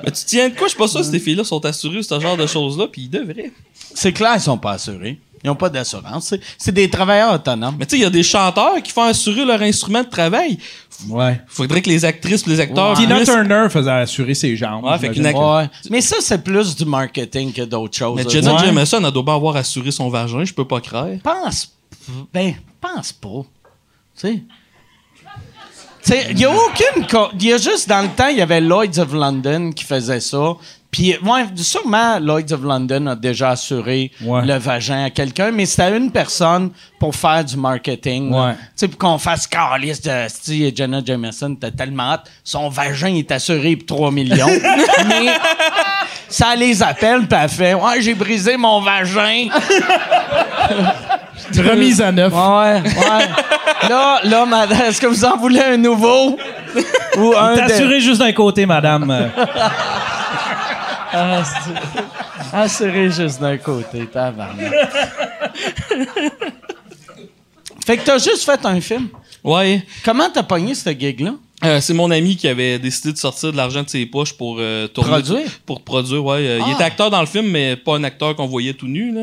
Mais 0.04 0.12
tu 0.12 0.24
tiens 0.26 0.50
de 0.50 0.56
quoi? 0.56 0.68
Je 0.68 0.70
suis 0.70 0.78
pas 0.78 0.88
sûr 0.88 1.04
si 1.04 1.12
ces 1.12 1.20
filles-là 1.20 1.44
sont 1.44 1.64
assurées 1.66 1.98
de 1.98 2.02
ce 2.02 2.20
genre 2.20 2.38
de 2.38 2.48
choses-là, 2.48 2.88
puis 2.92 3.04
ils 3.04 3.10
devraient. 3.10 3.52
C'est 3.94 4.14
clair, 4.14 4.32
ils 4.36 4.42
sont 4.42 4.58
pas 4.58 4.72
assurés. 4.74 5.18
Ils 5.44 5.50
ont 5.50 5.56
pas 5.56 5.70
d'assurance. 5.70 6.34
C'est- 6.58 6.72
des 6.72 6.90
travailleurs 6.90 7.34
autonomes. 7.34 7.76
Mais 7.78 7.86
tu 7.86 7.92
sais, 7.92 7.98
il 7.98 8.04
y 8.04 8.06
a 8.06 8.10
des 8.10 8.24
chanteurs 8.24 8.82
qui 8.82 8.92
font 8.92 9.04
assurer 9.04 9.44
leur 9.46 9.62
instrument 9.62 10.02
de 10.04 10.08
travail. 10.10 10.58
Ouais. 11.10 11.42
Faudrait 11.48 11.82
que 11.82 11.90
les 11.90 12.06
actrices 12.06 12.46
les 12.48 12.60
acteurs. 12.60 12.96
Tina 12.98 13.24
Turner 13.26 13.68
faisait 13.70 13.92
assurer 13.92 14.34
ses 14.36 14.56
jambes. 14.56 14.86
Ouais, 14.86 14.98
fait 14.98 15.08
qu'une 15.08 15.16
j'imagine. 15.16 15.38
ac- 15.40 15.58
Ouais. 15.64 15.70
Mais 15.90 16.00
ça, 16.02 16.18
c'est 16.22 16.42
plus 16.44 16.76
du 16.76 16.86
marketing 16.86 17.52
que 17.52 17.64
d'autres 17.64 17.98
choses. 17.98 18.16
Mais. 18.24 18.30
Jenna 18.30 18.54
Ouais. 18.54 18.66
Jameson, 18.66 19.04
elle 19.06 19.12
doit 19.12 19.24
bien 19.24 19.36
avoir 19.36 19.56
assuré 19.58 19.92
son 19.92 20.08
vagin, 20.10 20.46
je 20.46 20.54
peux 20.54 20.66
pas 20.68 20.80
croire. 20.80 21.08
pense. 21.22 21.74
Ben, 22.34 22.54
pense 22.80 23.12
pas. 23.12 23.30
Tu 24.16 24.28
sais. 24.28 24.44
Tu 26.06 26.12
sais, 26.12 26.28
il 26.32 26.40
y 26.40 26.46
a 26.46 26.52
aucune. 26.52 27.08
co- 27.08 27.30
Il 27.40 27.46
y 27.46 27.54
a 27.54 27.58
juste 27.58 27.88
dans 27.88 28.02
le 28.02 28.10
temps, 28.10 28.28
il 28.28 28.38
y 28.38 28.42
avait 28.42 28.60
Lloyds 28.60 29.00
of 29.00 29.14
London 29.14 29.72
qui 29.72 29.84
faisait 29.86 30.20
ça. 30.20 30.56
Puis, 30.94 31.18
ouais, 31.26 31.46
sûrement, 31.56 32.20
Lloyds 32.20 32.54
of 32.54 32.62
London 32.62 33.08
a 33.08 33.16
déjà 33.16 33.50
assuré 33.50 34.12
Ouais. 34.24 34.46
le 34.46 34.58
vagin 34.60 35.06
à 35.06 35.10
quelqu'un, 35.10 35.50
mais 35.50 35.66
c'était 35.66 35.82
à 35.82 35.90
une 35.90 36.12
personne 36.12 36.70
pour 37.00 37.16
faire 37.16 37.44
du 37.44 37.58
marketing. 37.58 38.32
Ouais. 38.32 38.54
Tu 38.54 38.60
sais, 38.76 38.88
pour 38.88 39.00
qu'on 39.00 39.18
fasse 39.18 39.48
calice 39.48 40.00
de 40.04 40.12
Steve 40.30 40.66
et 40.68 40.74
Jenna 40.76 41.02
Jameson, 41.04 41.58
t'as 41.60 41.72
tellement 41.72 42.12
hâte. 42.12 42.30
Son 42.44 42.70
vagin 42.70 43.16
est 43.16 43.32
assuré 43.32 43.76
pour 43.76 43.98
3 43.98 44.12
millions. 44.12 44.46
mais 45.08 45.34
ça 46.30 46.56
les 46.56 46.84
appelle, 46.84 47.26
puis 47.28 47.40
elle 47.42 47.50
fait 47.50 47.74
Ouais, 47.74 48.00
j'ai 48.00 48.14
brisé 48.14 48.56
mon 48.56 48.80
vagin. 48.80 49.48
Remise 51.58 52.02
à 52.02 52.12
neuf. 52.12 52.32
Ouais, 52.32 52.82
ouais. 52.84 53.90
là, 53.90 54.20
là, 54.24 54.46
madame, 54.46 54.82
est-ce 54.84 55.02
que 55.02 55.08
vous 55.08 55.26
en 55.26 55.38
voulez 55.38 55.60
un 55.62 55.78
nouveau? 55.78 56.38
Ou 57.18 57.34
un 57.36 57.56
de- 57.56 57.62
assuré 57.62 58.00
juste 58.00 58.20
d'un 58.20 58.32
côté, 58.32 58.66
madame. 58.68 59.30
Ah, 61.14 61.44
c'est- 61.44 62.56
Assuré 62.58 63.10
juste 63.12 63.40
d'un 63.40 63.58
côté, 63.58 64.06
tabarnak. 64.08 64.74
fait 67.86 67.98
que 67.98 68.04
t'as 68.06 68.18
juste 68.18 68.44
fait 68.46 68.66
un 68.66 68.80
film. 68.82 69.10
Ouais. 69.44 69.84
Comment 70.04 70.30
t'as 70.30 70.44
pogné 70.44 70.74
ce 70.76 70.90
gig-là? 70.90 71.34
Euh, 71.64 71.80
c'est 71.82 71.94
mon 71.94 72.12
ami 72.12 72.36
qui 72.36 72.48
avait 72.48 72.78
décidé 72.80 73.14
de 73.14 73.18
sortir 73.18 73.52
de 73.52 73.58
l'argent 73.58 73.84
de 73.84 73.90
ses 73.90 74.06
poches 74.06 74.34
pour 74.34 74.58
euh, 74.60 74.88
tourner. 74.88 75.10
Produire? 75.12 75.48
Pour 75.66 75.82
produire, 75.82 76.24
ouais. 76.26 76.38
Euh, 76.40 76.60
Il 76.60 76.64
Ah. 76.68 76.74
était 76.74 76.84
acteur 76.84 77.10
dans 77.10 77.22
le 77.22 77.26
film, 77.26 77.48
mais 77.48 77.76
pas 77.78 77.96
un 77.96 78.04
acteur 78.04 78.36
qu'on 78.36 78.48
voyait 78.48 78.74
tout 78.74 78.88
nu, 78.88 79.14
là. 79.14 79.22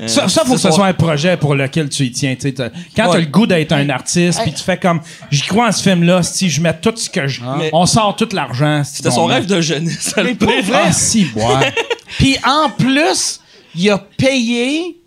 Euh, 0.00 0.08
Ça, 0.08 0.28
ça 0.28 0.44
faut 0.44 0.54
que 0.54 0.58
c'est 0.60 0.68
ce 0.70 0.74
soit 0.74 0.86
un 0.86 0.94
projet 0.94 1.36
pour 1.36 1.54
lequel 1.54 1.88
tu 1.88 2.04
y 2.04 2.10
tiens. 2.10 2.34
t'as- 2.34 2.70
Quand 2.96 3.06
Ouais. 3.06 3.12
t'as 3.12 3.18
le 3.18 3.26
goût 3.26 3.46
d'être 3.46 3.72
un 3.72 3.88
artiste, 3.88 4.40
puis 4.42 4.52
tu 4.52 4.62
fais 4.62 4.76
comme, 4.78 5.00
j'y 5.30 5.42
crois 5.42 5.68
en 5.68 5.72
ce 5.72 5.82
film-là, 5.82 6.22
si 6.22 6.50
je 6.50 6.60
mets 6.60 6.76
tout 6.80 6.92
ce 6.96 7.08
que 7.08 7.28
je, 7.28 7.40
Mais- 7.58 7.70
on 7.72 7.86
sort 7.86 8.16
tout 8.16 8.28
l'argent. 8.32 8.82
C'était 8.84 9.08
on 9.10 9.12
son 9.12 9.26
rêve 9.26 9.46
de 9.46 9.60
jeunesse. 9.60 10.12
Mais 10.16 10.34
pour 10.34 10.48
vrai? 10.48 10.80
Ah, 10.86 10.92
si, 10.92 11.26
ouais. 11.36 11.72
Puis 12.18 12.36
en 12.44 12.68
plus, 12.70 13.40
il 13.76 13.90
a 13.90 13.98
payé, 13.98 14.98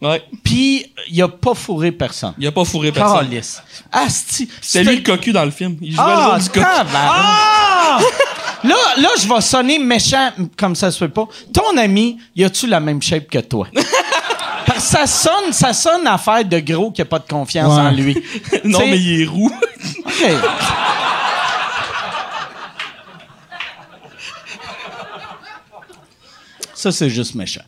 puis 0.43 0.85
il 1.09 1.21
a 1.21 1.27
pas 1.27 1.53
fourré 1.53 1.91
personne. 1.91 2.33
Il 2.37 2.47
a 2.47 2.51
pas 2.51 2.63
fourré 2.65 2.91
personne. 2.91 3.27
Calice. 3.29 3.61
Asti. 3.91 4.47
C'était 4.61 4.89
lui 4.89 4.97
le 4.97 5.03
cocu 5.03 5.31
dans 5.31 5.45
le 5.45 5.51
film. 5.51 5.77
Il 5.81 5.93
jouait 5.93 6.03
le 6.05 6.09
Ah, 6.11 6.27
rôle 6.29 6.39
du 6.41 6.49
cocu. 6.49 6.59
tabarnak. 6.61 8.03
Là, 8.61 8.75
là, 8.97 9.07
je 9.17 9.25
vais 9.25 9.39
sonner 9.39 9.79
méchant 9.79 10.31
comme 10.57 10.75
ça 10.75 10.91
se 10.91 10.97
fait 10.97 11.07
pas. 11.07 11.25
Ton 11.53 11.77
ami, 11.77 12.17
y 12.35 12.43
a-tu 12.43 12.67
la 12.67 12.81
même 12.81 13.01
shape 13.01 13.29
que 13.29 13.39
toi? 13.39 13.67
Parce 14.65 14.83
que 14.83 14.97
ça 14.97 15.07
sonne, 15.07 15.53
ça 15.53 15.71
sonne 15.71 16.05
affaire 16.05 16.43
de 16.43 16.59
gros 16.59 16.91
qui 16.91 17.01
a 17.01 17.05
pas 17.05 17.19
de 17.19 17.27
confiance 17.27 17.73
Ouais. 17.73 17.81
en 17.81 17.91
lui. 17.91 18.21
non, 18.65 18.79
mais 18.79 18.99
il 18.99 19.21
est 19.21 19.25
roux. 19.25 19.49
Ça, 26.73 26.91
c'est 26.91 27.09
juste 27.09 27.35
méchant. 27.35 27.63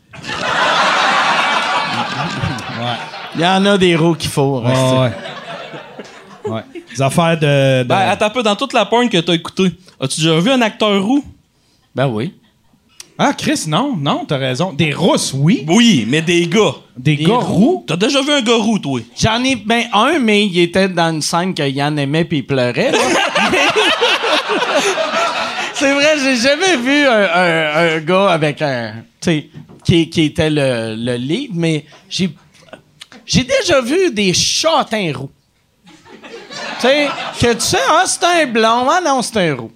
Il 3.36 3.42
y 3.42 3.46
en 3.46 3.66
a 3.66 3.78
des 3.78 3.96
roues 3.96 4.16
qu'il 4.16 4.30
faut. 4.30 4.62
Ouais, 4.62 4.72
ouais. 4.72 5.12
Ouais. 6.54 6.62
Des 6.94 7.02
affaires 7.02 7.38
de. 7.40 7.84
de- 7.84 7.88
Ben, 7.88 7.98
attends 8.10 8.26
un 8.26 8.30
peu, 8.32 8.44
dans 8.44 8.56
toute 8.56 8.74
la 8.74 8.86
porn 8.86 9.08
que 9.10 9.18
t'as 9.18 9.34
écouté, 9.34 9.72
as-tu 10.00 10.22
déjà 10.22 10.40
vu 10.40 10.52
un 10.52 10.62
acteur 10.62 11.02
roux? 11.04 11.24
Ben 11.96 12.08
oui. 12.08 12.34
Ah, 13.18 13.34
Chris, 13.38 13.66
non, 13.68 13.96
non, 13.96 14.26
t'as 14.28 14.38
raison. 14.38 14.74
Des 14.74 14.94
rousses, 14.94 15.32
oui. 15.36 15.64
Oui, 15.68 16.06
mais 16.10 16.22
des 16.24 16.48
gars. 16.48 16.74
Des, 16.98 17.16
Des 17.18 17.24
gars 17.26 17.36
roux. 17.36 17.84
T'as 17.88 17.96
déjà 17.96 18.22
vu 18.22 18.32
un 18.32 18.42
gars 18.42 18.56
roux, 18.56 18.80
toi? 18.80 19.00
J'en 19.20 19.44
ai 19.44 19.56
ben 19.56 19.84
un, 19.94 20.18
mais 20.20 20.46
il 20.48 20.58
était 20.60 20.90
dans 20.90 21.14
une 21.14 21.22
scène 21.22 21.54
que 21.54 21.62
Yann 21.70 21.98
aimait 22.00 22.26
puis 22.26 22.40
il 22.40 22.44
pleurait. 22.48 22.92
là. 22.92 22.98
C'est 25.74 25.94
vrai, 25.94 26.14
j'ai 26.24 26.36
jamais 26.36 26.78
vu 26.78 27.06
un, 27.08 27.28
un- 27.34 27.96
un 27.96 28.00
gars 28.00 28.30
avec 28.32 28.62
un, 28.62 28.94
tu 29.20 29.32
sais, 29.32 29.50
qui, 29.84 30.10
qui 30.10 30.22
était 30.24 30.50
le, 30.50 30.96
le 30.98 31.16
lead, 31.16 31.52
mais 31.56 31.86
j'ai, 32.10 32.30
j'ai 33.26 33.44
déjà 33.44 33.82
vu 33.82 34.12
des 34.12 34.34
châtains 34.34 35.12
roux. 35.16 35.30
Tu 36.80 36.88
sais, 36.88 37.08
que 37.40 37.54
tu 37.54 37.60
sais, 37.62 37.78
ah 37.90 38.04
c'est 38.06 38.24
un 38.24 38.46
blond, 38.48 38.88
ah 38.90 39.00
non 39.04 39.22
c'est 39.22 39.38
un 39.50 39.56
roux. 39.56 39.72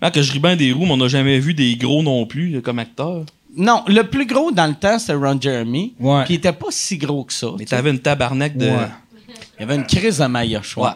Ah, 0.00 0.10
que 0.10 0.20
je 0.22 0.32
ris 0.32 0.38
bien 0.40 0.56
des 0.56 0.72
roux, 0.72 0.84
mais 0.84 0.92
on 0.92 0.96
n'a 0.96 1.08
jamais 1.08 1.38
vu 1.38 1.54
des 1.54 1.76
gros 1.76 2.02
non 2.02 2.26
plus 2.26 2.48
là, 2.50 2.60
comme 2.60 2.78
acteur. 2.80 3.24
Non, 3.56 3.84
le 3.86 4.02
plus 4.02 4.26
gros 4.26 4.50
dans 4.50 4.66
le 4.66 4.74
temps 4.74 4.98
c'était 4.98 5.12
Ron 5.14 5.38
Jeremy, 5.40 5.94
Ouais. 6.00 6.24
puis 6.24 6.34
il 6.34 6.36
était 6.38 6.52
pas 6.52 6.66
si 6.70 6.96
gros 6.98 7.24
que 7.24 7.32
ça. 7.32 7.48
Mais 7.58 7.64
t'avais 7.66 7.90
une 7.90 7.98
tabarnak 8.00 8.56
de. 8.56 8.66
Ouais. 8.66 8.88
Il 9.58 9.60
y 9.60 9.62
avait 9.64 9.74
une 9.76 9.86
crise 9.86 10.18
de 10.18 10.24
maillotche, 10.26 10.76
ouais. 10.76 10.88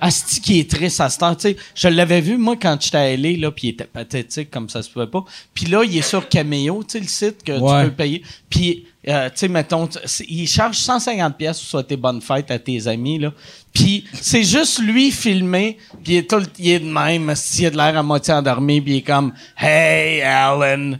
Asti 0.00 0.40
qui 0.40 0.60
est 0.60 0.70
triste 0.70 1.00
à 1.00 1.08
cette 1.08 1.22
heure. 1.22 1.36
Tu 1.36 1.48
sais, 1.50 1.56
je 1.74 1.88
l'avais 1.88 2.20
vu, 2.20 2.36
moi, 2.36 2.56
quand 2.60 2.76
j'étais 2.80 2.96
allé, 2.98 3.36
là, 3.36 3.50
puis 3.50 3.68
il 3.68 3.70
était 3.70 3.84
pathétique 3.84 4.50
comme 4.50 4.68
ça 4.68 4.82
se 4.82 4.90
pouvait 4.90 5.06
pas. 5.06 5.24
Puis 5.54 5.66
là, 5.66 5.82
il 5.84 5.96
est 5.96 6.02
sur 6.02 6.28
Cameo, 6.28 6.82
tu 6.84 6.92
sais, 6.92 7.00
le 7.00 7.06
site 7.08 7.42
que 7.44 7.52
Ouais. 7.52 7.84
tu 7.84 7.90
peux 7.90 7.94
payer. 7.96 8.22
Puis, 8.50 8.86
euh, 9.08 9.26
tu 9.28 9.32
sais, 9.36 9.48
mettons, 9.48 9.88
il 10.28 10.46
charge 10.48 10.76
150 10.78 11.36
pièces 11.36 11.58
pour 11.60 11.68
souhaiter 11.68 11.96
bonne 11.96 12.20
fête 12.20 12.50
à 12.50 12.58
tes 12.58 12.86
amis, 12.86 13.18
là. 13.18 13.32
Puis 13.72 14.04
c'est 14.12 14.42
juste 14.44 14.80
lui 14.80 15.10
filmé, 15.10 15.76
puis 16.02 16.14
il 16.14 16.16
est, 16.18 16.30
tout, 16.30 16.36
le- 16.36 16.46
il 16.58 16.70
est 16.70 16.80
de 16.80 16.90
même, 16.90 17.28
asti, 17.30 17.62
il 17.62 17.66
a 17.66 17.70
de 17.70 17.76
l'air 17.76 17.96
à 17.98 18.02
moitié 18.02 18.32
endormi, 18.34 18.80
puis 18.80 18.92
il 18.92 18.96
est 18.98 19.02
comme 19.02 19.32
«Hey, 19.58 20.22
Alan, 20.22 20.94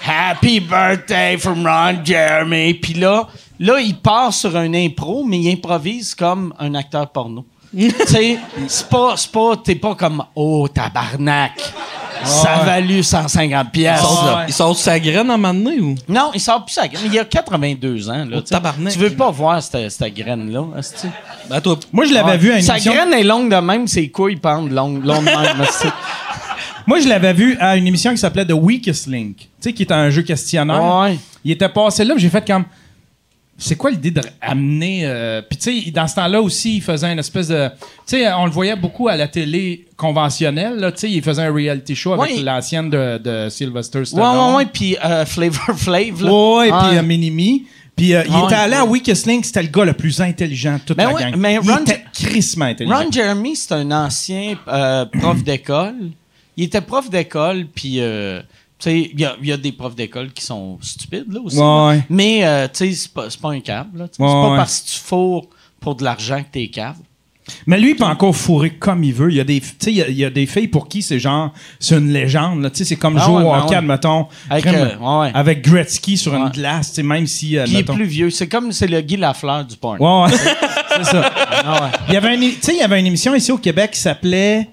Happy 0.00 0.60
birthday 0.60 1.36
from 1.38 1.66
Ron 1.66 2.04
Jeremy. 2.04 2.74
Puis 2.74 2.94
là, 2.94 3.26
là, 3.58 3.80
il 3.80 3.96
part 3.96 4.32
sur 4.32 4.56
un 4.56 4.72
impro, 4.72 5.24
mais 5.24 5.40
il 5.40 5.50
improvise 5.50 6.14
comme 6.14 6.54
un 6.58 6.74
acteur 6.74 7.10
porno. 7.10 7.44
Tu 7.76 7.90
sais, 8.06 8.38
c'est 8.66 8.88
pas, 8.88 9.14
c'est 9.16 9.30
pas, 9.30 9.56
t'es 9.62 9.74
pas 9.74 9.94
comme, 9.94 10.24
oh, 10.34 10.66
tabarnak. 10.68 11.52
Ça 12.24 12.54
a 12.56 12.64
valu 12.64 13.02
150 13.04 13.70
pièces. 13.70 14.00
Il 14.48 14.52
sort, 14.52 14.76
sa 14.76 14.98
graine 14.98 15.30
à 15.30 15.34
un 15.34 15.36
moment 15.36 15.54
donné, 15.54 15.78
ou? 15.80 15.94
Non, 16.08 16.30
il 16.34 16.40
sort 16.40 16.64
plus 16.64 16.72
sa 16.74 16.88
graine. 16.88 17.08
Il 17.12 17.16
a 17.18 17.24
82 17.24 18.10
ans, 18.10 18.24
là. 18.28 18.38
Oh, 18.38 18.40
tabarnak. 18.40 18.92
Tu 18.92 18.98
veux 18.98 19.10
pas 19.10 19.30
voir 19.30 19.62
cette, 19.62 19.88
cette 19.90 20.14
graine-là? 20.14 20.64
Ben, 21.48 21.60
toi, 21.60 21.78
Moi, 21.92 22.06
je 22.06 22.14
l'avais 22.14 22.32
Ouais. 22.32 22.38
vu 22.38 22.52
à 22.52 22.56
une 22.56 22.62
Sa 22.62 22.72
émission. 22.74 22.92
graine 22.92 23.12
est 23.12 23.22
longue 23.22 23.48
de 23.50 23.56
même, 23.60 23.86
ses 23.86 24.08
couilles 24.10 24.34
pendent 24.36 24.70
longues 24.72 25.04
longues 25.04 25.24
de 25.26 25.30
même. 25.30 25.66
Moi, 26.88 27.00
je 27.00 27.08
l'avais 27.08 27.34
vu 27.34 27.56
à 27.60 27.76
une 27.76 27.86
émission 27.86 28.10
qui 28.12 28.18
s'appelait 28.18 28.46
The 28.46 28.52
Weakest 28.52 29.06
Link. 29.06 29.36
Tu 29.36 29.46
sais, 29.60 29.72
qui 29.72 29.82
était 29.84 29.94
un 29.94 30.10
jeu 30.10 30.22
questionnaire. 30.22 30.82
Ouais. 31.00 31.18
Il 31.44 31.52
était 31.52 31.68
passé 31.68 32.02
là, 32.04 32.14
puis 32.14 32.22
j'ai 32.22 32.30
fait 32.30 32.44
comme. 32.46 32.64
C'est 33.60 33.74
quoi 33.76 33.90
l'idée 33.90 34.12
de 34.12 34.20
amener. 34.40 35.00
euh, 35.04 35.42
Puis, 35.42 35.58
tu 35.58 35.82
sais, 35.84 35.90
dans 35.90 36.06
ce 36.06 36.14
temps-là 36.14 36.40
aussi, 36.40 36.76
il 36.76 36.80
faisait 36.82 37.12
une 37.12 37.18
espèce 37.18 37.48
de. 37.48 37.68
Tu 38.06 38.16
sais, 38.18 38.32
on 38.32 38.44
le 38.44 38.52
voyait 38.52 38.76
beaucoup 38.76 39.08
à 39.08 39.16
la 39.16 39.26
télé 39.26 39.86
conventionnelle, 39.96 40.76
là. 40.76 40.92
Tu 40.92 40.98
sais, 41.00 41.10
il 41.10 41.22
faisait 41.22 41.42
un 41.42 41.52
reality 41.52 41.94
show 41.96 42.12
avec 42.12 42.36
Ouais. 42.36 42.42
l'ancienne 42.42 42.88
de, 42.88 43.18
de 43.18 43.48
Sylvester 43.48 43.98
Ouais, 43.98 44.04
Stallone. 44.04 44.50
ouais, 44.50 44.56
ouais. 44.58 44.66
Puis 44.72 44.96
euh, 45.04 45.24
Flavor 45.26 45.76
Flav, 45.76 46.22
là. 46.22 46.32
Ouais, 46.32 46.70
Ouais. 46.70 46.78
puis 46.88 46.98
euh, 46.98 47.02
Minimi. 47.02 47.66
Puis 47.96 48.14
euh, 48.14 48.22
il 48.28 48.32
Ouais. 48.32 48.44
était 48.44 48.54
allé 48.54 48.74
à 48.74 48.84
Weakest 48.84 49.26
Link, 49.26 49.44
c'était 49.44 49.62
le 49.62 49.68
gars 49.70 49.84
le 49.84 49.92
plus 49.92 50.20
intelligent 50.20 50.74
de 50.74 50.80
toute 50.86 50.96
la 50.96 51.12
ouais, 51.12 51.20
gang. 51.20 51.34
mais 51.36 51.54
il 51.54 51.68
Ron- 51.68 51.78
était 51.80 52.04
crissement 52.12 52.66
intelligent. 52.66 52.96
Ron 52.96 53.10
Jeremy, 53.10 53.56
c'est 53.56 53.72
un 53.74 53.90
ancien 53.90 54.54
euh, 54.68 55.04
prof 55.06 55.42
d'école. 55.42 55.96
Il 56.56 56.62
était 56.64 56.80
prof 56.80 57.10
d'école, 57.10 57.66
puis 57.74 57.96
euh, 57.98 58.40
il 58.86 59.20
y 59.20 59.46
y 59.46 59.52
a 59.52 59.56
des 59.56 59.72
profs 59.72 59.96
d'école 59.96 60.32
qui 60.32 60.44
sont 60.44 60.78
stupides 60.80 61.32
là 61.32 61.40
aussi. 61.40 61.56
Ouais, 61.56 61.62
là. 61.62 61.88
ouais. 61.88 62.04
Mais 62.10 62.44
euh, 62.44 62.68
tu 62.68 62.92
sais, 62.92 63.08
c'est 63.26 63.40
pas, 63.40 63.50
un 63.50 63.60
câble. 63.60 64.02
Ouais, 64.02 64.06
c'est 64.10 64.18
pas 64.18 64.56
parce 64.56 64.80
que 64.80 64.90
tu 64.90 64.98
fourres 64.98 65.46
pour 65.80 65.96
de 65.96 66.04
l'argent 66.04 66.38
que 66.42 66.48
t'es 66.52 66.68
câble. 66.68 66.98
Mais 67.66 67.78
lui, 67.80 67.90
il 67.90 67.96
peut 67.96 68.04
encore 68.04 68.36
fourrer 68.36 68.70
comme 68.70 69.02
il 69.04 69.14
veut. 69.14 69.30
Il 69.30 69.36
y 69.36 69.40
a 69.40 69.44
des, 69.44 69.62
il 69.86 69.92
y 69.94 70.02
a- 70.02 70.08
il 70.08 70.16
y, 70.18 70.24
a 70.24 70.30
des 70.30 70.46
filles 70.46 70.68
pour 70.68 70.86
qui 70.88 71.02
c'est 71.02 71.18
genre, 71.18 71.52
c'est 71.80 71.96
une 71.96 72.12
légende. 72.12 72.70
c'est 72.74 72.96
comme 72.96 73.16
Ah 73.18 73.24
jouer 73.24 73.42
au 73.42 73.50
ben 73.52 73.60
hockey, 73.60 73.74
admettons, 73.74 74.26
Avec, 74.50 74.64
crème, 74.66 74.98
euh, 75.02 75.30
avec 75.34 75.62
Gretzky 75.62 76.16
sur 76.16 76.34
une 76.34 76.50
glace. 76.50 76.96
Même 76.98 77.26
si, 77.26 77.56
euh, 77.56 77.64
il 77.66 77.76
est 77.76 77.84
plus 77.84 78.04
vieux. 78.04 78.30
C'est 78.30 78.48
comme 78.48 78.72
c'est 78.72 78.86
le 78.86 79.00
Guy 79.00 79.16
Lafleur 79.16 79.64
du 79.64 79.76
porn. 79.76 79.98
Ouais, 79.98 80.30
ouais. 80.30 80.38
c'est 80.96 81.04
ça. 81.04 81.32
Ah. 81.64 81.90
Il 82.08 82.14
y 82.14 82.16
avait 82.16 82.34
une, 82.34 82.42
il 82.42 82.76
y 82.76 82.82
avait 82.82 83.00
une 83.00 83.06
émission 83.06 83.34
ici 83.34 83.50
au 83.50 83.58
Québec 83.58 83.92
qui 83.92 84.00
s'appelait. 84.00 84.68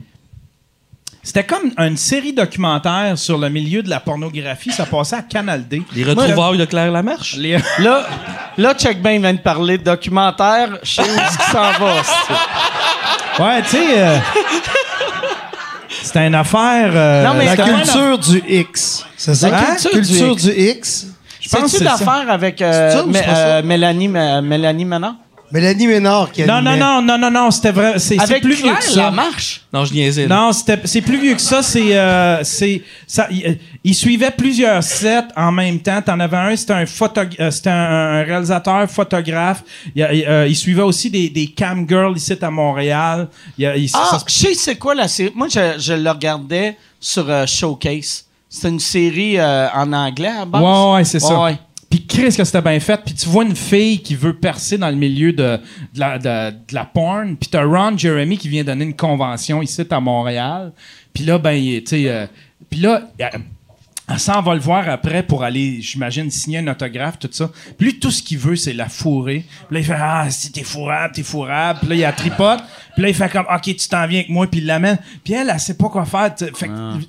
C'était 1.25 1.43
comme 1.43 1.71
une 1.79 1.97
série 1.97 2.33
documentaire 2.33 3.17
sur 3.17 3.39
le 3.39 3.49
milieu 3.49 3.81
de 3.81 3.89
la 3.89 3.99
pornographie. 3.99 4.71
Ça 4.71 4.85
passait 4.85 5.15
à 5.15 5.21
Canal 5.23 5.67
D. 5.67 5.81
les 5.95 6.03
retrouvailles 6.03 6.59
de 6.59 6.65
Claire 6.65 6.91
Lamarche? 6.91 7.35
Les- 7.37 7.57
Là, 7.79 8.05
là, 8.59 8.73
check 8.75 9.01
bien, 9.01 9.13
il 9.13 9.21
vient 9.21 9.33
de 9.33 9.39
parler 9.39 9.79
de 9.79 9.83
documentaire. 9.83 10.77
Je 10.83 10.91
sais 10.91 11.01
où 11.01 11.51
s'en 11.51 11.71
va. 11.79 11.93
Ouais, 13.39 13.61
tu 13.63 13.69
sais. 13.69 13.85
euh, 13.99 14.17
C'était 16.03 16.27
une 16.27 16.35
affaire. 16.35 16.91
euh, 16.93 17.23
Non, 17.25 17.33
mais 17.33 17.45
La 17.45 17.57
culture 17.57 18.19
du 18.19 18.43
X. 18.47 19.03
C'est 19.17 19.33
ça? 19.33 19.49
La 19.49 19.57
Hein? 19.57 19.75
culture 19.81 20.35
du 20.35 20.35
X. 20.35 20.43
du 20.45 20.51
X? 20.51 21.07
je 21.41 21.49
pense 21.49 21.71
c'est 21.71 21.77
ça. 21.79 21.83
l'affaire 21.85 22.25
avec 22.29 22.61
euh, 22.61 22.91
C'est 23.13 23.23
ça 23.23 23.35
euh, 23.37 23.61
Mélanie, 23.63 24.07
Mélanie 24.07 24.85
Manon? 24.85 25.15
Mélanie 25.55 25.87
Ménard 25.87 26.31
qui 26.33 26.41
Non, 26.43 26.61
non, 26.61 26.71
animait. 26.71 26.79
non, 26.79 27.01
non, 27.01 27.17
non, 27.17 27.31
non, 27.31 27.49
c'était 27.51 27.71
vrai. 27.71 27.93
C'est 27.97 28.15
c'est 28.15 28.21
Avec 28.21 28.43
plus 28.43 28.55
vieux 28.55 28.63
Claire 28.63 28.79
que 28.79 28.85
ça. 28.85 29.01
Lamarche? 29.03 29.61
Non, 29.71 29.85
je 29.85 29.93
niaisais. 29.93 30.27
là. 30.27 30.35
Non, 30.35 30.51
c'était- 30.51 30.81
c'est 30.83 31.01
plus 31.01 31.17
vieux 31.19 31.33
que 31.35 31.41
ça. 31.41 31.63
C'est, 31.63 31.97
euh, 31.97 32.43
c'est, 32.43 32.81
ça. 33.07 33.27
Il, 33.31 33.45
euh, 33.45 33.53
il 33.83 33.95
suivait 33.95 34.31
plusieurs 34.31 34.83
sets 34.83 35.23
en 35.37 35.51
même 35.53 35.79
temps. 35.79 36.01
T'en 36.01 36.19
avais 36.19 36.35
un, 36.37 36.55
c'était 36.57 36.73
un 36.73 36.83
photog- 36.83 37.35
euh, 37.39 37.51
c'était 37.51 37.69
un, 37.69 38.19
un 38.19 38.23
réalisateur, 38.23 38.89
photographe. 38.91 39.63
Il, 39.95 39.99
y 39.99 40.03
a- 40.03 40.13
il, 40.13 40.25
euh, 40.25 40.47
il 40.47 40.55
suivait 40.55 40.81
aussi 40.81 41.09
des, 41.09 41.29
des 41.29 41.47
cam 41.47 41.87
girls 41.87 42.17
ici 42.17 42.33
à 42.41 42.51
Montréal. 42.51 43.29
Il, 43.57 43.63
y 43.63 43.65
a- 43.67 43.77
il- 43.77 43.89
Ah, 43.93 44.07
ça 44.11 44.23
je 44.27 44.33
sais 44.33 44.53
c'est 44.55 44.75
quoi 44.75 44.93
la 44.93 45.07
série. 45.07 45.31
Moi, 45.33 45.47
je, 45.49 45.75
je 45.79 45.93
le 45.93 46.09
regardais 46.11 46.75
sur 46.99 47.29
euh, 47.29 47.45
Showcase. 47.45 48.25
C'était 48.49 48.69
une 48.69 48.79
série 48.79 49.37
euh, 49.39 49.67
en 49.73 49.91
anglais 49.93 50.31
à 50.41 50.45
base? 50.45 50.61
Ouais, 50.61 50.93
ouais, 50.95 51.03
c'est 51.05 51.19
ça. 51.19 51.39
Ouais. 51.41 51.57
Puis 51.95 52.05
Chris, 52.07 52.35
que 52.35 52.43
c'était 52.43 52.61
bien 52.61 52.79
fait? 52.81 52.99
Puis 53.05 53.15
tu 53.15 53.29
vois 53.29 53.45
une 53.45 53.55
fille 53.55 54.01
qui 54.01 54.15
veut 54.15 54.33
percer 54.33 54.77
dans 54.77 54.89
le 54.89 54.97
milieu 54.97 55.31
de, 55.31 55.57
la, 55.95 56.17
de, 56.19 56.51
de 56.51 56.73
la 56.73 56.83
porn. 56.83 57.37
Puis 57.37 57.49
t'as 57.49 57.63
Ron 57.63 57.97
Jeremy 57.97 58.37
qui 58.37 58.49
vient 58.49 58.65
donner 58.65 58.83
une 58.83 58.97
convention 58.97 59.61
ici 59.61 59.81
à 59.89 59.99
Montréal. 60.01 60.73
Puis 61.13 61.23
là, 61.23 61.37
ben, 61.37 61.57
tu 61.57 61.83
sais... 61.85 62.09
euh, 62.09 62.27
puis 62.69 62.81
là... 62.81 63.03
euh, 63.21 63.37
elle 64.07 64.19
s'en 64.19 64.39
va 64.41 64.53
le 64.53 64.59
voir 64.59 64.87
après 64.87 65.23
pour 65.23 65.43
aller, 65.43 65.81
j'imagine, 65.81 66.29
signer 66.29 66.59
un 66.59 66.67
autographe, 66.67 67.17
tout 67.17 67.29
ça. 67.31 67.49
Puis 67.75 67.97
tout 67.97 68.11
ce 68.11 68.21
qu'il 68.21 68.37
veut, 68.37 68.55
c'est 68.55 68.73
la 68.73 68.87
fourrer. 68.87 69.45
Puis 69.67 69.73
là, 69.73 69.79
il 69.79 69.85
fait 69.85 69.97
Ah, 69.97 70.29
si 70.29 70.51
t'es 70.51 70.63
fourrable, 70.63 71.13
t'es 71.15 71.23
fourrable. 71.23 71.79
Puis 71.79 71.89
là, 71.89 71.95
il 71.95 72.05
a 72.05 72.11
tripote. 72.11 72.59
Puis 72.93 73.01
là, 73.01 73.09
il 73.09 73.15
fait 73.15 73.31
comme 73.31 73.47
Ok, 73.51 73.63
tu 73.63 73.87
t'en 73.87 74.05
viens 74.05 74.19
avec 74.19 74.29
moi, 74.29 74.45
puis 74.45 74.59
il 74.59 74.67
l'amène. 74.67 74.99
Puis 75.23 75.33
elle, 75.33 75.49
elle, 75.49 75.59
sait 75.59 75.75
pas 75.75 75.89
quoi 75.89 76.05
faire. 76.05 76.35
Fait 76.37 76.67
que, 76.67 76.99
tu 76.99 77.07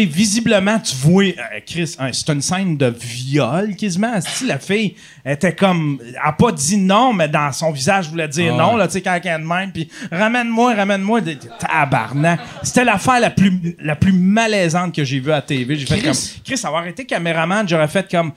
sais, 0.00 0.04
visiblement, 0.04 0.78
tu 0.78 0.94
vois, 0.96 1.24
euh, 1.24 1.60
Chris, 1.66 1.96
hein, 1.98 2.10
c'est 2.12 2.28
une 2.32 2.40
scène 2.42 2.76
de 2.76 2.94
viol 2.98 3.74
quasiment. 3.76 4.20
Si 4.20 4.46
la 4.46 4.58
fille 4.58 4.94
était 5.24 5.54
comme, 5.54 5.98
elle 6.06 6.18
a 6.22 6.32
pas 6.32 6.52
dit 6.52 6.76
non, 6.76 7.12
mais 7.12 7.28
dans 7.28 7.50
son 7.52 7.72
visage 7.72 8.08
voulait 8.08 8.28
dire 8.28 8.54
non, 8.54 8.76
là, 8.76 8.86
tu 8.86 8.94
sais, 8.94 9.02
quand 9.02 9.18
elle 9.22 9.30
est 9.30 9.38
de 9.38 9.44
même, 9.44 9.72
puis 9.72 9.88
ramène-moi, 10.12 10.74
ramène-moi, 10.74 11.20
tabarnak. 11.58 12.40
C'était 12.62 12.84
l'affaire 12.84 13.20
la 13.20 13.30
plus, 13.30 13.76
la 13.80 13.96
plus 13.96 14.12
malaisante 14.12 14.94
que 14.94 15.04
j'ai 15.04 15.20
vue 15.20 15.32
à 15.32 15.42
TV. 15.42 15.76
J'ai 15.76 15.86
fait 15.86 15.98
Chris. 15.98 16.04
comme, 16.06 16.42
Chris, 16.44 16.60
avoir 16.64 16.86
été 16.86 17.04
caméraman, 17.04 17.68
j'aurais 17.68 17.88
fait 17.88 18.10
comme, 18.10 18.32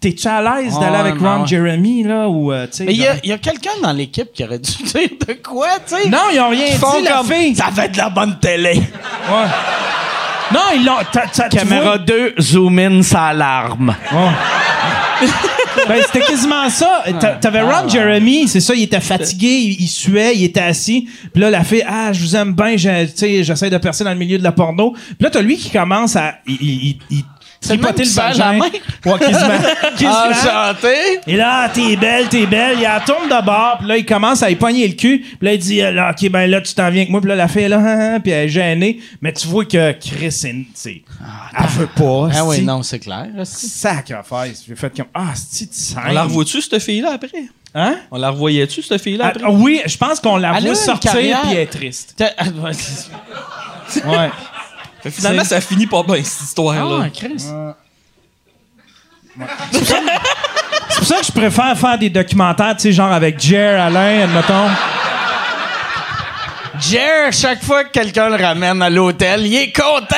t'es-tu 0.00 0.26
à 0.26 0.42
l'aise 0.42 0.78
d'aller 0.80 0.96
avec 0.96 1.18
Ron 1.18 1.42
ouais. 1.42 1.46
Jeremy, 1.46 2.02
là, 2.02 2.28
ou, 2.28 2.52
euh, 2.52 2.66
tu 2.66 2.78
sais. 2.78 2.84
Mais 2.84 2.92
il 2.94 3.00
y 3.00 3.06
a, 3.06 3.12
genre- 3.12 3.20
il 3.22 3.30
y 3.30 3.32
a 3.32 3.38
quelqu'un 3.38 3.70
dans 3.82 3.92
l'équipe 3.92 4.32
qui 4.32 4.42
aurait 4.44 4.58
dû 4.58 4.72
dire 4.82 5.08
de 5.28 5.32
quoi, 5.34 5.68
tu 5.86 5.94
sais? 5.96 6.08
Non, 6.08 6.18
ils 6.32 6.40
ont 6.40 6.48
rien 6.48 6.66
Ils 6.72 6.76
font 6.78 6.98
dit, 6.98 7.04
la 7.04 7.18
comme, 7.18 7.26
fille. 7.32 7.54
Ça 7.54 7.70
fait 7.70 7.88
de 7.90 7.98
la 7.98 8.10
bonne 8.10 8.38
télé. 8.40 8.74
Ouais. 8.74 9.46
Non, 10.52 10.60
ils 10.76 10.84
l'ont. 10.84 10.92
t'as- 11.10 11.26
t'as- 11.32 11.48
tu 11.48 11.56
Caméra 11.56 11.82
vois- 11.82 11.98
2, 11.98 12.34
zoom 12.40 12.78
in, 12.78 13.02
ça 13.02 13.32
larme. 13.32 13.94
Ben, 15.88 16.00
c'était 16.04 16.20
quasiment 16.20 16.68
ça. 16.68 17.02
T'a- 17.18 17.34
T'avais 17.36 17.60
Ron 17.62 17.88
Jeremy, 17.88 18.46
c'est 18.46 18.60
ça, 18.60 18.74
il 18.74 18.82
était 18.82 19.00
fatigué, 19.00 19.48
il, 19.48 19.80
il 19.82 19.88
suait, 19.88 20.32
il 20.36 20.44
était 20.44 20.60
assis. 20.60 21.08
Puis 21.32 21.40
là, 21.42 21.50
la 21.50 21.64
fille, 21.64 21.84
ah, 21.88 22.12
je 22.12 22.20
vous 22.20 22.36
aime 22.36 22.52
bien, 22.52 22.76
j'ai- 22.76 23.06
tu 23.08 23.12
sais, 23.16 23.42
j'essaie 23.44 23.70
de 23.70 23.78
percer 23.78 24.04
dans 24.04 24.10
le 24.10 24.16
milieu 24.16 24.38
de 24.38 24.42
la 24.44 24.52
porno. 24.52 24.92
Puis 24.92 25.16
là, 25.20 25.30
t'as 25.30 25.40
lui 25.42 25.56
qui 25.56 25.70
commence 25.70 26.14
à. 26.16 26.34
Il, 26.46 26.56
il, 26.60 26.68
il, 26.70 26.98
il 27.10 27.24
Le 27.62 27.68
tripoter 27.68 28.04
serre 28.04 28.28
vagin. 28.28 28.38
la 28.38 28.52
main. 28.58 28.64
Ouais, 29.06 29.18
quasiment. 29.18 29.58
quasiment. 29.98 30.30
Enchanté. 30.30 30.94
Et 31.26 31.36
là, 31.36 31.68
t'es 31.68 31.96
belle, 31.96 32.28
t'es 32.28 32.46
belle. 32.46 32.76
Il 32.78 32.82
la 32.82 33.00
tourne 33.00 33.28
de 33.28 33.44
bord, 33.44 33.76
puis 33.78 33.88
là, 33.88 33.96
il 33.96 34.04
commence 34.04 34.42
à 34.42 34.50
y 34.50 34.56
pogner 34.56 34.86
le 34.88 34.94
cul. 34.94 35.20
Puis 35.20 35.38
là, 35.42 35.52
il 35.54 35.58
dit, 35.58 35.80
euh, 35.80 35.92
là, 35.92 36.10
OK, 36.10 36.28
ben 36.30 36.50
là, 36.50 36.60
tu 36.60 36.74
t'en 36.74 36.90
viens 36.90 37.02
avec 37.02 37.10
moi. 37.10 37.20
Puis 37.20 37.28
là, 37.28 37.36
la 37.36 37.48
fille, 37.48 37.68
là, 37.68 37.78
hein, 37.78 38.14
hein, 38.16 38.20
puis 38.20 38.32
elle 38.32 38.46
est 38.46 38.48
gênée. 38.48 39.00
Mais 39.20 39.32
tu 39.32 39.46
vois 39.46 39.64
que 39.64 39.92
Chris, 39.92 40.32
c'est... 40.32 40.54
c'est- 40.74 41.02
Elle 41.58 41.66
veut 41.68 41.86
pas, 41.86 42.28
Ah 42.34 42.44
oui, 42.44 42.56
c'est- 42.56 42.62
non, 42.62 42.82
c'est 42.82 42.98
clair. 42.98 43.26
Sacrifice. 43.44 44.64
J'ai 44.68 44.74
fait 44.76 44.94
comme, 44.96 45.06
ah, 45.14 45.32
c'est 45.34 45.66
tu 45.70 45.76
On 46.08 46.12
la 46.12 46.24
revoit-tu, 46.24 46.60
cette 46.60 46.78
fille-là, 46.82 47.12
après? 47.14 47.30
Hein? 47.74 47.96
On 48.10 48.18
la 48.18 48.30
revoyait-tu, 48.30 48.82
cette 48.82 49.00
fille-là, 49.00 49.24
Ah, 49.26 49.28
après? 49.28 49.44
ah, 49.46 49.50
oui, 49.50 49.80
je 49.86 49.96
pense 49.96 50.20
qu'on 50.20 50.36
la 50.36 50.58
voit 50.60 50.74
sortir 50.74 51.12
puis 51.12 51.52
elle 51.52 51.58
est 51.58 51.66
triste. 51.66 52.22
Ah, 52.36 52.44
Ouais. 54.06 54.30
Fait 55.02 55.10
finalement, 55.10 55.44
ça 55.44 55.60
finit 55.60 55.86
pas 55.86 56.02
bien, 56.02 56.22
cette 56.22 56.42
histoire-là. 56.48 57.04
Ah, 57.04 57.10
Chris. 57.10 57.44
C'est 59.70 60.98
pour 60.98 61.06
ça 61.06 61.16
que 61.16 61.26
je 61.26 61.32
préfère 61.32 61.76
faire 61.76 61.98
des 61.98 62.10
documentaires, 62.10 62.76
tu 62.76 62.82
sais, 62.82 62.92
genre 62.92 63.10
avec 63.10 63.40
Jer, 63.40 63.80
Alain, 63.80 64.24
admettons. 64.24 64.68
Jer, 66.78 67.32
chaque 67.32 67.62
fois 67.64 67.84
que 67.84 67.90
quelqu'un 67.90 68.28
le 68.28 68.42
ramène 68.42 68.80
à 68.82 68.90
l'hôtel, 68.90 69.46
il 69.46 69.54
est 69.54 69.72
content. 69.72 70.16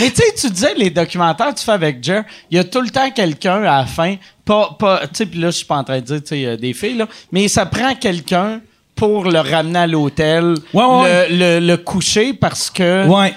Mais 0.00 0.10
tu 0.10 0.16
sais, 0.16 0.34
tu 0.40 0.50
disais 0.50 0.74
les 0.74 0.90
documentaires 0.90 1.52
que 1.54 1.58
tu 1.58 1.64
fais 1.64 1.72
avec 1.72 2.02
Jer, 2.02 2.22
il 2.50 2.56
y 2.56 2.60
a 2.60 2.64
tout 2.64 2.80
le 2.80 2.90
temps 2.90 3.10
quelqu'un 3.10 3.62
à 3.62 3.78
la 3.78 3.86
fin, 3.86 4.16
pas, 4.44 4.76
pas, 4.78 5.00
tu 5.08 5.08
sais, 5.14 5.26
puis 5.26 5.40
là, 5.40 5.50
je 5.50 5.56
suis 5.56 5.66
pas 5.66 5.76
en 5.76 5.84
train 5.84 5.96
de 5.96 6.04
dire, 6.04 6.20
tu 6.20 6.28
sais, 6.28 6.46
euh, 6.46 6.56
des 6.56 6.72
filles, 6.72 6.96
là, 6.96 7.06
mais 7.32 7.48
ça 7.48 7.66
prend 7.66 7.94
quelqu'un 7.94 8.60
pour 8.98 9.24
le 9.30 9.38
ramener 9.40 9.78
à 9.78 9.86
l'hôtel, 9.86 10.54
Ouais, 10.74 10.84
ouais, 10.84 11.28
le, 11.30 11.60
le- 11.60 11.66
le 11.66 11.76
coucher 11.78 12.34
parce 12.34 12.68
que. 12.70 13.06
Ouais. 13.06 13.32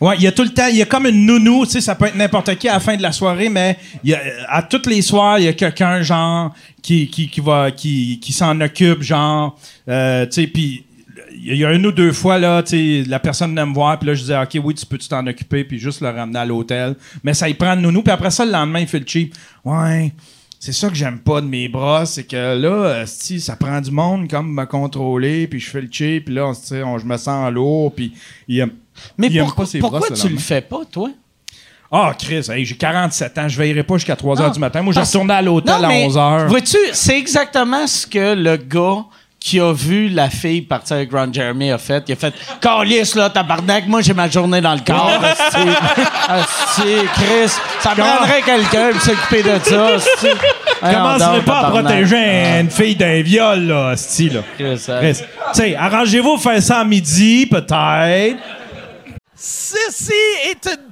Ouais, 0.00 0.16
il 0.16 0.22
y 0.24 0.26
a 0.26 0.32
tout 0.32 0.42
le 0.42 0.48
temps, 0.48 0.66
il 0.68 0.74
y 0.76 0.82
a 0.82 0.84
comme 0.86 1.06
une 1.06 1.24
nounou, 1.26 1.64
tu 1.64 1.72
sais, 1.72 1.80
ça 1.80 1.94
peut 1.94 2.06
être 2.06 2.16
n'importe 2.16 2.56
qui 2.56 2.68
à 2.68 2.72
la 2.72 2.80
fin 2.80 2.96
de 2.96 3.02
la 3.02 3.12
soirée, 3.12 3.48
mais 3.48 3.76
il 4.02 4.10
y 4.10 4.14
a, 4.14 4.20
à 4.48 4.60
tous 4.64 4.88
les 4.88 5.00
soirs, 5.00 5.38
il 5.38 5.44
y 5.44 5.48
a 5.48 5.52
quelqu'un, 5.52 6.02
genre, 6.02 6.52
qui, 6.82 7.06
qui, 7.08 7.28
qui 7.28 7.40
va, 7.40 7.70
qui, 7.70 8.18
qui 8.20 8.32
s'en 8.32 8.60
occupe, 8.60 9.00
genre, 9.02 9.56
euh, 9.88 10.26
tu 10.26 10.32
sais, 10.42 10.46
puis 10.48 10.84
il 11.44 11.54
y 11.56 11.64
a 11.64 11.72
une 11.72 11.86
ou 11.86 11.92
deux 11.92 12.10
fois, 12.12 12.36
là, 12.36 12.64
tu 12.64 13.02
sais, 13.04 13.08
la 13.08 13.20
personne 13.20 13.50
venait 13.50 13.64
me 13.64 13.72
voir, 13.74 13.96
puis 13.96 14.08
là, 14.08 14.14
je 14.14 14.22
disais, 14.22 14.36
OK, 14.36 14.58
oui, 14.64 14.74
tu 14.74 14.84
peux 14.86 14.98
t'en 14.98 15.24
occuper, 15.24 15.62
puis 15.62 15.78
juste 15.78 16.00
le 16.00 16.08
ramener 16.10 16.40
à 16.40 16.44
l'hôtel. 16.44 16.96
Mais 17.22 17.32
ça 17.32 17.48
y 17.48 17.54
prend 17.54 17.74
une 17.74 17.82
nounou, 17.82 18.02
puis 18.02 18.12
après 18.12 18.32
ça, 18.32 18.44
le 18.44 18.50
lendemain, 18.50 18.80
il 18.80 18.88
fait 18.88 18.98
le 18.98 19.06
cheap. 19.06 19.34
Ouais. 19.64 20.12
C'est 20.64 20.70
ça 20.70 20.88
que 20.88 20.94
j'aime 20.94 21.18
pas 21.18 21.40
de 21.40 21.46
mes 21.48 21.66
bras, 21.66 22.06
c'est 22.06 22.22
que 22.22 22.56
là, 22.56 23.02
si 23.04 23.40
ça 23.40 23.56
prend 23.56 23.80
du 23.80 23.90
monde 23.90 24.30
comme 24.30 24.54
me 24.54 24.64
contrôler, 24.64 25.48
puis 25.48 25.58
je 25.58 25.68
fais 25.68 25.80
le 25.80 25.88
cheap, 25.90 26.26
puis 26.26 26.34
là, 26.36 26.46
on, 26.46 26.52
on- 26.84 26.98
je 26.98 27.04
me 27.04 27.16
sens 27.16 27.50
lourd, 27.50 27.92
puis 27.92 28.12
il 28.46 28.60
aime- 28.60 28.70
Mais 29.18 29.26
il 29.26 29.40
pourquoi, 29.40 29.64
pas 29.64 29.70
ses 29.72 29.78
pourquoi 29.80 29.98
brosses 29.98 30.10
le 30.10 30.16
tu 30.16 30.28
le 30.28 30.38
fais 30.38 30.60
pas, 30.60 30.82
toi? 30.88 31.08
Ah, 31.90 32.14
Chris, 32.16 32.46
hey, 32.48 32.64
j'ai 32.64 32.76
47 32.76 33.38
ans, 33.38 33.48
je 33.48 33.58
veillerai 33.58 33.82
pas 33.82 33.96
jusqu'à 33.96 34.14
3 34.14 34.36
Non, 34.36 34.42
heures 34.42 34.50
du 34.52 34.60
matin. 34.60 34.82
Moi, 34.82 34.92
je 34.94 35.00
retournais 35.00 35.34
à 35.34 35.42
l'hôtel 35.42 35.74
Non, 35.80 35.82
à 35.84 35.88
mais 35.88 36.04
11 36.06 36.16
heures. 36.16 36.46
Vois-tu, 36.46 36.78
c'est 36.92 37.18
exactement 37.18 37.84
ce 37.88 38.06
que 38.06 38.34
le 38.36 38.56
gars 38.56 39.04
qui 39.40 39.58
a 39.58 39.72
vu 39.72 40.08
la 40.08 40.30
fille 40.30 40.62
partir 40.62 40.94
avec 40.94 41.10
Ron 41.10 41.32
Jeremy 41.32 41.72
a 41.72 41.78
fait. 41.78 42.04
Il 42.06 42.12
a 42.12 42.16
fait 42.16 42.32
Calice, 42.60 43.16
là, 43.16 43.28
tabarnak, 43.28 43.88
moi 43.88 44.00
j'ai 44.00 44.14
ma 44.14 44.28
journée 44.30 44.60
dans 44.60 44.72
le 44.74 44.80
corps. 44.86 45.10
asti. 45.20 45.68
Asti, 46.28 46.82
Chris, 47.14 47.52
ça 47.80 47.90
prendrait 47.96 48.42
quelqu'un 48.42 48.92
pour 48.92 49.00
s'occuper 49.02 49.42
de 49.42 49.58
ça. 49.64 49.86
asti. 49.96 50.28
Donc, 51.18 51.44
pas 51.44 51.58
à 51.60 51.70
protéger 51.70 52.16
une 52.60 52.70
fille 52.70 52.96
d'un 52.96 53.22
viol, 53.22 53.60
là, 53.66 53.96
style. 53.96 54.42
hein. 54.88 55.00
Tu 55.54 55.60
sais, 55.60 55.76
arrangez-vous 55.76 56.36
faire 56.38 56.62
ça 56.62 56.78
à 56.80 56.84
midi, 56.84 57.46
peut-être. 57.46 58.36
Ceci 59.36 60.12
est 60.50 60.66
une 60.66 60.91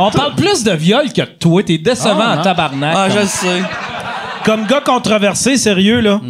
On 0.00 0.10
parle 0.10 0.34
plus 0.34 0.64
de 0.64 0.72
viol 0.72 1.12
que 1.12 1.20
de 1.22 1.26
toi. 1.26 1.62
T'es 1.62 1.78
décevant 1.78 2.16
Ah, 2.20 2.32
en 2.32 2.36
non. 2.36 2.42
tabarnak. 2.42 2.94
Ah, 2.96 3.08
je 3.10 3.18
le 3.18 3.26
sais. 3.26 3.62
comme 4.44 4.66
gars 4.66 4.80
controversé, 4.80 5.56
sérieux, 5.56 6.00
là. 6.00 6.20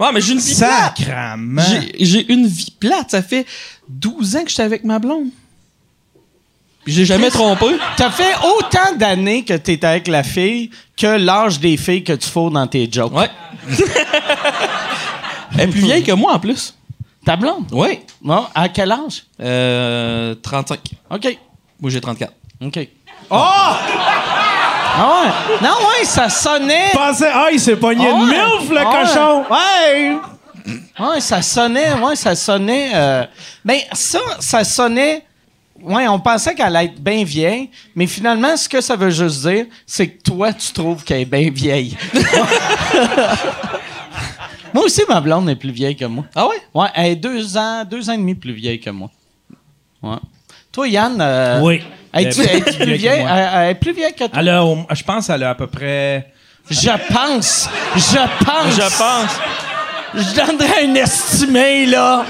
Ouais, 0.00 0.08
mais 0.14 0.20
j'ai 0.20 0.32
une 0.32 0.38
vie 0.38 0.54
plate. 0.54 0.96
Sacrament. 0.98 1.62
J'ai- 1.62 2.04
J'ai 2.04 2.32
une 2.32 2.46
vie 2.46 2.70
plate. 2.78 3.10
Ça 3.10 3.22
fait 3.22 3.44
12 3.88 4.36
ans 4.36 4.42
que 4.44 4.48
j'étais 4.50 4.62
avec 4.62 4.84
ma 4.84 4.98
blonde. 4.98 5.28
Puis 6.84 6.94
j'ai 6.94 7.04
jamais 7.04 7.28
trompé. 7.30 7.66
T'as 7.96 8.10
fait 8.10 8.32
autant 8.56 8.96
d'années 8.96 9.44
que 9.44 9.52
t'es 9.54 9.84
avec 9.84 10.08
la 10.08 10.22
fille 10.22 10.70
que 10.96 11.06
l'âge 11.18 11.60
des 11.60 11.76
filles 11.76 12.02
que 12.04 12.14
tu 12.14 12.26
fous 12.28 12.48
dans 12.48 12.66
tes 12.66 12.88
jokes. 12.90 13.12
Ouais. 13.14 13.28
Elle 15.54 15.60
est 15.60 15.66
plus 15.68 15.80
vieille 15.80 16.02
que 16.04 16.12
moi, 16.12 16.34
en 16.34 16.38
plus. 16.38 16.74
Ta 17.24 17.36
blonde? 17.36 17.64
Ouais. 17.72 18.02
Bon, 18.22 18.44
à 18.54 18.68
quel 18.68 18.90
âge? 18.92 19.24
Euh, 19.40 20.34
35. 20.42 20.78
OK. 21.10 21.38
Moi, 21.80 21.90
j'ai 21.90 22.00
34. 22.00 22.32
OK. 22.64 22.88
Oh! 23.30 23.36
Ah 25.00 25.22
ouais? 25.22 25.30
Non, 25.62 25.74
ouais, 25.74 26.04
ça 26.04 26.28
sonnait. 26.28 26.90
Pensais, 26.92 27.30
ah, 27.32 27.48
il 27.52 27.60
s'est 27.60 27.76
pogné 27.76 28.06
Ah 28.08 28.14
une 28.16 28.28
ouais. 28.28 28.36
milf, 28.60 28.70
le 28.70 28.78
Ah 28.78 28.84
cochon. 29.04 29.44
Ouais. 29.50 30.16
Ouais, 30.98 31.20
ça 31.20 31.40
sonnait, 31.42 31.92
ouais, 31.94 32.16
ça 32.16 32.34
sonnait. 32.34 32.90
euh, 32.94 33.24
Ben, 33.64 33.78
ça, 33.92 34.18
ça 34.40 34.64
sonnait 34.64 35.24
ouais, 35.80 36.08
on 36.08 36.18
pensait 36.18 36.54
qu'elle 36.56 36.74
allait 36.74 36.86
être 36.88 37.00
bien 37.00 37.22
vieille, 37.22 37.70
mais 37.94 38.06
finalement, 38.08 38.56
ce 38.56 38.68
que 38.68 38.80
ça 38.80 38.96
veut 38.96 39.10
juste 39.10 39.46
dire, 39.46 39.66
c'est 39.86 40.08
que 40.08 40.20
toi, 40.22 40.52
tu 40.52 40.72
trouves 40.72 41.04
qu'elle 41.04 41.20
est 41.20 41.24
bien 41.24 41.50
vieille. 41.50 41.96
moi 44.74 44.84
aussi, 44.84 45.02
ma 45.08 45.20
blonde 45.20 45.48
est 45.48 45.54
plus 45.56 45.70
vieille 45.70 45.96
que 45.96 46.04
moi. 46.04 46.24
Ah 46.34 46.46
ouais? 46.48 46.56
Ouais, 46.74 46.88
elle 46.94 47.06
est 47.12 47.16
deux 47.16 47.56
ans, 47.56 47.84
deux 47.84 48.08
ans 48.10 48.14
et 48.14 48.18
demi 48.18 48.34
plus 48.34 48.52
vieille 48.52 48.80
que 48.80 48.90
moi. 48.90 49.10
Ouais. 50.02 50.16
Toi, 50.72 50.88
Yann, 50.88 51.16
euh, 51.20 51.60
Oui. 51.62 51.82
Es-tu 52.14 52.40
Elle 52.42 52.56
est 52.56 52.78
plus 52.78 52.94
vieille. 52.94 53.26
Elle, 53.28 53.70
est 53.70 53.74
plus 53.74 53.92
vieille 53.92 54.12
que 54.12 54.24
toi? 54.24 54.38
Elle 54.38 54.48
a 54.48 54.64
je 54.92 55.02
pense 55.02 55.26
qu'elle 55.26 55.42
a 55.42 55.50
à 55.50 55.54
peu 55.54 55.66
près. 55.66 56.32
Je 56.70 56.90
pense, 57.12 57.68
je 57.96 58.44
pense. 58.44 58.74
Je 58.74 58.98
pense. 58.98 59.40
Je 60.14 60.34
donnerais 60.34 60.84
un 60.84 60.94
estimé, 60.94 61.86
là. 61.86 62.24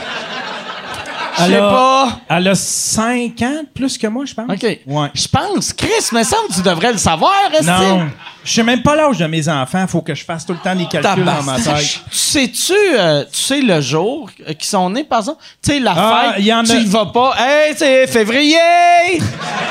Elle 1.40 1.50
sais 1.52 1.56
a- 1.56 1.68
pas. 1.68 2.20
Elle 2.30 2.48
a 2.48 2.54
5 2.54 3.42
ans 3.42 3.62
de 3.62 3.68
plus 3.74 3.96
que 3.98 4.06
moi, 4.06 4.24
je 4.24 4.34
pense. 4.34 4.46
OK. 4.50 4.62
Ouais. 4.86 5.08
Je 5.14 5.28
pense. 5.28 5.72
Chris, 5.72 5.88
me 6.12 6.22
semble 6.22 6.48
que 6.48 6.54
tu 6.54 6.62
devrais 6.62 6.92
le 6.92 6.98
savoir, 6.98 7.34
Esti. 7.52 7.66
Non. 7.66 8.08
Je 8.44 8.52
sais 8.54 8.62
même 8.62 8.82
pas 8.82 8.96
l'âge 8.96 9.18
de 9.18 9.26
mes 9.26 9.46
enfants. 9.48 9.86
Faut 9.86 10.00
que 10.00 10.14
je 10.14 10.24
fasse 10.24 10.46
tout 10.46 10.52
le 10.54 10.58
temps 10.58 10.74
des 10.74 10.86
calculs 10.86 11.24
dans 11.24 11.42
ma 11.42 11.56
tête. 11.60 11.76
Tu 12.10 12.16
sais-tu, 12.16 12.72
euh, 12.96 13.24
tu 13.30 13.38
sais 13.40 13.60
le 13.60 13.80
jour 13.80 14.30
euh, 14.48 14.54
qu'ils 14.54 14.68
sont 14.68 14.88
nés, 14.88 15.04
par 15.04 15.18
exemple? 15.18 15.42
Tu 15.62 15.72
sais, 15.72 15.80
la 15.80 15.94
Ah, 15.96 16.22
fête, 16.32 16.34
il 16.38 16.46
y 16.46 16.54
en 16.54 16.62
tu 16.62 16.72
y 16.72 16.84
vas 16.86 17.06
pas. 17.06 17.34
Hey, 17.38 17.74
c'est 17.76 18.06
février! 18.06 18.56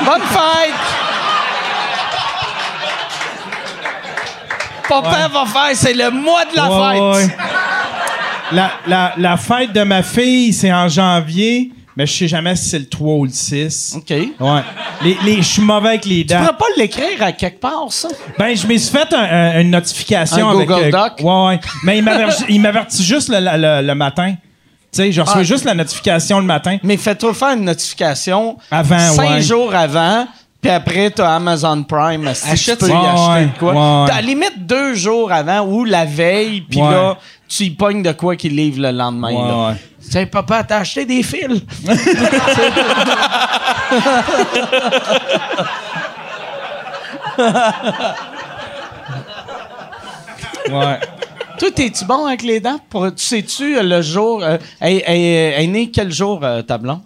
Bonne 0.04 0.20
fête! 0.22 0.74
Papa 4.88 5.28
va 5.28 5.44
faire, 5.44 5.70
c'est 5.76 5.92
le 5.92 6.10
mois 6.10 6.44
de 6.46 6.56
la 6.56 6.70
Ouais, 6.70 6.94
fête. 7.18 7.28
ouais. 7.30 7.36
La, 8.52 8.70
la, 8.86 9.12
la 9.18 9.36
fête 9.36 9.72
de 9.72 9.82
ma 9.82 10.02
fille, 10.02 10.52
c'est 10.52 10.72
en 10.72 10.88
janvier, 10.88 11.70
mais 11.96 12.06
je 12.06 12.12
sais 12.12 12.28
jamais 12.28 12.56
si 12.56 12.68
c'est 12.70 12.78
le 12.78 12.86
3 12.88 13.14
ou 13.16 13.24
le 13.24 13.30
6. 13.30 13.94
OK. 13.96 14.10
Ouais. 14.10 14.60
Les, 15.02 15.16
les, 15.24 15.36
je 15.36 15.42
suis 15.48 15.62
mauvais 15.62 15.90
avec 15.90 16.04
les 16.06 16.24
Tu 16.24 16.34
pourrais 16.34 16.46
dates. 16.46 16.58
pas 16.58 16.64
l'écrire 16.76 17.22
à 17.22 17.32
quelque 17.32 17.60
part, 17.60 17.86
ça? 17.90 18.08
Ben, 18.38 18.56
je 18.56 18.66
me 18.66 18.76
suis 18.78 18.90
fait 18.96 19.12
un- 19.12 19.18
un- 19.18 19.60
une 19.60 19.70
notification 19.70 20.48
Un 20.48 20.54
avec. 20.56 20.68
Google 20.68 20.84
euh, 20.86 20.90
Doc? 20.90 21.12
Ouais, 21.20 21.46
ouais. 21.48 21.60
Mais 21.84 21.98
il 21.98 22.04
m'avertit, 22.04 22.44
il 22.48 22.60
m'avertit 22.60 23.04
juste 23.04 23.28
le, 23.28 23.38
le- 23.40 23.86
le 23.86 23.94
matin. 23.94 24.34
Tu 24.90 24.96
sais, 25.02 25.12
je 25.12 25.20
reçois 25.20 25.40
Ah. 25.40 25.44
juste 25.44 25.64
la 25.64 25.74
notification 25.74 26.38
le 26.40 26.46
matin. 26.46 26.78
Mais 26.82 26.96
fais-toi 26.96 27.34
faire 27.34 27.50
une 27.54 27.64
notification 27.64 28.56
Avant, 28.70 28.98
cinq 28.98 29.30
ouais. 29.34 29.42
jours 29.42 29.74
avant, 29.74 30.26
puis 30.60 30.70
après, 30.70 31.10
tu 31.10 31.22
as 31.22 31.34
Amazon 31.36 31.82
Prime. 31.84 32.32
Si 32.34 32.48
Achète 32.48 32.78
tu 32.78 32.84
peux 32.86 32.90
y 32.90 32.94
ça. 32.94 33.12
acheter 33.12 33.46
de 33.52 33.58
quoi. 33.58 33.72
ouais, 33.72 33.78
ouais. 34.02 34.08
T'as 34.08 34.16
à 34.16 34.20
limite 34.20 34.66
deux 34.66 34.94
jours 34.94 35.30
avant 35.32 35.60
ou 35.66 35.84
la 35.84 36.04
veille, 36.04 36.62
puis 36.62 36.80
là, 36.80 37.16
tu 37.48 37.64
y 37.64 37.70
pognes 37.70 38.02
de 38.02 38.12
quoi 38.12 38.34
qu'il 38.36 38.56
livre 38.56 38.80
le 38.82 38.90
lendemain. 38.90 39.30
Là. 39.32 39.68
ouais. 39.70 39.74
Tu 40.04 40.10
sais, 40.12 40.26
papa, 40.26 40.64
t'as 40.64 40.78
acheté 40.78 41.04
des 41.04 41.22
fils. 41.22 41.62
Ouais. 50.70 50.98
Toi, 51.58 51.70
t'es-tu 51.74 52.04
bon 52.04 52.26
avec 52.26 52.42
les 52.42 52.60
dents? 52.60 52.78
Pour, 52.90 53.06
tu 53.14 53.24
sais-tu 53.24 53.78
euh, 53.78 53.82
le 53.82 54.02
jour. 54.02 54.42
euh, 54.44 54.58
elle, 54.80 55.02
elle- 55.06 55.54
elle 55.56 55.64
est 55.64 55.66
née 55.66 55.90
quel 55.90 56.12
jour, 56.12 56.40
euh, 56.42 56.62
ta 56.62 56.78
blonde? 56.78 57.00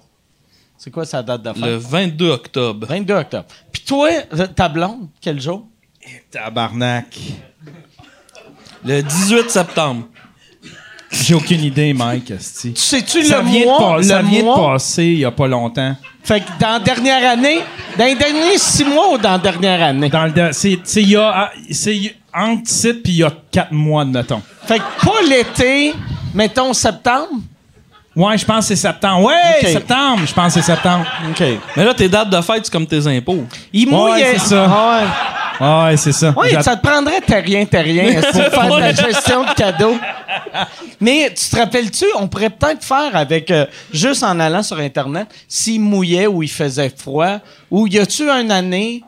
C'est 0.82 0.90
quoi 0.90 1.04
sa 1.04 1.22
date 1.22 1.42
de 1.42 1.52
fête? 1.52 1.62
Le 1.62 1.76
22 1.76 2.30
octobre. 2.30 2.86
22 2.88 3.14
octobre. 3.14 3.44
Puis 3.70 3.84
toi, 3.86 4.08
euh, 4.36 4.48
ta 4.48 4.68
blonde, 4.68 5.10
quel 5.20 5.40
jour? 5.40 5.64
Tabarnak. 6.28 7.16
Le 8.84 9.00
18 9.00 9.48
septembre. 9.48 10.08
J'ai 11.12 11.34
aucune 11.34 11.62
idée, 11.62 11.92
Mike. 11.92 12.32
Tu 12.36 12.74
sais-tu 12.74 13.22
le 13.22 13.42
vient, 13.44 13.64
mois? 13.64 13.98
de, 13.98 14.02
ça 14.02 14.22
le 14.22 14.28
vient 14.28 14.40
de 14.40 14.44
mois? 14.44 14.72
passer 14.72 15.04
il 15.04 15.18
y 15.20 15.24
a 15.24 15.30
pas 15.30 15.46
longtemps. 15.46 15.94
Fait 16.24 16.40
que 16.40 16.46
dans 16.58 16.70
la 16.72 16.80
dernière 16.80 17.30
année, 17.30 17.60
dans 17.96 18.04
les 18.04 18.16
derniers 18.16 18.58
six 18.58 18.84
mois 18.84 19.14
ou 19.14 19.18
dans 19.18 19.30
la 19.30 19.38
dernière 19.38 19.84
année? 19.84 20.08
Dans 20.08 20.34
le, 20.34 20.52
c'est, 20.52 20.80
c'est 20.82 21.02
il 21.02 21.10
y 21.10 21.16
a, 21.16 21.30
ah, 21.32 21.52
c'est 21.70 22.16
entre 22.34 22.68
site 22.68 23.04
puis 23.04 23.12
il 23.12 23.18
y 23.18 23.22
a 23.22 23.32
quatre 23.52 23.70
mois, 23.70 24.04
mettons. 24.04 24.42
Fait 24.66 24.80
que 24.80 25.06
pas 25.06 25.22
l'été, 25.28 25.94
mettons 26.34 26.72
septembre? 26.72 27.40
Ouais, 28.14 28.36
je 28.36 28.44
pense 28.44 28.58
que 28.68 28.74
c'est 28.74 28.76
septembre. 28.76 29.24
Ouais, 29.24 29.72
septembre. 29.72 30.22
Je 30.26 30.34
pense 30.34 30.54
que 30.54 30.60
c'est 30.60 30.66
septembre. 30.66 31.06
OK. 31.30 31.42
Mais 31.76 31.84
là, 31.84 31.94
tes 31.94 32.08
dates 32.08 32.28
de 32.30 32.40
fête, 32.42 32.64
c'est 32.64 32.72
comme 32.72 32.86
tes 32.86 33.06
impôts. 33.06 33.44
Il 33.72 33.88
mouillait. 33.88 34.34
c'est 34.38 34.48
ça. 34.48 34.66
Ah 34.68 34.98
ouais. 35.00 35.06
Ouais, 35.90 35.96
c'est 35.96 36.12
ça. 36.12 36.34
Oui, 36.36 36.48
J'att- 36.50 36.64
ça 36.64 36.76
te 36.76 36.86
prendrait 36.86 37.20
terrien, 37.20 37.64
terrien 37.64 38.20
pour 38.20 38.32
faire 38.32 38.74
de 38.74 38.80
la 38.80 38.92
gestion 38.92 39.44
de 39.44 39.54
cadeaux. 39.54 39.96
Mais 41.00 41.32
tu 41.34 41.48
te 41.48 41.56
rappelles-tu, 41.56 42.04
on 42.18 42.26
pourrait 42.28 42.50
peut-être 42.50 42.84
faire 42.84 43.14
avec, 43.14 43.50
euh, 43.50 43.66
juste 43.92 44.22
en 44.22 44.38
allant 44.40 44.62
sur 44.62 44.78
Internet, 44.78 45.28
s'il 45.48 45.80
mouillait 45.80 46.26
ou 46.26 46.42
il 46.42 46.50
faisait 46.50 46.92
froid, 46.94 47.38
ou 47.70 47.86
y 47.86 47.98
a-tu 47.98 48.28
une 48.28 48.50
année, 48.50 49.02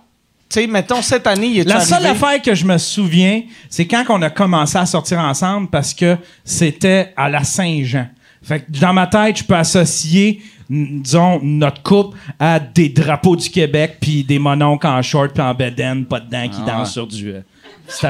tu 0.48 0.60
sais, 0.60 0.66
mettons 0.66 1.02
cette 1.02 1.26
année, 1.26 1.48
y 1.48 1.60
a-tu 1.60 1.68
La 1.70 1.80
seule 1.80 2.04
arrivé- 2.06 2.24
affaire 2.24 2.42
que 2.42 2.54
je 2.54 2.64
me 2.64 2.78
souviens, 2.78 3.42
c'est 3.68 3.86
quand 3.86 4.04
on 4.08 4.22
a 4.22 4.30
commencé 4.30 4.78
à 4.78 4.86
sortir 4.86 5.18
ensemble 5.20 5.68
parce 5.70 5.92
que 5.94 6.16
c'était 6.44 7.12
à 7.16 7.28
la 7.28 7.42
Saint-Jean. 7.44 8.06
Fait 8.44 8.60
que 8.60 8.78
dans 8.78 8.92
ma 8.92 9.06
tête, 9.06 9.38
je 9.38 9.44
peux 9.44 9.54
associer, 9.56 10.42
disons, 10.68 11.40
notre 11.42 11.82
couple 11.82 12.16
à 12.38 12.60
des 12.60 12.88
drapeaux 12.90 13.36
du 13.36 13.48
Québec 13.48 13.96
puis 14.00 14.22
des 14.24 14.38
mononcles 14.38 14.86
en 14.86 15.00
short 15.02 15.32
puis 15.32 15.42
en 15.42 15.54
bedaine, 15.54 16.04
pas 16.04 16.20
dedans, 16.20 16.48
qui 16.48 16.60
dansent 16.66 16.92
sur 16.92 17.06
du... 17.06 17.30
euh, 17.32 17.40
Tu 17.88 18.06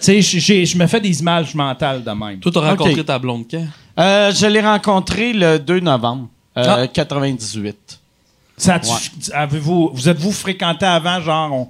sais, 0.00 0.20
j'ai- 0.20 0.66
je 0.66 0.76
me 0.76 0.86
fais 0.86 1.00
des 1.00 1.20
images 1.20 1.54
mentales 1.54 2.04
de 2.04 2.10
même. 2.10 2.38
Toi, 2.40 2.52
t'as 2.52 2.60
rencontré 2.60 3.04
ta 3.04 3.18
blonde 3.18 3.44
quand? 3.50 3.64
Euh, 3.98 4.32
je 4.32 4.46
l'ai 4.46 4.60
rencontré 4.60 5.32
le 5.32 5.58
2 5.58 5.80
novembre 5.80 6.28
euh, 6.58 6.64
Ah. 6.84 6.86
98. 6.86 8.00
Ça 8.56 8.74
a-tu- 8.74 9.32
avez-vous, 9.32 9.90
vous 9.94 10.08
êtes-vous 10.08 10.32
fréquenté 10.32 10.84
avant, 10.84 11.20
genre, 11.20 11.52
on- 11.52 11.68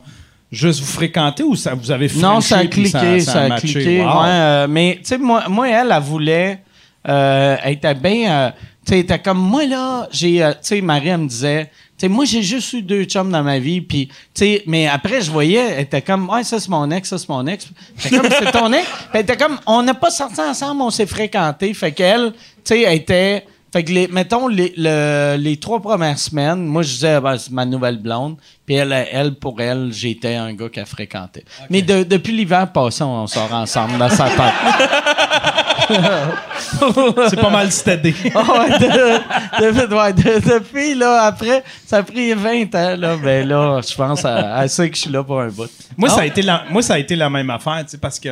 juste 0.50 0.80
vous 0.80 0.86
fréquenter 0.92 1.42
ou 1.42 1.54
ça, 1.56 1.74
vous 1.74 1.90
avez 1.90 2.08
Non, 2.16 2.40
ça 2.40 2.56
a 2.56 2.58
frenché, 2.58 2.68
puis 2.68 2.82
cliqué, 2.82 3.20
ça, 3.20 3.42
a 3.42 3.60
cliqué. 3.60 4.00
Wow. 4.02 4.06
ouais, 4.22 4.28
euh, 4.28 4.66
mais, 4.68 4.96
tu 5.00 5.04
sais, 5.08 5.18
moi, 5.18 5.44
moi, 5.48 5.68
elle, 5.68 5.92
elle 5.94 6.02
voulait. 6.02 6.62
Euh, 7.08 7.56
elle 7.62 7.72
était 7.74 7.94
bien. 7.94 8.30
euh, 8.32 8.50
tu 8.50 8.90
sais, 8.90 8.94
elle 8.98 9.04
était 9.04 9.18
comme, 9.18 9.38
moi, 9.38 9.64
là, 9.66 10.08
j'ai. 10.12 10.42
euh, 10.42 10.52
tu 10.52 10.58
sais, 10.62 10.80
Marie, 10.80 11.08
elle 11.08 11.18
me 11.18 11.28
disait. 11.28 11.70
Tu 11.96 12.06
sais, 12.06 12.08
moi, 12.08 12.24
j'ai 12.24 12.42
juste 12.42 12.72
eu 12.72 12.82
deux 12.82 13.04
chums 13.04 13.30
dans 13.30 13.42
ma 13.44 13.58
vie. 13.60 13.80
Puis, 13.80 14.08
tu 14.08 14.14
sais, 14.34 14.62
mais 14.66 14.88
après, 14.88 15.20
je 15.20 15.30
voyais, 15.30 15.74
elle 15.76 15.80
était 15.82 16.02
comme, 16.02 16.28
ouais, 16.28 16.42
ça, 16.42 16.58
c'est 16.58 16.68
mon 16.68 16.90
ex, 16.90 17.08
ça, 17.08 17.18
c'est 17.18 17.28
mon 17.28 17.46
ex. 17.46 17.68
J'étais 17.96 18.16
comme, 18.18 18.28
c'est 18.30 18.50
ton 18.50 18.72
ex? 18.72 18.84
Puis 18.88 19.08
elle 19.14 19.20
était 19.20 19.36
comme, 19.36 19.58
on 19.66 19.82
n'a 19.82 19.94
pas 19.94 20.10
sorti 20.10 20.40
ensemble, 20.40 20.82
on 20.82 20.90
s'est 20.90 21.06
fréquentés. 21.06 21.72
Fait 21.72 21.92
qu'elle, 21.92 22.32
tu 22.32 22.38
sais, 22.64 22.82
elle 22.82 22.94
était. 22.96 23.46
Fait 23.72 23.82
que, 23.84 23.90
les, 23.92 24.06
mettons, 24.08 24.46
les, 24.48 24.72
le- 24.76 25.36
les 25.36 25.56
trois 25.56 25.80
premières 25.80 26.18
semaines, 26.18 26.64
moi, 26.64 26.82
je 26.82 26.90
disais, 26.90 27.20
ben, 27.20 27.36
c'est 27.38 27.50
ma 27.52 27.64
nouvelle 27.64 27.98
blonde. 27.98 28.36
Puis 28.66 28.74
elle, 28.76 28.92
elle, 29.10 29.34
pour 29.34 29.60
elle, 29.60 29.90
j'étais 29.92 30.34
un 30.36 30.52
gars 30.52 30.68
qu'elle 30.68 30.86
fréquentait. 30.86 31.44
Mais 31.70 31.82
de- 31.82 32.02
depuis 32.04 32.32
l'hiver 32.32 32.70
passé, 32.72 33.02
on 33.04 33.26
sort 33.26 33.52
ensemble 33.52 33.98
dans 33.98 34.10
sa 34.10 34.24
tête. 34.26 34.88
C'est 37.30 37.40
pas 37.40 37.50
mal 37.50 37.70
stédé. 37.70 38.14
Ah 38.34 38.78
de- 38.78 40.12
de- 40.12 40.54
depuis, 40.54 40.94
là, 40.94 41.22
après, 41.24 41.62
ça 41.86 41.98
a 41.98 42.02
pris 42.02 42.32
20 42.34 42.74
ans, 42.74 42.96
là. 42.96 43.16
Ben 43.16 43.46
là, 43.46 43.80
je 43.86 43.94
pense 43.94 44.24
à, 44.24 44.66
ça 44.68 44.88
que 44.88 44.94
je 44.96 45.02
suis 45.02 45.10
là 45.10 45.22
pour 45.22 45.40
un 45.40 45.48
bout. 45.48 45.70
Moi, 45.96 46.08
ça 46.08 46.20
a 46.22 46.26
été 46.26 46.42
la, 46.42 46.64
moi, 46.70 46.82
ça 46.82 46.94
a 46.94 46.98
été 46.98 47.16
la 47.16 47.30
même 47.30 47.50
affaire, 47.50 47.84
tu 47.88 47.98
parce 47.98 48.18
que 48.18 48.28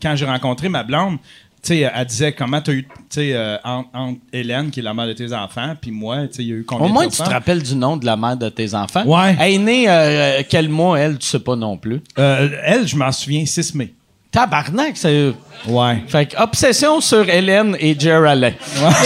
quand 0.00 0.14
j'ai 0.16 0.26
rencontré 0.26 0.68
ma 0.68 0.82
blonde, 0.82 1.18
tu 1.62 1.80
elle 1.80 2.04
disait 2.06 2.32
comment 2.32 2.60
t'as 2.60 2.72
eu, 2.72 2.82
tu 2.84 2.88
sais, 3.10 3.30
euh, 3.34 3.56
entre, 3.64 3.88
entre 3.92 4.20
Hélène, 4.32 4.70
qui 4.70 4.80
est 4.80 4.82
la 4.82 4.94
mère 4.94 5.06
de 5.06 5.12
tes 5.14 5.32
enfants, 5.32 5.74
puis 5.80 5.90
moi, 5.90 6.26
tu 6.28 6.34
sais, 6.34 6.42
il 6.44 6.48
y 6.48 6.52
a 6.52 6.56
eu 6.56 6.64
combien 6.64 6.86
Au 6.86 6.88
moins, 6.90 7.08
tu 7.08 7.16
te 7.16 7.28
rappelles 7.28 7.62
du 7.62 7.74
nom 7.74 7.96
de 7.96 8.06
la 8.06 8.16
mère 8.16 8.36
de 8.36 8.48
tes 8.48 8.72
enfants? 8.74 9.04
Ouais. 9.04 9.36
Elle 9.40 9.54
est 9.54 9.58
née 9.58 9.84
euh, 9.88 10.42
quel 10.48 10.68
mois, 10.68 10.98
elle, 11.00 11.18
tu 11.18 11.26
sais 11.26 11.40
pas 11.40 11.56
non 11.56 11.76
plus? 11.76 12.00
Euh, 12.18 12.48
elle, 12.62 12.86
je 12.86 12.94
m'en 12.96 13.10
souviens, 13.10 13.44
6 13.44 13.74
mai. 13.74 13.92
Tabarnak, 14.36 14.98
c'est. 14.98 15.32
Ouais. 15.66 16.04
Fait 16.08 16.26
que, 16.26 16.36
obsession 16.36 17.00
sur 17.00 17.26
Hélène 17.26 17.74
et 17.80 17.98
Jer 17.98 18.22
Alain. 18.22 18.52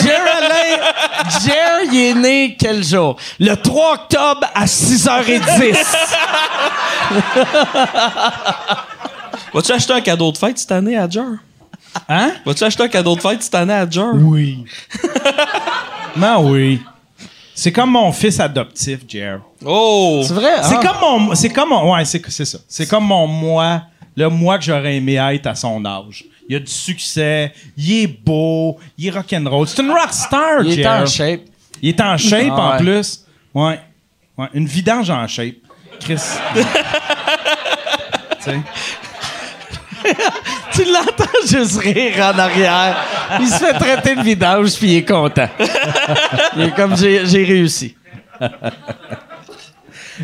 Jer 0.03 0.21
Alain, 0.39 0.83
Jer, 1.45 1.85
il 1.93 1.99
est 2.01 2.15
né 2.15 2.57
quel 2.59 2.83
jour? 2.83 3.17
Le 3.39 3.55
3 3.55 3.93
octobre 3.95 4.49
à 4.53 4.65
6h10. 4.65 5.41
Vas-tu 9.55 9.71
acheter 9.71 9.93
un 9.93 10.01
cadeau 10.01 10.33
de 10.33 10.39
fête 10.39 10.59
cette 10.59 10.73
année 10.73 10.97
à 10.97 11.09
Jar? 11.09 11.27
Hein? 12.09 12.33
Vas-tu 12.45 12.65
acheter 12.65 12.83
un 12.83 12.89
cadeau 12.89 13.15
de 13.15 13.21
fête 13.21 13.41
cette 13.41 13.55
année 13.55 13.75
à 13.75 13.89
Jar? 13.89 14.13
Oui. 14.15 14.65
non, 16.17 16.51
oui. 16.51 16.83
C'est 17.55 17.71
comme 17.71 17.91
mon 17.93 18.11
fils 18.11 18.41
adoptif, 18.41 18.99
Jer. 19.07 19.39
Oh! 19.65 20.23
C'est 20.27 20.35
vrai? 20.35 20.57
C'est 20.63 20.75
ah. 20.77 20.81
comme 20.83 21.01
mon. 21.01 21.35
C'est 21.37 21.51
comme 21.51 21.69
mon. 21.69 21.95
Ouais, 21.95 22.05
c'est 22.05 22.21
c'est 22.31 22.45
ça. 22.45 22.59
C'est 22.67 22.89
comme 22.89 23.05
mon 23.05 23.29
moi. 23.29 23.83
Le 24.21 24.29
moi 24.29 24.59
que 24.59 24.65
j'aurais 24.65 24.97
aimé 24.97 25.15
être 25.15 25.47
à 25.47 25.55
son 25.55 25.83
âge. 25.87 26.25
Il 26.49 26.57
a 26.57 26.59
du 26.59 26.71
succès, 26.71 27.53
il 27.77 28.03
est 28.03 28.07
beau, 28.07 28.79
il 28.99 29.07
est 29.07 29.11
rock'n'roll. 29.11 29.67
C'est 29.67 29.81
une 29.83 29.91
rockstar, 29.93 30.63
Il 30.65 30.79
est 30.79 30.87
en 30.87 31.07
shape. 31.07 31.41
Il 31.81 31.89
est 31.89 32.01
en 32.03 32.17
shape 32.19 32.49
Ah 32.51 32.61
en 32.61 32.71
ouais. 32.73 32.77
plus. 32.79 33.25
Ouais. 33.55 33.81
ouais. 34.37 34.47
Une 34.53 34.67
vidange 34.67 35.09
en 35.11 35.27
shape. 35.27 35.55
Chris. 36.01 36.17
tu 36.55 36.63
sais? 38.41 38.61
Tu 40.73 40.85
l'entends 40.85 41.47
juste 41.47 41.79
rire 41.79 42.15
en 42.35 42.39
arrière. 42.39 42.97
Il 43.41 43.47
se 43.49 43.59
fait 43.59 43.73
traiter 43.75 44.17
de 44.17 44.23
vidange 44.23 44.75
puis 44.77 44.89
il 44.93 44.97
est 44.99 45.05
content. 45.05 45.49
Il 46.57 46.63
est 46.63 46.75
comme 46.75 46.97
j'ai 46.97 47.25
j'ai 47.27 47.45
réussi. 47.45 47.97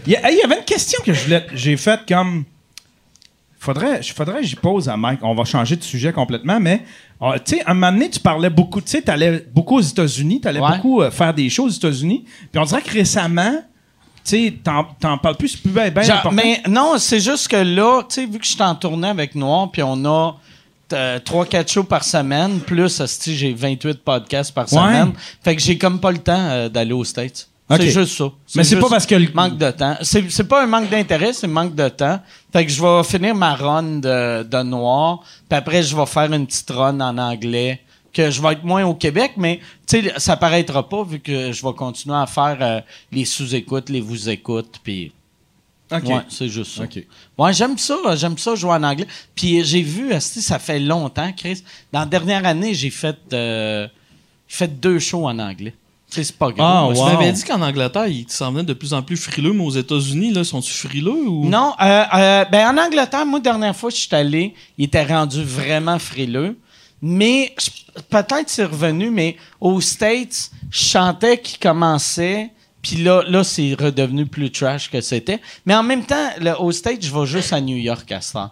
Il 0.06 0.12
y, 0.12 0.16
a- 0.16 0.30
il 0.30 0.36
y 0.36 0.42
avait 0.42 0.58
une 0.58 0.64
question 0.64 1.00
que 1.02 1.14
je 1.14 1.24
voulais- 1.24 1.46
j'ai 1.54 1.74
faite 1.78 2.00
comme. 2.06 2.44
Faudrait, 3.66 4.00
faudrait 4.02 4.40
que 4.42 4.46
j'y 4.46 4.54
pose 4.54 4.88
à 4.88 4.96
Mike. 4.96 5.18
On 5.22 5.34
va 5.34 5.42
changer 5.44 5.74
de 5.74 5.82
sujet 5.82 6.12
complètement, 6.12 6.60
mais 6.60 6.82
ah, 7.20 7.34
tu 7.44 7.56
sais, 7.56 7.62
un 7.66 7.74
moment 7.74 7.90
donné, 7.90 8.08
tu 8.08 8.20
parlais 8.20 8.48
beaucoup. 8.48 8.80
Tu 8.80 8.90
sais, 8.90 9.02
t'allais 9.02 9.44
beaucoup 9.52 9.78
aux 9.78 9.80
États-Unis, 9.80 10.40
t'allais 10.40 10.60
Ouais. 10.60 10.76
beaucoup 10.76 11.02
euh, 11.02 11.10
faire 11.10 11.34
des 11.34 11.50
choses 11.50 11.72
aux 11.74 11.76
États-Unis. 11.88 12.24
Puis 12.52 12.60
on 12.60 12.64
dirait 12.64 12.80
que 12.82 12.92
récemment, 12.92 13.54
tu 14.24 14.30
sais, 14.30 14.54
t'en, 14.62 15.18
parles 15.18 15.36
plus, 15.36 15.48
c'est 15.48 15.62
plus 15.62 15.70
bien, 15.72 15.86
Genre, 16.02 16.18
important. 16.18 16.30
mais 16.36 16.62
non, 16.68 16.94
c'est 16.98 17.18
juste 17.18 17.48
que 17.48 17.56
là, 17.56 18.02
tu 18.08 18.14
sais, 18.14 18.26
vu 18.26 18.38
que 18.38 18.44
je 18.44 18.52
suis 18.52 18.62
en 18.62 18.76
tournée 18.76 19.08
avec 19.08 19.34
Noir, 19.34 19.68
puis 19.72 19.82
on 19.82 20.04
a 20.04 20.36
3-4 20.88 21.68
shows 21.72 21.84
par 21.84 22.04
semaine, 22.04 22.60
plus, 22.60 23.02
j'ai 23.26 23.52
28 23.52 24.04
podcasts 24.04 24.54
par 24.54 24.68
semaine. 24.68 25.12
Fait 25.42 25.56
que 25.56 25.62
j'ai 25.62 25.76
comme 25.76 25.98
pas 25.98 26.12
le 26.12 26.18
temps 26.18 26.38
euh, 26.38 26.68
d'aller 26.68 26.92
aux 26.92 27.02
States. 27.04 27.48
C'est 27.68 27.90
juste 27.90 28.16
ça. 28.16 28.30
Mais 28.54 28.62
c'est 28.64 28.78
pas 28.78 28.88
parce 28.88 29.06
que 29.06 29.14
le- 29.16 29.28
Manque 29.34 29.58
de 29.58 29.70
temps. 29.72 29.96
C'est 30.02 30.30
c'est 30.30 30.44
pas 30.44 30.62
un 30.62 30.66
manque 30.66 30.88
d'intérêt, 30.88 31.32
c'est 31.32 31.46
un 31.46 31.50
manque 31.50 31.74
de 31.74 31.88
temps. 31.88 32.20
Fait 32.52 32.64
que 32.64 32.70
je 32.70 32.80
vais 32.80 33.02
finir 33.02 33.34
ma 33.34 33.54
run 33.56 33.82
de, 33.98 34.42
de 34.44 34.62
Noir, 34.62 35.20
puis 35.48 35.58
après, 35.58 35.82
je 35.82 35.96
vais 35.96 36.06
faire 36.06 36.32
une 36.32 36.46
petite 36.46 36.70
run 36.70 37.00
en 37.00 37.18
anglais 37.18 37.80
que 38.12 38.30
je 38.30 38.40
vais 38.40 38.52
être 38.52 38.64
moins 38.64 38.84
au 38.84 38.94
Québec, 38.94 39.32
mais 39.36 39.60
tu 39.86 40.00
sais, 40.02 40.12
ça 40.18 40.36
paraîtra 40.36 40.88
pas 40.88 41.02
vu 41.02 41.20
que 41.20 41.52
je 41.52 41.66
vais 41.66 41.72
continuer 41.74 42.16
à 42.16 42.26
faire 42.26 42.56
euh, 42.60 42.80
les 43.12 43.24
sous-écoutes, 43.26 43.90
les 43.90 44.00
vous-écoutes, 44.00 44.80
puis... 44.82 45.12
OK. 45.92 46.02
Ouais, 46.04 46.22
c'est 46.30 46.48
juste 46.48 46.72
ça. 46.76 46.84
OK. 46.84 47.04
Ouais, 47.38 47.52
j'aime 47.52 47.76
ça, 47.78 47.94
j'aime 48.16 48.38
ça 48.38 48.54
jouer 48.54 48.70
en 48.72 48.82
anglais. 48.82 49.06
Puis 49.34 49.62
j'ai 49.64 49.82
vu, 49.82 50.12
ça 50.18 50.58
fait 50.58 50.80
longtemps, 50.80 51.30
Chris. 51.36 51.62
Dans 51.92 52.00
la 52.00 52.06
dernière 52.06 52.44
année, 52.46 52.74
j'ai 52.74 52.90
fait, 52.90 53.16
euh, 53.32 53.86
j'ai 54.48 54.56
fait 54.56 54.80
deux 54.80 54.98
shows 54.98 55.28
en 55.28 55.38
anglais. 55.38 55.74
C'est 56.24 56.36
pas 56.36 56.50
grave. 56.50 56.90
Ah, 56.90 56.94
Tu 56.94 57.00
wow. 57.00 57.06
m'avais 57.06 57.32
dit 57.32 57.44
qu'en 57.44 57.60
Angleterre, 57.62 58.06
ils 58.06 58.26
s'en 58.28 58.52
venaient 58.52 58.64
de 58.64 58.72
plus 58.72 58.92
en 58.94 59.02
plus 59.02 59.16
frileux, 59.16 59.52
mais 59.52 59.64
aux 59.64 59.70
États-Unis, 59.70 60.32
là, 60.32 60.44
sont-ils 60.44 60.72
frileux 60.72 61.28
ou? 61.28 61.48
Non, 61.48 61.74
euh, 61.80 62.04
euh, 62.14 62.44
ben 62.46 62.74
en 62.74 62.82
Angleterre, 62.82 63.26
moi, 63.26 63.40
dernière 63.40 63.74
fois 63.74 63.90
que 63.90 63.96
je 63.96 64.02
suis 64.02 64.14
allé, 64.14 64.54
il 64.78 64.86
était 64.86 65.04
rendu 65.04 65.42
vraiment 65.42 65.98
frileux. 65.98 66.56
Mais 67.02 67.54
peut-être 68.10 68.48
c'est 68.48 68.64
revenu, 68.64 69.10
mais 69.10 69.36
aux 69.60 69.80
States, 69.80 70.50
je 70.70 70.78
chantais 70.84 71.38
qu'il 71.38 71.58
commençait, 71.58 72.50
puis 72.82 72.96
là, 72.96 73.22
là 73.28 73.44
c'est 73.44 73.74
redevenu 73.78 74.26
plus 74.26 74.50
trash 74.50 74.90
que 74.90 75.00
c'était. 75.00 75.40
Mais 75.66 75.74
en 75.74 75.82
même 75.82 76.04
temps, 76.04 76.30
là, 76.40 76.60
aux 76.60 76.72
States, 76.72 77.04
je 77.04 77.14
vais 77.14 77.26
juste 77.26 77.52
à 77.52 77.60
New 77.60 77.76
York 77.76 78.10
à 78.12 78.20
ce 78.20 78.32
temps. 78.34 78.50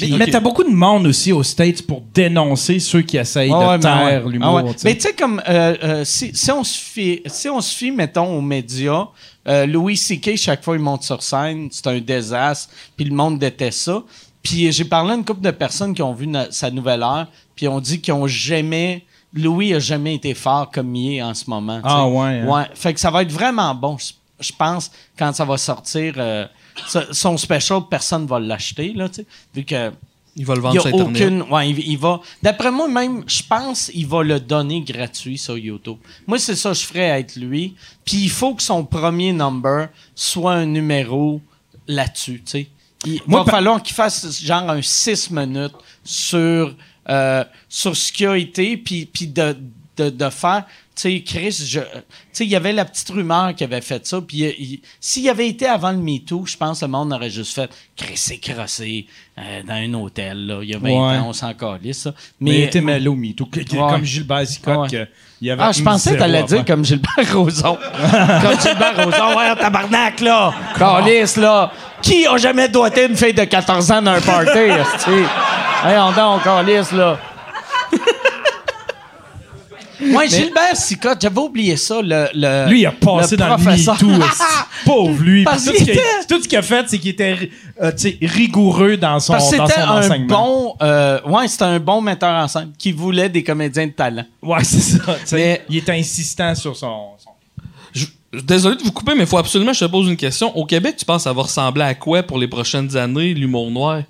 Mais, 0.00 0.08
mais 0.18 0.26
t'as 0.26 0.40
beaucoup 0.40 0.62
de 0.62 0.74
monde 0.74 1.06
aussi 1.06 1.32
aux 1.32 1.42
States 1.42 1.82
pour 1.82 2.02
dénoncer 2.12 2.78
ceux 2.78 3.02
qui 3.02 3.16
essayent 3.16 3.50
Ah 3.52 3.76
de 3.76 3.82
taire 3.82 4.24
ouais. 4.24 4.32
l'humour. 4.32 4.58
Ah 4.58 4.64
ouais. 4.64 4.72
tu 4.74 4.78
sais. 4.80 4.88
Mais 4.88 4.94
tu 4.94 5.00
sais, 5.00 5.14
comme 5.14 5.42
euh, 5.48 5.76
euh, 5.82 6.04
si, 6.04 6.34
si 6.34 6.50
on 6.50 6.62
se 6.62 6.78
fie, 6.78 7.22
si 7.26 7.48
on 7.48 7.60
se 7.60 7.74
fie, 7.74 7.90
mettons, 7.90 8.36
aux 8.36 8.42
médias, 8.42 9.06
euh, 9.48 9.66
Louis 9.66 9.96
C.K., 9.96 10.36
chaque 10.36 10.62
fois 10.62 10.76
il 10.76 10.82
monte 10.82 11.02
sur 11.02 11.22
scène, 11.22 11.68
c'est 11.70 11.86
un 11.86 11.98
désastre, 11.98 12.72
puis 12.96 13.06
le 13.06 13.14
monde 13.14 13.38
déteste 13.38 13.80
ça. 13.80 14.02
Puis 14.42 14.70
j'ai 14.70 14.84
parlé 14.84 15.12
à 15.12 15.14
une 15.16 15.24
couple 15.24 15.40
de 15.40 15.50
personnes 15.50 15.94
qui 15.94 16.02
ont 16.02 16.12
vu 16.12 16.28
sa 16.50 16.70
nouvelle 16.70 17.02
heure, 17.02 17.26
puis 17.54 17.66
on 17.66 17.80
dit 17.80 18.00
qu'ils 18.00 18.14
ont 18.14 18.26
jamais. 18.26 19.04
Louis 19.32 19.74
a 19.74 19.80
jamais 19.80 20.14
été 20.14 20.32
fort 20.34 20.70
comme 20.70 20.94
il 20.94 21.16
est 21.16 21.22
en 21.22 21.34
ce 21.34 21.50
moment. 21.50 21.80
Ah 21.82 22.06
ouais, 22.06 22.40
hein? 22.40 22.46
Ouais. 22.46 22.64
Fait 22.74 22.94
que 22.94 23.00
ça 23.00 23.10
va 23.10 23.22
être 23.22 23.32
vraiment 23.32 23.74
bon, 23.74 23.96
je 24.40 24.52
pense, 24.56 24.90
quand 25.18 25.32
ça 25.34 25.44
va 25.44 25.56
sortir. 25.58 26.14
Son 27.12 27.36
special, 27.36 27.82
personne 27.90 28.26
va 28.26 28.38
l'acheter, 28.40 28.92
là, 28.92 29.08
tu 29.08 29.16
sais. 29.16 29.26
Vu 29.54 29.64
que. 29.64 29.92
Ils 30.38 30.44
vont 30.44 30.52
le 30.52 30.58
Il 30.58 30.62
vendre 30.62 30.74
y 30.74 30.78
a 30.78 30.80
sur 30.82 30.94
Internet. 30.94 31.22
aucune. 31.22 31.42
Ouais, 31.50 31.70
il, 31.70 31.78
il 31.78 31.96
va. 31.96 32.20
D'après 32.42 32.70
moi, 32.70 32.88
même, 32.88 33.24
je 33.26 33.42
pense 33.42 33.90
il 33.94 34.06
va 34.06 34.22
le 34.22 34.38
donner 34.38 34.82
gratuit 34.82 35.38
sur 35.38 35.56
YouTube. 35.56 35.96
Moi, 36.26 36.38
c'est 36.38 36.54
ça 36.56 36.70
que 36.72 36.76
je 36.76 36.84
ferais 36.84 37.20
être 37.20 37.36
lui. 37.36 37.74
Puis 38.04 38.18
il 38.24 38.30
faut 38.30 38.54
que 38.54 38.62
son 38.62 38.84
premier 38.84 39.32
number 39.32 39.88
soit 40.14 40.52
un 40.52 40.66
numéro 40.66 41.40
là-dessus, 41.88 42.42
tu 42.44 42.50
sais. 42.50 42.68
Il 43.06 43.20
Moi, 43.26 43.44
va 43.44 43.50
falloir 43.50 43.82
qu'il 43.82 43.94
fasse 43.94 44.42
genre 44.42 44.68
un 44.68 44.82
6 44.82 45.30
minutes 45.30 45.72
sur, 46.04 46.74
euh, 47.08 47.44
sur 47.68 47.96
ce 47.96 48.12
qui 48.12 48.26
a 48.26 48.36
été, 48.36 48.76
puis, 48.76 49.06
puis 49.06 49.28
de, 49.28 49.56
de, 49.96 50.10
de 50.10 50.28
faire. 50.30 50.64
Tu 50.96 51.02
sais, 51.02 51.20
Chris, 51.22 51.50
je- 51.68 51.80
tu 51.80 51.86
sais, 52.32 52.44
il 52.44 52.50
y 52.50 52.56
avait 52.56 52.72
la 52.72 52.86
petite 52.86 53.10
rumeur 53.10 53.54
qui 53.54 53.64
avait 53.64 53.82
fait 53.82 54.06
ça. 54.06 54.18
Puis 54.26 54.38
il- 54.38 54.80
s'il 54.98 55.28
avait 55.28 55.46
été 55.46 55.66
avant 55.66 55.90
le 55.92 55.98
MeToo, 55.98 56.46
je 56.46 56.56
pense 56.56 56.80
que 56.80 56.86
le 56.86 56.90
monde 56.90 57.12
aurait 57.12 57.28
juste 57.28 57.54
fait 57.54 57.70
Chris 57.94 58.16
s'est 58.16 58.38
crossé 58.38 59.06
euh, 59.38 59.62
dans 59.62 59.74
un 59.74 59.92
hôtel, 59.92 60.46
là, 60.46 60.60
il 60.62 60.70
y 60.70 60.74
a 60.74 60.78
20 60.78 60.88
Ouais. 60.88 61.18
ans, 61.18 61.26
on 61.28 61.32
s'en 61.34 61.52
calisse, 61.52 61.98
ça. 62.04 62.14
Mais 62.40 62.50
il 62.52 62.62
était 62.62 62.80
mêlé 62.80 63.08
au 63.08 63.14
MeToo. 63.14 63.46
Comme 63.76 64.04
Gilbert 64.04 64.44
Zicotte. 64.46 64.78
Ouais. 64.78 64.88
que 64.88 65.06
il 65.42 65.48
y 65.48 65.50
avait 65.50 65.62
Ah, 65.64 65.72
je 65.72 65.82
pensais 65.82 66.14
que 66.14 66.18
t'allais 66.18 66.42
dire 66.44 66.64
comme 66.64 66.82
Gilbert 66.82 67.30
Rozon. 67.34 67.76
comme 68.42 68.58
Gilbert 68.60 68.96
Rozon. 69.04 69.36
Ouais, 69.36 69.54
tabarnak, 69.54 70.20
là. 70.22 70.54
Calice, 70.78 71.36
là. 71.36 71.70
Qui 72.00 72.26
a 72.26 72.38
jamais 72.38 72.70
doigté 72.70 73.04
une 73.04 73.16
fille 73.16 73.34
de 73.34 73.44
14 73.44 73.90
ans 73.92 74.00
dans 74.00 74.12
un 74.12 74.20
party, 74.22 74.58
esti? 74.58 75.10
Voyons 75.82 76.12
donc, 76.12 76.42
calice, 76.42 76.92
là. 76.92 77.18
Moi, 80.12 80.26
Gilbert 80.26 80.76
Sicotte, 80.76 81.18
j'avais 81.22 81.38
oublié 81.40 81.76
ça. 81.76 82.00
Le, 82.02 82.26
le- 82.34 82.68
Lui, 82.70 82.80
il 82.80 82.86
a 82.86 82.92
passé 82.92 83.32
le 83.36 83.36
dans 83.38 83.48
le 83.48 83.54
professeur. 83.62 83.94
MeToo. 83.94 84.10
esti. 84.24 84.42
Pauvre 84.84 85.22
lui. 85.22 85.44
Parce 85.44 85.64
tout, 85.64 85.72
ce 85.76 85.82
était- 85.82 86.00
tout 86.28 86.42
ce 86.42 86.48
qu'il 86.48 86.58
a 86.58 86.62
fait, 86.62 86.84
c'est 86.88 86.98
qu'il 86.98 87.10
était 87.10 87.50
euh, 87.82 87.90
tu 87.92 87.98
sais, 87.98 88.18
rigoureux 88.22 88.96
dans 88.96 89.18
son, 89.20 89.32
Parce 89.34 89.50
dans 89.56 89.66
c'était 89.66 89.80
son 89.80 89.86
un 89.88 89.98
enseignement. 90.00 90.74
bon, 90.78 90.86
euh, 90.86 91.20
ouais, 91.26 91.48
c'était 91.48 91.64
un 91.64 91.78
bon 91.80 92.00
metteur 92.00 92.30
en 92.34 92.46
scène 92.48 92.72
qui 92.78 92.92
voulait 92.92 93.28
des 93.28 93.42
comédiens 93.42 93.86
de 93.86 93.92
talent. 93.92 94.24
Ouais, 94.42 94.62
c'est 94.64 94.80
ça. 94.80 95.16
Mais- 95.32 95.62
Il 95.68 95.76
était 95.78 95.92
insistant 95.92 96.54
sur 96.54 96.76
son. 96.76 97.10
Désolé 98.32 98.76
de 98.76 98.82
vous 98.82 98.92
couper, 98.92 99.14
mais 99.14 99.22
il 99.22 99.26
faut 99.26 99.38
absolument 99.38 99.70
que 99.70 99.78
je 99.78 99.84
te 99.86 99.90
pose 99.90 100.08
une 100.08 100.16
question. 100.16 100.54
Au 100.54 100.66
Québec, 100.66 100.96
tu 100.98 101.06
penses 101.06 101.18
que 101.18 101.22
ça 101.22 101.32
va 101.32 101.42
ressembler 101.42 101.84
à 101.84 101.94
quoi 101.94 102.22
pour 102.22 102.38
les 102.38 102.48
prochaines 102.48 102.94
années, 102.94 103.32
l'humour 103.32 103.70
noir? 103.70 104.02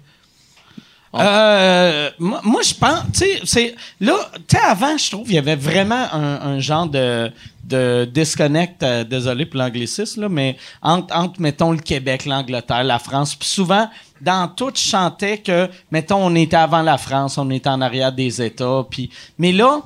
Euh, 1.21 2.11
moi, 2.19 2.63
je 2.63 2.75
pense, 2.75 3.03
tu 3.13 3.47
sais, 3.47 3.75
là, 4.01 4.15
tu 4.49 4.57
sais, 4.57 4.63
avant, 4.63 4.97
je 4.97 5.11
trouve, 5.11 5.29
il 5.29 5.35
y 5.35 5.39
avait 5.39 5.57
vraiment 5.57 6.07
un, 6.13 6.59
genre 6.61 6.87
de, 6.87 7.31
de 7.65 8.09
disconnect, 8.13 8.83
euh, 8.83 9.05
désolé 9.05 9.47
pour 9.47 9.59
l'anglicisme, 9.59 10.23
là, 10.23 10.29
mais 10.29 10.57
entre, 10.83 11.41
mettons, 11.41 11.73
le 11.73 11.79
Québec, 11.79 12.27
l'Angleterre, 12.27 12.85
la 12.85 12.99
France. 12.99 13.35
Puis 13.35 13.49
souvent, 13.49 13.89
dans 14.21 14.49
tout, 14.49 14.71
je 14.75 14.81
chantais 14.81 15.39
que, 15.39 15.69
mettons, 15.91 16.25
on 16.25 16.35
était 16.35 16.57
avant 16.57 16.83
la 16.83 16.99
France, 16.99 17.39
on 17.39 17.51
était 17.51 17.69
en 17.69 17.81
arrière 17.81 18.13
des 18.13 18.43
États. 18.43 18.85
Puis, 18.89 19.11
mais 19.39 19.53
là, 19.53 19.83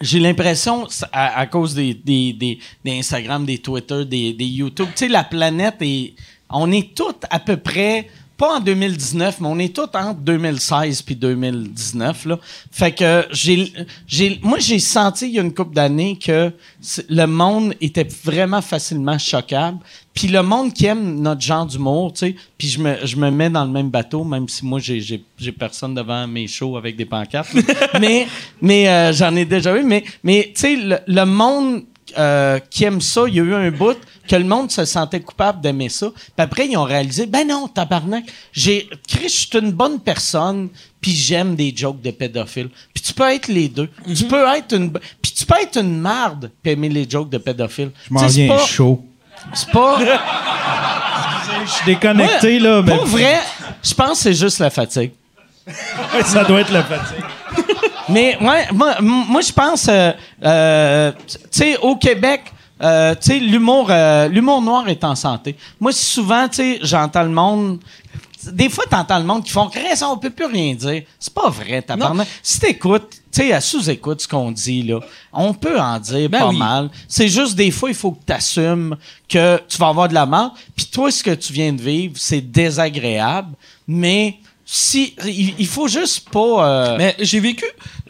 j'ai 0.00 0.18
l'impression, 0.18 0.86
à, 1.12 1.46
cause 1.46 1.74
des, 1.74 1.94
des, 1.94 2.32
des, 2.32 2.98
Instagram, 2.98 3.44
des 3.44 3.58
Twitter, 3.58 4.04
des, 4.04 4.32
des 4.32 4.46
YouTube, 4.46 4.88
tu 4.94 5.06
sais, 5.06 5.08
la 5.08 5.24
planète 5.24 5.76
est. 5.80 6.14
On 6.52 6.72
est 6.72 6.94
tous 6.94 7.14
à 7.30 7.38
peu 7.38 7.56
près. 7.56 8.08
Pas 8.40 8.56
en 8.56 8.60
2019, 8.60 9.42
mais 9.42 9.48
on 9.48 9.58
est 9.58 9.76
tous 9.76 9.82
entre 9.92 10.20
2016 10.20 11.02
puis 11.02 11.14
2019. 11.14 12.24
Là. 12.24 12.38
Fait 12.72 12.90
que 12.90 13.26
j'ai, 13.32 13.70
j'ai, 14.06 14.40
moi, 14.42 14.58
j'ai 14.58 14.78
senti 14.78 15.26
il 15.26 15.32
y 15.32 15.38
a 15.38 15.42
une 15.42 15.52
couple 15.52 15.74
d'années 15.74 16.18
que 16.18 16.50
le 17.10 17.26
monde 17.26 17.74
était 17.82 18.08
vraiment 18.24 18.62
facilement 18.62 19.18
choquable. 19.18 19.80
Puis 20.14 20.28
le 20.28 20.42
monde 20.42 20.72
qui 20.72 20.86
aime 20.86 21.20
notre 21.20 21.42
genre 21.42 21.66
d'humour, 21.66 22.14
tu 22.14 22.28
sais, 22.28 22.36
puis 22.56 22.68
je 22.68 22.80
me, 22.80 22.96
je 23.04 23.16
me 23.16 23.30
mets 23.30 23.50
dans 23.50 23.66
le 23.66 23.70
même 23.70 23.90
bateau, 23.90 24.24
même 24.24 24.48
si 24.48 24.64
moi, 24.64 24.80
j'ai, 24.80 25.02
j'ai, 25.02 25.22
j'ai 25.36 25.52
personne 25.52 25.92
devant 25.94 26.26
mes 26.26 26.46
shows 26.46 26.78
avec 26.78 26.96
des 26.96 27.04
pancartes. 27.04 27.54
mais 28.00 28.26
mais 28.62 28.88
euh, 28.88 29.12
j'en 29.12 29.36
ai 29.36 29.44
déjà 29.44 29.76
eu. 29.78 29.82
Mais, 29.82 30.02
mais 30.24 30.50
tu 30.54 30.62
sais, 30.62 30.76
le, 30.76 30.98
le 31.06 31.24
monde 31.26 31.84
euh, 32.18 32.58
qui 32.70 32.84
aime 32.84 33.00
ça, 33.00 33.22
il 33.28 33.34
y 33.34 33.40
a 33.40 33.42
eu 33.42 33.54
un 33.54 33.70
bout 33.70 33.96
que 34.28 34.36
le 34.36 34.44
monde 34.44 34.70
se 34.70 34.84
sentait 34.84 35.20
coupable 35.20 35.60
d'aimer 35.60 35.88
ça. 35.88 36.10
Puis 36.14 36.32
après, 36.38 36.66
ils 36.68 36.76
ont 36.76 36.84
réalisé, 36.84 37.26
ben 37.26 37.46
non, 37.46 37.68
tabarnak, 37.68 38.24
j'ai, 38.52 38.88
Chris, 39.08 39.24
je 39.28 39.48
suis 39.48 39.58
une 39.58 39.72
bonne 39.72 39.98
personne, 40.00 40.68
puis 41.00 41.12
j'aime 41.12 41.54
des 41.56 41.72
jokes 41.74 42.00
de 42.00 42.10
pédophiles. 42.10 42.68
Puis 42.94 43.02
tu 43.02 43.12
peux 43.12 43.28
être 43.32 43.48
les 43.48 43.68
deux. 43.68 43.88
Tu 44.14 44.24
peux 44.24 44.44
être 44.56 44.74
une, 44.74 44.92
puis 44.92 45.32
tu 45.32 45.44
peux 45.44 45.60
être 45.60 45.78
une 45.80 45.98
marde, 45.98 46.50
puis 46.62 46.72
aimer 46.72 46.88
les 46.88 47.08
jokes 47.08 47.30
de 47.30 47.38
pédophiles. 47.38 47.90
Je 48.08 48.14
m'en 48.14 48.26
viens 48.26 48.48
pas- 48.56 48.66
chaud. 48.66 49.04
C'est 49.54 49.70
pas. 49.70 49.98
Je 51.64 51.70
suis 51.70 51.84
déconnecté, 51.86 52.54
Ouais, 52.54 52.58
là. 52.58 52.82
Mais 52.82 52.96
Pour 52.96 53.06
vrai, 53.06 53.38
je 53.82 53.92
pense 53.94 54.10
que 54.12 54.16
c'est 54.24 54.34
juste 54.34 54.58
la 54.60 54.70
fatigue. 54.70 55.12
ça 56.24 56.44
doit 56.44 56.60
être 56.62 56.72
la 56.72 56.82
fatigue. 56.82 57.24
Mais 58.08 58.36
ouais, 58.40 58.66
moi, 58.72 59.00
moi 59.00 59.40
je 59.40 59.52
pense, 59.52 59.86
euh, 59.88 60.12
euh, 60.44 61.12
tu 61.26 61.38
sais, 61.50 61.76
au 61.78 61.96
Québec, 61.96 62.52
euh, 62.82 63.14
tu 63.14 63.32
sais, 63.32 63.38
l'humour, 63.38 63.88
euh, 63.90 64.28
l'humour 64.28 64.62
noir 64.62 64.88
est 64.88 65.04
en 65.04 65.14
santé. 65.14 65.56
Moi, 65.78 65.92
souvent, 65.92 66.48
tu 66.48 66.56
sais, 66.56 66.78
j'entends 66.82 67.22
le 67.24 67.28
monde. 67.30 67.78
Des 68.52 68.70
fois, 68.70 68.84
t'entends 68.88 69.18
le 69.18 69.26
monde 69.26 69.44
qui 69.44 69.50
font 69.50 69.68
Chris, 69.68 70.02
on 70.02 70.16
peut 70.16 70.30
plus 70.30 70.46
rien 70.46 70.74
dire. 70.74 71.02
C'est 71.18 71.34
pas 71.34 71.50
vrai, 71.50 71.82
tabarnak. 71.82 72.26
Si 72.42 72.58
t'écoutes, 72.58 73.10
tu 73.30 73.42
sais, 73.42 73.52
à 73.52 73.60
sous-écoute 73.60 74.22
ce 74.22 74.28
qu'on 74.28 74.50
dit, 74.50 74.82
là, 74.82 75.00
on 75.30 75.52
peut 75.52 75.78
en 75.78 75.98
dire 75.98 76.30
Ben 76.30 76.38
pas 76.38 76.48
oui. 76.48 76.56
mal. 76.56 76.90
C'est 77.06 77.28
juste 77.28 77.54
des 77.54 77.70
fois, 77.70 77.90
il 77.90 77.94
faut 77.94 78.12
que 78.12 78.24
t'assumes 78.24 78.96
que 79.28 79.60
tu 79.68 79.76
vas 79.76 79.88
avoir 79.88 80.08
de 80.08 80.14
la 80.14 80.24
mort. 80.24 80.54
Puis 80.74 80.86
toi, 80.86 81.10
ce 81.10 81.22
que 81.22 81.34
tu 81.34 81.52
viens 81.52 81.74
de 81.74 81.82
vivre, 81.82 82.14
c'est 82.16 82.40
désagréable. 82.40 83.54
Mais 83.86 84.38
si, 84.72 85.16
il, 85.26 85.66
faut 85.66 85.88
juste 85.88 86.30
pas. 86.30 86.92
euh, 86.92 86.96
Mais 86.96 87.16
j'ai 87.18 87.40
vécu. 87.40 87.64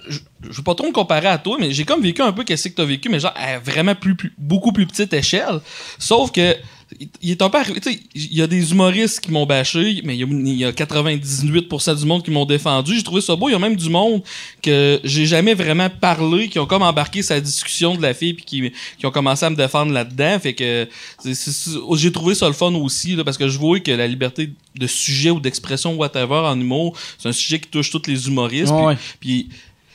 je 0.09 0.19
je 0.51 0.57
veux 0.59 0.62
pas 0.62 0.74
trop 0.74 0.87
me 0.87 0.93
comparer 0.93 1.28
à 1.28 1.39
toi, 1.39 1.57
mais 1.59 1.70
j'ai 1.73 1.85
comme 1.87 2.03
vécu 2.03 2.20
un 2.20 2.32
peu 2.32 2.45
qu'est-ce 2.45 2.69
que 2.69 2.74
t'as 2.74 2.85
vécu, 2.85 3.09
mais 3.09 3.19
genre 3.19 3.32
à 3.35 3.59
vraiment 3.59 3.95
plus, 3.95 4.15
plus- 4.15 4.35
beaucoup 4.37 4.70
plus 4.73 4.87
petite 4.87 5.12
échelle. 5.15 5.61
Sauf 5.99 6.32
que 6.32 6.55
il- 7.01 7.09
il 7.22 7.31
est 7.31 7.40
un 7.43 7.48
peu 7.48 7.59
arrivé, 7.59 7.81
tu 7.81 7.90
sais, 7.93 7.98
il 8.14 8.35
y 8.35 8.43
a 8.43 8.47
des 8.47 8.72
humoristes 8.72 9.20
qui 9.20 9.31
m'ont 9.32 9.47
bâché, 9.47 10.02
mais 10.05 10.16
il 10.16 10.20
y 10.20 10.24
a, 10.24 10.27
il 10.28 10.56
y 10.59 10.64
a 10.66 10.72
98% 10.72 11.94
du 11.98 12.05
monde 12.05 12.22
qui 12.22 12.31
m'ont 12.31 12.44
défendu. 12.44 12.94
J'ai 12.94 13.02
trouvé 13.02 13.20
ça 13.22 13.35
beau. 13.36 13.48
Il 13.48 13.52
y 13.52 13.55
a 13.55 13.59
même 13.59 13.77
du 13.77 13.89
monde 13.89 14.22
que 14.62 15.01
j'ai 15.02 15.24
jamais 15.27 15.55
vraiment 15.55 15.89
parlé, 15.89 16.48
qui 16.48 16.59
ont 16.59 16.66
comme 16.66 16.82
embarqué 16.82 17.22
sa 17.22 17.40
discussion 17.40 17.94
de 17.97 18.02
la 18.02 18.12
fille, 18.14 18.35
puis 18.35 18.44
qui, 18.44 18.72
qui 18.98 19.06
ont 19.06 19.10
commencé 19.10 19.44
à 19.47 19.51
me 19.51 19.56
défendre 19.56 19.93
là-dedans. 19.93 20.39
Fait 20.40 20.52
que 20.55 20.86
c'est- 21.22 21.70
j'ai 21.97 22.12
trouvé 22.12 22.35
ça 22.35 22.47
le 22.47 22.52
fun 22.52 22.72
aussi, 22.74 23.16
là, 23.16 23.24
parce 23.24 23.39
que 23.39 23.48
je 23.48 23.59
vois 23.59 23.81
que 23.81 23.90
la 23.93 24.06
liberté 24.06 24.51
de 24.77 24.86
sujet 24.86 25.31
ou 25.31 25.40
d'expression 25.40 25.94
whatever 25.97 26.35
en 26.47 26.60
humour, 26.60 26.97
c'est 27.18 27.28
un 27.28 27.32
sujet 27.32 27.59
qui 27.59 27.68
touche 27.68 27.90
tous 27.90 28.02
les 28.06 28.28
humoristes. 28.28 28.72
Ouais. 28.72 28.97
Puis, 29.18 29.44
puis 29.48 29.48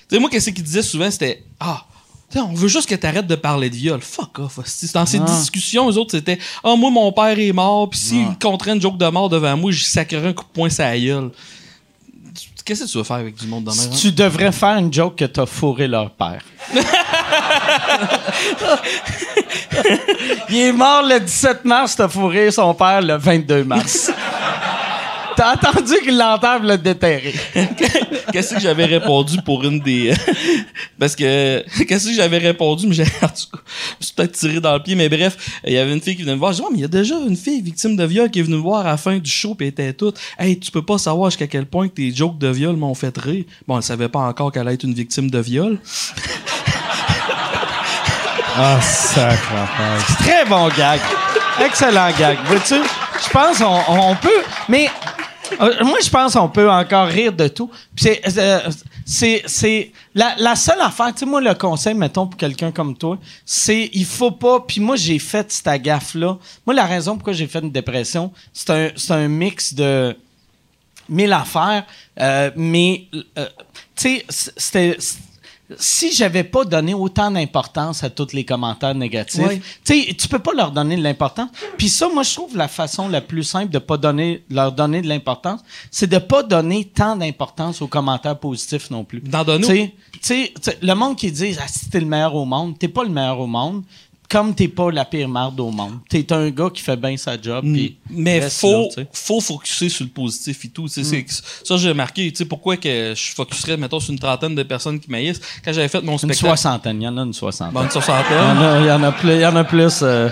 tu 0.10 0.15
sais, 0.15 0.19
moi, 0.19 0.30
qu'est-ce 0.30 0.49
qu'il 0.49 0.64
disait 0.64 0.82
souvent, 0.82 1.10
c'était 1.11 1.44
Ah, 1.60 1.86
on 2.41 2.53
veut 2.53 2.68
juste 2.68 2.88
que 2.90 2.95
t'arrêtes 2.95 3.28
de 3.28 3.36
parler 3.36 3.70
de 3.70 3.76
viol. 3.76 3.99
Fuck 4.02 4.40
off. 4.40 4.60
Dans 4.94 5.06
ces 5.06 5.20
Ah. 5.20 5.26
discussions, 5.26 5.90
eux 5.90 5.98
autres, 5.98 6.12
c'était 6.12 6.40
Ah, 6.64 6.76
moi, 6.78 6.90
mon 6.90 7.12
père 7.12 7.38
est 7.38 7.52
mort, 7.53 7.90
puis 7.90 7.99
s'il 7.99 8.26
Ah. 8.30 8.36
compterait 8.41 8.72
une 8.74 8.82
joke 8.82 8.98
de 8.98 9.07
mort 9.07 9.30
devant 9.30 9.56
moi, 9.57 9.72
j'y 9.72 9.84
sacrerais 9.84 10.30
un 10.30 10.34
coup 10.34 10.44
de 10.44 10.49
poing 10.49 10.70
sur 10.70 10.84
la 10.84 10.98
gueule. 10.99 11.32
Qu'est-ce 12.66 12.86
que 12.86 12.90
tu 12.91 12.98
veux 12.98 13.03
faire 13.03 13.18
avec 13.18 13.36
du 13.36 13.45
monde 13.45 13.66
de 13.66 13.70
même? 13.70 13.80
hein? 13.80 13.95
Tu 14.02 14.12
devrais 14.12 14.52
faire 14.52 14.76
une 14.78 14.91
joke 14.91 15.16
que 15.18 15.26
t'as 15.26 15.45
fourré 15.45 15.88
leur 15.88 16.10
père. 16.10 16.41
Il 20.49 20.57
est 20.57 20.72
mort 20.72 21.03
le 21.03 21.20
17 21.20 21.64
mars, 21.66 21.95
t'as 21.95 22.07
fourré 22.07 22.49
son 22.52 22.74
père 22.74 23.02
le 23.02 23.18
22 23.18 23.64
mars. 23.64 24.12
T'as 25.36 25.52
attendu 25.52 25.94
qu'il 26.03 26.18
l'enterre 26.18 26.57
pour 26.57 26.70
le 26.70 26.78
déterrer. 26.78 27.34
Qu'est-ce 28.32 28.56
que 28.56 28.60
j'avais 28.60 28.86
répondu 28.86 29.38
pour 29.44 29.64
une 29.64 29.80
des. 29.80 30.14
Parce 30.99 31.16
que. 31.16 31.64
Qu'est-ce 31.86 32.07
que 32.07 32.14
j'avais 32.14 32.38
répondu, 32.38 32.88
mais 32.88 32.95
j'ai. 32.95 33.03
En 33.03 33.28
tout 33.28 33.49
cas, 33.52 33.60
je 33.66 33.95
me 33.99 34.06
suis 34.06 34.14
peut-être 34.16 34.32
tiré 34.34 34.60
dans 34.60 34.74
le 34.74 34.82
pied, 34.82 34.95
mais 34.95 35.10
bref, 35.10 35.38
il 35.66 35.74
y 35.74 35.78
avait 35.78 35.94
une 35.94 36.02
fille 36.02 36.16
qui 36.16 36.24
venait 36.24 36.36
me 36.36 36.40
voir. 36.40 36.53
Je 36.53 36.57
dis, 36.57 36.64
Ouais, 36.64 36.70
mais 36.72 36.78
il 36.80 36.82
y 36.82 36.86
a 36.86 36.90
déjà 36.90 37.16
une 37.16 37.36
fille 37.36 37.62
victime 37.62 37.95
de 37.95 38.06
viol 38.06 38.30
qui 38.30 38.40
est 38.40 38.44
venue 38.44 38.56
me 38.56 38.62
voir 38.62 38.86
à 38.86 38.91
la 38.91 38.98
fin 38.98 39.18
du 39.18 39.30
show, 39.30 39.56
puis 39.56 39.68
elle 39.68 39.72
était 39.72 39.94
toute. 39.94 40.18
Hey, 40.40 40.60
tu 40.60 40.72
peux 40.72 40.82
pas 40.82 40.98
savoir 40.98 41.30
jusqu'à 41.30 41.48
quel 41.48 41.66
point 41.66 41.88
que 41.88 41.95
tes 41.95 42.14
jokes 42.14 42.38
de 42.38 42.48
viol 42.48 42.76
m'ont 42.76 42.95
fait 42.95 43.16
rire. 43.18 43.44
Bon, 43.68 43.78
elle 43.78 43.84
savait 43.84 44.10
pas 44.10 44.20
encore 44.20 44.52
qu'elle 44.52 44.64
allait 44.64 44.76
être 44.76 44.84
une 44.84 44.94
victime 44.94 45.30
de 45.30 45.40
viol. 45.40 45.80
Ah, 48.57 48.80
sacre 48.82 49.52
Très 50.20 50.45
bon 50.45 50.70
gag. 50.70 51.02
Excellent 51.60 52.10
gag. 52.18 52.38
Vois-tu? 52.45 52.76
Je 52.76 53.30
pense 53.30 53.57
qu'on 53.57 53.82
on 53.90 54.16
peut. 54.16 54.30
Mais 54.70 54.90
euh, 55.61 55.84
moi, 55.84 55.97
je 56.03 56.09
pense 56.09 56.34
qu'on 56.34 56.49
peut 56.49 56.69
encore 56.69 57.07
rire 57.07 57.34
de 57.34 57.47
tout. 57.47 57.69
Euh, 58.05 58.59
c'est, 59.05 59.91
la, 60.13 60.35
la 60.38 60.55
seule 60.55 60.81
affaire, 60.81 61.13
tu 61.13 61.19
sais, 61.19 61.26
moi, 61.26 61.41
le 61.41 61.53
conseil, 61.53 61.93
mettons, 61.93 62.27
pour 62.27 62.38
quelqu'un 62.38 62.72
comme 62.72 62.95
toi, 62.97 63.17
c'est 63.45 63.89
il 63.93 64.05
faut 64.05 64.31
pas. 64.31 64.61
Puis 64.61 64.80
moi, 64.81 64.95
j'ai 64.95 65.19
fait 65.19 65.51
cette 65.51 65.81
gaffe-là. 65.81 66.38
Moi, 66.65 66.73
la 66.76 66.85
raison 66.85 67.15
pourquoi 67.15 67.34
j'ai 67.34 67.47
fait 67.47 67.59
une 67.59 67.72
dépression, 67.72 68.31
c'est 68.53 68.69
un, 68.69 68.89
un 69.15 69.27
mix 69.27 69.73
de 69.73 70.15
mille 71.09 71.34
affaires. 71.34 71.85
euh, 72.19 72.51
mais, 72.55 73.07
tu 73.13 73.23
sais, 73.95 74.26
c'était. 74.30 74.97
Si 75.80 76.14
j'avais 76.14 76.44
pas 76.44 76.64
donné 76.64 76.94
autant 76.94 77.32
d'importance 77.32 78.04
à 78.04 78.10
tous 78.12 78.34
les 78.34 78.44
commentaires 78.46 78.94
négatifs, 78.94 79.42
tu 79.84 80.28
peux 80.28 80.40
pas 80.40 80.54
leur 80.54 80.72
donner 80.72 80.96
de 80.96 81.02
l'importance. 81.02 81.50
Puis 81.78 81.90
ça, 81.90 82.08
moi, 82.08 82.22
je 82.24 82.34
trouve 82.36 82.56
la 82.56 82.68
façon 82.68 83.08
la 83.08 83.22
plus 83.22 83.44
simple 83.44 83.72
de 83.72 83.80
pas 83.80 83.98
donner, 83.98 84.44
leur 84.50 84.72
donner 84.72 85.02
de 85.02 85.08
l'importance, 85.08 85.62
c'est 85.90 86.08
de 86.08 86.20
pas 86.20 86.44
donner 86.44 86.86
tant 86.86 87.16
d'importance 87.16 87.82
aux 87.82 87.88
commentaires 87.88 88.38
positifs 88.38 88.92
non 88.92 89.04
plus. 89.04 89.22
D'en 89.22 89.44
donner- 89.44 89.66
tu 90.14 90.20
sais, 90.22 90.54
le 90.82 90.94
monde 90.94 91.16
qui 91.16 91.32
dit, 91.32 91.56
ah, 91.60 91.68
si 91.68 91.90
t'es 91.90 92.00
le 92.00 92.06
meilleur 92.06 92.36
au 92.36 92.46
monde, 92.46 92.78
t'es 92.78 92.88
pas 92.88 93.04
le 93.04 93.10
meilleur 93.10 93.40
au 93.40 93.48
monde. 93.48 93.84
Comme 94.30 94.56
t'es 94.56 94.68
pas 94.68 94.89
la 94.91 95.06
pire 95.06 95.30
marde 95.30 95.60
au 95.60 95.69
monde. 95.72 95.99
T'es 96.10 96.31
un 96.34 96.49
gars 96.49 96.69
qui 96.73 96.81
fait 96.81 96.95
bien 96.97 97.15
sa 97.18 97.39
job. 97.39 97.64
puis 97.64 97.97
mais 98.10 98.41
faut, 98.49 98.89
là, 98.97 99.03
faut 99.14 99.39
focuser 99.39 99.89
sur 99.89 100.03
le 100.06 100.10
positif 100.11 100.65
et 100.65 100.69
tout. 100.69 100.88
c'est- 100.88 101.03
Ça, 101.64 101.77
j'ai 101.77 101.89
remarqué. 101.89 102.31
Tu 102.31 102.38
sais, 102.38 102.45
pourquoi 102.45 102.77
que 102.77 103.14
je 103.15 103.34
focuserais, 103.35 103.77
mettons, 103.77 103.99
sur 103.99 104.11
une 104.11 104.19
trentaine 104.19 104.56
de 104.56 104.64
personnes 104.64 104.99
qui 104.99 105.10
maïssent. 105.11 105.39
Quand 105.64 105.72
j'avais 105.73 105.88
fait 105.88 106.02
mon 106.02 106.14
Une 106.14 106.18
spectacle. 106.18 106.39
soixantaine, 106.47 107.02
il 107.02 107.06
y 107.06 107.07
en 107.07 107.18
a 107.18 107.22
une 107.22 107.34
soixantaine. 107.34 107.73
Bon, 107.73 107.81
une 107.81 107.85
Il 107.85 107.93
y 107.93 107.97
en 107.97 108.02
soixantaine. 108.02 108.38
a, 108.57 108.80
il 108.81 108.85
y 108.88 108.91
en 108.91 109.03
a 109.03 109.11
plus. 109.11 109.34
il 109.35 109.41
y 109.41 109.45
en 109.45 109.56
a 109.56 109.64
plus 109.64 109.99
euh, 110.02 110.30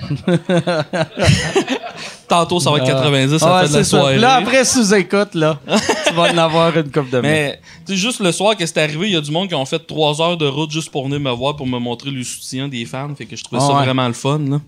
Tantôt, 2.28 2.60
ça 2.60 2.70
va 2.70 2.78
être 2.78 2.86
90, 2.86 3.38
ça 3.38 3.54
ouais, 3.56 3.62
fait 3.62 3.68
de 3.72 3.78
la 3.78 3.84
ça. 3.84 3.90
soirée. 3.90 4.18
Là, 4.18 4.34
après 4.34 4.64
sous-écoute, 4.64 5.34
là, 5.34 5.58
tu 6.06 6.14
vas 6.14 6.32
en 6.32 6.38
avoir 6.38 6.76
une 6.76 6.90
coupe 6.90 7.10
de. 7.10 7.20
Mais, 7.20 7.60
tu 7.84 7.92
sais, 7.92 7.98
juste 7.98 8.20
le 8.20 8.30
soir 8.30 8.56
que 8.56 8.64
c'est 8.64 8.78
arrivé, 8.78 9.08
il 9.08 9.12
y 9.12 9.16
a 9.16 9.20
du 9.20 9.32
monde 9.32 9.48
qui 9.48 9.54
ont 9.56 9.64
fait 9.64 9.84
trois 9.84 10.20
heures 10.22 10.36
de 10.36 10.46
route 10.46 10.70
juste 10.70 10.90
pour 10.90 11.04
venir 11.04 11.18
me 11.18 11.30
voir, 11.32 11.56
pour 11.56 11.66
me 11.66 11.78
montrer 11.78 12.10
le 12.12 12.22
soutien 12.22 12.68
des 12.68 12.84
fans. 12.84 13.12
Fait 13.16 13.26
que 13.26 13.34
je 13.34 13.42
trouvais 13.42 13.60
Ah 13.62 13.66
ça 13.66 13.74
ouais. 13.74 13.82
vraiment 13.84 14.06
le 14.06 14.14
fun, 14.14 14.38
là. 14.48 14.60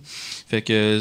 Fait 0.48 0.60
que, 0.60 1.00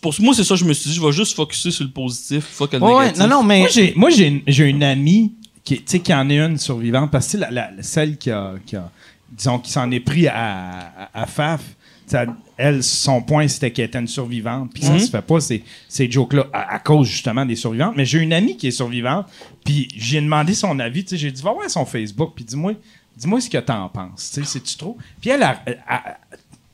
pour 0.00 0.14
moi, 0.20 0.34
c'est 0.34 0.44
ça, 0.44 0.56
je 0.56 0.64
me 0.64 0.72
suis 0.72 0.88
dit, 0.90 0.96
je 0.96 1.02
vais 1.02 1.12
juste 1.12 1.36
focuser 1.36 1.70
sur 1.70 1.84
le 1.84 1.90
positif, 1.90 2.44
fuck 2.52 2.72
le 2.72 2.80
ouais, 2.80 3.00
négatif. 3.00 3.18
non, 3.22 3.28
non, 3.28 3.42
mais. 3.42 3.68
Moi, 3.94 4.08
j'ai, 4.10 4.42
une- 4.70 4.82
amie 4.82 5.34
qui, 5.62 5.76
tu 5.76 5.82
sais, 5.86 6.00
qui 6.00 6.14
en 6.14 6.28
est 6.30 6.38
une 6.38 6.56
survivante, 6.56 7.10
parce 7.10 7.30
que 7.30 7.36
la, 7.36 7.50
la- 7.50 7.70
celle 7.82 8.16
qui 8.16 8.30
a, 8.30 8.54
qui 8.64 8.76
a- 8.76 8.90
disons, 9.30 9.58
qui 9.58 9.70
s'en 9.70 9.90
est 9.90 10.00
pris 10.00 10.26
à, 10.26 10.90
à, 11.12 11.22
à 11.22 11.26
Faf, 11.26 11.60
ça- 12.06 12.24
elle, 12.58 12.82
son 12.82 13.22
point, 13.22 13.46
c'était 13.48 13.70
qu'elle 13.70 13.86
était 13.86 13.98
une 14.00 14.08
survivante, 14.08 14.70
puis 14.74 14.82
ça 14.82 14.98
se 14.98 15.08
fait 15.08 15.22
pas, 15.22 15.40
ces, 15.40 15.64
ces 15.88 16.10
jokes-là, 16.10 16.46
à, 16.52 16.74
à 16.74 16.78
cause 16.80 17.06
justement 17.08 17.46
des 17.46 17.56
survivantes. 17.56 17.94
Mais 17.96 18.04
j'ai 18.04 18.18
une 18.18 18.32
amie 18.32 18.56
qui 18.56 18.66
est 18.66 18.72
survivante, 18.72 19.26
puis 19.64 19.88
j'ai 19.96 20.20
demandé 20.20 20.52
son 20.54 20.78
avis, 20.80 21.06
j'ai 21.10 21.30
dit, 21.30 21.40
va 21.42 21.52
voir 21.52 21.70
son 21.70 21.86
Facebook, 21.86 22.32
puis 22.34 22.44
dis-moi, 22.44 22.72
dis-moi 23.16 23.40
ce 23.40 23.48
que 23.48 23.58
t'en 23.58 23.88
penses, 23.88 24.30
c'est-tu 24.44 24.76
trop? 24.76 24.98
Puis 25.20 25.30
elle, 25.30 25.42
a, 25.44 25.62
a- 25.86 26.16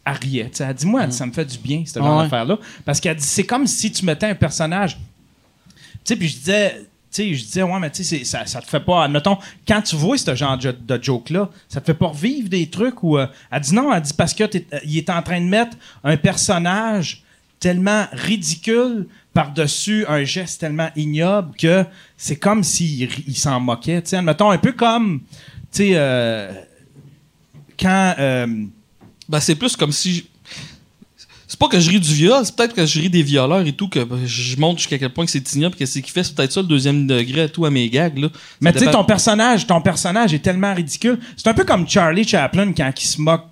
a- 0.06 0.12
riait, 0.14 0.50
elle 0.58 0.74
dit, 0.74 0.86
moi, 0.86 1.10
ça 1.10 1.26
me 1.26 1.32
fait 1.32 1.44
du 1.44 1.58
bien, 1.58 1.82
cette 1.84 2.02
genre 2.02 2.16
Ouais. 2.16 2.24
d'affaire-là, 2.24 2.58
parce 2.84 2.98
qu'elle 2.98 3.16
dit, 3.16 3.22
c'est 3.24 3.44
comme 3.44 3.66
si 3.66 3.92
tu 3.92 4.04
mettais 4.04 4.26
un 4.26 4.34
personnage 4.34 4.98
tu 6.04 6.12
sais, 6.12 6.16
puis 6.16 6.28
je 6.28 6.36
disais, 6.36 6.82
sais, 7.14 7.34
je 7.34 7.44
disais, 7.44 7.62
ouais, 7.62 7.78
mais 7.80 7.90
tu 7.90 8.04
sais, 8.04 8.24
ça, 8.24 8.44
te 8.44 8.66
fait 8.66 8.80
pas, 8.80 9.04
admettons, 9.04 9.38
quand 9.66 9.82
tu 9.82 9.96
vois 9.96 10.18
ce 10.18 10.34
genre 10.34 10.58
de, 10.58 11.02
joke-là, 11.02 11.50
ça 11.68 11.80
te 11.80 11.86
fait 11.86 11.94
pas 11.94 12.08
revivre 12.08 12.48
des 12.48 12.68
trucs 12.68 13.02
où. 13.02 13.18
euh, 13.18 13.26
elle 13.50 13.60
dit 13.60 13.74
non, 13.74 13.92
elle 13.92 14.02
dit 14.02 14.12
parce 14.12 14.34
que 14.34 14.44
euh, 14.44 14.80
il 14.84 14.98
est 14.98 15.10
en 15.10 15.22
train 15.22 15.40
de 15.40 15.46
mettre 15.46 15.76
un 16.02 16.16
personnage 16.16 17.22
tellement 17.60 18.06
ridicule 18.12 19.06
par-dessus 19.32 20.04
un 20.06 20.22
geste 20.22 20.60
tellement 20.60 20.90
ignoble 20.94 21.56
que 21.56 21.84
c'est 22.16 22.36
comme 22.36 22.62
s'il 22.62 23.08
il 23.26 23.36
s'en 23.36 23.58
moquait, 23.58 24.02
tu 24.02 24.10
sais, 24.10 24.16
un 24.16 24.58
peu 24.58 24.72
comme, 24.72 25.20
tu 25.72 25.78
sais, 25.78 25.90
euh, 25.94 26.52
quand. 27.78 28.14
Ben, 29.26 29.40
c'est 29.40 29.54
plus 29.54 29.76
comme 29.76 29.92
si. 29.92 30.28
C'est 31.54 31.60
pas 31.60 31.68
que 31.68 31.78
je 31.78 31.88
ris 31.88 32.00
du 32.00 32.12
viol, 32.12 32.44
c'est 32.44 32.56
peut-être 32.56 32.74
que 32.74 32.84
je 32.84 32.98
ris 33.00 33.08
des 33.08 33.22
violeurs 33.22 33.64
et 33.64 33.70
tout, 33.70 33.86
que 33.88 34.00
je 34.26 34.56
montre 34.56 34.78
jusqu'à 34.80 34.98
quel 34.98 35.10
point 35.10 35.24
que 35.24 35.30
c'est 35.30 35.52
ignoble, 35.54 35.76
qu'est-ce 35.76 36.00
qu'il 36.00 36.10
fait, 36.12 36.24
c'est 36.24 36.34
peut-être 36.34 36.50
ça 36.50 36.60
le 36.62 36.66
deuxième 36.66 37.06
degré 37.06 37.42
à 37.42 37.48
tout 37.48 37.64
à 37.64 37.70
mes 37.70 37.88
gags, 37.88 38.18
là. 38.18 38.26
Ça 38.32 38.38
Mais 38.60 38.72
tu 38.72 38.80
sais, 38.80 38.90
ton 38.90 39.04
personnage, 39.04 39.64
ton 39.64 39.80
personnage 39.80 40.34
est 40.34 40.40
tellement 40.40 40.74
ridicule. 40.74 41.20
C'est 41.36 41.46
un 41.46 41.54
peu 41.54 41.62
comme 41.62 41.88
Charlie 41.88 42.26
Chaplin 42.26 42.72
quand 42.72 42.90
il 43.00 43.06
se 43.06 43.20
moque 43.20 43.44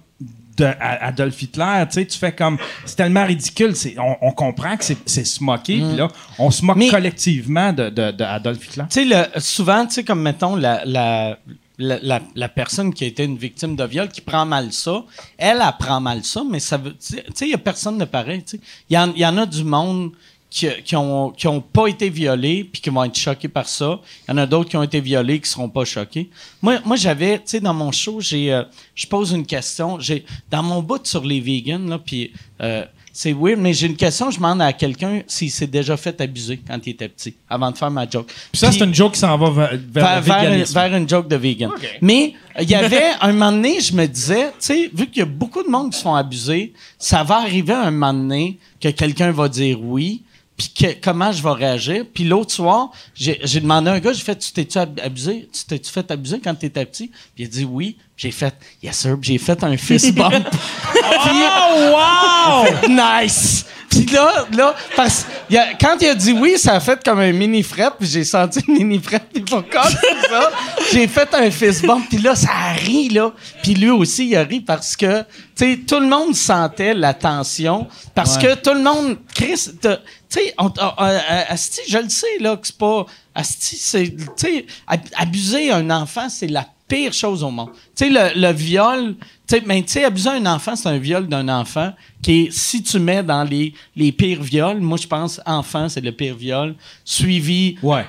de 0.56 0.64
à- 0.64 1.06
Adolf 1.06 1.40
Hitler. 1.40 1.84
Tu 1.88 1.92
sais, 1.94 2.06
tu 2.06 2.18
fais 2.18 2.32
comme. 2.32 2.58
C'est 2.86 2.96
tellement 2.96 3.24
ridicule. 3.24 3.76
c'est- 3.76 3.94
On, 4.00 4.16
on 4.20 4.32
comprend 4.32 4.76
que 4.76 4.84
c'est 4.84 4.98
c'est 5.06 5.24
se 5.24 5.40
moquer. 5.44 5.76
Puis 5.76 5.96
là, 5.96 6.08
on 6.40 6.50
se 6.50 6.64
moque 6.64 6.78
Mais- 6.78 6.88
collectivement 6.90 7.72
de, 7.72 7.88
de, 7.88 8.10
de 8.10 8.24
Adolf 8.24 8.66
Hitler. 8.66 8.84
Tu 8.90 9.08
sais, 9.08 9.26
souvent, 9.38 9.86
tu 9.86 9.94
sais, 9.94 10.02
comme 10.04 10.22
mettons, 10.22 10.56
la, 10.56 10.82
la, 10.84 11.38
la, 11.82 12.48
personne 12.48 12.92
qui 12.92 13.04
a 13.04 13.06
été 13.06 13.24
une 13.24 13.36
victime 13.36 13.76
de 13.76 13.84
viol 13.84 14.09
qui 14.09 14.20
prend 14.20 14.46
mal 14.46 14.72
ça, 14.72 15.04
elle, 15.36 15.62
elle 15.62 15.72
prend 15.78 16.00
mal 16.00 16.24
ça, 16.24 16.42
mais 16.48 16.60
ça 16.60 16.76
veut. 16.76 16.92
Tu 16.92 17.16
sais, 17.16 17.24
il 17.42 17.48
n'y 17.48 17.54
a 17.54 17.59
personne 17.59 17.98
de 17.98 18.04
pareil. 18.04 18.44
Il 18.88 18.94
y, 18.94 19.26
en- 19.26 19.36
a 19.38 19.46
du 19.46 19.64
monde 19.64 20.12
qui, 20.48 20.68
qui 20.84 20.96
ont, 20.96 21.30
qui 21.30 21.46
ont 21.48 21.60
pas 21.60 21.86
été 21.86 22.10
violés 22.10 22.64
puis 22.64 22.82
qui 22.82 22.90
vont 22.90 23.04
être 23.04 23.16
choqués 23.16 23.48
par 23.48 23.68
ça. 23.68 24.00
Il 24.28 24.32
y 24.32 24.34
en 24.34 24.38
a 24.38 24.46
d'autres 24.46 24.68
qui 24.70 24.76
ont 24.76 24.82
été 24.82 25.00
violés 25.00 25.40
qui 25.40 25.48
seront 25.48 25.68
pas 25.68 25.84
choqués. 25.84 26.30
Moi, 26.60 26.78
moi 26.84 26.96
j'avais, 26.96 27.38
tu 27.38 27.44
sais, 27.46 27.60
dans 27.60 27.74
mon 27.74 27.90
show, 27.90 28.20
euh, 28.32 28.64
je 28.94 29.06
pose 29.06 29.32
une 29.32 29.46
question. 29.46 29.98
J'ai, 29.98 30.24
dans 30.50 30.62
mon 30.62 30.82
bout 30.82 31.04
sur 31.06 31.24
les 31.24 31.40
vegans, 31.40 31.88
là, 31.88 31.98
puis 31.98 32.32
euh, 32.60 32.84
c'est 33.12 33.32
weird, 33.32 33.59
mais 33.60 33.74
j'ai 33.74 33.86
une 33.89 33.97
question. 33.97 34.30
Je 34.30 34.36
demande 34.36 34.62
à 34.62 34.72
quelqu'un 34.72 35.22
s'il 35.26 35.51
s'est 35.51 35.66
déjà 35.66 35.97
fait 35.97 36.18
abuser 36.20 36.60
quand 36.66 36.78
il 36.86 36.90
était 36.90 37.09
petit, 37.09 37.34
avant 37.48 37.70
de 37.70 37.76
faire 37.76 37.90
ma 37.90 38.09
joke. 38.09 38.26
Puis 38.51 38.59
ça, 38.59 38.68
Puis- 38.70 38.78
c'est 38.78 38.84
une 38.84 38.94
joke 38.94 39.12
qui 39.12 39.20
s'en 39.20 39.36
va 39.36 39.51
vers, 39.51 39.78
vers 39.90 40.20
vers, 40.22 40.51
le 40.59 40.64
vers, 40.64 40.97
une 40.97 41.09
joke 41.09 41.28
de 41.28 41.36
vegan. 41.36 41.70
Mais 42.01 42.34
il 42.60 42.70
y 42.70 42.74
avait 42.74 43.10
un 43.20 43.32
moment 43.32 43.52
donné, 43.52 43.80
je 43.80 43.93
me 43.94 44.06
disais, 44.06 44.47
tu 44.52 44.55
sais, 44.60 44.90
vu 44.94 45.06
qu'il 45.09 45.18
y 45.18 45.22
a 45.22 45.26
beaucoup 45.26 45.62
de 45.62 45.68
monde 45.68 45.90
qui 45.93 45.98
se 45.98 46.02
font 46.02 46.14
abuser, 46.14 46.72
ça 46.98 47.22
va 47.22 47.36
arriver 47.39 47.74
un 47.74 47.90
moment 47.90 48.14
donné 48.14 48.59
que 48.80 48.89
quelqu'un 48.89 49.30
va 49.30 49.48
dire 49.48 49.78
oui, 49.82 50.22
puis 50.56 50.68
que- 50.74 51.01
comment 51.02 51.32
je 51.32 51.43
vais 51.43 51.52
réagir. 51.52 52.05
Puis 52.12 52.24
l'autre 52.24 52.52
soir, 52.52 52.90
j'ai 53.14 53.40
j'ai 53.44 53.60
demandé 53.60 53.90
à 53.90 53.94
un 53.94 54.01
gars, 54.01 54.12
j'ai 54.12 54.22
fait, 54.22 54.36
tu 54.39 54.52
t'es-tu 54.52 54.78
ab- 54.78 55.01
abusé? 55.02 55.48
Tu 55.52 55.64
t'es-tu 55.64 55.90
fait 55.90 56.10
abuser 56.10 56.40
quand 56.43 56.55
tu 56.55 56.66
étais 56.66 56.84
petit? 56.86 57.09
Puis 57.34 57.44
il 57.44 57.47
a 57.47 57.48
dit 57.48 57.64
oui. 57.64 57.97
J'ai 58.23 58.31
fait, 58.31 58.55
yes 58.81 58.99
sir. 58.99 59.16
J'ai 59.20 59.36
fait 59.36 59.65
un 59.65 59.77
fist 59.77 60.15
bump. 60.15 60.32
oh, 60.94 61.93
wow! 61.93 62.89
nice! 62.89 63.65
Puis 63.90 64.07
là, 64.07 64.47
là 64.53 64.77
parce, 64.94 65.27
a- 65.53 65.74
quand 65.74 65.97
il 66.01 66.07
a 66.07 66.15
dit 66.15 66.32
oui, 66.32 66.55
ça 66.57 66.74
a 66.74 66.81
fait 66.81 67.03
comme 67.05 67.19
un 67.19 67.32
mini 67.32 67.65
fret, 67.65 67.90
puis 67.99 68.09
j'ai 68.09 68.23
senti 68.23 68.61
une 68.69 68.74
mini 68.74 69.01
fret, 69.01 69.20
puis 69.32 69.43
pourquoi 69.43 69.82
comme 69.82 69.93
ça, 70.31 70.53
j'ai 70.93 71.09
fait 71.09 71.35
un 71.35 71.51
fist 71.51 71.85
bump, 71.85 72.09
puis 72.09 72.19
là, 72.19 72.36
ça 72.36 72.49
a 72.53 72.73
ri, 72.74 73.09
là. 73.09 73.32
Puis 73.61 73.74
lui 73.74 73.90
aussi, 73.90 74.28
il 74.28 74.36
a 74.36 74.44
ri 74.44 74.61
parce 74.61 74.94
que, 74.97 75.23
tu 75.23 75.27
sais, 75.57 75.81
tout 75.85 75.99
le 75.99 76.07
monde 76.07 76.36
sentait 76.36 76.94
la 76.94 77.15
tension, 77.15 77.89
parce 78.15 78.39
que 78.39 78.55
tout 78.55 78.73
le 78.73 78.82
monde, 78.85 79.16
Chris, 79.35 79.65
tu 79.82 79.89
sais, 80.28 80.55
euh, 80.61 81.19
Asti, 81.49 81.81
je 81.89 81.99
le 81.99 82.09
sais, 82.09 82.39
là, 82.39 82.57
que 82.57 82.69
c'est 82.69 82.78
pas, 82.78 83.05
Asti, 83.35 83.77
c'est, 83.77 84.15
tu 84.15 84.24
sais, 84.36 84.66
ab- 84.86 85.01
abuser 85.16 85.73
un 85.73 85.90
enfant, 85.90 86.28
c'est 86.31 86.47
la 86.47 86.65
pire 86.94 87.12
chose 87.12 87.43
au 87.43 87.51
monde. 87.51 87.70
Tu 87.97 88.05
sais, 88.06 88.09
le, 88.10 88.40
le 88.40 88.52
viol, 88.52 89.14
tu 89.48 89.56
sais, 89.56 89.62
mais 89.64 89.82
tu 89.82 89.93
sais, 89.93 90.05
abuser 90.05 90.28
un 90.28 90.44
enfant, 90.47 90.77
c'est 90.77 90.89
un 90.89 90.98
viol 90.98 91.27
d'un 91.27 91.48
enfant 91.48 91.93
qui 92.23 92.43
est, 92.43 92.52
si 92.52 92.82
tu 92.82 92.98
mets 92.98 93.23
dans 93.23 93.44
les, 93.44 93.73
les 93.97 94.12
pires 94.12 94.43
viols, 94.43 94.81
moi, 94.81 94.98
je 95.01 95.06
pense, 95.06 95.40
enfant, 95.47 95.89
c'est 95.89 96.02
le 96.02 96.12
pire 96.12 96.35
viol, 96.35 96.74
suivi 97.05 97.77
Ouais. 97.82 98.05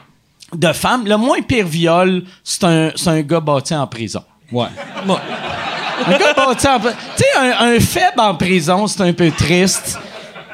de 0.54 0.74
femme. 0.74 1.06
Le 1.08 1.16
moins 1.18 1.42
pire 1.42 1.66
viol, 1.68 2.24
c'est 2.44 2.64
un, 2.66 2.92
c'est 2.96 3.10
un 3.10 3.22
gars 3.22 3.40
bâti 3.40 3.74
en 3.74 3.88
prison. 3.88 4.24
Ouais. 4.52 4.68
Un 6.06 6.18
gars 6.18 6.34
bâti 6.34 6.68
en 6.68 6.80
prison. 6.80 6.96
Tu 7.16 7.24
sais, 7.24 7.40
un, 7.40 7.76
un 7.76 7.80
faible 7.80 8.20
en 8.20 8.36
prison, 8.36 8.88
c'est 8.88 9.02
un 9.04 9.14
peu 9.14 9.32
triste. 9.32 9.98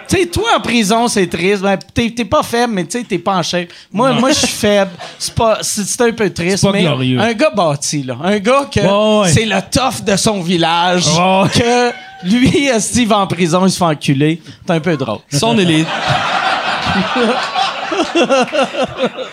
Tu 0.10 0.18
sais, 0.18 0.26
toi 0.26 0.50
en 0.58 0.60
prison, 0.60 1.08
c'est 1.08 1.28
triste. 1.28 1.62
Ben, 1.62 1.78
t'es, 1.94 2.10
t'es 2.10 2.26
pas 2.26 2.42
faible, 2.42 2.74
mais 2.74 2.84
tu 2.86 2.98
sais, 2.98 3.04
t'es 3.04 3.20
pas 3.20 3.36
en 3.38 3.44
chef. 3.44 3.68
Moi, 3.92 4.12
moi, 4.14 4.32
je 4.32 4.40
suis 4.40 4.48
faible. 4.48 4.90
C'est 5.20 5.36
pas, 5.36 5.60
c'est, 5.62 5.84
c'est 5.86 6.02
un 6.02 6.12
peu 6.12 6.30
triste. 6.32 6.58
C'est 6.58 6.68
pas 6.68 6.74
mais 6.74 6.82
glorieux. 6.82 7.20
un 7.20 7.34
gars 7.34 7.52
bâti, 7.52 8.02
là. 8.04 8.18
Un 8.24 8.40
gars 8.40 8.68
que 8.74 8.80
Ouais, 8.80 9.22
ouais. 9.28 9.32
c'est 9.32 9.46
le 9.46 9.60
tough 9.72 10.04
de 10.04 10.16
son 10.16 10.42
village. 10.42 11.06
Ouais, 11.16 11.42
ouais. 11.44 11.50
Que 11.54 11.92
lui, 12.28 12.70
Steve 12.80 13.10
va 13.10 13.20
en 13.20 13.28
prison, 13.28 13.66
il 13.68 13.72
se 13.72 13.78
fait 13.78 13.84
enculer. 13.86 14.42
C'est 14.66 14.74
un 14.74 14.80
peu 14.80 14.98
drôle. 14.98 15.20
Si 15.32 15.44
on 15.44 15.56
est 15.60 15.66
les. 15.66 15.86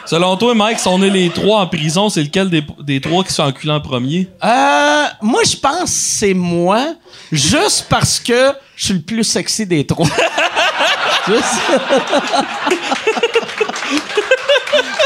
Selon 0.05 0.37
toi, 0.37 0.55
Mike, 0.55 0.79
si 0.79 0.89
on 0.89 1.03
est 1.03 1.11
les 1.11 1.31
trois 1.31 1.61
en 1.61 1.67
prison, 1.67 2.09
c'est 2.09 2.23
lequel 2.23 2.51
des, 2.51 2.63
des 2.83 3.01
trois 3.01 3.25
qui 3.25 3.33
sont 3.33 3.43
enculés 3.45 3.73
en 3.73 3.81
premier? 3.81 4.29
Euh, 4.45 5.05
moi, 5.23 5.41
je 5.45 5.57
pense 5.57 5.81
que 5.85 5.89
c'est 5.89 6.35
moi, 6.35 6.95
juste 7.33 7.87
parce 7.89 8.21
que 8.21 8.53
je 8.77 8.85
suis 8.87 8.95
le 8.95 9.01
plus 9.01 9.25
sexy 9.25 9.67
des 9.67 9.87
trois. 9.87 10.07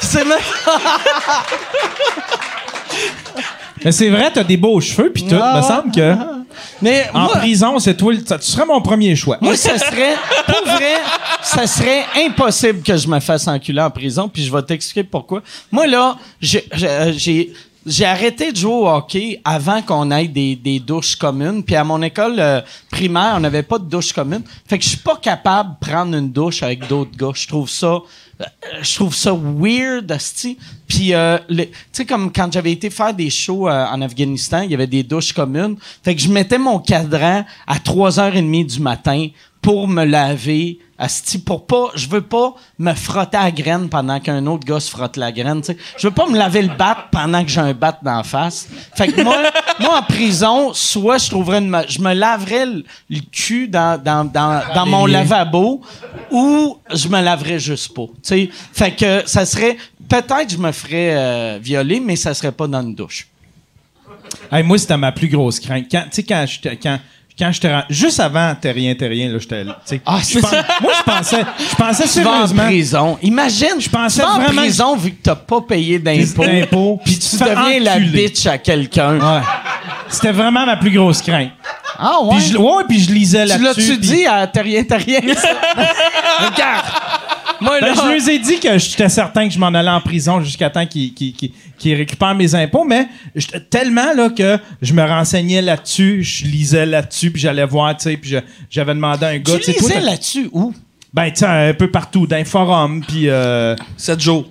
C'est 0.02 0.24
même... 0.24 0.38
Mais 3.84 3.92
c'est 3.92 4.10
vrai, 4.10 4.30
t'as 4.32 4.44
des 4.44 4.56
beaux 4.56 4.80
cheveux, 4.80 5.10
puis 5.12 5.24
tout. 5.26 5.36
Ah, 5.40 5.56
me 5.56 5.62
semble 5.62 5.90
que 5.94 6.14
Mais 6.82 7.08
en 7.14 7.20
moi, 7.20 7.36
prison, 7.36 7.78
c'est 7.78 7.96
toi. 7.96 8.12
le- 8.12 8.22
Tu 8.22 8.34
serais 8.42 8.66
mon 8.66 8.80
premier 8.82 9.16
choix. 9.16 9.38
moi, 9.40 9.56
ça 9.56 9.78
serait... 9.78 10.16
Pour 10.46 10.62
vrai, 10.74 10.96
ça 11.42 11.66
serait 11.66 12.04
impossible 12.26 12.82
que 12.82 12.96
je 12.96 13.08
me 13.08 13.20
fasse 13.20 13.48
enculer 13.48 13.80
en 13.80 13.90
prison, 13.90 14.28
puis 14.28 14.44
je 14.44 14.52
vais 14.52 14.60
t'expliquer 14.62 15.04
pourquoi. 15.04 15.40
Moi, 15.72 15.86
là, 15.86 16.16
j'ai... 16.40 17.52
j'ai- 17.90 18.04
arrêté 18.04 18.52
de 18.52 18.56
jouer 18.56 18.72
au 18.72 18.88
hockey 18.88 19.40
avant 19.44 19.82
qu'on 19.82 20.10
ait 20.10 20.28
des, 20.28 20.56
des 20.56 20.78
douches 20.80 21.16
communes. 21.16 21.62
Puis 21.62 21.76
à 21.76 21.84
mon 21.84 22.00
école 22.02 22.36
euh, 22.38 22.60
primaire, 22.90 23.34
on 23.36 23.40
n'avait 23.40 23.62
pas 23.62 23.78
de 23.78 23.84
douche 23.84 24.12
commune. 24.12 24.42
Fait 24.66 24.78
que 24.78 24.84
je 24.84 24.90
suis 24.90 24.98
pas 24.98 25.16
capable 25.16 25.76
de 25.80 25.86
prendre 25.86 26.16
une 26.16 26.30
douche 26.32 26.62
avec 26.62 26.86
d'autres 26.88 27.16
gars. 27.16 27.32
Je 27.34 27.46
trouve 27.46 27.68
ça, 27.68 27.86
euh, 28.40 28.44
je 28.82 28.94
trouve 28.94 29.14
ça 29.14 29.32
weird, 29.32 30.10
asti. 30.10 30.56
Puis 30.88 31.12
euh, 31.14 31.38
tu 31.48 31.66
sais 31.92 32.04
comme 32.06 32.32
quand 32.32 32.52
j'avais 32.52 32.72
été 32.72 32.90
faire 32.90 33.12
des 33.14 33.30
shows 33.30 33.68
euh, 33.68 33.86
en 33.86 34.00
Afghanistan, 34.02 34.62
il 34.62 34.70
y 34.70 34.74
avait 34.74 34.86
des 34.86 35.02
douches 35.02 35.32
communes. 35.32 35.76
Fait 36.02 36.14
que 36.14 36.20
je 36.22 36.28
mettais 36.30 36.58
mon 36.58 36.78
cadran 36.78 37.44
à 37.66 37.76
3h30 37.78 38.66
du 38.66 38.80
matin 38.80 39.28
pour 39.62 39.86
me 39.86 40.04
laver 40.04 40.78
asti 41.00 41.38
pour 41.38 41.66
pas 41.66 41.86
je 41.94 42.06
veux 42.06 42.20
pas 42.20 42.54
me 42.78 42.92
frotter 42.92 43.38
à 43.38 43.44
la 43.44 43.50
graine 43.50 43.88
pendant 43.88 44.20
qu'un 44.20 44.46
autre 44.46 44.64
gars 44.64 44.78
se 44.78 44.90
frotte 44.90 45.16
la 45.16 45.32
graine 45.32 45.62
tu 45.62 45.72
sais. 45.72 45.78
Je 45.98 46.06
veux 46.06 46.14
pas 46.14 46.28
me 46.28 46.36
laver 46.36 46.62
le 46.62 46.76
bat 46.76 47.08
pendant 47.10 47.42
que 47.42 47.50
j'ai 47.50 47.60
un 47.60 47.72
bat 47.72 47.98
d'en 48.02 48.22
face. 48.22 48.68
Fait 48.94 49.08
que 49.08 49.22
moi 49.22 49.36
moi 49.80 49.98
en 49.98 50.02
prison 50.02 50.72
soit 50.74 51.18
je 51.18 51.30
trouverais 51.30 51.58
une 51.58 51.84
je 51.88 52.00
me 52.00 52.12
laverais 52.12 52.66
le, 52.66 52.84
le 53.08 53.20
cul 53.32 53.66
dans 53.66 54.00
dans 54.00 54.24
dans, 54.24 54.62
dans 54.74 54.86
mon 54.86 55.06
lavabo 55.06 55.80
ou 56.30 56.78
je 56.92 57.08
me 57.08 57.20
laverais 57.20 57.58
juste 57.58 57.94
pas 57.94 58.06
tu 58.06 58.12
sais. 58.22 58.50
Fait 58.72 58.92
que 58.92 59.22
ça 59.26 59.46
serait 59.46 59.78
peut-être 60.08 60.50
je 60.50 60.58
me 60.58 60.70
ferais 60.70 61.16
euh, 61.16 61.58
violer 61.60 61.98
mais 61.98 62.16
ça 62.16 62.34
serait 62.34 62.52
pas 62.52 62.66
dans 62.66 62.82
une 62.82 62.94
douche. 62.94 63.26
Hey, 64.52 64.62
moi, 64.62 64.78
c'était 64.78 64.96
ma 64.96 65.12
plus 65.12 65.28
grosse 65.28 65.60
crainte. 65.60 65.86
Quand, 65.90 66.04
tu 66.10 66.22
sais, 66.22 66.22
quand 66.22 66.44
quand, 66.82 66.98
quand 67.40 67.50
ren- 67.64 67.84
juste 67.90 68.20
avant 68.20 68.54
T'es 68.60 68.70
rien, 68.70 68.94
t'es 68.94 69.06
rien, 69.08 69.28
là, 69.30 69.38
j'étais, 69.40 69.64
là, 69.64 69.78
tu. 69.88 70.00
Ah, 70.06 70.18
Je 70.20 70.24
c'est 70.24 70.40
ça. 70.40 70.64
Moi, 70.80 70.92
je 70.96 71.02
pensais, 71.02 71.44
je 71.70 71.74
pensais 71.74 72.04
tu 72.08 72.20
vas 72.22 72.30
en 72.30 72.32
sérieusement. 72.46 72.62
prison 72.64 73.18
imagine 73.22 73.80
Je 73.80 73.88
pensais 73.88 74.20
tu 74.20 74.26
vas 74.26 74.32
en 74.34 74.40
vraiment- 74.40 74.60
prison 74.62 74.96
vu 74.96 75.10
que 75.12 75.22
t'as 75.22 75.34
pas 75.36 75.60
payé 75.62 75.98
d'impôts 75.98 77.00
puis 77.04 77.18
tu 77.18 77.28
tu 77.30 77.36
deviens 77.38 77.80
la 77.80 77.98
bitch 77.98 78.46
à 78.46 78.58
quelqu'un 78.58 79.18
Ouais. 79.18 79.40
C'était 80.08 80.32
vraiment 80.32 80.66
ma 80.66 80.76
plus 80.76 80.90
grosse 80.90 81.22
crainte. 81.22 81.50
ah 81.98 82.18
ouais? 82.22 82.36
Puis 82.38 82.48
je, 82.52 82.56
ouais, 82.58 82.84
puis 82.88 83.00
je 83.00 83.12
lisais 83.12 83.42
Tu 83.44 83.48
là-dessus. 83.48 83.64
l'as-tu 83.64 83.98
puis- 83.98 84.08
dit 84.08 84.26
à 84.26 84.46
T'as 84.46 84.62
rien, 84.62 84.82
t'as 84.84 84.96
rien? 84.98 85.20
ça? 85.34 85.48
Regarde! 86.40 86.84
Moi, 87.60 87.80
Ben, 87.80 87.94
je 87.94 88.00
leur 88.00 88.28
ai 88.28 88.38
dit 88.38 88.58
que 88.58 88.78
j'étais 88.78 89.08
certain 89.08 89.46
que 89.46 89.54
je 89.54 89.58
m'en 89.58 89.68
allais 89.68 89.90
en 89.90 90.00
prison 90.00 90.40
jusqu'à 90.42 90.70
temps 90.70 90.86
qu'ils 90.86 91.94
récupèrent 91.94 92.34
mes 92.34 92.54
impôts, 92.54 92.84
mais 92.84 93.08
tellement 93.68 94.12
là 94.14 94.30
que 94.30 94.58
je 94.80 94.92
me 94.94 95.02
renseignais 95.02 95.62
là-dessus, 95.62 96.22
je 96.22 96.44
lisais 96.46 96.86
là-dessus, 96.86 97.30
puis 97.30 97.40
j'allais 97.40 97.66
voir, 97.66 97.96
tu 97.96 98.04
sais, 98.04 98.16
puis 98.16 98.36
j'avais 98.70 98.94
demandé 98.94 99.24
à 99.26 99.28
un 99.28 99.38
gars, 99.38 99.58
tu 99.58 99.72
lisais 99.72 100.00
là-dessus 100.00 100.48
où? 100.52 100.72
ben, 101.12 101.30
tu 101.30 101.40
sais, 101.40 101.46
un 101.46 101.74
peu 101.74 101.90
partout, 101.90 102.26
dans 102.26 102.36
les 102.36 102.44
forums, 102.44 103.02
puis 103.06 103.28
euh, 103.28 103.74
Sept 103.96 104.20
jours. 104.20 104.46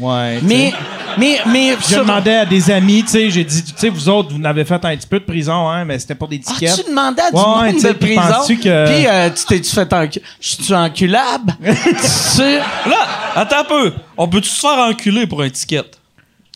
Ouais. 0.00 0.38
tu 0.40 0.44
Mais, 0.46 0.70
sais. 0.70 0.76
mais, 1.18 1.38
mais... 1.46 1.76
Je 1.80 1.84
sur- 1.86 1.98
demandais 2.00 2.36
à 2.36 2.46
des 2.46 2.70
amis, 2.70 3.02
tu 3.04 3.10
sais, 3.10 3.30
j'ai 3.30 3.44
dit, 3.44 3.62
tu 3.62 3.72
sais, 3.76 3.88
vous 3.88 4.08
autres, 4.08 4.30
vous 4.32 4.38
n'avez 4.38 4.64
fait 4.64 4.74
un 4.84 4.96
petit 4.96 5.06
peu 5.06 5.20
de 5.20 5.24
prison, 5.24 5.68
hein, 5.68 5.84
mais 5.84 5.98
c'était 5.98 6.14
pour 6.14 6.28
des 6.28 6.40
Ah, 6.46 6.52
tickets. 6.52 6.82
tu 6.84 6.90
demandais 6.90 7.22
à 7.22 7.30
du 7.30 7.36
Ouais, 7.36 7.42
monde 7.42 7.66
tu 7.70 7.74
de 7.76 7.80
sais, 7.80 7.94
puis 7.94 8.14
prison, 8.16 8.32
penses-tu 8.32 8.56
que- 8.58 8.86
puis 8.86 9.06
euh, 9.06 9.30
tu 9.30 9.44
t'es-tu 9.46 9.70
fait 9.74 9.92
enculer? 9.92 10.24
Je 10.40 10.48
suis 10.62 10.74
enculable? 10.74 11.54
tu... 11.62 12.40
Là, 12.42 13.06
attends 13.34 13.60
un 13.60 13.64
peu. 13.64 13.92
On 14.16 14.28
peut-tu 14.28 14.48
se 14.48 14.60
faire 14.60 14.78
enculer 14.78 15.26
pour 15.26 15.42
un 15.42 15.50
ticket? 15.50 15.82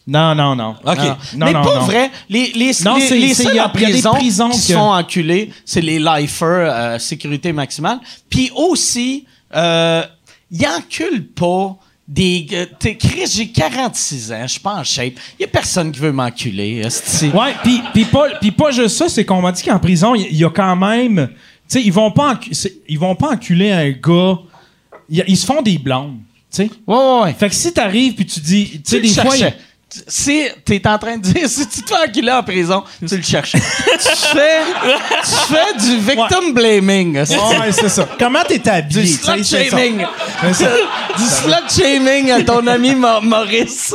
Non, 0.09 0.37
non, 0.37 0.55
non. 0.55 0.77
OK. 0.85 0.97
Non. 0.99 1.05
Non, 1.37 1.47
mais 1.47 1.53
non, 1.53 1.65
pas 1.65 1.75
non. 1.75 1.81
vrai. 1.81 2.11
Les, 2.29 2.53
les, 2.55 2.71
Non, 2.85 2.95
les, 2.95 3.01
c'est- 3.09 3.17
les 3.19 3.35
c'est- 3.35 3.43
seuls 3.43 3.57
y 3.57 3.59
a- 3.59 3.65
en 3.65 3.73
y 3.73 3.85
a 3.85 3.87
des 3.87 3.93
prison 3.93 4.13
prisons 4.15 4.51
qui 4.51 4.59
se 4.59 4.69
que- 4.73 4.79
font 4.79 4.93
enculer, 4.93 5.51
c'est 5.65 5.81
les 5.81 5.99
lifers, 5.99 6.47
euh, 6.73 6.99
sécurité 7.01 7.53
maximale. 7.53 7.99
Puis 8.31 8.53
aussi, 8.55 9.27
euh, 9.57 10.05
ils 10.53 10.65
enculent 10.67 11.27
pas 11.27 11.77
des... 12.09 12.47
euh, 12.53 12.67
t'es- 12.79 12.97
Chris, 12.97 13.27
j'ai 13.35 13.49
46 13.49 14.33
ans, 14.33 14.43
je 14.43 14.47
suis 14.53 14.61
pas 14.61 14.75
en 14.77 14.85
shape. 14.85 15.15
Il 15.39 15.45
a 15.45 15.49
personne 15.49 15.91
qui 15.93 15.99
veut 16.01 16.13
m'enculer. 16.13 16.83
Ouais, 17.33 17.55
puis 17.63 17.81
puis 17.93 18.05
pas 18.05 18.29
puis 18.41 18.51
pas 18.53 18.71
juste 18.71 18.97
ça, 18.97 19.09
c'est 19.09 19.25
qu'on 19.25 19.41
m'a 19.43 19.53
dit 19.53 19.63
qu'en 19.63 19.79
prison, 19.79 20.15
il 20.15 20.33
y, 20.33 20.37
y 20.39 20.45
a 20.45 20.51
quand 20.51 20.77
même 20.77 21.29
tu 21.69 21.81
sais, 21.81 21.83
ils 21.83 21.93
vont 21.93 22.11
pas 22.13 22.39
ils 22.89 22.99
vont 22.99 23.15
pas 23.17 23.33
enculer 23.33 23.73
un 23.73 23.91
gars. 23.91 24.39
Ils 25.09 25.37
se 25.37 25.47
font 25.47 25.63
des 25.63 25.79
blondes, 25.79 26.19
tu 26.51 26.57
sais. 26.65 26.71
Ouais, 26.87 26.97
ouais, 26.97 27.21
ouais. 27.25 27.33
Fait 27.35 27.49
que 27.49 27.55
si 27.55 27.73
t'arrives 27.73 28.15
puis 28.15 28.27
tu 28.27 28.41
dis 28.41 28.71
tu 28.71 28.81
sais 28.85 29.01
des 29.01 29.09
fois 29.09 29.35
Si 30.07 30.49
t'es 30.65 30.87
en 30.87 30.99
train 30.99 31.17
de 31.17 31.23
dire, 31.23 31.49
si 31.49 31.67
tu 31.69 31.83
te 31.83 31.89
fais 31.95 32.09
enculer 32.09 32.33
en 32.33 32.43
prison, 32.43 32.85
tu 33.07 33.17
le 33.17 33.23
cherches. 33.23 33.53
tu 33.53 33.59
fais, 33.59 34.63
tu 35.25 35.55
fais 35.55 35.79
du 35.79 35.99
victim 35.99 36.53
blaming. 36.55 37.19
Ouais, 37.19 37.73
c'est 37.73 37.89
ça. 37.89 38.09
Comment 38.19 38.43
t'es 38.47 38.69
habillé, 38.69 39.03
Du 39.03 39.09
slut 39.09 39.45
shaming. 39.45 40.05
Du 41.17 41.25
slut 41.25 41.71
shaming 41.71 42.31
à 42.33 42.43
ton 42.43 42.67
ami 42.67 42.95
Maurice. 42.95 43.95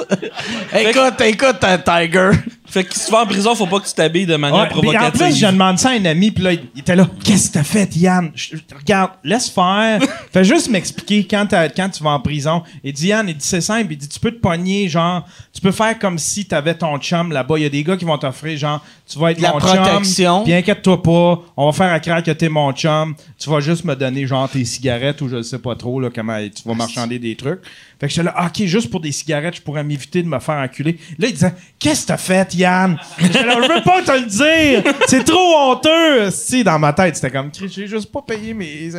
écoute, 0.74 1.22
écoute, 1.22 1.64
un 1.64 1.78
Tiger. 1.78 2.32
Fait 2.72 2.86
que 2.86 2.94
si 2.98 3.06
tu 3.06 3.12
vas 3.12 3.24
en 3.24 3.26
prison, 3.26 3.54
faut 3.54 3.68
pas 3.68 3.80
que 3.82 3.88
tu 3.88 3.94
t'habilles 3.94 4.26
de 4.26 4.38
manière 4.38 4.62
Ouais, 4.62 4.68
puis 4.70 4.78
en 4.80 4.82
provocative. 4.82 5.22
plus, 5.22 5.36
je 5.38 5.46
demande 5.46 5.78
ça 5.78 5.90
à 5.90 5.94
un 5.94 6.06
ami, 6.06 6.32
puis 6.32 6.44
là, 6.44 6.54
il 6.54 6.80
était 6.80 6.96
là. 6.96 7.06
Qu'est-ce 7.24 7.50
que 7.50 7.54
t'as 7.56 7.64
fait, 7.64 7.94
Yann? 7.98 8.32
Je- 8.34 8.56
je- 8.56 8.76
regarde, 8.76 9.12
laisse 9.26 9.50
faire. 9.50 10.02
Fais 10.34 10.44
juste 10.46 10.70
m'expliquer 10.70 11.28
quand, 11.30 11.48
quand 11.76 11.90
tu 11.90 12.02
vas 12.04 12.12
en 12.12 12.20
prison. 12.22 12.64
Il 12.84 12.94
dit, 12.94 13.08
Yann, 13.08 13.28
il 13.28 13.36
dit, 13.36 13.46
c'est 13.46 13.60
simple. 13.62 13.92
Il 13.92 13.98
dit, 13.98 14.08
tu 14.08 14.20
peux 14.20 14.32
te 14.32 14.40
pogner, 14.40 14.88
genre, 14.88 15.26
tu 15.54 15.60
peux 15.60 15.72
faire 15.72 16.00
comme 16.00 16.18
si 16.18 16.46
t'avais 16.46 16.74
ton 16.76 16.98
chum 16.98 17.32
là-bas. 17.34 17.56
Il 17.58 17.64
y 17.64 17.66
a 17.66 17.70
des 17.70 17.84
gars 17.84 17.98
qui 17.98 18.06
vont 18.06 18.18
t'offrir, 18.18 18.58
genre, 18.58 18.82
tu 19.12 19.20
vas 19.20 19.32
être 19.32 19.42
La 19.42 19.52
mon 19.52 19.60
protection. 19.60 20.44
Puis 20.44 20.54
inquiète-toi 20.54 21.04
pas. 21.04 21.42
On 21.58 21.66
va 21.66 21.72
faire 21.74 21.92
à 21.92 22.00
craindre 22.00 22.24
que 22.24 22.32
t'es 22.32 22.48
mon 22.48 22.72
chum. 22.72 23.14
Tu 23.38 23.50
vas 23.50 23.60
juste 23.60 23.84
me 23.84 23.96
donner, 23.96 24.26
genre, 24.26 24.50
tes 24.50 24.64
cigarettes 24.64 25.20
ou 25.22 25.28
je 25.28 25.42
sais 25.42 25.60
pas 25.60 25.76
trop, 25.76 26.00
là, 26.00 26.10
comment 26.14 26.38
tu 26.40 26.68
vas 26.68 26.74
marchander 26.74 27.20
des 27.20 27.36
trucs. 27.36 27.62
Fait 28.00 28.08
que 28.08 28.14
j'étais 28.14 28.24
là, 28.24 28.34
Ah, 28.38 28.48
OK, 28.48 28.66
juste 28.66 28.90
pour 28.90 29.02
des 29.02 29.12
cigarettes, 29.12 29.58
je 29.58 29.62
pourrais 29.62 29.84
m'éviter 29.84 30.24
de 30.24 30.28
me 30.28 30.40
faire 30.40 30.56
enculer. 30.56 30.98
Là, 31.20 31.28
il 31.28 31.34
disait, 31.34 31.54
Qu'est-ce 31.78 32.04
que 32.04 32.08
t'as 32.08 32.18
fait, 32.18 32.54
Yann? 32.56 32.98
J'étais 33.20 33.44
là, 33.44 33.58
je 33.62 33.74
veux 33.74 33.84
pas 33.84 34.02
te 34.02 34.12
le 34.12 34.26
dire! 34.26 34.94
C'est 35.08 35.26
trop 35.26 35.72
honteux! 35.72 36.32
Si, 36.32 36.64
dans 36.64 36.80
ma 36.80 36.94
tête, 36.94 37.16
c'était 37.16 37.32
comme, 37.32 37.52
Chris, 37.52 37.70
j'ai 37.70 37.88
juste 37.88 38.12
pas 38.12 38.22
payé 38.22 38.54
mes 38.54 38.90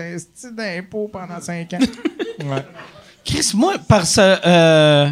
d'impôts 0.52 1.08
pendant 1.10 1.40
cinq 1.40 1.72
ans. 1.74 1.78
Ouais. 2.44 2.64
Chris, 3.24 3.50
moi, 3.54 3.74
parce 3.88 4.16
que. 4.16 4.38
Euh, 4.46 5.08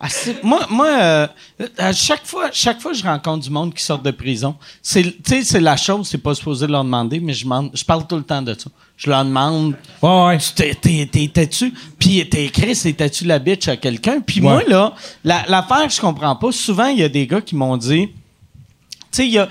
Ah, 0.00 0.06
moi, 0.44 0.66
moi 0.70 0.86
euh, 0.86 1.26
à 1.76 1.92
chaque 1.92 2.24
fois, 2.24 2.50
chaque 2.52 2.80
fois 2.80 2.92
que 2.92 2.98
je 2.98 3.02
rencontre 3.02 3.42
du 3.44 3.50
monde 3.50 3.74
qui 3.74 3.82
sort 3.82 3.98
de 3.98 4.12
prison, 4.12 4.54
c'est, 4.80 5.02
tu 5.02 5.12
sais, 5.26 5.42
c'est 5.42 5.60
la 5.60 5.76
chose, 5.76 6.06
c'est 6.08 6.18
pas 6.18 6.34
supposé 6.36 6.68
leur 6.68 6.84
demander, 6.84 7.18
mais 7.18 7.32
je, 7.32 7.44
je 7.74 7.84
parle 7.84 8.06
tout 8.06 8.14
le 8.16 8.22
temps 8.22 8.40
de 8.42 8.54
ça. 8.54 8.70
Je 8.96 9.10
leur 9.10 9.24
demande, 9.24 9.74
Ouais, 10.00 10.26
ouais. 10.26 10.38
tu 10.38 10.52
t'es- 10.52 10.74
t'es- 10.74 11.08
t'es- 11.10 11.28
t'es-tu, 11.28 11.72
puis 11.98 12.28
t'es 12.28 12.44
écrit, 12.46 12.76
c'était-tu 12.76 13.24
la 13.24 13.40
bitch 13.40 13.66
à 13.66 13.76
quelqu'un? 13.76 14.20
Puis 14.20 14.36
Ouais. 14.40 14.46
moi, 14.48 14.62
là, 14.68 14.94
la- 15.24 15.44
l'affaire 15.48 15.88
je 15.90 16.00
comprends 16.00 16.36
pas, 16.36 16.52
souvent, 16.52 16.86
il 16.86 16.98
y 16.98 17.02
a 17.02 17.08
des 17.08 17.26
gars 17.26 17.40
qui 17.40 17.56
m'ont 17.56 17.76
dit, 17.76 18.08
tu 19.10 19.32
sais, 19.32 19.48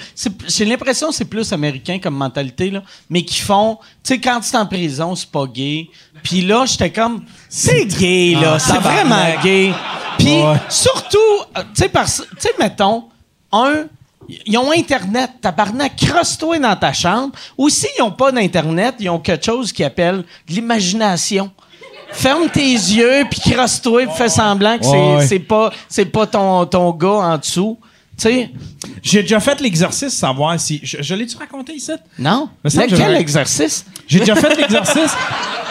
j'ai 0.48 0.66
l'impression 0.66 1.10
que 1.10 1.16
c'est 1.16 1.26
plus 1.26 1.52
américain 1.52 2.00
comme 2.00 2.16
mentalité, 2.16 2.70
là, 2.70 2.84
mais 3.10 3.24
qui 3.24 3.40
font, 3.42 3.80
tu 4.04 4.14
sais, 4.14 4.20
quand 4.22 4.40
tu 4.40 4.54
es 4.54 4.58
en 4.58 4.66
prison, 4.66 5.14
c'est 5.16 5.30
pas 5.30 5.46
gay. 5.46 5.90
Puis 6.24 6.42
là, 6.42 6.66
j'étais 6.66 6.92
comme, 6.92 7.26
c'est 7.50 7.86
gay, 7.86 8.34
là, 8.40 8.54
Ah, 8.56 8.60
c'est 8.60 8.78
vraiment 8.80 9.42
gay. 9.44 9.74
Puis 10.18 10.42
Ouais. 10.44 10.56
surtout, 10.70 11.18
euh, 11.58 11.62
tu 11.74 11.84
sais, 11.84 11.90
parce- 11.90 12.24
tu 12.32 12.36
sais, 12.42 12.54
mettons, 12.60 13.06
un, 13.52 13.86
ils 14.46 14.58
ont 14.58 14.72
Internet, 14.72 15.32
tabarnak, 15.42 15.96
crosse-toi 15.96 16.60
dans 16.60 16.76
ta 16.76 16.92
chambre. 16.94 17.34
Ou 17.58 17.70
s'ils 17.70 17.90
n'ont 18.00 18.12
pas 18.12 18.32
d'Internet, 18.32 18.96
ils 19.00 19.10
ont 19.10 19.20
quelque 19.20 19.46
chose 19.46 19.72
qu'ils 19.72 19.86
appellent 19.86 20.24
de 20.48 20.54
l'imagination. 20.54 21.52
Ferme 22.12 22.50
tes 22.50 22.62
yeux, 22.72 23.26
puis 23.30 23.52
crosse-toi, 23.52 24.04
puis 24.08 24.16
fais 24.16 24.30
semblant 24.30 24.78
que 24.78 24.86
c'est- 24.86 24.92
Ouais, 24.92 25.16
ouais. 25.18 25.28
c'est 25.28 25.40
pas, 25.40 25.72
c'est 25.90 26.06
pas 26.06 26.26
ton, 26.26 26.66
ton 26.66 26.92
gars 26.92 27.08
en 27.10 27.38
dessous. 27.38 27.78
Tu 28.18 28.24
sais, 28.24 28.50
J'ai 29.04 29.22
déjà 29.22 29.40
fait 29.40 29.60
l'exercice, 29.62 30.10
savoir 30.14 30.60
si. 30.60 30.80
Je, 30.82 30.98
je 31.02 31.14
l'ai-tu 31.16 31.38
raconté 31.38 31.74
ici? 31.74 31.92
non? 32.18 32.50
Me 32.64 32.70
semble 32.70 32.86
que 32.88 32.92
Lequel 32.94 33.06
j'aurais- 33.06 33.22
exercice? 33.22 33.86
J'ai 34.08 34.20
déjà 34.20 34.36
fait 34.36 34.56
l'exercice. 34.56 35.16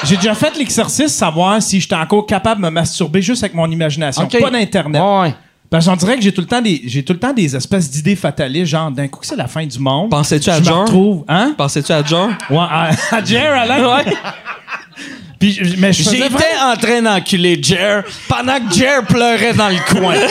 J'ai 0.05 0.17
déjà 0.17 0.35
fait 0.35 0.57
l'exercice, 0.57 1.09
savoir 1.13 1.61
si 1.61 1.81
j'étais 1.81 1.97
encore 1.97 2.25
capable 2.27 2.61
de 2.61 2.67
me 2.67 2.71
masturber 2.71 3.21
juste 3.23 3.43
avec 3.43 3.55
mon 3.55 3.69
imagination. 3.71 4.27
Pas 4.29 4.51
d'Internet. 4.51 5.03
Ouais. 5.03 5.35
Parce 5.69 5.89
dirais 5.97 6.15
que 6.17 6.23
j'ai 6.23 6.33
tout 6.33 6.43
le 6.43 6.47
temps 6.47 6.61
des, 6.63 6.81
j'ai 6.85 7.03
tout 7.05 7.13
le 7.15 7.19
temps 7.19 7.33
des 7.33 7.57
espèces 7.57 7.91
d'idées 7.91 8.15
fatalistes, 8.15 8.67
genre 8.67 8.93
d'un 8.93 9.09
coup 9.09 9.19
que 9.19 9.27
c'est 9.27 9.35
la 9.35 9.49
fin 9.49 9.67
du 9.67 9.79
monde. 9.81 10.11
Pensais-tu 10.11 10.49
à 10.49 10.55
je 10.57 10.61
me 10.61 10.65
Jar? 10.67 10.81
retrouve, 10.83 11.25
hein? 11.27 11.55
Pensais-tu 11.59 11.91
à 11.91 12.05
Jar? 12.05 12.29
Ouais, 12.49 12.59
à, 12.59 12.91
à 13.11 13.25
Jer, 13.25 13.53
Alain? 13.53 14.05
Puis, 15.41 15.53
je- 15.61 15.77
mais 15.77 15.93
J'étais 15.93 16.29
vraiment- 16.29 16.73
en 16.73 16.77
train 16.77 17.03
d'enculer 17.03 17.61
Jer 17.61 18.05
pendant 18.29 18.59
que 18.61 18.73
Jer 18.73 19.03
pleurait 19.05 19.53
dans 19.55 19.69
le 19.69 19.79
coin. 19.93 20.15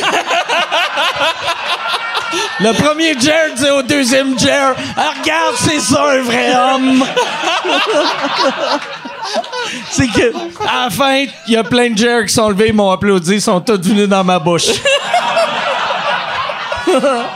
Le 2.61 2.71
premier 2.73 3.13
Jer 3.19 3.53
dit 3.55 3.69
au 3.69 3.81
deuxième 3.81 4.37
Jer 4.39 4.73
Ah, 4.95 5.11
Regarde, 5.21 5.55
c'est 5.57 5.79
ça 5.79 6.05
un 6.11 6.21
vrai 6.21 6.53
homme. 6.55 7.03
c'est 9.89 10.07
que, 10.07 10.31
à 10.67 10.85
la 10.85 10.89
fin, 10.89 11.25
il 11.47 11.53
y 11.53 11.57
a 11.57 11.63
plein 11.63 11.89
de 11.89 11.97
Jer 11.97 12.25
qui 12.25 12.33
sont 12.33 12.49
levés, 12.49 12.67
ils 12.69 12.73
m'ont 12.73 12.91
applaudi, 12.91 13.33
ils 13.35 13.41
sont 13.41 13.59
tous 13.59 13.81
venus 13.81 14.07
dans 14.07 14.23
ma 14.23 14.39
bouche. 14.39 14.67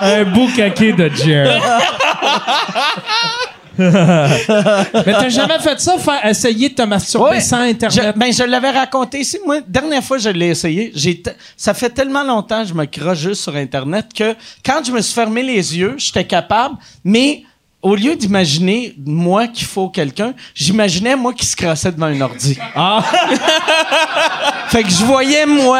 Un 0.01 0.23
beau 0.25 0.47
caquet 0.55 0.93
de 0.93 1.09
Jer. 1.09 1.61
mais 5.05 5.13
t'as 5.13 5.29
jamais 5.29 5.59
fait 5.59 5.79
ça, 5.79 5.97
faire, 5.97 6.25
essayer 6.25 6.69
de 6.69 6.75
te 6.75 6.81
masturber 6.81 7.29
Ouais. 7.31 7.41
sans 7.41 7.61
Internet? 7.61 8.13
Je, 8.15 8.19
ben, 8.19 8.33
je 8.33 8.43
l'avais 8.43 8.71
raconté 8.71 9.19
ici. 9.19 9.37
Moi, 9.45 9.61
dernière 9.67 10.03
fois 10.03 10.17
je 10.17 10.29
l'ai 10.29 10.47
essayé, 10.49 10.91
j'ai 10.95 11.21
ça 11.57 11.73
fait 11.73 11.89
tellement 11.89 12.23
longtemps 12.23 12.61
que 12.63 12.69
je 12.69 12.73
me 12.73 12.85
croche 12.85 13.19
juste 13.19 13.41
sur 13.43 13.55
Internet 13.55 14.07
que 14.15 14.35
quand 14.65 14.81
je 14.85 14.91
me 14.91 15.01
suis 15.01 15.13
fermé 15.13 15.43
les 15.43 15.77
yeux, 15.77 15.95
j'étais 15.97 16.25
capable, 16.25 16.75
mais 17.03 17.43
au 17.81 17.95
lieu 17.95 18.15
d'imaginer 18.15 18.93
moi 19.05 19.47
qu'il 19.47 19.65
faut 19.65 19.87
quelqu'un, 19.89 20.33
j'imaginais 20.53 21.15
moi 21.15 21.33
qui 21.33 21.45
se 21.45 21.55
crossait 21.55 21.91
devant 21.91 22.07
un 22.07 22.19
ordi. 22.21 22.57
Ah. 22.75 23.01
fait 24.67 24.83
que 24.83 24.89
je 24.89 25.05
voyais 25.05 25.45
moi 25.45 25.79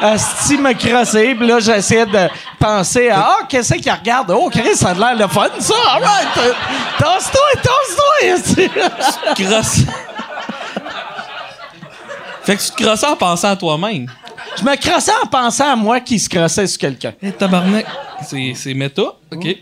Asti 0.00 0.58
me 0.58 0.72
crosser, 0.74 1.34
puis 1.34 1.46
là, 1.46 1.60
j'essayais 1.60 2.06
de 2.06 2.28
penser 2.58 3.08
à 3.08 3.20
Ah, 3.20 3.38
qu'est-ce 3.48 3.74
qu'il 3.74 3.92
regarde? 3.92 4.32
Oh, 4.36 4.50
Chris, 4.50 4.74
ça 4.76 4.90
a 4.90 4.94
l'air 4.94 5.16
le 5.16 5.28
fun, 5.28 5.48
ça! 5.58 5.74
All 5.92 6.02
right! 6.02 6.28
Tasse-toi, 6.98 7.62
tasse-toi! 7.62 8.32
asti. 8.32 8.68
Crosse. 9.42 9.80
fait 12.44 12.56
que 12.56 12.62
tu 12.62 12.70
te 12.70 12.82
crossais 12.82 13.06
en 13.06 13.16
pensant 13.16 13.50
à 13.50 13.56
toi-même. 13.56 14.10
Je 14.58 14.62
me 14.62 14.76
crossais 14.76 15.12
en 15.22 15.26
pensant 15.26 15.72
à 15.72 15.76
moi 15.76 16.00
qui 16.00 16.18
se 16.18 16.28
crossait 16.28 16.66
sur 16.66 16.78
quelqu'un. 16.78 17.12
Eh, 17.22 17.32
tabarnak. 17.32 17.86
C'est, 18.22 18.52
c'est 18.54 18.74
méta. 18.74 19.02
OK. 19.32 19.56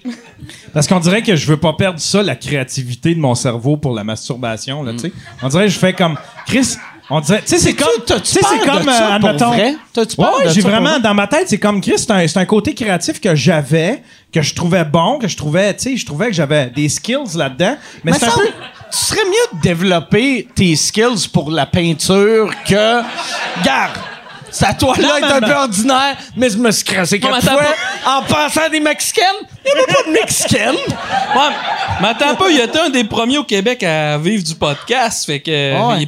Parce 0.72 0.86
qu'on 0.86 1.00
dirait 1.00 1.22
que 1.22 1.34
je 1.34 1.46
veux 1.46 1.56
pas 1.56 1.72
perdre 1.72 1.98
ça, 1.98 2.22
la 2.22 2.36
créativité 2.36 3.14
de 3.14 3.20
mon 3.20 3.34
cerveau 3.34 3.76
pour 3.76 3.94
la 3.94 4.04
masturbation, 4.04 4.82
là, 4.82 4.92
tu 4.92 4.98
sais. 4.98 5.12
On 5.42 5.48
dirait 5.48 5.64
que 5.64 5.72
je 5.72 5.78
fais 5.78 5.92
comme... 5.92 6.18
Chris, 6.46 6.76
on 7.12 7.20
dirait... 7.20 7.42
Tu 7.42 7.48
sais, 7.48 7.58
c'est 7.58 7.74
comme... 7.74 7.88
Tu 8.06 8.14
sais, 8.24 8.40
c'est 8.42 8.66
comme... 8.68 8.88
euh, 8.88 9.12
admettons- 9.16 9.48
vrai? 9.48 9.76
Ouais, 9.96 10.04
ouais, 10.16 10.52
j'ai 10.52 10.60
vraiment... 10.60 10.90
vrai? 10.90 11.00
Dans 11.00 11.14
ma 11.14 11.26
tête, 11.26 11.48
c'est 11.48 11.58
comme, 11.58 11.80
Chris, 11.80 11.98
c'est 11.98 12.10
un, 12.10 12.24
un 12.42 12.44
côté 12.44 12.74
créatif 12.74 13.20
que 13.20 13.34
j'avais, 13.34 14.02
que 14.32 14.42
je 14.42 14.54
trouvais 14.54 14.84
bon, 14.84 15.18
que 15.18 15.28
je 15.28 15.36
trouvais... 15.36 15.74
Tu 15.74 15.82
sais, 15.90 15.96
je 15.96 16.06
trouvais 16.06 16.26
que 16.26 16.32
j'avais 16.32 16.70
des 16.70 16.88
skills 16.88 17.36
là-dedans. 17.36 17.76
Mais, 18.04 18.12
Mais 18.12 18.18
c'est 18.18 18.26
un 18.26 18.30
ça, 18.30 18.36
peu... 18.36 18.46
tu 18.46 18.98
serais 18.98 19.24
mieux 19.24 19.58
de 19.58 19.62
développer 19.62 20.48
tes 20.54 20.74
skills 20.76 21.28
pour 21.32 21.50
la 21.50 21.66
peinture 21.66 22.50
que. 22.66 23.02
Garde! 23.64 23.98
Sa 24.52 24.74
toile-là 24.74 25.18
est 25.18 25.20
mais- 25.22 25.32
un 25.32 25.40
peu 25.40 25.52
ordinaire, 25.54 26.16
mais 26.36 26.50
je 26.50 26.58
me 26.58 26.70
suis 26.70 26.84
crassé 26.84 27.18
quatre 27.18 27.42
fois 27.42 27.62
en 28.06 28.22
pensant 28.22 28.62
à 28.66 28.68
des 28.68 28.80
Mexicaines? 28.80 29.24
Il 29.64 29.72
n'y 29.74 29.80
avait 29.80 29.92
pas 29.92 30.02
de 30.06 30.12
Mexicaines. 30.12 30.74
Ouais, 31.34 31.48
mais 32.02 32.08
attends 32.08 32.34
pas, 32.34 32.50
il 32.50 32.60
était 32.60 32.78
un 32.78 32.90
des 32.90 33.04
premiers 33.04 33.38
au 33.38 33.44
Québec 33.44 33.82
à 33.82 34.18
vivre 34.18 34.44
du 34.44 34.54
podcast. 34.54 35.24
Fait 35.24 35.40
que 35.40 35.50
Ouais. 35.50 35.96
il 35.98 36.02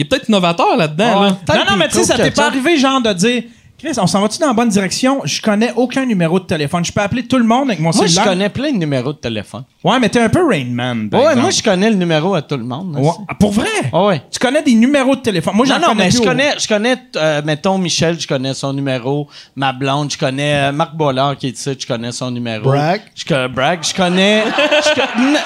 est 0.00 0.04
peut-être 0.04 0.26
innovateur 0.28 0.74
là-dedans. 0.76 1.20
là. 1.20 1.36
Peut-être 1.44 1.58
Non, 1.66 1.72
non, 1.72 1.76
mais 1.76 1.88
tu 1.88 1.96
sais, 1.98 2.04
ça 2.04 2.16
t'est 2.16 2.30
pas 2.30 2.46
arrivé, 2.46 2.78
genre, 2.78 3.02
de 3.02 3.12
dire... 3.12 3.42
Chris, 3.78 3.92
on 3.96 4.08
s'en 4.08 4.20
va-tu 4.22 4.40
dans 4.40 4.48
la 4.48 4.52
bonne 4.54 4.70
direction? 4.70 5.20
Je 5.24 5.40
connais 5.40 5.72
aucun 5.76 6.04
numéro 6.04 6.40
de 6.40 6.44
téléphone. 6.46 6.84
Je 6.84 6.90
peux 6.90 7.00
appeler 7.00 7.22
tout 7.24 7.38
le 7.38 7.44
monde 7.44 7.68
avec 7.68 7.78
mon 7.78 7.90
Moi, 7.94 8.06
je 8.06 8.08
cellulaire. 8.12 8.24
connais 8.24 8.48
plein 8.48 8.72
de 8.72 8.76
numéros 8.78 9.12
de 9.12 9.18
téléphone. 9.18 9.62
Ouais, 9.84 10.00
mais 10.00 10.08
t'es 10.08 10.18
un 10.20 10.28
peu 10.28 10.44
Rain 10.44 10.64
Man, 10.68 11.08
par 11.08 11.20
Ouais, 11.20 11.26
exemple. 11.26 11.42
moi, 11.42 11.50
je 11.52 11.62
connais 11.62 11.88
le 11.90 11.94
numéro 11.94 12.34
à 12.34 12.42
tout 12.42 12.56
le 12.56 12.64
monde. 12.64 12.96
Ouais. 12.98 13.08
Ah, 13.28 13.34
Pour 13.38 13.52
vrai? 13.52 13.68
Ah 13.92 14.04
ouais. 14.06 14.22
Tu 14.32 14.40
connais 14.40 14.62
des 14.64 14.74
numéros 14.74 15.14
de 15.14 15.20
téléphone? 15.20 15.54
Moi, 15.54 15.64
j'en 15.64 15.74
Non, 15.76 15.80
non, 15.80 15.86
connais 15.90 16.04
mais 16.06 16.10
je 16.10 16.18
au- 16.18 16.24
connais, 16.24 16.54
je 16.58 16.66
connais 16.66 16.96
euh, 17.14 17.40
mettons, 17.44 17.78
Michel, 17.78 18.18
je 18.18 18.26
connais 18.26 18.52
son 18.52 18.72
numéro. 18.72 19.28
Ma 19.54 19.72
blonde, 19.72 20.10
je 20.10 20.18
connais 20.18 20.54
euh, 20.56 20.72
Marc 20.72 20.96
Bollard 20.96 21.36
qui 21.36 21.46
est 21.46 21.50
ici, 21.50 21.76
je 21.78 21.86
connais 21.86 22.10
son 22.10 22.32
numéro. 22.32 22.64
Bragg. 22.64 23.02
Je, 23.14 23.24
co- 23.24 23.48
Bragg, 23.48 23.78
je 23.84 23.94
connais 23.94 24.42
je 24.44 24.94
co- 24.94 25.08
n- 25.20 25.38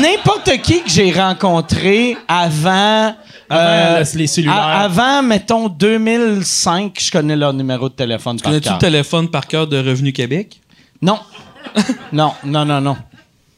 n'importe 0.00 0.52
qui 0.62 0.80
que 0.82 0.88
j'ai 0.90 1.10
rencontré 1.10 2.16
avant... 2.28 3.14
Avant 3.50 3.98
le- 3.98 4.18
les 4.18 4.26
cellulaires. 4.26 4.56
avant, 4.56 5.22
mettons, 5.22 5.68
2005, 5.68 6.96
je 7.00 7.10
connais 7.10 7.36
leur 7.36 7.52
numéro 7.52 7.88
de 7.88 7.94
téléphone 7.94 8.36
par 8.40 8.50
Connais-tu 8.50 8.68
cœur. 8.68 8.74
le 8.76 8.80
téléphone 8.80 9.28
par 9.28 9.46
cœur 9.46 9.66
de 9.66 9.76
Revenu 9.76 10.12
Québec? 10.12 10.60
Non. 11.02 11.18
non, 12.12 12.32
non, 12.44 12.64
non, 12.64 12.80
non. 12.80 12.96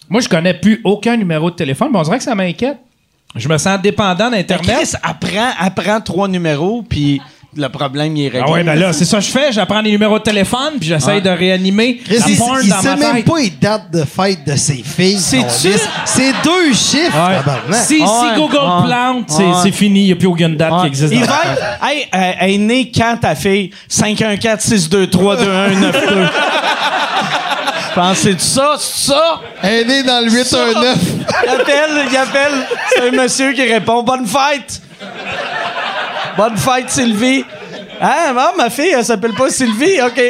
Moi, 0.09 0.21
je 0.21 0.29
connais 0.29 0.55
plus 0.55 0.81
aucun 0.85 1.17
numéro 1.17 1.51
de 1.51 1.57
téléphone, 1.57 1.89
mais 1.93 1.99
on 1.99 2.03
dirait 2.03 2.19
que 2.19 2.25
ça 2.25 2.35
m'inquiète. 2.35 2.79
Je 3.35 3.49
me 3.49 3.57
sens 3.57 3.81
dépendant 3.81 4.31
d'Internet. 4.31 4.77
Chris, 4.77 4.93
apprends, 5.03 5.53
apprends 5.59 6.01
trois 6.01 6.29
numéros, 6.29 6.83
puis 6.83 7.21
le 7.55 7.69
problème, 7.69 8.17
il 8.17 8.25
est 8.25 8.29
réglé. 8.29 8.45
Ah 8.47 8.51
ouais, 8.51 8.65
ben 8.65 8.79
là, 8.79 8.93
c'est 8.93 9.05
ça 9.05 9.19
que 9.19 9.25
je 9.25 9.31
fais. 9.31 9.53
J'apprends 9.53 9.83
des 9.83 9.91
numéros 9.91 10.19
de 10.19 10.23
téléphone, 10.25 10.75
puis 10.81 10.89
j'essaye 10.89 11.17
Ouais. 11.17 11.21
de 11.21 11.29
réanimer 11.31 11.99
Chris, 11.99 12.19
la 12.19 12.29
il, 12.29 12.39
porn 12.39 12.59
il 12.63 12.71
dans 12.71 12.81
sait 12.81 12.97
ma 12.97 13.13
même 13.13 13.23
pas 13.25 13.39
les 13.39 13.51
dates 13.51 13.91
de 13.93 14.05
fête 14.05 14.45
de 14.47 14.57
ses 14.57 14.83
filles. 14.83 15.19
C'est-tu? 15.19 15.73
C'est 16.07 16.33
deux 16.45 16.73
chiffres, 16.73 17.15
Ouais. 17.69 17.75
Si. 17.75 17.99
Google 18.37 18.57
Ouais. 18.57 18.87
plante, 18.87 19.31
c'est 19.63 19.73
fini. 19.73 20.01
Il 20.01 20.07
n'y 20.07 20.13
a 20.13 20.17
plus 20.17 20.29
aucune 20.29 20.57
date 20.57 20.73
qui 20.81 20.87
existe. 20.87 21.13
Être, 21.13 21.31
hey, 21.83 22.07
euh, 22.15 22.33
elle 22.41 22.51
est 22.53 22.59
née 22.59 22.91
quand 22.95 23.19
ta 23.21 23.35
fille? 23.35 23.71
514-623-2192. 23.91 26.29
Je 27.91 27.95
pense 27.95 28.23
que 28.23 28.33
c'est 28.33 28.41
ça, 28.41 28.75
c'est 28.79 29.09
ça? 29.13 29.41
Elle 29.63 29.81
est 29.81 29.85
née 29.85 30.03
dans 30.03 30.25
le 30.25 30.31
819. 30.33 30.97
Il 31.45 31.49
appelle, 31.51 32.07
il 32.11 32.17
appelle. 32.17 32.53
C'est 32.95 33.09
un 33.09 33.23
monsieur 33.23 33.53
qui 33.53 33.63
répond 33.71 34.03
Bonne 34.03 34.27
fête! 34.27 34.81
Bonne 36.37 36.57
fête, 36.57 36.91
Sylvie! 36.91 37.45
Ah, 38.01 38.33
non, 38.35 38.57
ma 38.57 38.69
fille, 38.71 38.91
elle 38.97 39.05
s'appelle 39.05 39.33
pas 39.35 39.49
Sylvie. 39.51 40.01
OK. 40.03 40.21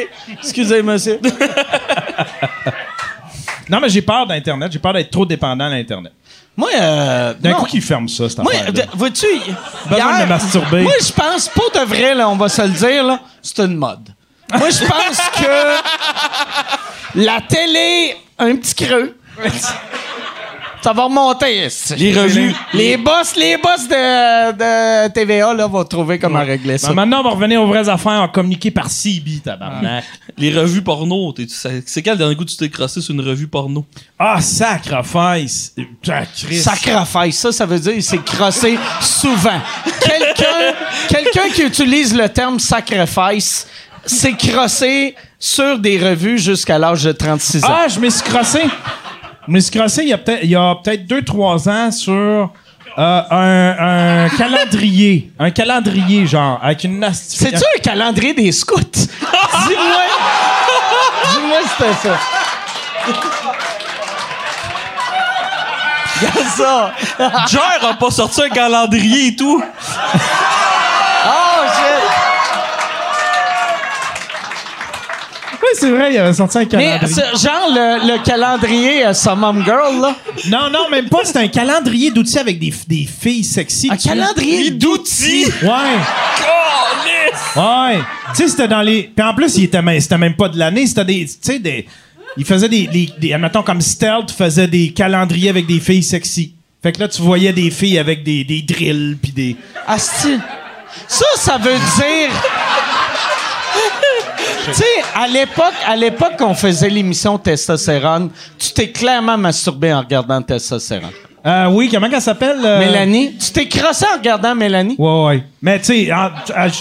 Excusez, 0.41 0.83
monsieur. 0.83 1.19
Non, 3.69 3.79
mais 3.81 3.89
j'ai 3.89 4.03
peur 4.03 4.27
d'Internet. 4.27 4.71
J'ai 4.73 4.79
peur 4.79 4.93
d'être 4.93 5.11
trop 5.11 5.25
dépendant 5.25 5.71
d'Internet. 5.71 6.13
Moi, 6.57 6.69
euh. 6.79 7.33
D'un 7.41 7.55
coup, 7.55 7.65
qu'il 7.65 7.81
ferme 7.81 8.07
ça, 8.09 8.29
cette 8.29 8.41
Moi, 8.41 8.53
vois-tu, 8.93 9.25
Besoin 9.89 10.19
hier- 10.19 10.21
de 10.27 10.29
masturber. 10.29 10.83
Moi, 10.83 10.93
je 11.01 11.13
pense, 11.13 11.49
pour 11.49 11.71
de 11.71 11.79
vrai, 11.87 12.15
là, 12.15 12.29
on 12.29 12.37
va 12.37 12.49
se 12.51 12.61
le 12.61 12.69
dire, 12.69 13.05
là, 13.05 13.21
c'est 13.41 13.61
une 13.61 13.77
mode. 13.77 14.11
Moi, 14.59 14.69
je 14.69 14.85
pense 14.85 15.19
que 15.39 15.79
la 17.25 17.41
télé, 17.41 18.17
un 18.39 18.57
petit 18.57 18.75
creux. 18.75 19.17
Ça 20.83 20.93
va 20.93 21.05
remonter. 21.05 21.69
Les 21.97 22.13
revues. 22.13 22.55
Les 22.75 22.97
boss, 22.97 23.37
les 23.37 23.57
boss 23.57 23.87
de, 23.89 24.53
de 24.53 25.09
TVA, 25.13 25.55
là, 25.55 25.67
vont 25.67 25.85
trouver 25.85 26.19
comment 26.19 26.45
régler 26.45 26.77
ça. 26.79 26.89
Ben, 26.89 26.95
maintenant, 26.95 27.21
on 27.21 27.25
va 27.25 27.31
revenir 27.31 27.63
aux 27.63 27.67
vraies 27.67 27.89
affaires. 27.89 28.13
On 28.13 28.21
va 28.23 28.29
communiquer 28.29 28.71
par 28.71 28.91
CB, 28.91 29.41
tabarnak. 29.45 30.05
Les 30.39 30.53
revues 30.53 30.83
porno. 30.83 31.33
t'es- 31.33 31.47
c'est 31.49 31.83
c'est 31.87 32.03
quand 32.03 32.13
le 32.13 32.17
dernier 32.19 32.35
coup 32.37 32.45
tu 32.45 32.57
t'es 32.57 32.69
crossé 32.71 33.01
sur 33.01 33.15
une 33.15 33.21
revue 33.21 33.47
porno? 33.49 33.85
Ah, 34.19 34.41
sacrifice! 34.41 35.75
Christ. 36.03 36.63
Sacrifice, 36.63 37.39
ça, 37.39 37.53
ça 37.53 37.67
veut 37.67 37.79
dire 37.79 37.95
c'est 38.03 38.23
crossé 38.25 38.79
souvent. 39.01 39.61
Quelqu'un 40.01 40.75
quelqu'un 41.09 41.49
qui 41.55 41.63
utilise 41.63 42.15
le 42.17 42.29
terme 42.29 42.59
sacrifice 42.59 43.67
s'est 44.07 44.33
crossé 44.33 45.15
sur 45.39 45.79
des 45.79 45.99
revues 45.99 46.39
jusqu'à 46.39 46.79
l'âge 46.79 47.05
de 47.05 47.13
36 47.13 47.65
ans. 47.65 47.69
Ah, 47.71 47.87
je 47.89 48.01
me 48.01 48.09
suis 48.11 48.23
crossé. 48.23 48.61
Je 49.47 49.53
me 49.53 49.61
suis 49.61 49.71
crossé 49.77 50.03
il 50.03 50.09
y 50.09 50.13
a 50.13 50.19
peut-être 50.19 50.41
il 50.45 50.51
y 50.51 50.57
a 50.57 50.75
peut-être 50.83 51.05
2-3 51.07 51.69
ans 51.69 51.91
sur 51.91 52.13
euh, 52.13 52.49
un, 53.31 54.25
un 54.27 54.29
calendrier. 54.39 55.33
Un 55.39 55.51
calendrier, 55.51 56.27
genre, 56.27 56.59
avec 56.63 56.85
une 56.85 57.05
C'est-tu 57.13 57.57
un 57.57 57.81
calendrier 57.83 58.35
des 58.35 58.53
scouts? 58.53 58.79
Dis-moi. 58.93 60.03
Dis-moi 61.33 61.57
si 61.63 61.69
c'était 61.79 62.09
ça. 62.09 62.19
Regarde 66.21 66.49
ça. 66.57 66.93
Jer 67.49 67.89
a 67.91 67.95
pas 67.95 68.11
sorti 68.11 68.43
un 68.43 68.49
calendrier 68.49 69.29
et 69.29 69.37
tout. 69.37 69.63
Oh, 71.25 71.65
shit. 71.69 72.03
Oui, 75.53 75.59
c'est 75.75 75.91
vrai, 75.91 76.13
il 76.13 76.19
avait 76.19 76.33
sorti 76.33 76.59
un 76.59 76.61
Mais 76.63 76.67
calendrier. 76.69 77.15
c'est 77.15 77.39
genre 77.49 77.69
le, 77.71 78.13
le 78.13 78.25
calendrier 78.25 79.07
euh, 79.07 79.13
Summum 79.15 79.65
Girl, 79.65 80.01
là. 80.01 80.15
Non, 80.49 80.71
non, 80.71 80.89
même 80.91 81.09
pas. 81.09 81.19
C'est 81.25 81.37
un 81.39 81.49
calendrier 81.49 82.11
d'outils 82.11 82.39
avec 82.39 82.59
des, 82.59 82.73
des 82.87 83.07
filles 83.21 83.45
sexy. 83.45 83.89
Un 83.91 83.97
calendrier 83.97 84.71
d'outils? 84.71 85.47
Ouais. 85.63 85.97
Ouais. 87.57 87.99
Tu 88.35 88.43
sais, 88.43 88.49
c'était 88.49 88.69
dans 88.69 88.83
les. 88.83 89.05
Puis 89.15 89.25
en 89.25 89.35
plus, 89.35 89.57
il 89.57 89.65
était 89.65 89.83
même, 89.83 90.01
c'était 90.01 90.19
même 90.19 90.35
pas 90.35 90.49
de 90.49 90.59
l'année, 90.59 90.87
c'était 90.87 91.05
des. 91.05 91.25
Tu 91.27 91.33
sais, 91.41 91.59
des. 91.59 91.87
Il 92.37 92.45
faisait 92.45 92.69
des, 92.69 92.87
des, 92.87 93.11
des- 93.19 93.33
Admettons, 93.35 93.63
comme 93.63 93.81
Stealth 93.81 94.31
faisait 94.31 94.67
des 94.67 94.91
calendriers 94.93 95.51
avec 95.51 95.67
des 95.67 95.81
filles 95.81 96.03
sexy. 96.03 96.55
Fait 96.83 96.93
que 96.93 97.01
là, 97.01 97.09
tu 97.09 97.21
voyais 97.23 97.53
des 97.53 97.71
filles 97.71 97.99
avec 97.99 98.25
des, 98.25 98.43
des 98.45 98.63
drills, 98.63 99.17
puis 99.23 99.33
des. 99.33 99.57
Asti. 99.87 100.39
Ça, 101.09 101.25
ça 101.37 101.59
veut 101.59 101.73
dire. 101.73 102.31
Tu 104.67 104.75
sais, 104.75 104.85
à 105.15 105.27
l'époque, 105.27 105.75
à 105.87 105.97
l'époque 105.97 106.37
qu'on 106.39 106.55
faisait 106.55 106.89
l'émission 106.91 107.39
Testostérone, 107.39 108.31
tu 108.59 108.73
t'es 108.73 108.91
clairement 108.91 109.37
masturbé 109.39 109.93
en 109.93 110.01
regardant 110.01 110.41
Testostérone. 110.43 111.11
Euh, 111.45 111.67
oui, 111.71 111.89
comment 111.93 112.09
qu'elle 112.09 112.23
s'appelle? 112.23 112.61
euh? 112.65 112.79
Mélanie, 112.79 113.37
tu 113.37 113.51
t'es 113.51 113.67
crossé 113.67 114.05
en 114.05 114.17
regardant 114.17 114.55
Mélanie? 114.55 114.95
Ouais, 114.97 115.25
ouais. 115.25 115.45
Mais 115.61 115.81
tu 115.81 115.87
sais, 115.87 116.13
en- 116.13 116.31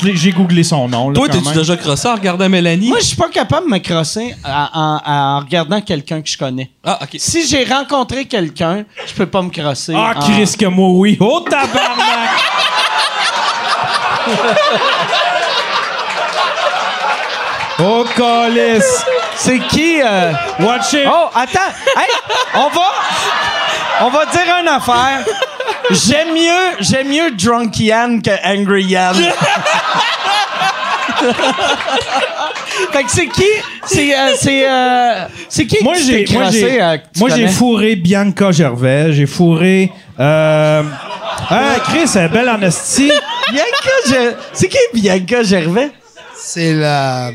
l'ai- 0.04 0.16
j'ai 0.16 0.32
googlé 0.32 0.62
son 0.64 0.88
nom. 0.88 1.10
là, 1.10 1.16
Toi, 1.16 1.30
t'es-tu 1.30 1.52
déjà 1.52 1.76
crossé 1.76 2.08
en 2.08 2.14
regardant 2.14 2.48
Mélanie? 2.48 2.90
Moi, 2.90 3.00
je 3.00 3.06
suis 3.08 3.16
pas 3.16 3.30
capable 3.30 3.66
de 3.66 3.72
me 3.72 3.80
crosser 3.80 4.36
en, 4.46 4.68
en- 4.72 5.02
en 5.04 5.40
regardant 5.40 5.82
quelqu'un 5.82 6.22
que 6.22 6.30
je 6.30 6.38
connais. 6.38 6.70
Ah, 6.86 7.00
ok. 7.02 7.10
Si 7.18 7.48
j'ai 7.48 7.64
rencontré 7.64 8.26
quelqu'un, 8.26 8.86
je 9.08 9.14
peux 9.16 9.26
pas 9.26 9.42
me 9.42 9.50
crosser. 9.50 9.94
Ah, 9.96 10.14
en- 10.16 10.20
Chris, 10.22 10.54
que 10.60 10.68
moi, 10.68 10.90
oui. 10.92 11.18
Oh, 11.20 11.40
tabarnak! 11.50 12.30
oh, 17.84 18.06
calice! 18.16 19.06
C'est 19.36 19.60
qui? 19.60 20.02
euh, 20.02 20.32
Watch 20.60 20.94
it! 20.94 21.08
Oh, 21.08 21.28
attends. 21.34 21.60
Hey, 21.96 22.10
on 22.56 22.70
va. 22.70 22.92
On 24.04 24.10
va 24.10 24.26
dire 24.26 24.42
une 24.62 24.68
affaire. 24.68 25.24
J'aime 25.92 26.34
mieux, 26.34 26.78
j'aime 26.80 27.08
mieux 27.10 27.32
Drunk 27.32 27.80
Yann 27.80 28.22
que 28.22 28.32
Angry 28.46 28.84
Yann. 28.86 29.16
fait 32.92 33.04
que 33.04 33.12
c'est 33.12 33.28
qui? 33.28 33.44
C'est, 33.86 34.18
euh, 34.18 34.34
c'est, 34.40 34.70
euh, 34.70 35.26
c'est 35.50 35.66
qui 35.68 35.84
moi, 35.84 35.94
que 35.94 36.00
tu 36.00 36.06
j'ai, 36.06 36.26
t'es 36.26 36.34
moi, 36.34 36.50
j'ai, 36.50 36.82
euh, 36.82 36.98
que 36.98 37.04
tu 37.14 37.20
moi, 37.20 37.30
j'ai 37.30 37.48
fourré 37.48 37.96
Bianca 37.96 38.52
Gervais. 38.52 39.14
J'ai 39.14 39.26
fourré. 39.26 39.92
Euh, 40.20 40.84
ah, 41.50 41.74
Chris, 41.84 42.10
elle 42.16 42.22
est 42.26 42.30
belle 42.30 42.50
en 42.50 42.62
esti. 42.62 43.12
Bianca, 43.52 43.92
Ger- 44.08 44.36
c'est 44.54 44.68
qui 44.68 44.78
Bianca 44.94 45.44
Gervais? 45.44 45.92
C'est 46.36 46.74
la. 46.74 47.32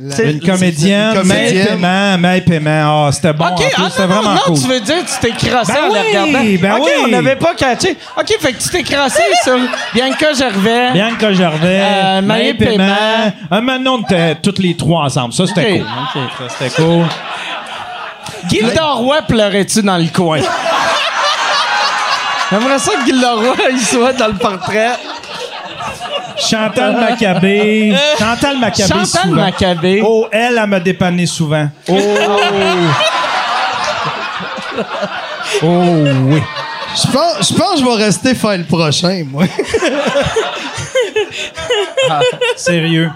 La- 0.00 0.16
C'est- 0.16 0.30
Une 0.32 0.40
comédienne. 0.40 1.14
Comédienne. 1.14 1.66
Paiement, 1.66 2.18
May 2.18 2.40
Paiement. 2.42 3.06
Ah, 3.06 3.12
c'était 3.12 3.32
bon. 3.32 3.46
OK, 3.46 3.62
ah, 3.76 3.88
c'était 3.90 4.02
non, 4.02 4.08
non, 4.08 4.14
vraiment 4.22 4.34
non, 4.34 4.40
cool. 4.46 4.60
tu 4.60 4.68
veux 4.68 4.80
dire 4.80 4.96
tu 5.04 5.18
t'es 5.20 5.30
crassé 5.48 5.72
Ben 5.72 5.90
en 5.90 5.94
la 5.94 6.00
oui, 6.00 6.06
regardant? 6.08 6.44
ben 6.60 6.72
OK, 6.74 6.82
oui. 6.84 6.90
on 7.04 7.08
n'avait 7.08 7.36
pas 7.36 7.54
catché. 7.54 7.96
OK, 8.16 8.36
fait 8.40 8.52
que 8.52 8.62
tu 8.62 8.68
t'es 8.68 8.82
crassé 8.82 9.22
sur 9.44 9.58
Bianca 9.94 10.32
Gervais. 10.34 10.92
Bianca 10.92 11.32
Gervais, 11.32 11.80
Euh, 11.82 12.22
May 12.22 12.44
May 12.44 12.54
Paiement. 12.54 12.76
Paiement. 12.76 13.32
Un 13.50 13.60
Manon, 13.60 13.94
on 13.94 14.00
était 14.02 14.34
toutes 14.36 14.58
les 14.60 14.76
trois 14.76 15.02
ensemble. 15.02 15.32
Ça, 15.34 15.46
c'était 15.46 15.80
OK, 15.80 15.86
cool. 16.12 16.22
OK. 16.22 16.30
Ça, 16.38 16.44
c'était 16.58 16.82
cool. 16.82 17.06
Gilda 18.48 18.84
Roy 18.92 19.22
pleurait-tu 19.22 19.82
dans 19.82 19.96
le 19.98 20.06
coin? 20.14 20.38
J'aimerais 22.50 22.78
ça 22.78 22.92
que 22.92 23.04
Gilda 23.04 23.32
Roy, 23.34 23.56
il 23.72 23.80
soit 23.80 24.12
dans 24.14 24.28
le 24.28 24.34
portrait. 24.34 24.92
Chantal 26.38 26.96
Maccabé. 26.96 27.94
Chantal 28.18 28.58
Maccabé 28.58 28.88
Chantal 28.88 29.06
souvent. 29.06 29.34
Maccabé. 29.34 30.02
Oh, 30.04 30.26
elle, 30.30 30.58
elle 30.58 30.66
m'a 30.66 30.80
dépanné 30.80 31.26
souvent. 31.26 31.68
Oh. 31.88 31.98
oh 35.62 35.84
oui. 36.26 36.42
Je 36.94 37.12
pense, 37.12 37.48
je 37.48 37.54
pense 37.54 37.74
que 37.74 37.80
je 37.80 37.84
vais 37.84 38.04
rester 38.04 38.34
faire 38.34 38.56
le 38.58 38.64
prochain, 38.64 39.24
moi. 39.30 39.44
Sérieux. 42.56 43.10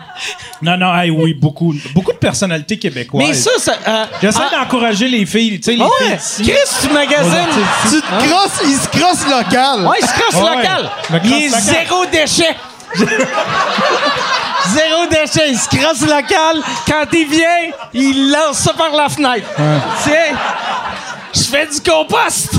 Non, 0.61 0.77
non, 0.77 0.95
hey, 0.95 1.11
oui, 1.11 1.35
beaucoup. 1.35 1.75
Beaucoup 1.95 2.13
de 2.13 2.19
personnalités 2.19 2.79
québécoises. 2.79 3.27
Mais 3.27 3.35
ça, 3.35 3.51
ça. 3.59 3.75
Euh, 3.87 4.05
J'essaie 4.21 4.41
ah, 4.53 4.61
d'encourager 4.61 5.09
les 5.09 5.27
filles, 5.27 5.59
tu 5.59 5.73
sais, 5.73 5.77
les 5.77 5.83
ah 5.83 6.17
filles. 6.17 6.47
Chris, 6.47 6.77
tu 6.83 6.93
magasines. 6.93 7.49
tu 7.91 8.01
te 8.01 8.29
crosses, 8.29 8.61
il 8.65 8.77
se 8.77 8.89
crosse 8.89 9.27
local. 9.27 9.87
Ouais, 9.87 9.97
il 10.01 10.07
se 10.07 10.13
crosse 10.13 10.35
Ouais, 10.35 10.57
local. 10.57 10.91
Il 11.25 11.33
est 11.33 11.47
local. 11.47 11.61
zéro 11.63 12.07
déchet. 12.07 12.55
zéro 14.69 15.07
déchet. 15.11 15.51
Il 15.51 15.59
se 15.59 15.69
crosse 15.69 16.01
local. 16.03 16.63
Quand 16.87 17.07
il 17.13 17.29
vient, 17.29 17.71
il 17.93 18.31
lance 18.33 18.59
ça 18.59 18.73
par 18.73 18.91
la 18.93 19.09
fenêtre. 19.09 19.49
Tiens, 20.03 20.37
je 21.35 21.43
fais 21.43 21.67
du 21.67 21.81
compost. 21.81 22.53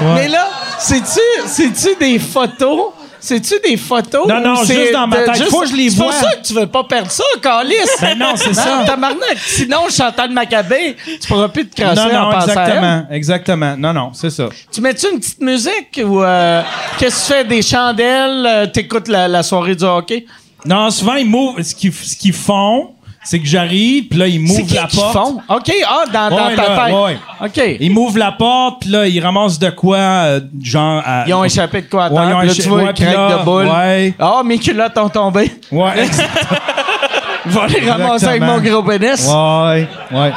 Mais 0.00 0.28
là, 0.28 0.48
c'est-tu, 0.78 1.20
c'est-tu 1.46 1.96
des 1.96 2.18
photos? 2.18 2.92
C'est-tu 3.26 3.54
des 3.66 3.78
photos? 3.78 4.28
Non, 4.28 4.38
non, 4.40 4.60
ou 4.60 4.64
c'est 4.66 4.74
juste 4.74 4.92
dans 4.92 5.06
ma 5.06 5.22
tête. 5.22 5.44
Faut 5.48 5.60
que 5.60 5.68
je 5.68 5.74
les 5.74 5.88
C'est 5.88 5.96
vois. 5.96 6.06
pour 6.06 6.14
ça 6.14 6.32
que 6.36 6.46
tu 6.46 6.52
veux 6.52 6.66
pas 6.66 6.84
perdre 6.84 7.10
ça, 7.10 7.24
Calice. 7.42 7.96
Ben 8.02 8.18
non, 8.18 8.32
c'est 8.36 8.52
ça. 8.54 8.82
Tabarnak. 8.84 9.38
Sinon, 9.38 9.88
Chantal 9.90 10.30
Maccabé, 10.30 10.94
tu 11.20 11.26
pourras 11.28 11.48
plus 11.48 11.66
te 11.66 11.74
crasser 11.80 12.02
Non, 12.12 12.18
en 12.18 12.24
non, 12.26 12.30
pensant 12.32 12.48
à 12.48 12.52
elle. 12.52 12.58
exactement. 12.60 13.06
Exactement. 13.10 13.76
Non, 13.78 13.92
non, 13.94 14.10
c'est 14.12 14.28
ça. 14.28 14.48
Tu 14.70 14.80
mets-tu 14.82 15.06
une 15.10 15.20
petite 15.20 15.40
musique 15.40 16.00
ou 16.04 16.22
euh, 16.22 16.62
qu'est-ce 16.98 17.28
que 17.28 17.32
tu 17.32 17.38
fais? 17.38 17.44
Des 17.44 17.62
chandelles? 17.62 18.46
euh, 18.46 18.66
T'écoutes 18.66 19.08
la, 19.08 19.26
la 19.26 19.42
soirée 19.42 19.74
du 19.74 19.84
hockey? 19.84 20.26
Non, 20.66 20.90
souvent, 20.90 21.14
ils 21.14 21.26
m'ouvrent. 21.26 21.62
Ce 21.62 21.74
qu'ils 21.74 21.92
ce 21.94 22.16
qu'ils 22.16 22.32
font, 22.34 22.90
c'est 23.24 23.40
que 23.40 23.46
j'arrive, 23.46 24.04
puis 24.08 24.18
là, 24.18 24.26
ils 24.28 24.38
m'ouvrent 24.40 24.74
la 24.74 24.86
porte. 24.86 25.12
font? 25.12 25.40
OK, 25.48 25.72
ah, 25.88 26.04
dans, 26.12 26.30
dans 26.30 26.46
Ouais, 26.48 26.56
ta 26.56 26.68
là, 26.74 26.84
tête. 26.86 26.94
ouais. 26.94 27.18
OK. 27.46 27.76
Ils 27.80 27.90
m'ouvrent 27.90 28.18
la 28.18 28.32
porte, 28.32 28.80
puis 28.82 28.90
là, 28.90 29.06
ils 29.08 29.20
ramassent 29.20 29.58
de 29.58 29.70
quoi, 29.70 29.96
euh, 29.96 30.40
genre... 30.62 31.02
à- 31.04 31.24
Ils 31.26 31.34
ont 31.34 31.42
échappé 31.44 31.82
de 31.82 31.86
quoi 31.88 32.04
à 32.04 32.10
Ouais, 32.12 32.46
là, 32.46 32.54
tu 32.54 32.62
vois 32.68 32.82
une 32.82 32.92
craque 32.92 33.38
de 33.40 33.44
boule. 33.44 33.68
Ah, 34.18 34.42
mes 34.44 34.58
culottes 34.58 34.96
ont 34.98 35.08
tombé. 35.08 35.50
Ouais, 35.72 36.04
vais 37.46 37.80
les 37.80 37.90
ramasser 37.90 38.26
avec 38.26 38.42
mon 38.42 38.58
gros 38.60 38.82
pénis. 38.82 39.26
ouais, 39.28 39.88
ouais. 40.12 40.32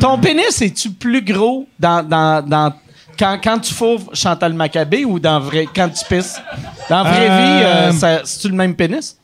Ton 0.00 0.16
pénis, 0.18 0.60
es-tu 0.62 0.90
plus 0.90 1.22
gros 1.22 1.66
dans, 1.78 2.02
dans, 2.02 2.42
dans- 2.46 2.72
quand, 3.18 3.38
quand 3.44 3.58
tu 3.58 3.74
fourres 3.74 4.00
Chantal 4.14 4.54
Maccabé 4.54 5.04
ou 5.04 5.18
dans 5.20 5.38
vrai, 5.38 5.66
quand 5.74 5.88
tu 5.90 6.02
pisses? 6.08 6.40
Dans 6.88 7.02
la 7.04 7.10
vraie 7.10 7.28
Euh, 7.30 7.36
vie, 7.36 7.64
euh, 7.64 7.92
ça- 7.92 8.20
c'est-tu 8.24 8.48
le 8.48 8.54
même 8.54 8.74
pénis? 8.74 9.16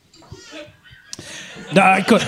Non, 1.75 1.95
écoute. 1.99 2.21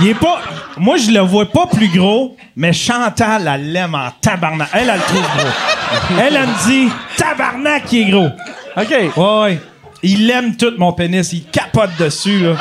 Il 0.00 0.08
est 0.08 0.14
pas. 0.14 0.40
Moi, 0.78 0.96
je 0.96 1.10
le 1.10 1.20
vois 1.20 1.44
pas 1.46 1.66
plus 1.66 1.88
gros, 1.88 2.36
mais 2.56 2.72
Chantal, 2.72 3.50
elle 3.52 3.72
l'aime 3.72 3.94
en 3.94 4.10
tabarnak. 4.20 4.68
Elle, 4.72 4.88
elle 4.88 4.96
le 4.96 5.02
trouve 5.02 5.20
gros. 5.20 6.18
Elle, 6.18 6.36
elle 6.36 6.46
me 6.46 6.66
dit 6.66 6.92
tabarnak 7.16 7.84
qui 7.84 8.02
est 8.02 8.10
gros. 8.10 8.28
OK. 8.76 9.16
Ouais, 9.16 9.40
ouais. 9.42 9.60
Il 10.02 10.30
aime 10.30 10.56
tout 10.56 10.72
mon 10.78 10.92
pénis. 10.92 11.32
Il 11.32 11.44
capote 11.44 11.90
dessus, 11.98 12.38
là. 12.40 12.54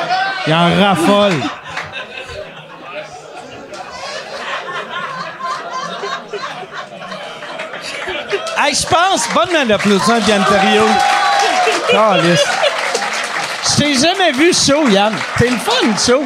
Il 0.47 0.53
en 0.53 0.75
raffole. 0.83 1.33
Hey, 8.57 8.75
je 8.75 8.85
pense, 8.85 9.29
bonne 9.33 9.53
main 9.53 9.65
d'applaudissement, 9.65 10.17
Yann 10.27 10.43
Terriot. 10.43 10.89
Calisse. 11.89 12.43
Je 13.63 13.75
t'ai 13.77 13.93
jamais 13.93 14.33
vu 14.33 14.51
chaud, 14.53 14.89
Yann. 14.89 15.13
T'es 15.37 15.49
le 15.49 15.57
fun, 15.57 15.95
chaud. 16.05 16.25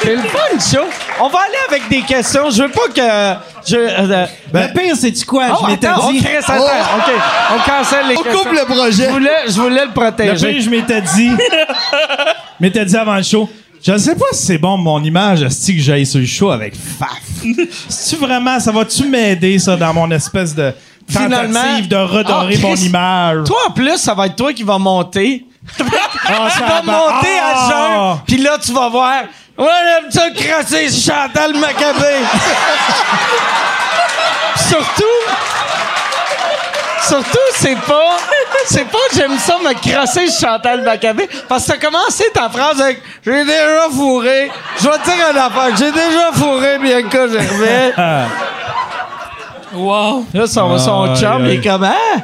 T'es 0.00 0.14
le 0.14 0.22
fun, 0.22 0.38
chaud. 0.60 0.86
On 1.20 1.28
va 1.28 1.38
aller 1.40 1.56
avec 1.68 1.88
des 1.88 2.02
questions. 2.02 2.50
Je 2.50 2.62
veux 2.62 2.68
pas 2.68 2.88
que. 2.94 3.40
Je, 3.66 3.76
euh, 3.76 4.26
le 4.52 4.72
pire, 4.78 4.94
c'est-tu 4.96 5.24
quoi? 5.24 5.46
oh, 5.52 5.56
je 5.62 5.70
m'étais 5.72 5.86
attends, 5.88 6.08
on 6.08 6.12
dit. 6.12 6.22
crée 6.22 6.40
ça. 6.40 6.52
attends, 6.54 6.64
OK. 6.98 7.12
On 7.54 7.70
cancelle 7.70 8.06
les 8.08 8.16
On 8.16 8.22
questions. 8.22 8.42
coupe 8.42 8.52
le 8.52 8.64
projet. 8.74 9.04
Je 9.06 9.10
voulais, 9.10 9.30
je 9.48 9.52
voulais 9.60 9.80
le 9.82 9.86
Le 9.86 9.92
protéger. 9.92 10.52
pire, 10.52 10.62
je 10.62 10.70
m'étais 10.70 11.00
dit. 11.00 11.30
je 11.30 12.24
m'étais 12.60 12.84
dit 12.84 12.96
avant 12.96 13.16
le 13.16 13.22
show. 13.22 13.48
Je 13.84 13.92
ne 13.92 13.98
sais 13.98 14.14
pas 14.14 14.26
si 14.32 14.46
c'est 14.46 14.58
bon 14.58 14.76
mon 14.76 15.02
image, 15.02 15.42
est 15.42 15.48
que 15.76 15.80
j'aille 15.80 16.06
sur 16.06 16.18
le 16.20 16.26
show 16.26 16.50
avec 16.50 16.74
Faf? 16.74 17.20
tu 17.42 18.16
vraiment, 18.16 18.58
ça 18.58 18.72
va-tu 18.72 19.04
m'aider, 19.06 19.58
ça, 19.58 19.76
dans 19.76 19.92
mon 19.94 20.10
espèce 20.10 20.54
de. 20.54 20.72
finalement. 21.08 21.60
Tentative 21.60 21.88
de 21.88 21.96
redorer 21.96 22.54
Ah, 22.58 22.66
mon 22.66 22.74
image? 22.74 23.44
Toi, 23.46 23.58
en 23.68 23.70
plus, 23.72 23.96
ça 23.98 24.14
va 24.14 24.26
être 24.26 24.36
toi 24.36 24.52
qui 24.52 24.62
va 24.62 24.78
monter. 24.78 25.44
Ah, 25.78 25.82
tu 26.52 26.58
ça 26.58 26.64
vas 26.66 26.80
va- 26.80 26.82
monter 26.82 27.38
à 27.38 27.52
Ah! 27.54 27.68
jeun, 27.70 28.20
puis 28.26 28.36
là, 28.38 28.56
tu 28.64 28.72
vas 28.72 28.88
voir. 28.88 29.22
Ouais, 29.58 29.66
j'aime 29.84 30.10
ça 30.10 30.30
crasser 30.30 30.88
Chantal 30.90 31.54
Maccabé. 31.54 32.16
surtout, 34.56 35.04
surtout, 37.08 37.38
c'est 37.54 37.76
pas, 37.76 38.16
c'est 38.66 38.84
pas 38.84 38.98
que 39.10 39.16
j'aime 39.16 39.38
ça 39.38 39.56
me 39.58 39.72
crasser 39.72 40.26
Chantal 40.30 40.82
Maccabé, 40.82 41.28
parce 41.48 41.64
que 41.66 41.72
t'as 41.72 41.78
commencé 41.78 42.24
ta 42.34 42.50
phrase 42.50 42.80
avec 42.82 43.00
J'ai 43.24 43.44
déjà 43.44 43.88
fourré. 43.90 44.50
Je 44.78 44.88
vais 44.88 44.98
te 44.98 45.04
dire 45.04 45.30
une 45.30 45.38
affaire. 45.38 45.76
J'ai 45.78 45.92
déjà 45.92 46.32
fourré 46.34 46.78
Bianca 46.78 47.28
Gervais. 47.28 47.94
Wow. 49.74 50.24
Là, 50.32 50.46
son, 50.46 50.78
son 50.78 51.14
chum, 51.16 51.44
il 51.44 51.50
est 51.58 51.60
comme, 51.60 51.84
ah, 51.84 52.16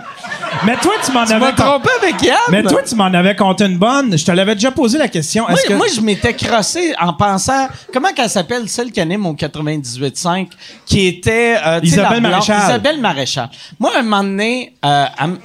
Mais 0.65 0.77
toi, 0.77 0.93
tu 1.05 1.11
m'en 1.13 1.25
tu 1.25 1.33
avais... 1.33 1.47
con- 1.53 1.63
trompé 1.63 1.89
avec 2.01 2.23
Yann. 2.23 2.37
Mais 2.51 2.63
toi, 2.63 2.83
tu 2.83 2.95
m'en 2.95 3.05
avais 3.07 3.35
compté 3.35 3.65
une 3.65 3.79
bonne. 3.79 4.17
Je 4.17 4.25
te 4.25 4.31
l'avais 4.31 4.55
déjà 4.55 4.71
posé 4.71 4.97
la 4.99 5.09
question. 5.09 5.47
Moi, 5.49 5.59
que... 5.67 5.73
moi, 5.75 5.87
je 5.95 6.01
m'étais 6.01 6.35
crossé 6.35 6.95
en 7.01 7.13
pensant. 7.15 7.69
Comment 7.93 8.13
qu'elle 8.13 8.31
s'appelle, 8.31 8.69
celle 8.69 8.93
qui 8.93 9.01
anime 9.01 9.27
au 9.27 9.35
98.5, 9.35 10.49
qui 10.87 11.07
était. 11.09 11.57
euh, 11.65 11.81
Isabelle 11.83 12.21
Maréchal. 12.21 12.59
Isabelle 12.65 13.01
Maréchal. 13.01 13.51
Moi, 13.79 13.91
un 13.97 14.03
moment 14.03 14.23
donné. 14.23 14.75
euh, 14.85 15.05
elle 15.19 15.25
m- 15.25 15.39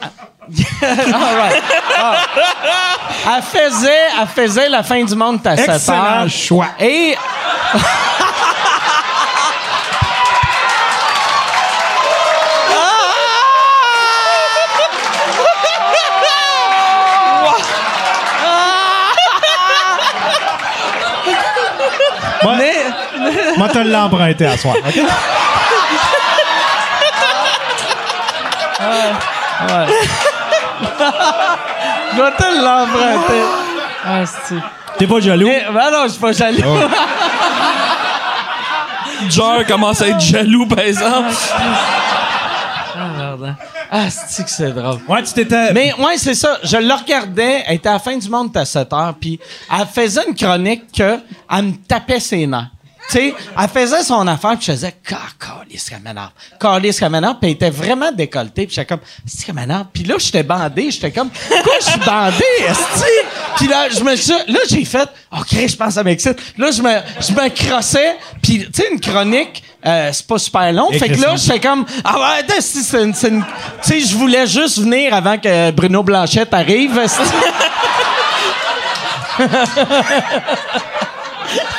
All 0.81 1.35
right. 1.35 1.63
Ah. 1.99 2.15
Elle 3.35 3.43
faisait, 3.43 3.89
elle 4.21 4.27
faisait 4.27 4.69
la 4.69 4.81
fin 4.83 5.03
du 5.03 5.13
monde 5.15 5.39
à 5.45 5.57
7 5.57 5.69
Excellent 5.69 6.03
heures. 6.21 6.29
choix. 6.29 6.67
Et. 6.79 7.15
Moi, 22.43 22.53
Mais- 22.57 23.57
moi, 23.57 23.69
te 23.69 23.77
l'emprunté 23.79 24.45
à 24.45 24.57
soir. 24.57 24.75
OK? 24.85 24.95
Je 32.15 32.21
vais 32.21 32.31
te 32.31 32.63
l'emprunter. 32.63 33.43
Ah, 34.05 34.25
c'est. 34.25 34.55
T'es 34.97 35.07
pas 35.07 35.19
jaloux? 35.19 35.47
Mais, 35.47 35.65
ben 35.71 35.91
non, 35.91 36.03
je 36.05 36.09
suis 36.11 36.19
pas 36.19 36.31
jaloux. 36.31 36.61
Genre 39.29 39.65
commence 39.67 40.01
à 40.01 40.07
être 40.09 40.19
jaloux, 40.19 40.65
par 40.67 40.79
exemple. 40.79 41.29
Ah, 43.89 44.09
c'est 44.09 44.43
que 44.43 44.49
c'est 44.49 44.71
drôle? 44.71 44.99
Ouais, 45.07 45.23
tu 45.23 45.33
t'étais... 45.33 45.71
Mais 45.73 45.93
ouais, 45.93 46.17
c'est 46.17 46.33
ça. 46.33 46.57
Je 46.63 46.77
le 46.77 46.93
regardais. 46.93 47.63
Elle 47.67 47.75
était 47.75 47.89
à 47.89 47.93
la 47.93 47.99
fin 47.99 48.17
du 48.17 48.29
monde 48.29 48.55
à 48.57 48.65
7 48.65 48.91
heures. 48.93 49.15
Puis 49.19 49.39
elle 49.71 49.85
faisait 49.87 50.27
une 50.27 50.35
chronique 50.35 50.91
que 50.91 51.19
elle 51.49 51.63
me 51.65 51.73
tapait 51.87 52.19
ses 52.19 52.45
nerfs. 52.47 52.71
Tu 53.09 53.17
sais, 53.17 53.33
elle 53.57 53.69
faisait 53.69 54.03
son 54.03 54.27
affaire, 54.27 54.57
puis 54.57 54.65
je 54.67 54.71
faisais, 54.73 54.93
calice 55.03 55.89
qu'elle 55.89 56.01
m'énerve. 56.01 56.31
Calice 56.59 56.99
qu'elle 56.99 57.09
m'énerve, 57.09 57.37
puis 57.39 57.49
elle 57.49 57.55
était 57.55 57.69
vraiment 57.69 58.11
décolletée, 58.11 58.65
puis 58.65 58.75
j'étais 58.75 58.85
comme, 58.85 58.99
c'est 59.25 59.45
qu'elle 59.45 59.55
m'énerve. 59.55 59.85
Puis 59.93 60.03
là, 60.03 60.15
j'étais 60.17 60.43
bandé, 60.43 60.91
j'étais 60.91 61.11
comme, 61.11 61.29
pourquoi 61.29 61.73
je 61.79 61.85
suis 61.85 61.99
bandé, 61.99 62.45
esti? 62.67 63.11
Puis 63.55 63.67
là, 63.67 63.87
je 63.89 64.03
me 64.03 64.15
suis, 64.15 64.33
là, 64.47 64.59
j'ai 64.69 64.83
fait, 64.83 65.09
OK, 65.31 65.47
je 65.51 65.75
pense 65.75 65.87
que 65.87 65.93
ça 65.93 66.03
m'excite. 66.03 66.37
Là, 66.57 66.71
je 66.71 66.81
me, 66.81 66.99
je 67.21 67.31
me 67.31 67.49
crossais, 67.49 68.17
puis 68.41 68.65
tu 68.65 68.81
sais, 68.81 68.89
une 68.91 68.99
chronique, 68.99 69.63
euh, 69.85 70.09
c'est 70.11 70.27
pas 70.27 70.37
super 70.37 70.73
long. 70.73 70.89
Et 70.91 70.99
fait 70.99 71.07
que 71.07 71.21
là, 71.21 71.29
Christine. 71.29 71.53
j'étais 71.53 71.67
comme, 71.67 71.85
ah 72.03 72.19
ouais, 72.19 72.43
tu 72.45 72.61
sais, 72.61 73.99
je 74.01 74.17
voulais 74.17 74.47
juste 74.47 74.79
venir 74.79 75.13
avant 75.13 75.37
que 75.37 75.71
Bruno 75.71 76.03
Blanchette 76.03 76.53
arrive. 76.53 76.99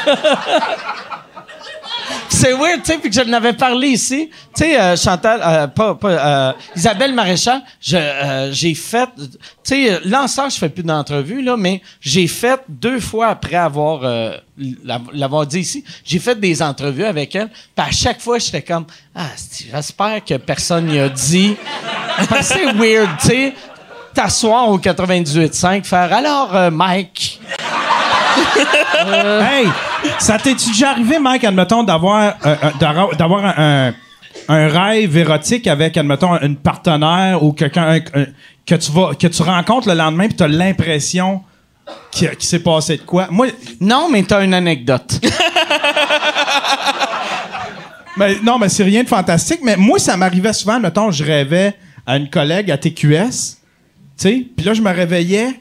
C'est 2.40 2.52
weird, 2.52 2.82
tu 2.84 2.92
sais, 2.92 2.98
puis 2.98 3.10
que 3.10 3.16
je 3.16 3.22
n'avais 3.22 3.52
parlé 3.52 3.88
ici. 3.88 4.30
Tu 4.54 4.62
sais, 4.62 4.80
euh, 4.80 4.96
Chantal, 4.96 5.40
euh, 5.44 5.66
pas, 5.66 5.96
pas, 5.96 6.08
euh, 6.08 6.52
Isabelle 6.76 7.12
Maréchal, 7.12 7.62
j'ai 7.80 8.74
fait, 8.76 9.08
tu 9.16 9.28
sais, 9.64 10.00
sort, 10.28 10.48
je 10.48 10.56
fais 10.56 10.68
plus 10.68 10.84
d'entrevues, 10.84 11.42
là, 11.42 11.56
mais 11.56 11.82
j'ai 12.00 12.28
fait 12.28 12.60
deux 12.68 13.00
fois 13.00 13.26
après 13.28 13.56
avoir, 13.56 14.02
la- 14.02 15.00
l'avoir 15.12 15.46
dit 15.46 15.58
ici, 15.58 15.82
j'ai 16.04 16.20
fait 16.20 16.38
des 16.38 16.62
entrevues 16.62 17.04
avec 17.06 17.34
elle, 17.34 17.48
puis 17.48 17.86
à 17.88 17.90
chaque 17.90 18.20
fois, 18.20 18.38
j'étais 18.38 18.62
comme, 18.62 18.86
ah, 19.16 19.26
j'espère 19.72 20.24
que 20.24 20.34
personne 20.36 20.86
n'y 20.86 21.00
a 21.00 21.08
dit. 21.08 21.56
C'est 22.42 22.72
weird, 22.72 23.08
tu 23.20 23.26
sais, 23.26 23.54
t'asseoir 24.14 24.68
au 24.68 24.78
98.5, 24.78 25.84
faire, 25.84 26.12
alors, 26.12 26.70
Mike, 26.70 27.40
Hey, 29.06 29.66
ça 30.18 30.38
t'est-tu 30.38 30.70
déjà 30.70 30.90
arrivé, 30.90 31.18
Mike, 31.18 31.44
admettons, 31.44 31.82
d'avoir, 31.82 32.34
euh, 32.46 32.54
euh, 32.62 32.70
d'avoir- 33.18 33.44
un, 33.44 33.88
un- 33.88 33.94
un 34.48 34.68
rêve 34.68 35.16
érotique 35.16 35.66
avec, 35.66 35.96
admettons, 35.96 36.38
une 36.40 36.56
partenaire 36.56 37.42
ou 37.42 37.52
quelqu'un 37.52 37.88
un- 37.88 38.20
un- 38.20 38.26
que 38.66 38.74
tu 38.74 38.92
vas, 38.92 39.14
que 39.14 39.26
tu 39.26 39.42
rencontres 39.42 39.88
le 39.88 39.94
lendemain 39.94 40.26
puis 40.28 40.36
t'as 40.36 40.48
l'impression 40.48 41.42
qu'il 42.10 42.28
qu'il 42.30 42.42
s'est 42.48 42.58
passé 42.62 42.96
de 42.98 43.02
quoi? 43.02 43.28
Moi, 43.30 43.48
non, 43.80 44.08
mais 44.10 44.22
t'as 44.22 44.44
une 44.44 44.54
anecdote. 44.54 45.20
mais, 48.16 48.36
non, 48.42 48.58
mais 48.58 48.68
c'est 48.68 48.84
rien 48.84 49.02
de 49.02 49.08
fantastique, 49.08 49.60
mais 49.62 49.76
moi, 49.76 49.98
ça 49.98 50.16
m'arrivait 50.16 50.52
souvent, 50.52 50.78
mettons, 50.80 51.10
je 51.10 51.24
rêvais 51.24 51.74
à 52.06 52.16
une 52.16 52.28
collègue 52.30 52.70
à 52.70 52.76
TQS, 52.78 53.28
tu 53.28 53.56
sais, 54.16 54.46
puis 54.56 54.64
là, 54.66 54.74
je 54.74 54.82
me 54.82 54.90
réveillais, 54.92 55.60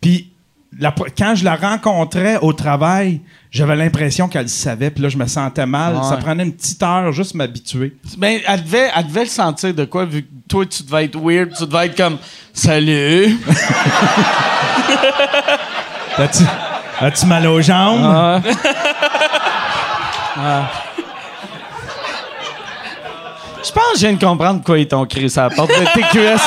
puis 0.00 0.29
la- 0.78 0.94
quand 1.16 1.34
je 1.34 1.44
la 1.44 1.56
rencontrais 1.56 2.38
au 2.42 2.52
travail, 2.52 3.20
j'avais 3.50 3.74
l'impression 3.76 4.28
qu'elle 4.28 4.42
le 4.42 4.48
savait, 4.48 4.90
puis 4.90 5.02
là, 5.02 5.08
je 5.08 5.16
me 5.16 5.26
sentais 5.26 5.66
mal. 5.66 5.96
Ouais. 5.96 6.02
Ça 6.08 6.16
prenait 6.16 6.44
une 6.44 6.52
petite 6.52 6.82
heure 6.82 7.10
juste 7.12 7.34
m'habituer. 7.34 7.96
Ben, 8.16 8.40
elle 8.46 8.62
devait, 8.64 8.90
elle 8.96 9.06
devait 9.06 9.24
le 9.24 9.30
sentir 9.30 9.74
de 9.74 9.84
quoi, 9.84 10.04
vu 10.04 10.22
que 10.22 10.28
toi, 10.48 10.64
tu 10.66 10.82
devais 10.82 11.04
être 11.06 11.18
weird, 11.20 11.50
tu 11.56 11.66
devais 11.66 11.86
être 11.86 11.96
comme 11.96 12.18
Salut! 12.52 13.36
As-tu 16.18 16.42
as-tu 17.00 17.26
mal 17.26 17.46
aux 17.46 17.60
jambes? 17.62 18.42
Je 23.62 23.72
pense 23.72 23.84
que 23.92 23.98
je 23.98 24.06
viens 24.06 24.12
de 24.14 24.24
comprendre 24.24 24.56
pourquoi 24.60 24.78
ils 24.78 24.88
t'ont 24.88 25.04
créé 25.06 25.28
ça 25.28 25.46
à 25.46 25.48
la 25.48 25.54
porte 25.54 25.70
de 25.70 25.84
TQS. 25.94 26.40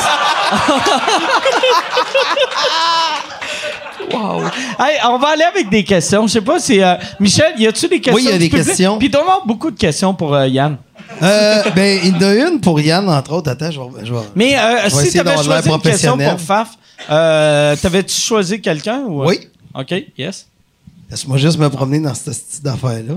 Wow! 4.12 4.42
Hey, 4.78 4.98
on 5.08 5.18
va 5.18 5.28
aller 5.28 5.42
avec 5.44 5.68
des 5.70 5.84
questions. 5.84 6.26
Je 6.26 6.32
sais 6.32 6.40
pas 6.40 6.58
si. 6.58 6.80
euh, 6.82 6.94
Michel, 7.20 7.54
y 7.58 7.66
a-tu 7.66 7.88
des 7.88 8.00
questions? 8.00 8.14
Oui, 8.14 8.22
il 8.26 8.30
y 8.30 8.34
a 8.34 8.38
des 8.38 8.48
questions. 8.48 8.98
Puis 8.98 9.08
il 9.08 9.10
doit 9.10 9.20
y 9.20 9.24
avoir 9.24 9.46
beaucoup 9.46 9.70
de 9.70 9.78
questions 9.78 10.14
pour 10.14 10.34
euh, 10.34 10.46
Yann. 10.48 10.76
Euh, 11.22 11.62
ben, 11.74 12.00
il 12.02 12.14
y 12.20 12.24
en 12.24 12.28
a 12.28 12.34
une 12.50 12.60
pour 12.60 12.80
Yann, 12.80 13.08
entre 13.08 13.32
autres. 13.32 13.50
Attends, 13.50 13.70
je 13.70 13.80
vais. 13.80 14.04
je 14.06 14.12
vais- 14.14 14.20
Mais 14.34 14.56
euh, 14.58 14.82
vais 14.84 14.90
si 15.10 15.16
l'air 15.22 15.42
choisi 15.42 15.68
une 15.68 15.80
question 15.80 16.16
pour 16.18 16.40
Faf, 16.40 16.70
t'avais-tu 17.08 18.14
choisi 18.20 18.60
quelqu'un? 18.60 19.00
Ou... 19.06 19.24
Oui. 19.26 19.40
OK, 19.74 19.92
yes. 20.16 20.46
Laisse-moi 21.10 21.36
juste 21.36 21.58
me 21.58 21.68
promener 21.68 22.00
dans 22.00 22.14
cette 22.14 22.34
petite 22.34 22.66
affaire-là. 22.66 23.14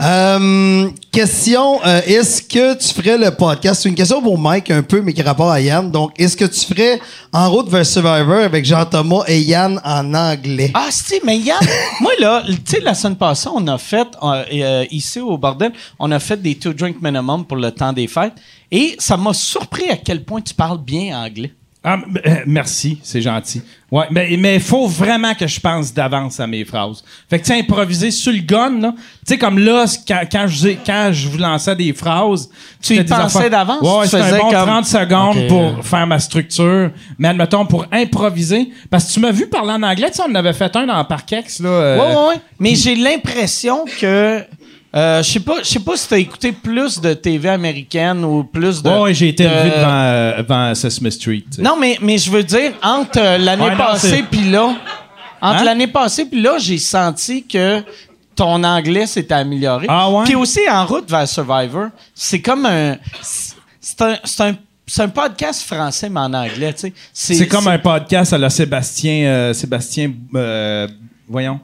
Euh, 0.00 0.90
question, 1.10 1.78
euh, 1.84 2.00
est-ce 2.06 2.42
que 2.42 2.74
tu 2.74 2.88
ferais 2.94 3.18
le 3.18 3.30
podcast? 3.30 3.82
C'est 3.82 3.88
une 3.90 3.94
question 3.94 4.22
pour 4.22 4.38
Mike 4.38 4.70
un 4.70 4.82
peu, 4.82 5.02
mais 5.02 5.12
qui 5.12 5.20
a 5.20 5.24
rapport 5.24 5.50
à 5.50 5.60
Yann. 5.60 5.90
Donc, 5.90 6.12
est-ce 6.18 6.36
que 6.36 6.46
tu 6.46 6.60
ferais 6.60 7.00
En 7.32 7.50
route 7.50 7.68
vers 7.68 7.84
Survivor 7.84 8.38
avec 8.38 8.64
Jean-Thomas 8.64 9.24
et 9.28 9.40
Yann 9.40 9.78
en 9.84 10.14
anglais? 10.14 10.70
Ah, 10.72 10.88
si, 10.90 11.20
mais 11.24 11.38
Yann, 11.38 11.60
moi, 12.00 12.12
là, 12.18 12.42
tu 12.46 12.56
sais, 12.64 12.80
la 12.80 12.94
semaine 12.94 13.16
passée, 13.16 13.50
on 13.54 13.66
a 13.68 13.76
fait, 13.76 14.08
euh, 14.22 14.44
euh, 14.52 14.86
ici 14.90 15.20
au 15.20 15.36
bordel, 15.36 15.72
on 15.98 16.10
a 16.10 16.18
fait 16.18 16.40
des 16.40 16.54
two 16.54 16.72
drink 16.72 16.96
minimum 17.02 17.44
pour 17.44 17.58
le 17.58 17.70
temps 17.70 17.92
des 17.92 18.06
fêtes. 18.06 18.34
Et 18.70 18.96
ça 18.98 19.18
m'a 19.18 19.34
surpris 19.34 19.90
à 19.90 19.96
quel 19.98 20.24
point 20.24 20.40
tu 20.40 20.54
parles 20.54 20.82
bien 20.82 21.22
anglais. 21.22 21.52
Ah, 21.84 21.98
euh, 22.26 22.36
merci, 22.46 22.98
c'est 23.02 23.20
gentil. 23.20 23.60
Ouais, 23.90 24.04
mais 24.12 24.36
mais 24.38 24.54
il 24.54 24.60
faut 24.60 24.86
vraiment 24.86 25.34
que 25.34 25.48
je 25.48 25.58
pense 25.58 25.92
d'avance 25.92 26.38
à 26.38 26.46
mes 26.46 26.64
phrases. 26.64 27.02
Fait 27.28 27.40
que 27.40 27.44
tu 27.44 27.52
sais, 27.52 27.58
improviser 27.58 28.12
sur 28.12 28.30
le 28.32 28.38
gun, 28.38 28.78
là. 28.80 28.94
Tu 28.96 29.02
sais, 29.26 29.38
comme 29.38 29.58
là, 29.58 29.84
quand, 30.06 30.20
quand, 30.30 30.46
je, 30.46 30.68
quand 30.86 31.10
je 31.12 31.28
vous 31.28 31.38
lançais 31.38 31.74
des 31.74 31.92
phrases. 31.92 32.48
Tu 32.80 32.94
y 32.94 33.02
pensais 33.04 33.50
d'avance? 33.50 33.82
Ouais, 33.82 34.08
Tu 34.08 34.14
un 34.16 34.30
bon 34.38 34.50
comme- 34.50 34.66
30 34.68 34.86
secondes 34.86 35.48
pour 35.48 35.84
faire 35.84 36.06
ma 36.06 36.20
structure. 36.20 36.90
Mais 37.18 37.28
admettons, 37.28 37.66
pour 37.66 37.84
improviser. 37.90 38.70
Parce 38.88 39.08
que 39.08 39.12
tu 39.14 39.20
m'as 39.20 39.32
vu 39.32 39.48
parler 39.48 39.72
en 39.72 39.82
anglais, 39.82 40.08
tu 40.10 40.18
sais, 40.18 40.22
on 40.26 40.30
en 40.30 40.34
avait 40.36 40.52
fait 40.52 40.74
un 40.76 40.86
dans 40.86 41.04
Parkex, 41.04 41.58
là. 41.60 41.68
euh, 41.68 41.98
Ouais, 41.98 42.14
ouais, 42.14 42.28
ouais. 42.28 42.40
Mais 42.60 42.76
j'ai 42.76 42.94
l'impression 42.94 43.84
que. 44.00 44.40
Euh, 44.94 45.22
je 45.22 45.30
sais 45.30 45.40
pas, 45.40 45.58
je 45.62 45.68
sais 45.68 45.80
pas 45.80 45.96
si 45.96 46.08
t'as 46.08 46.18
écouté 46.18 46.52
plus 46.52 47.00
de 47.00 47.14
TV 47.14 47.48
américaine 47.48 48.24
ou 48.24 48.44
plus 48.44 48.82
de. 48.82 48.88
Ouais, 48.90 49.00
ouais, 49.00 49.14
j'ai 49.14 49.28
été 49.28 49.44
élevé 49.44 49.70
de- 49.70 49.76
devant, 49.76 49.88
euh, 49.90 50.42
devant 50.42 50.74
Sesame 50.74 51.10
Street. 51.10 51.44
Non, 51.58 51.76
mais, 51.80 51.98
mais 52.02 52.18
je 52.18 52.30
veux 52.30 52.42
dire, 52.44 52.72
entre 52.82 53.18
euh, 53.18 53.38
l'année 53.38 53.64
Ouais, 53.64 53.70
non, 53.70 53.76
passée 53.76 54.24
puis 54.30 54.50
là, 54.50 54.74
entre 55.40 55.60
Hein? 55.60 55.64
l'année 55.64 55.86
passée 55.86 56.24
puis 56.26 56.40
là, 56.42 56.58
j'ai 56.58 56.78
senti 56.78 57.44
que 57.44 57.82
ton 58.36 58.62
anglais 58.64 59.06
s'était 59.06 59.34
amélioré. 59.34 59.86
Ah 59.88 60.10
ouais? 60.10 60.24
Puis 60.24 60.34
aussi, 60.34 60.60
en 60.70 60.84
route 60.86 61.08
vers 61.10 61.26
Survivor, 61.28 61.88
c'est 62.14 62.40
comme 62.40 62.66
un... 62.66 62.96
C'est 63.80 64.00
un... 64.02 64.16
C'est 64.24 64.40
un 64.42 64.56
c'est 64.84 65.02
un 65.02 65.08
podcast 65.08 65.62
français, 65.62 66.10
mais 66.10 66.20
en 66.20 66.34
anglais, 66.34 66.74
tu 66.74 66.92
sais. 67.14 67.36
C'est 67.36 67.46
comme 67.48 67.66
un 67.68 67.78
podcast 67.78 68.32
à 68.34 68.36
la 68.38 68.50
Sébastien. 68.50 69.54
Sébastien. 69.54 70.12
voyons. 71.26 71.60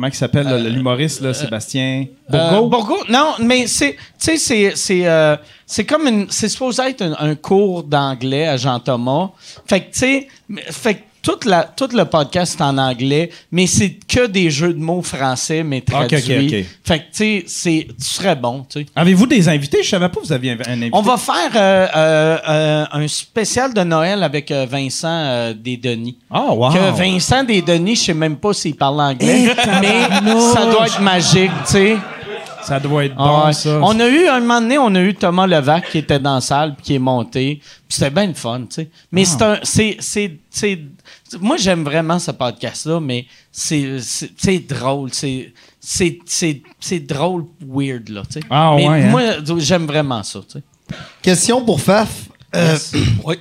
Comment 0.00 0.08
il 0.08 0.14
s'appelle, 0.16 0.46
là, 0.46 0.56
l'humoriste, 0.56 1.20
là, 1.20 1.34
Sébastien 1.34 2.06
Euh, 2.32 2.50
Bourgault? 2.50 2.68
Bourgault, 2.68 3.04
non, 3.10 3.34
mais 3.40 3.66
c'est, 3.66 3.92
tu 3.92 3.98
sais, 4.18 4.36
c'est, 4.38 4.72
c'est, 4.74 5.06
euh, 5.06 5.36
c'est 5.66 5.84
comme 5.84 6.06
une, 6.06 6.26
c'est 6.30 6.48
supposé 6.48 6.84
être 6.84 7.02
un, 7.02 7.14
un 7.18 7.34
cours 7.34 7.82
d'anglais 7.82 8.48
à 8.48 8.56
Jean 8.56 8.80
Thomas. 8.80 9.28
Fait 9.66 9.80
que, 9.82 9.92
tu 9.92 9.98
sais, 9.98 10.28
fait 10.70 10.94
que 10.94 11.00
toute 11.22 11.44
la, 11.44 11.64
tout 11.64 11.88
le 11.94 12.04
podcast 12.04 12.58
est 12.58 12.62
en 12.62 12.78
anglais, 12.78 13.30
mais 13.52 13.66
c'est 13.66 13.90
que 14.08 14.26
des 14.26 14.50
jeux 14.50 14.72
de 14.72 14.78
mots 14.78 15.02
français, 15.02 15.62
mais 15.62 15.78
Ok, 15.78 15.94
ok, 16.02 16.08
traduits. 16.08 16.60
ok. 16.60 16.64
Fait 16.84 16.98
que, 16.98 17.04
tu 17.04 17.08
sais, 17.12 17.44
c'est, 17.46 17.86
tu 17.98 18.04
serais 18.04 18.36
bon, 18.36 18.64
tu 18.68 18.80
sais. 18.80 18.86
Avez-vous 18.96 19.26
des 19.26 19.48
invités? 19.48 19.82
Je 19.82 19.88
savais 19.88 20.08
pas 20.08 20.20
que 20.20 20.26
vous 20.26 20.32
aviez 20.32 20.52
un 20.52 20.72
invité. 20.72 20.90
On 20.92 21.02
va 21.02 21.16
faire 21.16 21.50
euh, 21.54 21.86
euh, 21.94 22.38
euh, 22.48 22.84
un 22.92 23.08
spécial 23.08 23.74
de 23.74 23.82
Noël 23.82 24.22
avec 24.22 24.50
Vincent 24.50 25.52
Desdenis. 25.54 26.16
Ah, 26.30 26.52
wow. 26.52 26.72
Que 26.72 26.90
Vincent 26.96 27.44
Desdenis, 27.44 27.96
je 27.96 28.00
sais 28.02 28.14
même 28.14 28.36
pas 28.36 28.52
s'il 28.52 28.74
parle 28.76 29.00
anglais, 29.00 29.54
mais 29.80 30.08
ça 30.54 30.66
doit 30.70 30.86
être 30.86 31.00
magique, 31.00 31.50
tu 31.66 31.72
sais. 31.72 31.96
Ça 32.70 32.78
doit 32.78 33.04
être 33.04 33.14
Ah 33.18 33.26
bon, 33.26 33.46
ouais. 33.46 33.52
ça. 33.52 33.80
On 33.82 33.98
a 33.98 34.06
eu 34.08 34.28
un 34.28 34.38
moment 34.38 34.60
donné, 34.60 34.78
on 34.78 34.94
a 34.94 35.00
eu 35.00 35.12
Thomas 35.12 35.48
Levac 35.48 35.90
qui 35.90 35.98
était 35.98 36.20
dans 36.20 36.36
la 36.36 36.40
salle 36.40 36.76
puis 36.76 36.84
qui 36.84 36.94
est 36.94 36.98
monté. 37.00 37.56
Puis 37.60 37.98
c'était 37.98 38.10
bien 38.10 38.28
le 38.28 38.34
fun, 38.34 38.60
tu 38.60 38.66
sais. 38.76 38.90
Ah. 38.92 38.96
Mais 39.10 39.24
c'est 39.24 39.42
un, 39.42 39.58
c'est, 39.64 39.96
c'est, 39.98 40.38
c'est- 40.50 40.78
moi 41.40 41.56
j'aime 41.56 41.82
vraiment 41.82 42.20
ce 42.20 42.30
podcast-là, 42.30 43.00
mais 43.00 43.26
c'est, 43.50 43.98
c'est, 43.98 44.30
c'est 44.36 44.58
drôle, 44.60 45.10
c'est, 45.12 45.52
c'est, 45.80 46.20
c'est, 46.26 46.62
c'est 46.78 47.00
drôle, 47.00 47.46
weird 47.60 48.08
là, 48.08 48.22
tu 48.32 48.34
sais. 48.34 48.46
Ah 48.48 48.74
mais 48.76 48.88
ouais, 48.88 49.02
hein? 49.02 49.10
moi 49.10 49.22
j'aime 49.58 49.86
vraiment 49.86 50.22
ça, 50.22 50.38
tu 50.40 50.60
sais. 50.60 50.96
Question 51.22 51.64
pour 51.64 51.80
Faf. 51.80 52.28
Euh, 52.54 52.78
Oui. 53.24 53.34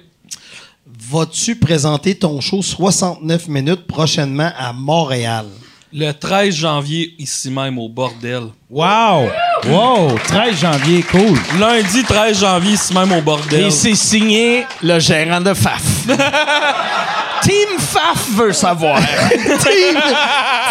Vas-tu 1.12 1.56
présenter 1.56 2.16
ton 2.16 2.42
show 2.42 2.64
69 2.64 3.48
minutes 3.48 3.86
prochainement 3.86 4.52
à 4.58 4.74
Montréal? 4.74 5.46
Le 5.92 6.12
13 6.12 6.54
janvier, 6.56 7.16
ici 7.18 7.50
même, 7.50 7.80
au 7.80 7.90
bordel. 7.90 8.44
Wow! 8.70 9.30
Wow! 9.68 10.20
13 10.24 10.60
janvier, 10.60 11.02
cool. 11.04 11.36
Lundi 11.60 12.04
13 12.04 12.40
janvier, 12.42 12.74
ici 12.74 12.94
même, 12.94 13.12
au 13.12 13.22
bordel. 13.22 13.66
Et 13.66 13.72
c'est 13.72 13.96
signé 13.96 14.66
le 14.84 15.00
gérant 15.00 15.42
de 15.42 15.54
FAF. 15.54 15.82
Team 17.42 17.80
FAF 17.80 18.30
veut 18.36 18.54
savoir. 18.54 19.00
Team, 19.32 20.00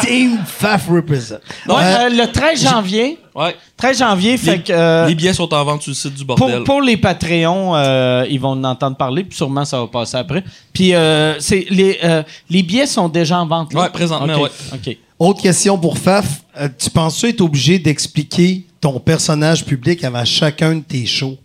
Team 0.03 0.39
Faf 0.47 0.87
represent. 0.89 1.39
Ouais, 1.67 1.75
Euh, 1.83 1.99
euh, 2.07 2.09
le 2.11 2.31
13 2.31 2.63
janvier. 2.63 3.19
Ouais. 3.39 3.55
13 3.77 3.99
janvier, 3.99 4.37
fait 4.37 4.57
Les, 4.57 4.63
que. 4.65 4.73
euh, 4.73 5.07
les 5.07 5.15
billets 5.15 5.33
sont 5.35 5.53
en 5.55 5.65
vente 5.65 5.83
sur 5.83 5.91
le 5.91 5.95
site 5.95 6.15
du 6.15 6.25
bordel. 6.25 6.65
pour 6.65 6.83
les 6.83 6.97
Patreons, 6.97 7.77
euh, 7.77 8.27
ils 8.29 8.41
vont 8.41 8.51
en 8.51 8.65
entendre 8.65 8.97
parler, 8.97 9.23
puis 9.23 9.37
sûrement 9.37 9.65
ça 9.65 9.79
va 9.81 9.87
passer 9.87 10.17
après. 10.17 10.43
Puis 10.73 10.93
euh, 10.95 11.39
les, 11.71 11.99
euh, 12.03 12.23
les 12.51 12.63
billets 12.65 12.87
sont 12.87 13.09
déjà 13.09 13.39
en 13.41 13.47
vente. 13.47 13.73
là? 13.73 13.83
Ouais, 13.83 13.91
présentement, 13.91 14.35
Ok, 14.35 14.43
ouais. 14.43 14.51
OK. 14.89 14.97
Autre 15.21 15.43
question 15.43 15.79
pour 15.79 15.99
Faf. 15.99 16.43
Euh, 16.61 16.69
tu 16.77 16.91
penses-tu 16.91 17.29
être 17.29 17.41
obligé 17.41 17.79
d'expliquer 17.79 18.65
ton 18.81 18.99
personnage 19.01 19.65
public 19.65 20.03
avant 20.05 20.25
chacun 20.25 20.77
de 20.77 20.81
tes 20.83 21.07
shows? 21.07 21.37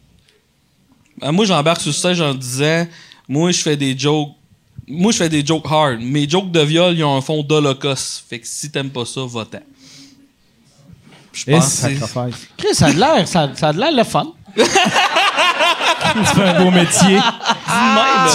Euh, 1.22 1.32
moi, 1.32 1.45
j'embarque 1.45 1.82
sur 1.82 1.90
le 1.90 1.94
stage 1.95 2.22
en 2.22 2.34
disant 2.34 2.88
Moi, 3.28 3.52
je 3.52 3.61
fais 3.61 3.78
des 3.78 3.98
jokes. 3.98 4.30
Moi, 4.88 5.11
je 5.11 5.18
fais 5.18 5.30
des 5.30 5.45
jokes 5.45 5.65
hard. 5.70 5.99
Mes 6.02 6.28
jokes 6.28 6.52
de 6.52 6.60
viol, 6.60 6.94
ils 6.98 7.03
ont 7.03 7.15
un 7.15 7.22
fond 7.22 7.41
d'holocauste. 7.44 8.26
Fait 8.30 8.40
que 8.40 8.48
si 8.48 8.70
t'aimes 8.72 8.90
pas 8.90 9.06
ça, 9.06 9.22
va-t'en. 9.26 9.60
Je 11.34 11.45
pense 11.51 11.81
que. 11.81 11.88
Chris, 12.57 12.73
ça 12.76 12.85
a 12.88 12.91
de 12.93 12.99
l'air, 12.99 13.27
ça, 13.27 13.49
ça 13.55 13.68
a 13.69 13.73
de 13.73 13.80
l'air 13.80 13.91
le 13.91 14.03
fun. 14.03 14.27
Tu 14.55 14.64
fais 16.35 16.43
un 16.43 16.61
beau 16.64 16.69
métier. 16.69 17.19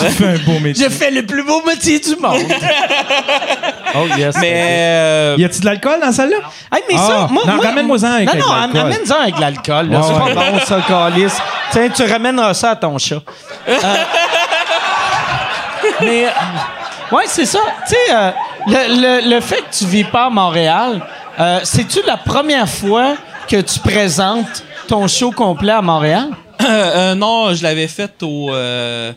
Tu 0.01 0.07
fais 0.13 0.27
un 0.27 0.39
beau 0.39 0.59
métier. 0.59 0.85
Je 0.85 0.91
fais 0.91 1.11
le 1.13 1.25
plus 1.25 1.45
beau 1.45 1.63
métier 1.65 2.01
du 2.01 2.17
monde. 2.17 2.43
oh 3.95 4.07
yes. 4.17 4.35
Mais 4.41 4.53
euh, 4.57 5.35
Y 5.39 5.45
a-tu 5.45 5.61
de 5.61 5.65
l'alcool 5.67 6.01
dans 6.01 6.11
celle-là? 6.11 6.39
Hey, 6.73 6.83
mais 6.89 6.97
Ah, 6.99 7.07
ça, 7.07 7.29
moi, 7.31 7.45
non, 7.47 7.55
moi- 7.55 7.65
ramène-moi-en 7.67 8.13
avec 8.13 8.27
Non, 8.29 8.35
de 8.35 8.41
non, 8.41 8.55
l'alcool. 8.55 8.81
amène-en 8.81 9.21
avec 9.23 9.39
l'alcool. 9.39 9.91
là. 9.91 9.99
Ouais, 10.01 10.05
c'est 10.09 10.13
ouais. 10.25 10.35
pas 10.35 10.51
bon, 10.51 10.59
ça, 10.67 10.81
calice. 10.89 11.39
Tiens, 11.71 11.89
tu 11.95 12.03
ramèneras 12.03 12.55
ça 12.55 12.71
à 12.71 12.77
ton 12.77 12.99
chat. 12.99 13.21
Euh, 13.69 13.77
mais, 16.01 16.25
euh, 16.27 16.31
ouais, 17.17 17.25
c'est 17.27 17.47
ça. 17.47 17.61
Tu 17.87 17.95
sais, 17.95 18.15
euh, 18.15 18.31
le, 18.67 19.21
le- 19.23 19.35
le 19.35 19.41
fait 19.41 19.59
que 19.63 19.77
tu 19.79 19.87
vis 19.87 20.05
pas 20.05 20.27
à 20.27 20.31
Montréal, 20.31 21.01
euh, 21.39 21.61
c'est-tu 21.65 22.01
la 22.07 22.17
première 22.17 22.69
fois 22.69 23.17
que 23.49 23.61
tu 23.61 23.79
présentes 23.81 24.65
ton 24.89 25.07
show 25.09 25.31
complet 25.31 25.73
à 25.73 25.83
Montréal? 25.83 26.29
euh, 26.69 27.15
non, 27.15 27.55
je 27.55 27.63
l'avais 27.63 27.89
fait 27.89 28.23
au. 28.23 28.51
Euh, 28.53 29.13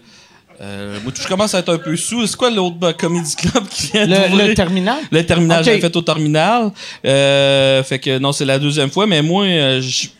euh, 0.61 0.99
je 1.19 1.27
commence 1.27 1.55
à 1.55 1.59
être 1.59 1.73
un 1.73 1.77
peu 1.79 1.95
sous. 1.95 2.27
C'est 2.27 2.35
quoi 2.37 2.51
l'autre 2.51 2.75
euh, 2.83 2.93
comedy 2.93 3.35
club 3.35 3.67
qui 3.67 3.87
vient 3.87 4.05
Le, 4.05 4.47
le 4.49 4.53
terminal? 4.53 4.97
Le 5.11 5.25
terminal, 5.25 5.59
Ok. 5.59 5.65
j'avais 5.65 5.81
fait 5.81 5.95
au 5.95 6.01
terminal. 6.03 6.69
Euh, 7.03 7.81
fait 7.83 7.97
que 7.97 8.19
non, 8.19 8.31
c'est 8.31 8.45
la 8.45 8.59
deuxième 8.59 8.91
fois, 8.91 9.07
mais 9.07 9.23
moi, 9.23 9.45
euh, 9.45 9.81
j- 9.81 10.11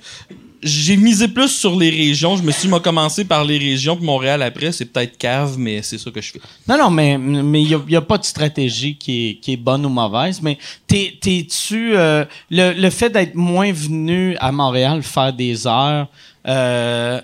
j'ai 0.64 0.98
misé 0.98 1.28
plus 1.28 1.50
sur 1.50 1.76
les 1.76 1.90
régions. 1.90 2.36
Je 2.38 2.44
me 2.44 2.52
suis 2.52 2.68
m'a 2.68 2.80
commencé 2.80 3.26
par 3.26 3.44
les 3.46 3.58
régions, 3.58 3.96
puis 3.96 4.06
Montréal 4.06 4.42
après, 4.44 4.72
c'est 4.72 4.86
peut-être 4.86 5.18
cave, 5.18 5.56
mais 5.58 5.82
c'est 5.82 5.98
ça 5.98 6.12
que 6.12 6.22
je 6.22 6.32
fais. 6.34 6.42
Non, 6.68 6.78
non, 6.78 6.90
mais 6.92 7.14
il 7.64 7.68
n'y 7.68 7.74
a, 7.76 7.82
y 7.90 7.96
a 7.96 8.02
pas 8.02 8.18
de 8.18 8.26
stratégie 8.26 8.96
qui 8.98 9.30
est, 9.30 9.36
qui 9.36 9.54
est 9.54 9.58
bonne 9.58 9.86
ou 9.86 9.90
mauvaise, 9.90 10.42
mais 10.42 10.58
t'es- 10.88 11.18
t'es-tu. 11.20 11.96
euh, 11.96 12.26
le, 12.50 12.74
le 12.74 12.90
fait 12.90 13.10
d'être 13.10 13.36
moins 13.36 13.72
venu 13.72 14.36
à 14.40 14.52
Montréal 14.52 15.02
faire 15.04 15.34
des 15.34 15.66
heures, 15.68 16.08
euh, 16.48 17.20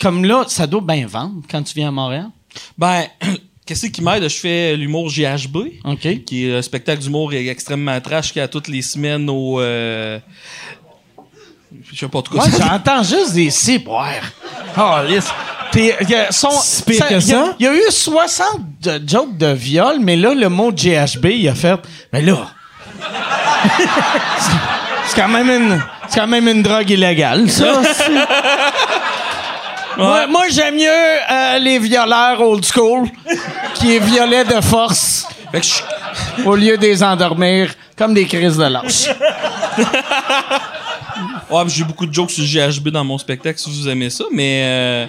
comme 0.00 0.24
là, 0.24 0.44
ça 0.48 0.66
doit 0.66 0.80
bien 0.80 1.06
vendre 1.06 1.42
quand 1.50 1.62
tu 1.62 1.74
viens 1.74 1.88
à 1.88 1.92
Montréal? 1.92 2.28
Ben, 2.78 3.04
qu'est-ce 3.66 3.86
qui 3.86 4.02
m'aide? 4.02 4.22
Je 4.28 4.36
fais 4.36 4.76
l'humour 4.76 5.08
GHB, 5.10 5.56
qui 6.24 6.46
est 6.46 6.54
un 6.56 6.62
spectacle 6.62 7.02
d'humour 7.02 7.32
extrêmement 7.34 8.00
trash 8.00 8.32
qui 8.32 8.40
à 8.40 8.48
toutes 8.48 8.68
les 8.68 8.82
semaines 8.82 9.28
au. 9.28 9.60
euh, 9.60 10.18
je 11.92 11.98
sais 11.98 12.08
pas 12.08 12.22
tout 12.22 12.36
Ouais, 12.36 12.44
j'entends 12.58 13.02
juste 13.02 13.34
des 13.34 13.50
ciboires. 13.50 14.08
Oh, 14.78 14.94
lisse. 15.06 15.28
Son- 16.30 16.48
pire 16.86 17.06
que 17.08 17.14
y 17.14 17.16
a- 17.16 17.20
ça? 17.20 17.44
Il 17.58 17.66
y, 17.66 17.68
a 17.68 17.74
eu 17.74 17.82
60 17.90 18.60
de- 18.82 19.02
jokes 19.06 19.36
de 19.36 19.48
viol, 19.52 19.96
mais 20.00 20.16
là, 20.16 20.32
le 20.34 20.48
mot 20.48 20.72
GHB, 20.72 21.26
il 21.26 21.48
a 21.48 21.54
fait. 21.54 21.78
Mais 22.12 22.22
là. 22.22 22.36
c'est- 25.06 25.16
quand 25.20 25.28
même 25.28 25.50
une. 25.50 25.82
C'est 26.08 26.20
quand 26.20 26.26
même 26.26 26.48
une 26.48 26.62
drogue 26.62 26.88
illégale, 26.88 27.50
ça. 27.50 27.82
Moi, 29.98 30.26
moi, 30.28 30.42
j'aime 30.50 30.76
mieux 30.76 30.86
euh, 31.30 31.58
les 31.58 31.78
violeurs 31.78 32.40
old 32.40 32.64
school 32.64 33.08
qui 33.74 33.98
violaient 33.98 34.44
de 34.44 34.60
force 34.60 35.26
Fait 35.52 35.60
que 35.60 35.66
je- 35.66 36.42
au 36.44 36.54
lieu 36.54 36.76
de 36.76 36.82
les 36.82 37.02
endormir 37.02 37.70
comme 37.96 38.12
des 38.14 38.26
crises 38.26 38.56
de 38.58 38.64
lâche. 38.64 39.08
Ouais, 41.50 41.62
j'ai 41.68 41.84
beaucoup 41.84 42.06
de 42.06 42.12
jokes 42.12 42.30
sur 42.32 42.44
GHB 42.44 42.88
dans 42.88 43.04
mon 43.04 43.18
spectacle 43.18 43.58
si 43.58 43.70
vous 43.70 43.88
aimez 43.88 44.10
ça, 44.10 44.24
mais 44.32 44.62
euh, 44.64 45.06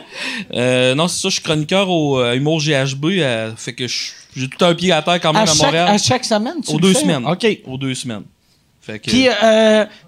euh, 0.54 0.96
non, 0.96 1.08
c'est 1.08 1.20
ça, 1.22 1.30
je 1.30 1.34
suis 1.36 1.42
chroniqueur 1.44 1.90
au 1.90 2.20
euh, 2.20 2.36
humour 2.36 2.60
GHB, 2.62 3.06
euh, 3.06 3.52
fait 3.56 3.74
que 3.74 3.88
j'ai 3.88 4.48
tout 4.48 4.64
un 4.64 4.76
pied 4.76 4.92
à 4.92 5.02
terre 5.02 5.20
quand 5.20 5.34
même 5.34 5.42
À 5.42 5.44
à, 5.44 5.46
chaque, 5.48 5.58
Montréal. 5.66 5.88
à 5.90 5.98
chaque 5.98 6.26
semaine, 6.26 6.56
tu 6.64 6.76
aux 6.76 6.80
deux 6.80 6.94
fais? 6.94 7.00
semaines. 7.00 7.26
OK. 7.26 7.48
Aux 7.66 7.78
deux 7.78 7.96
semaines. 7.96 8.24
Fait 8.82 9.00
que, 9.00 9.10
Puis, 9.10 9.28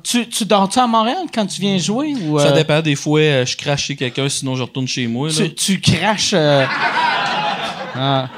tu, 0.03 0.29
tu 0.29 0.45
dors-tu 0.45 0.79
à 0.79 0.87
Montréal 0.87 1.23
quand 1.33 1.45
tu 1.47 1.59
viens 1.59 1.77
jouer? 1.79 2.13
Ou, 2.13 2.39
ça 2.39 2.51
dépend, 2.51 2.79
des 2.81 2.95
fois, 2.95 3.43
je 3.43 3.57
crache 3.57 3.85
chez 3.85 3.95
quelqu'un, 3.95 4.29
sinon 4.29 4.55
je 4.55 4.61
retourne 4.63 4.87
chez 4.87 5.07
moi. 5.07 5.27
Là. 5.29 5.33
Tu, 5.35 5.53
tu 5.53 5.81
craches. 5.81 6.33
ah. 7.95 8.29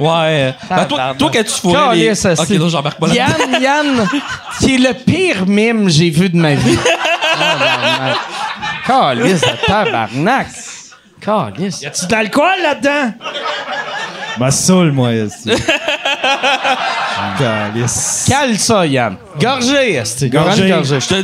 Ouais. 0.00 0.54
ben, 0.68 0.84
toi, 0.86 1.14
toi, 1.18 1.30
quand 1.32 1.42
tu 1.44 1.50
fourrais 1.60 1.94
les... 1.96 2.14
Ça, 2.14 2.32
Ok, 2.32 2.38
c'est- 2.48 2.58
non, 2.58 2.68
j'embarque 2.68 2.98
pas 2.98 3.06
là 3.08 3.14
Yann, 3.14 3.62
Yann, 3.62 4.08
qui 4.60 4.74
est 4.74 4.78
le 4.78 4.94
pire 4.94 5.46
mime 5.46 5.84
que 5.84 5.90
j'ai 5.90 6.10
vu 6.10 6.28
de 6.30 6.36
ma 6.36 6.54
vie. 6.54 6.78
Calisse 8.86 9.40
de 9.42 9.66
tabarnak. 9.66 10.48
Calisse. 11.20 11.82
Y 11.82 11.86
a-tu 11.86 12.06
de 12.06 12.12
l'alcool 12.12 12.62
là-dedans? 12.62 13.12
Ma 14.38 14.50
saoule, 14.50 14.92
moi, 14.92 15.12
ici. 15.12 15.50
Calice. 17.38 18.24
Cale 18.28 18.58
ça, 18.58 18.86
Yann. 18.86 19.16
Gorgé, 19.40 19.94
esti. 19.96 20.30
Gorgé. 20.30 20.68
Gorgé. 20.68 20.98
Je 21.00 21.06
te, 21.08 21.14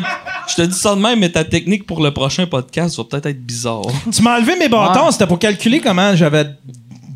je 0.48 0.54
te 0.54 0.62
dis 0.62 0.78
ça 0.78 0.94
de 0.94 1.00
même, 1.00 1.18
mais 1.20 1.30
ta 1.30 1.44
technique 1.44 1.86
pour 1.86 2.02
le 2.02 2.10
prochain 2.12 2.46
podcast 2.46 2.96
va 2.98 3.04
peut-être 3.04 3.26
être 3.26 3.44
bizarre. 3.44 3.82
Tu 4.12 4.22
m'as 4.22 4.36
enlevé 4.36 4.56
mes 4.56 4.68
bâtons, 4.68 5.06
Ouais. 5.06 5.12
c'était 5.12 5.26
pour 5.26 5.38
calculer 5.38 5.80
comment 5.80 6.14
j'avais 6.14 6.46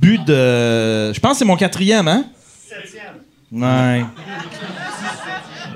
bu 0.00 0.18
de. 0.18 1.12
Je 1.12 1.20
pense 1.20 1.32
que 1.32 1.38
c'est 1.38 1.44
mon 1.44 1.56
quatrième, 1.56 2.08
hein? 2.08 2.24
Ouais. 3.52 4.04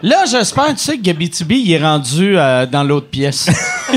Là, 0.02 0.24
j'espère, 0.30 0.68
tu 0.68 0.76
sais, 0.78 0.96
que 0.98 1.02
Gabitibi, 1.02 1.60
il 1.64 1.72
est 1.72 1.82
rendu 1.82 2.38
euh, 2.38 2.66
dans 2.66 2.84
l'autre 2.84 3.08
pièce. 3.08 3.48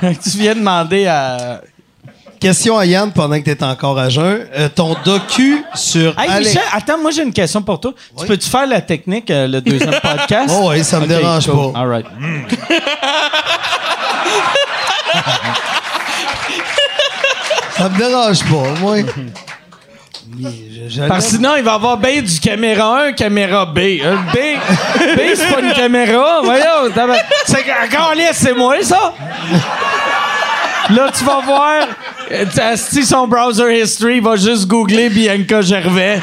tu 0.00 0.30
viens 0.38 0.54
demander 0.54 1.06
à. 1.06 1.60
Question 2.38 2.78
à 2.78 2.86
Yann 2.86 3.12
pendant 3.12 3.38
que 3.38 3.44
tu 3.44 3.50
es 3.50 3.62
encore 3.62 3.98
à 3.98 4.08
jeun. 4.08 4.46
Euh, 4.56 4.68
ton 4.74 4.96
docu 5.04 5.62
sur 5.74 6.18
Hey, 6.18 6.30
Alex- 6.30 6.48
Michel, 6.54 6.62
attends, 6.72 6.96
moi, 6.98 7.10
j'ai 7.10 7.22
une 7.22 7.34
question 7.34 7.60
pour 7.60 7.78
toi. 7.80 7.92
Tu 8.18 8.24
peux-tu 8.26 8.48
faire 8.48 8.66
la 8.66 8.80
technique, 8.80 9.30
euh, 9.30 9.46
le 9.46 9.60
deuxième 9.60 9.90
podcast? 10.02 10.54
Oh 10.58 10.70
oui, 10.70 10.82
ça 10.82 10.98
me 11.00 11.04
Ok, 11.04 11.08
dérange 11.08 11.46
cool. 11.46 11.72
pas. 11.72 11.80
All 11.80 11.88
right. 11.88 12.06
Ça 17.80 17.88
me 17.88 17.96
dérange 17.96 18.40
pas, 18.44 18.80
moi. 18.80 18.96
Mais 20.38 20.50
je- 20.88 20.94
je 21.02 21.02
Parce 21.08 21.26
que 21.26 21.30
sinon, 21.36 21.56
il 21.56 21.62
va 21.64 21.72
y 21.72 21.74
avoir 21.74 21.96
bien 21.96 22.20
du 22.22 22.38
caméra 22.40 23.04
1, 23.06 23.12
caméra 23.12 23.64
B. 23.66 23.78
Euh, 24.02 24.16
B, 24.34 24.36
B 25.16 25.20
c'est 25.34 25.48
pas 25.52 25.60
une 25.60 25.72
caméra. 25.72 26.40
Voyons. 26.44 26.92
C'est 27.46 27.58
encore 27.58 28.12
c'est 28.32 28.54
moi, 28.54 28.74
ça. 28.82 29.14
Là, 30.90 31.10
tu 31.16 31.24
vas 31.24 31.40
voir. 31.40 31.86
euh, 32.32 32.44
t'as- 32.54 32.76
Si 32.76 33.04
son 33.04 33.26
browser 33.26 33.80
history 33.80 34.16
il 34.16 34.22
va 34.22 34.36
juste 34.36 34.66
googler 34.66 35.08
Bianca 35.08 35.62
Gervais. 35.62 36.20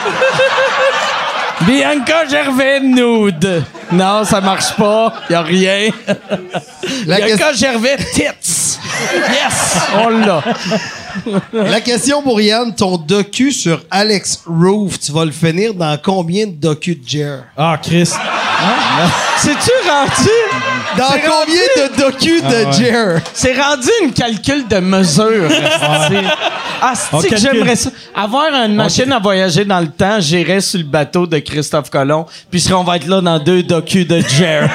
Bianca 1.61 2.25
Gervais 2.29 2.79
nude. 2.81 3.63
Non, 3.91 4.23
ça 4.25 4.41
marche 4.41 4.73
pas. 4.75 5.13
Y 5.29 5.33
a 5.33 5.41
rien. 5.41 5.89
La, 7.07 7.17
Bianca 7.17 7.51
Gervais 7.53 7.97
tits. 8.13 8.56
Yes, 9.29 9.77
on 9.95 10.09
l'a. 10.09 10.43
La 11.53 11.81
question 11.81 12.21
pour 12.21 12.39
Yann, 12.41 12.73
ton 12.75 12.97
docu 12.97 13.51
sur 13.51 13.81
Alex 13.89 14.43
Roof, 14.45 14.99
tu 14.99 15.11
vas 15.11 15.25
le 15.25 15.31
finir 15.31 15.73
dans 15.73 15.97
combien 16.03 16.45
de 16.47 16.51
docu 16.51 16.95
de 16.95 17.07
Jer? 17.07 17.43
Ah, 17.55 17.77
Chris. 17.81 18.09
C'est-tu 19.37 19.71
rendu? 19.89 20.29
Dans 20.97 21.05
combien 21.05 21.87
de 21.87 21.97
docu 22.01 22.41
de 22.41 22.71
Jer? 22.71 23.21
C'est 23.33 23.59
rendu 23.59 23.87
une 24.03 24.13
calcul 24.13 24.67
de 24.67 24.77
mesure. 24.79 25.49
C'est- 25.49 26.23
Ah, 26.79 26.93
c'est 26.95 27.27
que 27.29 27.37
j'aimerais 27.37 27.75
ça? 27.75 27.89
Avoir 28.13 28.53
une 28.53 28.75
machine 28.75 29.11
à 29.11 29.17
voyager 29.19 29.65
dans 29.65 29.79
le 29.79 29.87
temps, 29.87 30.19
j'irais 30.19 30.61
sur 30.61 30.77
le 30.79 30.85
bateau 30.85 31.25
de 31.25 31.39
Christophe 31.39 31.89
Colomb, 31.89 32.25
puis 32.51 32.63
on 32.71 32.83
va 32.83 32.97
être 32.97 33.07
là 33.07 33.19
dans 33.19 33.39
deux 33.39 33.63
docus 33.63 34.07
de 34.07 34.19
Jer. 34.19 34.69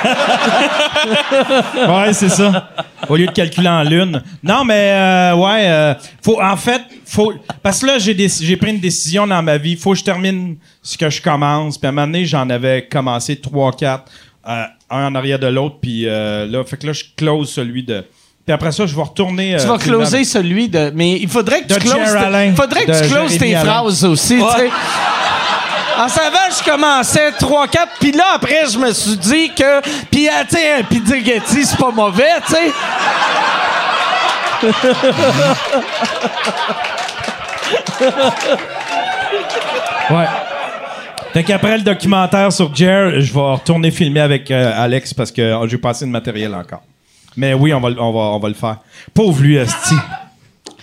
Ouais, 1.89 2.13
c'est 2.13 2.29
ça. 2.29 2.69
Au 3.09 3.17
lieu 3.17 3.27
de 3.27 3.33
calculer 3.33 3.69
en 3.69 3.83
lune. 3.83 4.23
Non, 4.43 4.65
mais 4.65 4.91
euh, 4.93 5.35
ouais, 5.37 5.69
euh, 5.69 5.95
faut 6.25 6.41
en 6.41 6.57
fait, 6.57 6.83
faut 7.07 7.33
parce 7.63 7.81
que 7.81 7.87
là 7.87 7.99
j'ai 7.99 8.57
pris 8.57 8.71
une 8.71 8.81
décision 8.81 9.27
dans 9.27 9.43
ma 9.43 9.57
vie. 9.59 9.77
Faut 9.77 9.93
que 9.93 9.99
je 9.99 10.05
termine 10.05 10.57
ce 10.83 10.97
que 10.97 11.11
je 11.11 11.21
commence. 11.21 11.79
Puis 11.79 11.87
à 11.87 11.91
un 11.91 11.93
moment 11.93 12.07
donné, 12.07 12.25
j'en 12.25 12.49
avais 12.51 12.87
commencé 12.91 13.37
trois, 13.37 13.73
quatre, 13.73 14.05
euh, 14.49 14.65
un 14.93 15.07
en 15.09 15.15
arrière 15.15 15.39
de 15.39 15.47
l'autre. 15.47 15.77
Puis 15.81 16.07
euh, 16.07 16.47
là, 16.47 16.63
fait 16.65 16.77
que 16.77 16.87
là 16.87 16.93
je 16.93 17.05
close 17.17 17.51
celui 17.51 17.83
de. 17.83 18.05
Puis 18.45 18.53
après 18.53 18.73
ça, 18.73 18.87
je 18.87 18.95
vais 18.95 19.03
retourner. 19.03 19.57
tu 19.59 19.65
euh, 19.65 19.69
vas 19.69 19.79
closer 19.79 20.25
celui 20.25 20.69
de. 20.69 20.91
Mais 20.95 21.13
il 21.13 21.29
faudrait 21.29 21.63
que 21.63 21.69
De 21.69 21.75
tu 21.75 21.81
closes. 21.81 22.15
Alain. 22.17 22.55
faudrait 22.55 22.85
que 22.85 23.03
tu 23.03 23.09
closes 23.09 23.39
tes 23.39 23.55
Alain. 23.55 23.65
phrases 23.83 24.05
aussi, 24.05 24.39
tu 24.39 24.59
sais. 24.61 24.71
En 25.99 26.09
savant, 26.09 26.39
je 26.51 26.65
commençais 26.69 27.31
3-4, 27.33 27.69
puis 28.01 28.13
là, 28.13 28.25
après, 28.35 28.65
je 28.73 28.79
me 28.79 28.93
suis 28.93 29.17
dit 29.17 29.53
que. 29.55 29.81
Puis, 30.11 30.29
ah, 30.29 30.43
tu 30.49 30.57
sais, 30.57 30.73
un 30.73 30.83
pizza 30.83 31.15
Getty, 31.23 31.65
c'est 31.65 31.77
pas 31.79 31.91
mauvais, 31.91 32.25
tu 32.47 32.55
sais. 32.55 32.73
Ouais. 40.11 40.27
Fait 41.33 41.43
qu'après 41.45 41.79
le 41.79 41.83
documentaire 41.85 42.53
sur 42.53 42.75
Jer, 42.75 43.21
je 43.21 43.33
vais 43.33 43.41
retourner 43.41 43.91
filmer 43.91 44.21
avec 44.21 44.51
euh, 44.51 44.73
Alex 44.77 45.15
parce 45.15 45.33
que 45.33 45.57
j'ai 45.67 45.79
pas 45.79 45.91
assez 45.91 46.05
de 46.05 46.11
matériel 46.11 46.55
encore. 46.55 46.83
Mais 47.37 47.55
oui, 47.55 47.73
on 47.73 47.81
va, 47.81 47.89
le- 47.89 48.01
on 48.01 48.13
va, 48.13 48.19
on 48.37 48.39
va 48.39 48.49
le 48.49 48.55
faire. 48.55 48.79
Pauvre 49.15 49.41
lui, 49.43 49.57
Esti. 49.57 49.95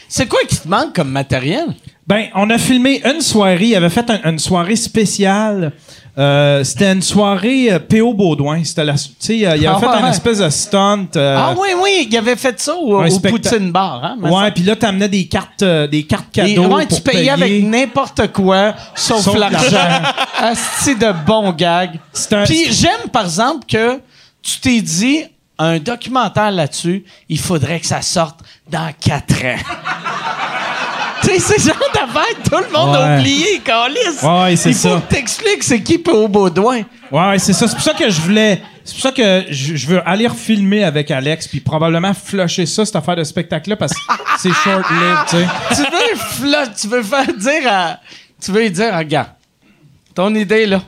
C'est 0.07 0.27
quoi 0.27 0.39
qui 0.47 0.57
te 0.57 0.67
manque 0.67 0.93
comme 0.95 1.11
matériel? 1.11 1.65
Ben, 2.07 2.25
on 2.33 2.49
a 2.49 2.57
filmé 2.57 2.99
une 3.05 3.21
soirée. 3.21 3.65
Il 3.65 3.75
avait 3.75 3.89
fait 3.91 4.09
un- 4.09 4.31
une 4.31 4.39
soirée 4.39 4.75
spéciale. 4.75 5.71
Euh, 6.19 6.63
c'était 6.65 6.91
une 6.91 7.01
soirée 7.01 7.71
euh, 7.71 7.79
P.O. 7.79 8.13
Baudouin. 8.13 8.61
C'était 8.65 8.83
la, 8.83 8.93
tu 8.95 9.09
sais, 9.19 9.37
il 9.37 9.45
avait 9.45 9.65
Ah 9.67 9.79
fait 9.79 9.85
ouais, 9.87 10.03
ouais. 10.03 10.09
espèce 10.09 10.39
de 10.39 10.49
stunt. 10.49 11.07
euh, 11.15 11.37
ah 11.39 11.55
oui, 11.57 11.69
oui, 11.81 12.07
il 12.11 12.17
avait 12.17 12.35
fait 12.35 12.59
ça 12.59 12.75
au, 12.75 12.97
un 12.99 13.07
au 13.07 13.09
spectacle. 13.09 13.49
Poutine 13.49 13.71
Bar. 13.71 14.03
Hein, 14.03 14.15
me 14.19 14.25
Ouais, 14.25 14.31
semble. 14.31 14.51
puis 14.53 14.63
là, 14.63 14.75
t'amenais 14.75 15.07
des 15.07 15.27
cartes, 15.27 15.63
euh, 15.63 15.87
des 15.87 16.03
cartes 16.03 16.25
Et, 16.37 16.55
cadeaux 16.55 16.75
ouais, 16.75 16.85
pour 16.87 16.97
tu 16.97 17.03
payais 17.03 17.17
payer. 17.19 17.29
avec 17.31 17.63
n'importe 17.63 18.33
quoi, 18.33 18.73
sauf, 18.95 19.21
Sauf 19.21 19.37
l'argent. 19.37 19.77
Asti 20.41 20.95
de 20.95 21.13
bon 21.25 21.51
gag. 21.53 21.99
C'est 22.11 22.33
un- 22.33 22.43
Puis 22.43 22.67
j'aime, 22.71 23.09
par 23.13 23.23
exemple, 23.23 23.65
que 23.65 24.01
tu 24.41 24.59
t'es 24.59 24.81
dit, 24.81 25.23
un 25.57 25.79
documentaire 25.79 26.51
là-dessus, 26.51 27.05
il 27.29 27.39
faudrait 27.39 27.79
que 27.79 27.85
ça 27.87 28.01
sorte 28.01 28.39
dans 28.69 28.91
quatre 28.99 29.35
ans. 29.45 29.55
C'est 31.37 31.59
genre 31.61 31.77
d'affaire 31.93 32.25
que 32.43 32.49
tout 32.49 32.55
le 32.57 32.71
monde 32.77 32.95
a 32.95 33.15
Ouais. 33.15 33.19
oublié, 33.19 33.59
Calis. 33.63 33.97
Ouais, 34.23 34.55
c'est 34.55 34.69
Il 34.71 34.75
faut 34.75 34.89
ça. 34.89 35.01
que 35.07 35.13
t'expliques 35.13 35.63
c'est 35.63 35.81
qui 35.83 35.97
P.O. 35.99 36.27
Baudouin. 36.27 36.81
Ouais, 37.11 37.37
c'est 37.37 37.53
ça. 37.53 37.67
C'est 37.67 37.75
pour 37.75 37.83
ça 37.83 37.93
que 37.93 38.09
je 38.09 38.21
voulais. 38.21 38.61
C'est 38.83 38.93
pour 38.93 39.01
ça 39.03 39.11
que 39.11 39.43
je, 39.51 39.75
je 39.75 39.87
veux 39.87 40.01
aller 40.07 40.25
refilmer 40.25 40.83
avec 40.83 41.11
Alex, 41.11 41.47
puis 41.47 41.59
probablement 41.59 42.13
flusher 42.15 42.65
ça, 42.65 42.85
cette 42.85 42.95
affaire 42.95 43.15
de 43.17 43.23
spectacle-là, 43.23 43.75
parce 43.75 43.93
que 43.93 43.99
c'est 44.39 44.51
short-lived, 44.53 45.17
tu 45.29 45.35
sais. 45.37 45.47
tu 45.75 45.81
veux 45.81 46.49
fla- 46.49 46.73
tu 46.81 46.87
veux 46.87 47.03
faire 47.03 47.27
dire 47.37 47.71
à 47.71 47.99
tu 48.41 48.51
veux 48.51 48.61
lui 48.61 48.71
dire 48.71 48.95
regarde 48.95 49.27
ton 50.15 50.33
idée 50.33 50.65
là 50.65 50.81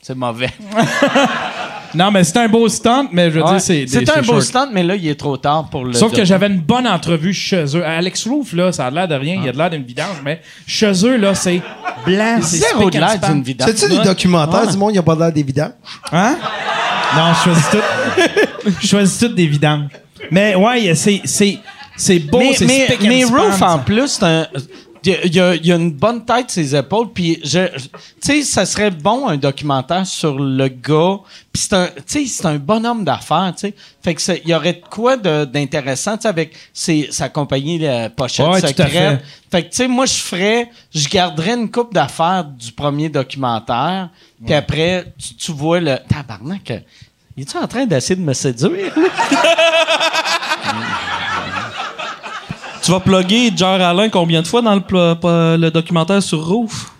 c'est 0.00 0.14
mauvais 0.14 0.50
Non, 1.94 2.10
mais 2.10 2.24
c'est 2.24 2.36
un 2.38 2.48
beau 2.48 2.68
stunt, 2.68 3.08
mais 3.12 3.30
je 3.30 3.36
veux 3.36 3.42
Ouais. 3.44 3.50
dire, 3.52 3.60
c'est. 3.60 3.84
c'est 3.86 4.00
des- 4.02 4.10
un 4.10 4.20
beau 4.22 4.32
short. 4.34 4.42
stunt 4.42 4.68
mais 4.72 4.82
là 4.82 4.96
il 4.96 5.06
est 5.08 5.14
trop 5.14 5.36
tard 5.36 5.68
pour 5.70 5.84
le 5.84 5.92
Sauf 5.92 6.12
que 6.12 6.24
j'avais 6.24 6.46
une 6.48 6.60
bonne 6.60 6.86
entrevue 6.86 7.32
chez 7.32 7.64
eux. 7.76 7.84
Alex 7.84 8.26
Roof, 8.26 8.52
là, 8.52 8.72
ça 8.72 8.86
a 8.86 8.90
l'air 8.90 9.06
de 9.08 9.14
rien, 9.14 9.40
il 9.42 9.48
a 9.48 9.52
de 9.52 9.58
l'air 9.58 9.70
d'une 9.70 9.84
vidange, 9.84 10.20
mais 10.24 10.40
chez 10.66 10.92
eux, 11.06 11.16
là, 11.16 11.34
c'est 11.34 11.60
blanc, 12.04 12.38
c'est 12.42 12.56
zéro 12.58 12.90
de 12.90 12.98
l'air 12.98 13.18
d'une 13.20 13.42
vidange 13.42 13.68
C'est-tu 13.70 13.96
des 13.96 14.02
documentaires 14.02 14.62
Ouais. 14.66 14.72
du 14.72 14.76
monde, 14.76 14.90
il 14.90 14.94
n'y 14.94 14.98
a 14.98 15.02
pas 15.02 15.14
l'air 15.14 15.32
d'évident? 15.32 15.70
Hein? 16.12 16.36
Non, 17.16 17.32
je 17.34 17.42
choisis 17.44 17.70
tout. 17.70 18.70
je 18.80 18.86
choisis 18.86 19.18
toutes 19.18 19.34
des 19.36 19.46
vidanges. 19.46 19.88
Mais 20.30 20.54
ouais, 20.56 20.94
c'est, 20.94 21.20
c'est, 21.24 21.58
c'est 21.96 22.18
beau, 22.18 22.38
mais 22.40 22.54
c'est 22.54 22.66
mais, 22.66 22.88
mais 23.02 23.24
Roof 23.24 23.62
en 23.62 23.78
plus 23.78 24.08
c'est 24.08 24.24
un 24.24 24.46
il 25.06 25.34
y 25.34 25.40
a- 25.40 25.54
il 25.54 25.66
y, 25.66 25.72
une 25.72 25.92
bonne 25.92 26.24
tête 26.24 26.50
ses 26.50 26.74
épaules 26.74 27.12
puis 27.12 27.38
tu 27.42 27.48
sais 28.20 28.42
ça 28.42 28.64
serait 28.64 28.90
bon 28.90 29.28
un 29.28 29.36
documentaire 29.36 30.06
sur 30.06 30.38
le 30.38 30.68
gars 30.68 31.18
puis 31.52 31.62
c'est 31.62 31.72
un 31.74 31.86
tu 31.88 32.02
sais 32.06 32.26
c'est 32.26 32.46
un 32.46 32.56
bonhomme 32.56 33.04
d'affaires 33.04 33.52
tu 33.56 33.68
sais. 33.68 33.74
Fait 34.02 34.14
que 34.14 34.32
il 34.44 34.48
y 34.50 34.54
aurait 34.54 34.74
de 34.74 34.82
quoi 34.88 35.16
d'intéressant 35.16 36.16
tu 36.16 36.22
sais 36.22 36.28
avec 36.28 36.54
ses, 36.72 37.08
sa 37.10 37.28
compagnie 37.28 37.78
la 37.78 38.10
pochette 38.10 38.46
Ouais, 38.48 38.60
secrète. 38.60 38.90
fait. 38.92 39.20
fait 39.50 39.62
que 39.64 39.70
tu 39.70 39.76
sais 39.76 39.88
moi 39.88 40.06
je 40.06 40.14
ferais 40.14 40.70
je 40.94 41.08
garderais 41.08 41.54
une 41.54 41.70
coupe 41.70 41.92
d'affaires 41.92 42.44
du 42.44 42.72
premier 42.72 43.08
documentaire 43.08 44.08
puis 44.44 44.54
après 44.54 45.12
tu, 45.18 45.34
tu 45.34 45.52
vois 45.52 45.80
le 45.80 45.96
tabarnak 46.08 46.72
il 47.36 47.42
est 47.42 47.56
en 47.56 47.66
train 47.66 47.84
d'essayer 47.84 48.14
de 48.14 48.20
me 48.20 48.32
séduire? 48.32 48.94
Tu 52.84 52.90
vas 52.90 53.00
plugger 53.00 53.50
Jer 53.56 53.80
Alain 53.80 54.10
combien 54.10 54.42
de 54.42 54.46
fois 54.46 54.60
dans 54.60 54.74
le, 54.74 55.70
documentaire 55.70 56.22
sur 56.22 56.46
Roof? 56.46 56.92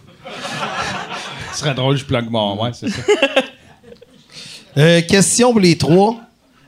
Ce 1.53 1.59
serait 1.59 1.75
drôle, 1.75 1.99
je 1.99 2.05
plug 2.07 2.31
mon, 2.31 2.63
ouais, 2.63 2.71
c'est 2.73 2.89
ça. 2.89 3.03
Euh, 4.77 5.01
question 5.03 5.53
pour 5.53 5.61
les 5.61 5.79
trois. 5.79 6.17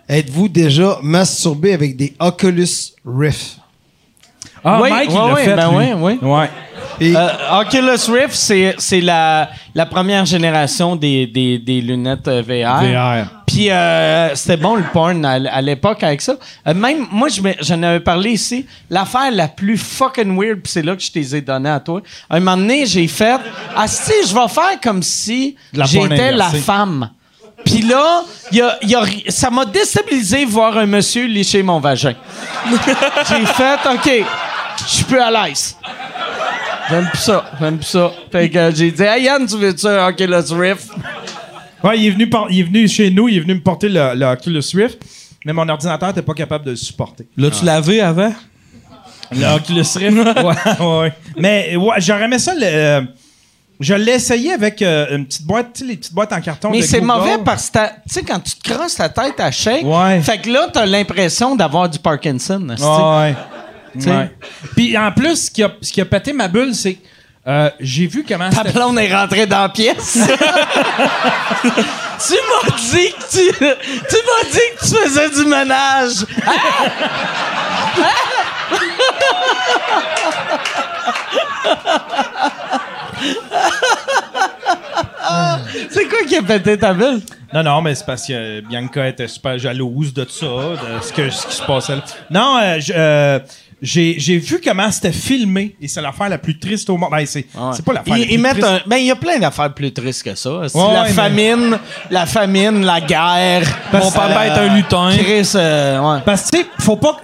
Êtes-vous 0.08 0.46
déjà 0.46 1.00
masturbé 1.02 1.72
avec 1.72 1.96
des 1.96 2.14
Oculus 2.20 2.68
Rift? 3.04 3.58
Ah, 4.62 4.80
Oui, 4.80 4.90
Mike, 4.90 5.10
il 5.10 5.16
ouais, 5.16 5.18
l'a 5.18 5.34
ouais, 5.34 5.44
fait, 5.44 5.56
ben 5.56 5.70
lui. 5.70 5.92
ouais, 5.94 6.18
ouais. 6.22 6.50
Euh, 7.02 7.60
Oculus 7.60 8.10
Rift, 8.10 8.34
c'est, 8.78 9.00
la, 9.00 9.50
la 9.74 9.86
première 9.86 10.24
génération 10.24 10.96
des, 10.96 11.26
des, 11.26 11.58
des 11.58 11.80
lunettes 11.80 12.28
euh, 12.28 12.42
VR. 12.42 12.80
VR. 12.82 13.26
Puis 13.46 13.70
euh, 13.70 14.34
c'était 14.34 14.56
bon 14.56 14.76
le 14.76 14.82
porn 14.92 15.24
à, 15.24 15.32
à 15.34 15.60
l'époque 15.60 16.02
avec 16.02 16.20
ça. 16.22 16.34
Euh, 16.66 16.74
même, 16.74 17.06
moi, 17.10 17.28
j'en 17.60 17.82
avais 17.82 18.00
parlé 18.00 18.30
ici. 18.32 18.66
L'affaire 18.90 19.30
la 19.30 19.48
plus 19.48 19.76
fucking 19.78 20.36
weird, 20.38 20.60
puis 20.62 20.72
c'est 20.72 20.82
là 20.82 20.96
que 20.96 21.02
je 21.02 21.10
t'ai 21.12 21.40
donné 21.40 21.70
à 21.70 21.80
toi. 21.80 22.00
Un 22.30 22.40
moment 22.40 22.56
donné, 22.56 22.86
j'ai 22.86 23.06
fait 23.08 23.38
Ah, 23.76 23.86
si, 23.86 24.12
je 24.28 24.34
vais 24.34 24.48
faire 24.48 24.80
comme 24.82 25.02
si 25.02 25.56
j'étais 25.72 26.32
la 26.32 26.50
femme. 26.50 27.10
Puis 27.64 27.82
là, 27.82 28.22
y 28.52 28.60
a, 28.60 28.76
y 28.82 28.94
a 28.94 29.00
ri- 29.00 29.24
ça 29.28 29.50
m'a 29.50 29.64
déstabilisé 29.64 30.44
voir 30.44 30.76
un 30.78 30.86
monsieur 30.86 31.26
lécher 31.26 31.62
mon 31.62 31.80
vagin. 31.80 32.14
j'ai 33.28 33.46
fait 33.46 33.78
OK, 33.92 34.24
je 34.86 34.94
suis 34.94 35.04
plus 35.04 35.18
à 35.18 35.30
l'aise. 35.30 35.76
J'aime 36.88 37.06
plus 37.08 37.18
ça, 37.18 37.44
j'aime 37.60 37.76
plus 37.78 37.86
ça. 37.86 38.12
Fait 38.30 38.48
que 38.48 38.70
j'ai 38.74 38.90
dit, 38.92 39.02
hey 39.02 39.24
Yann, 39.24 39.46
tu 39.46 39.56
veux-tu 39.56 39.86
un 39.86 40.06
Oculus 40.08 40.52
Rift? 40.54 40.90
Ouais, 41.82 41.98
il 41.98 42.06
est, 42.06 42.10
venu 42.10 42.28
par- 42.30 42.46
il 42.50 42.60
est 42.60 42.62
venu 42.64 42.88
chez 42.88 43.10
nous, 43.10 43.28
il 43.28 43.36
est 43.36 43.40
venu 43.40 43.54
me 43.54 43.60
porter 43.60 43.88
le, 43.88 44.14
le 44.14 44.26
Oculus 44.26 44.62
Rift, 44.74 44.98
mais 45.44 45.52
mon 45.52 45.68
ordinateur 45.68 46.08
n'était 46.08 46.22
pas 46.22 46.34
capable 46.34 46.64
de 46.64 46.70
le 46.70 46.76
supporter. 46.76 47.26
L'as-tu 47.36 47.64
lavé 47.64 48.00
avant? 48.00 48.32
Le 49.32 49.56
Oculus 49.56 49.84
Rift? 49.96 50.16
ouais, 50.80 50.86
ouais. 51.00 51.12
Mais 51.36 51.76
ouais, 51.76 51.94
j'aurais 51.98 52.24
aimé 52.24 52.38
ça. 52.38 52.54
Le, 52.54 52.60
euh, 52.64 53.00
je 53.78 53.92
l'ai 53.94 54.12
essayé 54.12 54.52
avec 54.54 54.80
euh, 54.80 55.16
une 55.16 55.26
petite 55.26 55.44
boîte, 55.46 55.74
tu 55.74 55.80
sais, 55.80 55.86
les 55.90 55.96
petites 55.96 56.14
boîtes 56.14 56.32
en 56.32 56.40
carton. 56.40 56.70
Mais 56.70 56.80
c'est 56.82 57.00
mauvais 57.00 57.36
parce 57.44 57.68
que, 57.68 57.78
tu 57.78 57.92
sais, 58.06 58.22
quand 58.22 58.40
tu 58.40 58.54
te 58.56 58.72
crosses 58.72 58.96
la 58.98 59.08
tête 59.10 59.38
à 59.38 59.50
Ouais. 59.84 60.20
fait 60.22 60.38
que 60.38 60.50
là, 60.50 60.68
t'as 60.72 60.86
l'impression 60.86 61.54
d'avoir 61.56 61.88
du 61.88 61.98
Parkinson. 61.98 62.66
Ah 62.82 63.20
ouais. 63.20 63.34
Ouais. 64.06 64.30
Puis 64.74 64.98
en 64.98 65.12
plus, 65.12 65.46
ce 65.46 65.50
qui 65.50 65.62
a, 65.62 65.70
ce 65.80 65.92
qui 65.92 66.00
a 66.00 66.04
pété 66.04 66.32
ma 66.32 66.48
bulle, 66.48 66.74
c'est 66.74 66.98
euh, 67.46 67.70
j'ai 67.78 68.08
vu 68.08 68.24
comment 68.28 68.50
Ta 68.50 68.64
blonde 68.64 68.98
est 68.98 69.14
rentrée 69.14 69.46
dans 69.46 69.60
la 69.62 69.68
pièce. 69.68 70.14
tu 70.18 70.20
m'as 72.34 72.76
dit 72.76 73.12
que 73.12 73.24
tu, 73.30 73.52
tu 73.56 73.62
m'as 73.62 74.44
dit 74.50 74.68
que 74.74 74.80
tu 74.84 74.96
faisais 74.96 75.30
du 75.30 75.44
ménage. 75.48 76.26
C'est 85.90 86.08
quoi 86.08 86.18
qui 86.26 86.36
a 86.36 86.42
pété 86.42 86.78
ta 86.78 86.92
bulle? 86.94 87.20
Non, 87.52 87.62
non, 87.62 87.82
mais 87.82 87.94
c'est 87.94 88.04
parce 88.06 88.26
que 88.26 88.60
Bianca 88.60 89.06
était 89.08 89.28
super 89.28 89.58
jalouse 89.58 90.12
de 90.12 90.26
ça, 90.28 90.46
de 90.46 91.00
ce, 91.02 91.12
que, 91.12 91.30
ce 91.30 91.46
qui 91.46 91.54
se 91.54 91.62
passait 91.62 91.96
là. 91.96 92.02
Non, 92.30 92.58
euh, 92.60 92.76
je- 92.80 92.92
euh, 92.94 93.38
j'ai 93.82 94.38
vu 94.38 94.60
comment 94.64 94.90
c'était 94.90 95.12
filmé 95.12 95.76
et 95.80 95.88
c'est 95.88 96.00
l'affaire 96.00 96.28
la 96.28 96.38
plus 96.38 96.58
triste 96.58 96.88
au 96.90 96.96
monde. 96.96 97.10
Ben, 97.10 97.26
c'est 97.26 97.46
c'est 97.74 97.84
pas 97.84 97.92
l'affaire 97.92 98.16
la 98.16 98.24
plus 98.24 98.32
ils 98.34 98.38
mettent 98.40 98.52
triste. 98.52 98.66
un. 98.68 98.80
Ben, 98.86 98.96
il 98.96 99.06
y 99.06 99.10
a 99.10 99.16
plein 99.16 99.38
d'affaires 99.38 99.72
plus 99.74 99.92
tristes 99.92 100.22
que 100.22 100.34
ça. 100.34 100.50
Ouais, 100.58 100.66
la 100.74 100.84
ouais, 100.84 100.94
mais- 101.08 101.12
famine, 101.12 101.78
la 102.10 102.26
famine, 102.26 102.84
la 102.84 103.00
guerre. 103.00 103.62
Parce- 103.92 104.04
Mon 104.06 104.10
papa 104.10 104.40
euh, 104.40 104.44
est 104.54 104.58
un 104.70 104.74
lutin. 104.76 105.10
Chris, 105.18 105.50
euh, 105.56 106.00
ouais. 106.00 106.20
Parce 106.24 106.50
que, 106.50 106.56
tu 106.56 106.62
sais, 106.62 106.68
faut 106.80 106.96
pas, 106.96 107.18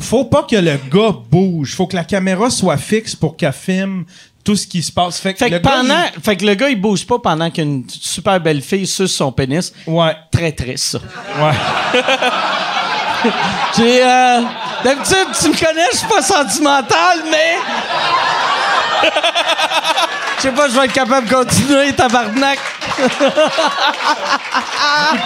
faut- 0.00 0.24
pas 0.24 0.44
que 0.44 0.56
le 0.56 0.78
gars 0.92 1.14
bouge. 1.30 1.74
Faut 1.74 1.86
que 1.86 1.96
la 1.96 2.04
caméra 2.04 2.50
soit 2.50 2.76
fixe 2.76 3.14
pour 3.16 3.36
qu'elle 3.36 3.52
filme 3.52 4.04
tout 4.44 4.54
ce 4.54 4.64
qui 4.68 4.80
se 4.84 4.92
passe. 4.92 5.18
Fait 5.18 5.32
que, 5.32 5.40
Fait 5.40 5.46
que, 5.50 5.54
le 5.54 5.58
gars, 5.60 5.70
pendant, 5.70 6.04
fait 6.22 6.36
que 6.36 6.46
le 6.46 6.54
gars, 6.54 6.68
il 6.68 6.80
bouge 6.80 7.04
pas 7.04 7.18
pendant 7.18 7.50
qu'une 7.50 7.82
super 7.88 8.40
belle 8.40 8.62
fille 8.62 8.86
suce 8.86 9.12
son 9.12 9.32
pénis. 9.32 9.72
il- 9.88 9.92
Ouais, 9.92 10.14
Très 10.30 10.52
triste, 10.52 10.84
ça. 10.84 10.98
ouais. 11.44 12.00
J'ai. 13.76 14.02
Euh, 14.04 14.40
D'habitude, 14.84 15.26
tu 15.40 15.48
me 15.48 15.54
connais, 15.54 15.86
je 15.92 15.96
suis 15.98 16.06
pas 16.06 16.22
sentimental, 16.22 17.20
mais. 17.30 17.56
Je 20.36 20.42
sais 20.42 20.52
pas, 20.52 20.68
je 20.68 20.78
vais 20.78 20.84
être 20.84 20.92
capable 20.92 21.26
de 21.26 21.34
continuer, 21.34 21.92
tabarnak. 21.92 22.58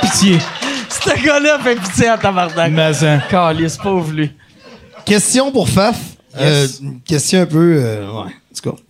Pitié. 0.03 0.39
Ce 0.89 1.23
gars-là 1.25 1.59
fait 1.59 1.77
pitié 1.77 2.09
à 2.09 2.17
tabarnak. 2.19 2.71
Mais, 2.73 3.05
hein. 3.05 3.21
Calice, 3.29 3.77
pauvre 3.77 4.13
lui. 4.13 4.33
Question 5.05 5.51
pour 5.51 5.69
Faf. 5.69 5.97
Euh, 6.39 6.67
une 6.81 7.01
question 7.03 7.43
un 7.43 7.47
peu. 7.47 7.77
euh, 7.83 8.07
ouais. 8.13 8.31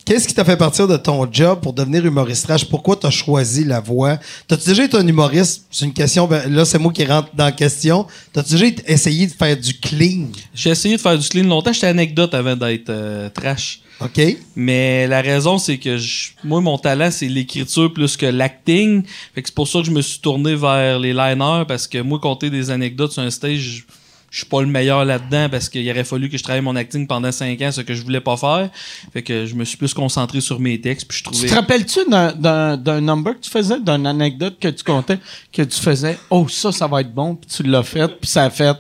Qu'est-ce 0.05 0.27
qui 0.27 0.35
t'a 0.35 0.45
fait 0.45 0.57
partir 0.57 0.89
de 0.89 0.97
ton 0.97 1.31
job 1.31 1.61
pour 1.61 1.73
devenir 1.73 2.05
humoriste 2.05 2.47
trash? 2.47 2.65
Pourquoi 2.65 2.97
t'as 2.97 3.11
choisi 3.11 3.65
la 3.65 3.79
voix? 3.81 4.19
T'as-tu 4.49 4.69
déjà 4.71 4.85
été 4.85 4.97
un 4.97 5.07
humoriste? 5.07 5.67
C'est 5.71 5.85
une 5.85 5.93
question, 5.93 6.27
ben, 6.27 6.51
là, 6.53 6.65
c'est 6.65 6.79
moi 6.79 6.93
qui 6.93 7.05
rentre 7.05 7.29
dans 7.35 7.45
la 7.45 7.53
question. 7.53 8.07
T'as-tu 8.33 8.53
déjà 8.55 8.67
essayé 8.87 9.27
de 9.27 9.33
faire 9.33 9.57
du 9.57 9.75
clean? 9.79 10.29
J'ai 10.55 10.71
essayé 10.71 10.97
de 10.97 11.01
faire 11.01 11.19
du 11.19 11.29
clean 11.29 11.45
longtemps. 11.45 11.73
J'étais 11.73 11.87
anecdote 11.89 12.33
avant 12.35 12.57
d'être 12.57 12.89
euh, 12.89 13.29
trash. 13.29 13.81
OK? 14.01 14.19
Mais 14.57 15.07
la 15.07 15.21
raison, 15.21 15.59
c'est 15.59 15.77
que 15.77 15.99
je- 15.99 16.31
moi, 16.43 16.63
mon 16.63 16.79
talent, 16.79 17.11
c'est 17.11 17.29
l'écriture 17.29 17.93
plus 17.93 18.17
que 18.17 18.25
l'acting. 18.27 19.03
Fait 19.35 19.43
que 19.43 19.49
c'est 19.49 19.55
pour 19.55 19.69
ça 19.69 19.81
que 19.81 19.85
je 19.85 19.91
me 19.91 20.01
suis 20.01 20.21
tourné 20.21 20.55
vers 20.55 20.99
les 20.99 21.13
liners 21.13 21.65
parce 21.69 21.87
que 21.87 21.99
moi, 22.01 22.19
compter 22.19 22.49
des 22.49 22.71
anecdotes 22.71 23.13
sur 23.13 23.23
un 23.23 23.31
stage, 23.31 23.59
je- 23.59 23.83
je 24.31 24.39
suis 24.39 24.47
pas 24.47 24.61
le 24.61 24.69
meilleur 24.69 25.05
là-dedans 25.05 25.49
parce 25.51 25.69
qu'il 25.69 25.89
aurait 25.91 26.05
fallu 26.05 26.29
que 26.31 26.39
je 26.39 26.43
travaille 26.43 26.63
mon 26.63 26.77
acting 26.77 27.07
pendant 27.07 27.33
cinq 27.33 27.61
ans, 27.63 27.73
ce 27.73 27.81
que 27.81 27.95
je 27.95 28.03
voulais 28.03 28.21
pas 28.21 28.37
faire. 28.37 28.71
Fait 29.13 29.23
que 29.23 29.45
je 29.45 29.55
me 29.57 29.65
suis 29.65 29.77
plus 29.77 29.93
concentré 29.93 30.41
sur 30.41 30.61
mes 30.61 30.81
textes 30.81 31.09
puis 31.09 31.19
je 31.19 31.25
Tu 31.25 31.31
trouvais. 31.31 31.49
te 31.49 31.55
rappelles-tu 31.55 32.01
d'un- 32.09 33.01
number 33.01 33.35
que 33.35 33.41
tu 33.41 33.51
faisais, 33.51 33.81
d'une 33.81 34.07
anecdote 34.07 34.59
que 34.61 34.69
tu 34.69 34.85
comptais, 34.85 35.19
que 35.53 35.63
tu 35.63 35.81
faisais, 35.81 36.17
oh, 36.31 36.47
ça, 36.49 36.71
ça 36.73 36.87
va 36.87 37.01
être 37.01 37.13
bon, 37.13 37.35
puis 37.35 37.51
tu 37.51 37.63
l'as 37.65 37.83
fait, 37.83 38.07
puis 38.09 38.29
ça 38.31 38.45
a 38.45 38.51
fait. 38.51 38.77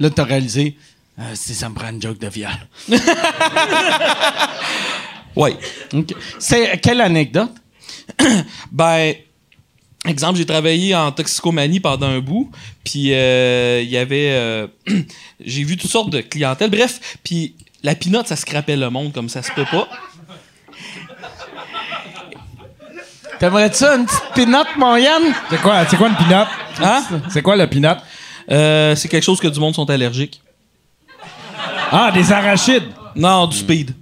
Là, 0.00 0.10
t'as 0.10 0.24
réalisé, 0.24 0.76
euh, 1.18 1.22
si 1.34 1.54
ça 1.54 1.68
me 1.68 1.74
prend 1.74 1.90
une 1.90 2.00
joke 2.02 2.18
de 2.18 2.28
viol. 2.28 2.50
Ok. 5.36 6.14
C'est 6.38 6.80
quelle 6.80 7.00
anecdote? 7.00 7.50
Ben, 8.70 9.14
exemple, 10.10 10.38
j'ai 10.38 10.46
travaillé 10.46 10.94
en 10.94 11.12
toxicomanie 11.12 11.80
pendant 11.80 12.08
un 12.08 12.20
bout, 12.20 12.50
puis 12.84 13.14
euh, 13.14 13.80
il 13.82 13.88
y 13.88 13.96
avait, 13.96 14.30
euh, 14.32 14.66
j'ai 15.44 15.64
vu 15.64 15.76
toutes 15.76 15.90
sortes 15.90 16.10
de 16.10 16.20
clientèle. 16.20 16.70
Bref, 16.70 17.18
puis 17.22 17.54
la 17.82 17.94
pinotte, 17.94 18.28
ça 18.28 18.36
scrapait 18.36 18.76
le 18.76 18.90
monde 18.90 19.12
comme 19.12 19.28
ça 19.28 19.42
se 19.42 19.52
peut 19.52 19.66
pas. 19.70 19.88
T'aimerais-tu 23.38 23.76
ça, 23.76 23.96
une 23.96 24.06
petite 24.06 24.32
pinotte, 24.34 24.68
mon 24.76 24.96
Yann? 24.96 25.22
C'est 25.50 25.60
quoi, 25.60 25.84
c'est 25.86 25.96
quoi 25.96 26.08
une 26.08 26.16
pinotte? 26.16 26.48
Hein? 26.80 27.04
C'est 27.30 27.42
quoi 27.42 27.56
le 27.56 27.66
pinotte? 27.66 27.98
Euh, 28.50 28.94
c'est 28.94 29.08
quelque 29.08 29.24
chose 29.24 29.40
que 29.40 29.48
du 29.48 29.58
monde 29.58 29.74
sont 29.74 29.88
allergiques. 29.90 30.40
Ah, 31.90 32.10
des 32.12 32.32
arachides. 32.32 32.88
Non, 33.16 33.46
du 33.46 33.56
speed. 33.56 33.92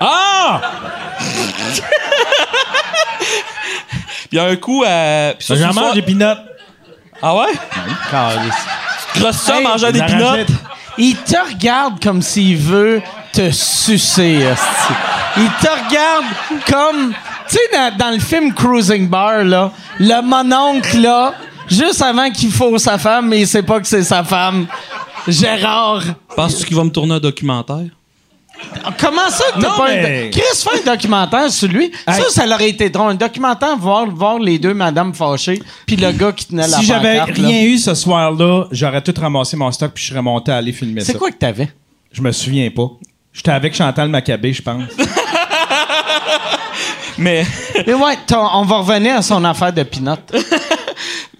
Ah! 0.00 0.60
Puis 4.28 4.30
il 4.32 4.36
y 4.36 4.40
a 4.40 4.44
un 4.44 4.56
coup 4.56 4.82
à. 4.86 5.34
Puis 5.38 5.46
ça, 5.46 5.54
J'en 5.56 5.66
mange 5.66 5.74
soir- 5.76 5.94
des 5.94 6.02
pinottes. 6.02 6.38
Ah 7.22 7.34
ouais? 7.34 7.52
Grosse 9.16 9.36
ça, 9.36 9.58
Hey, 9.58 9.64
manger 9.64 9.92
des 9.92 10.00
Des 10.00 10.06
pinottes? 10.06 10.48
Il 10.98 11.16
te 11.16 11.36
regarde 11.54 12.02
comme 12.02 12.22
s'il 12.22 12.56
veut 12.56 13.02
te 13.32 13.50
sucer, 13.50 14.40
esti. 14.50 14.92
Il 15.36 15.48
te 15.60 15.68
regarde 15.68 16.24
comme... 16.70 17.12
Tu 17.48 17.54
sais, 17.56 17.60
dans, 17.72 17.96
dans 17.96 18.10
le 18.10 18.18
film 18.18 18.52
Cruising 18.54 19.08
Bar, 19.08 19.44
là, 19.44 19.70
le 20.00 20.22
mononcle, 20.22 20.98
là, 21.00 21.34
juste 21.68 22.00
avant 22.02 22.30
qu'il 22.30 22.50
faut 22.50 22.76
sa 22.78 22.96
femme, 22.98 23.28
mais 23.28 23.40
il 23.40 23.46
sait 23.46 23.62
pas 23.62 23.78
que 23.80 23.86
c'est 23.86 24.02
sa 24.02 24.24
femme. 24.24 24.66
Gérard. 25.28 26.02
Penses-tu 26.34 26.64
qu'il 26.66 26.76
va 26.76 26.84
me 26.84 26.90
tourner 26.90 27.14
un 27.14 27.20
documentaire? 27.20 27.84
Comment 28.98 29.28
ça 29.30 29.44
que 29.54 29.60
t'as 29.60 29.76
pas 29.76 29.88
mais- 29.88 30.26
un... 30.26 30.30
Chris 30.30 30.42
fait 30.54 30.88
un 30.88 30.92
documentaire 30.94 31.50
sur 31.50 31.68
lui. 31.68 31.92
Hey. 32.06 32.20
Ça, 32.22 32.28
ça 32.30 32.46
aurait 32.46 32.68
été 32.70 32.88
drôle. 32.90 33.10
Un 33.12 33.14
documentaire, 33.14 33.76
voir, 33.76 34.06
voir 34.06 34.38
les 34.38 34.58
deux 34.58 34.74
madames 34.74 35.12
fâchées, 35.14 35.60
puis 35.86 35.96
le 35.96 36.12
gars 36.12 36.32
qui 36.32 36.46
tenait 36.46 36.66
la 36.66 36.78
Si 36.78 36.84
j'avais 36.86 37.16
là. 37.16 37.24
rien 37.24 37.62
eu 37.62 37.78
ce 37.78 37.94
soir-là, 37.94 38.66
j'aurais 38.70 39.02
tout 39.02 39.14
ramassé 39.20 39.56
mon 39.56 39.70
stock 39.72 39.92
puis 39.94 40.04
je 40.04 40.10
serais 40.10 40.22
monté 40.22 40.52
à 40.52 40.56
aller 40.56 40.72
filmer 40.72 41.00
ça. 41.00 41.12
C'est 41.12 41.18
quoi 41.18 41.30
que 41.30 41.36
t'avais? 41.36 41.68
Je 42.12 42.22
me 42.22 42.32
souviens 42.32 42.70
pas. 42.70 42.88
J'étais 43.32 43.50
avec 43.50 43.74
Chantal 43.74 44.08
Maccabé, 44.08 44.52
je 44.52 44.62
pense. 44.62 44.82
Mais. 47.18 47.44
Mais 47.86 47.94
ouais, 47.94 48.14
on 48.32 48.62
va 48.64 48.76
revenir 48.78 49.16
à 49.16 49.22
son 49.22 49.42
affaire 49.44 49.72
de 49.72 49.82
pinotte. 49.82 50.34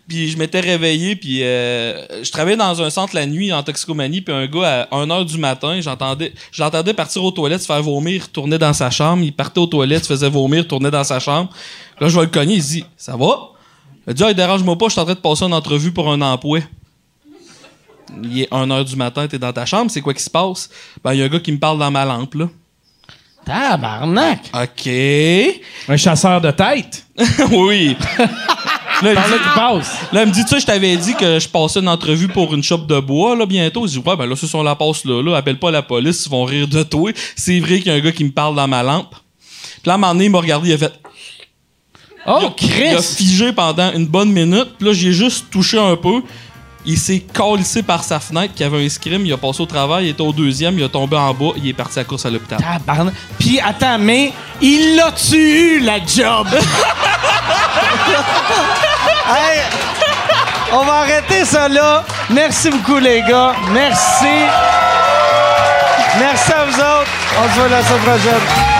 Puis 0.08 0.28
je 0.28 0.38
m'étais 0.38 0.60
réveillé, 0.60 1.16
puis 1.16 1.42
euh, 1.42 2.22
je 2.22 2.30
travaillais 2.30 2.56
dans 2.56 2.80
un 2.80 2.90
centre 2.90 3.14
la 3.14 3.26
nuit 3.26 3.52
en 3.52 3.62
toxicomanie, 3.64 4.20
puis 4.20 4.32
un 4.32 4.46
gars 4.46 4.86
à 4.90 5.04
1h 5.04 5.24
du 5.24 5.38
matin, 5.38 5.80
j'entendais 5.80 6.32
je 6.52 6.62
l'entendais 6.62 6.94
partir 6.94 7.24
aux 7.24 7.32
toilettes, 7.32 7.62
se 7.62 7.66
faire 7.66 7.82
vomir, 7.82 8.22
retournait 8.22 8.58
dans 8.58 8.72
sa 8.72 8.90
chambre, 8.90 9.24
il 9.24 9.32
partait 9.32 9.58
aux 9.58 9.66
toilettes, 9.66 10.06
faisait 10.06 10.30
vomir, 10.30 10.62
retournait 10.62 10.92
dans 10.92 11.02
sa 11.02 11.18
chambre. 11.18 11.50
Là, 12.00 12.08
je 12.08 12.16
vais 12.16 12.26
le 12.26 12.30
cogner, 12.30 12.54
il 12.54 12.62
dit 12.62 12.84
«Ça 12.96 13.16
va?» 13.16 13.50
Il 14.08 14.14
dit 14.14 14.22
«Ah, 14.24 14.32
dérange-moi 14.32 14.78
pas, 14.78 14.86
je 14.86 14.92
suis 14.92 15.00
en 15.00 15.04
train 15.04 15.14
de 15.14 15.18
passer 15.18 15.44
une 15.44 15.54
entrevue 15.54 15.90
pour 15.90 16.08
un 16.10 16.20
emploi.» 16.20 16.60
Il 18.22 18.42
est 18.42 18.52
1h 18.52 18.84
du 18.84 18.94
matin, 18.94 19.26
t'es 19.26 19.38
dans 19.38 19.52
ta 19.52 19.66
chambre, 19.66 19.90
c'est 19.90 20.00
quoi 20.00 20.14
qui 20.14 20.22
se 20.22 20.30
passe? 20.30 20.70
Ben, 21.02 21.14
il 21.14 21.18
y 21.18 21.22
a 21.22 21.24
un 21.24 21.28
gars 21.28 21.40
qui 21.40 21.50
me 21.50 21.58
parle 21.58 21.80
dans 21.80 21.90
ma 21.90 22.04
lampe, 22.04 22.34
là. 22.34 22.48
Tabarnak! 23.47 24.40
OK. 24.52 24.90
Un 25.89 25.97
chasseur 25.97 26.40
de 26.40 26.51
tête. 26.51 27.06
oui. 27.52 27.97
Là, 29.02 29.10
il 29.10 29.14
Par 29.14 29.55
passe. 29.55 29.93
Là, 30.12 30.23
elle 30.23 30.28
me 30.28 30.32
dit, 30.32 30.43
tu 30.43 30.48
sais, 30.48 30.60
je 30.60 30.66
t'avais 30.66 30.97
dit 30.97 31.14
que 31.14 31.39
je 31.39 31.48
passais 31.48 31.78
une 31.78 31.89
entrevue 31.89 32.27
pour 32.28 32.52
une 32.55 32.62
shop 32.62 32.78
de 32.78 32.98
bois, 32.98 33.36
là, 33.36 33.47
bientôt. 33.47 33.86
Je 33.86 33.93
dis, 33.93 33.98
ouais, 33.98 34.16
ben 34.16 34.27
là, 34.27 34.35
ceux 34.35 34.48
sont 34.48 34.64
la 34.64 34.74
passe 34.74 35.05
là, 35.05 35.23
là, 35.23 35.36
appelle 35.36 35.59
pas 35.60 35.70
la 35.70 35.82
police, 35.82 36.24
ils 36.27 36.31
vont 36.31 36.44
rire 36.44 36.66
de 36.66 36.82
toi. 36.82 37.12
C'est 37.36 37.60
vrai 37.60 37.78
qu'il 37.78 37.86
y 37.86 37.90
a 37.90 37.94
un 37.94 38.01
gars 38.01 38.12
qui 38.12 38.24
me 38.24 38.32
parle 38.32 38.56
dans 38.56 38.66
ma 38.66 38.82
lampe. 38.82 39.14
Puis 39.14 39.82
là, 39.86 39.93
à 39.93 39.94
un 39.94 39.98
moment 39.98 40.12
donné, 40.12 40.24
il 40.24 40.31
m'a 40.31 40.40
regardé, 40.40 40.70
il 40.70 40.74
a 40.74 40.78
fait, 40.78 40.93
Oh, 42.28 42.39
il 42.40 42.47
a 42.47 42.51
Chris! 42.97 43.02
figé 43.16 43.52
pendant 43.52 43.93
une 43.93 44.06
bonne 44.06 44.32
minute, 44.32 44.70
puis 44.78 44.89
là, 44.89 44.93
j'ai 44.93 45.12
juste 45.12 45.47
touché 45.51 45.78
un 45.78 45.94
peu. 45.94 46.23
Il 46.86 46.98
s'est 46.98 47.18
calissé 47.18 47.82
par 47.82 48.04
sa 48.04 48.20
fenêtre, 48.20 48.54
qui 48.54 48.62
avait 48.62 48.84
un 48.84 48.88
scrim, 48.88 49.26
il 49.26 49.32
a 49.32 49.36
passé 49.36 49.60
au 49.60 49.66
travail, 49.66 50.06
il 50.06 50.10
était 50.10 50.22
au 50.22 50.32
deuxième, 50.32 50.78
il 50.78 50.84
a 50.84 50.88
tombé 50.88 51.16
en 51.16 51.34
bas, 51.34 51.52
il 51.56 51.68
est 51.68 51.72
parti 51.72 51.98
à 51.98 52.02
la 52.02 52.06
course 52.06 52.24
à 52.26 52.30
l'hôpital. 52.30 52.58
Tabarnak. 52.58 53.14
Puis, 53.38 53.58
attends, 53.60 53.98
mais 53.98 54.32
il 54.60 54.94
l'a-tu 54.96 55.36
eu, 55.36 55.80
la 55.80 55.98
job? 55.98 56.46
hey, 59.26 59.62
on 60.72 60.84
va 60.84 60.92
arrêter 60.92 61.44
ça 61.44 61.68
là. 61.68 62.04
Merci 62.30 62.70
beaucoup, 62.70 62.98
les 62.98 63.22
gars. 63.22 63.54
Merci. 63.72 64.44
Merci 66.18 66.52
à 66.52 66.64
vous 66.64 66.78
autres. 66.78 67.10
On 67.38 67.48
se 67.48 67.58
voit 67.58 67.68
la 67.68 67.82
semaine 67.82 68.00
prochaine. 68.00 68.75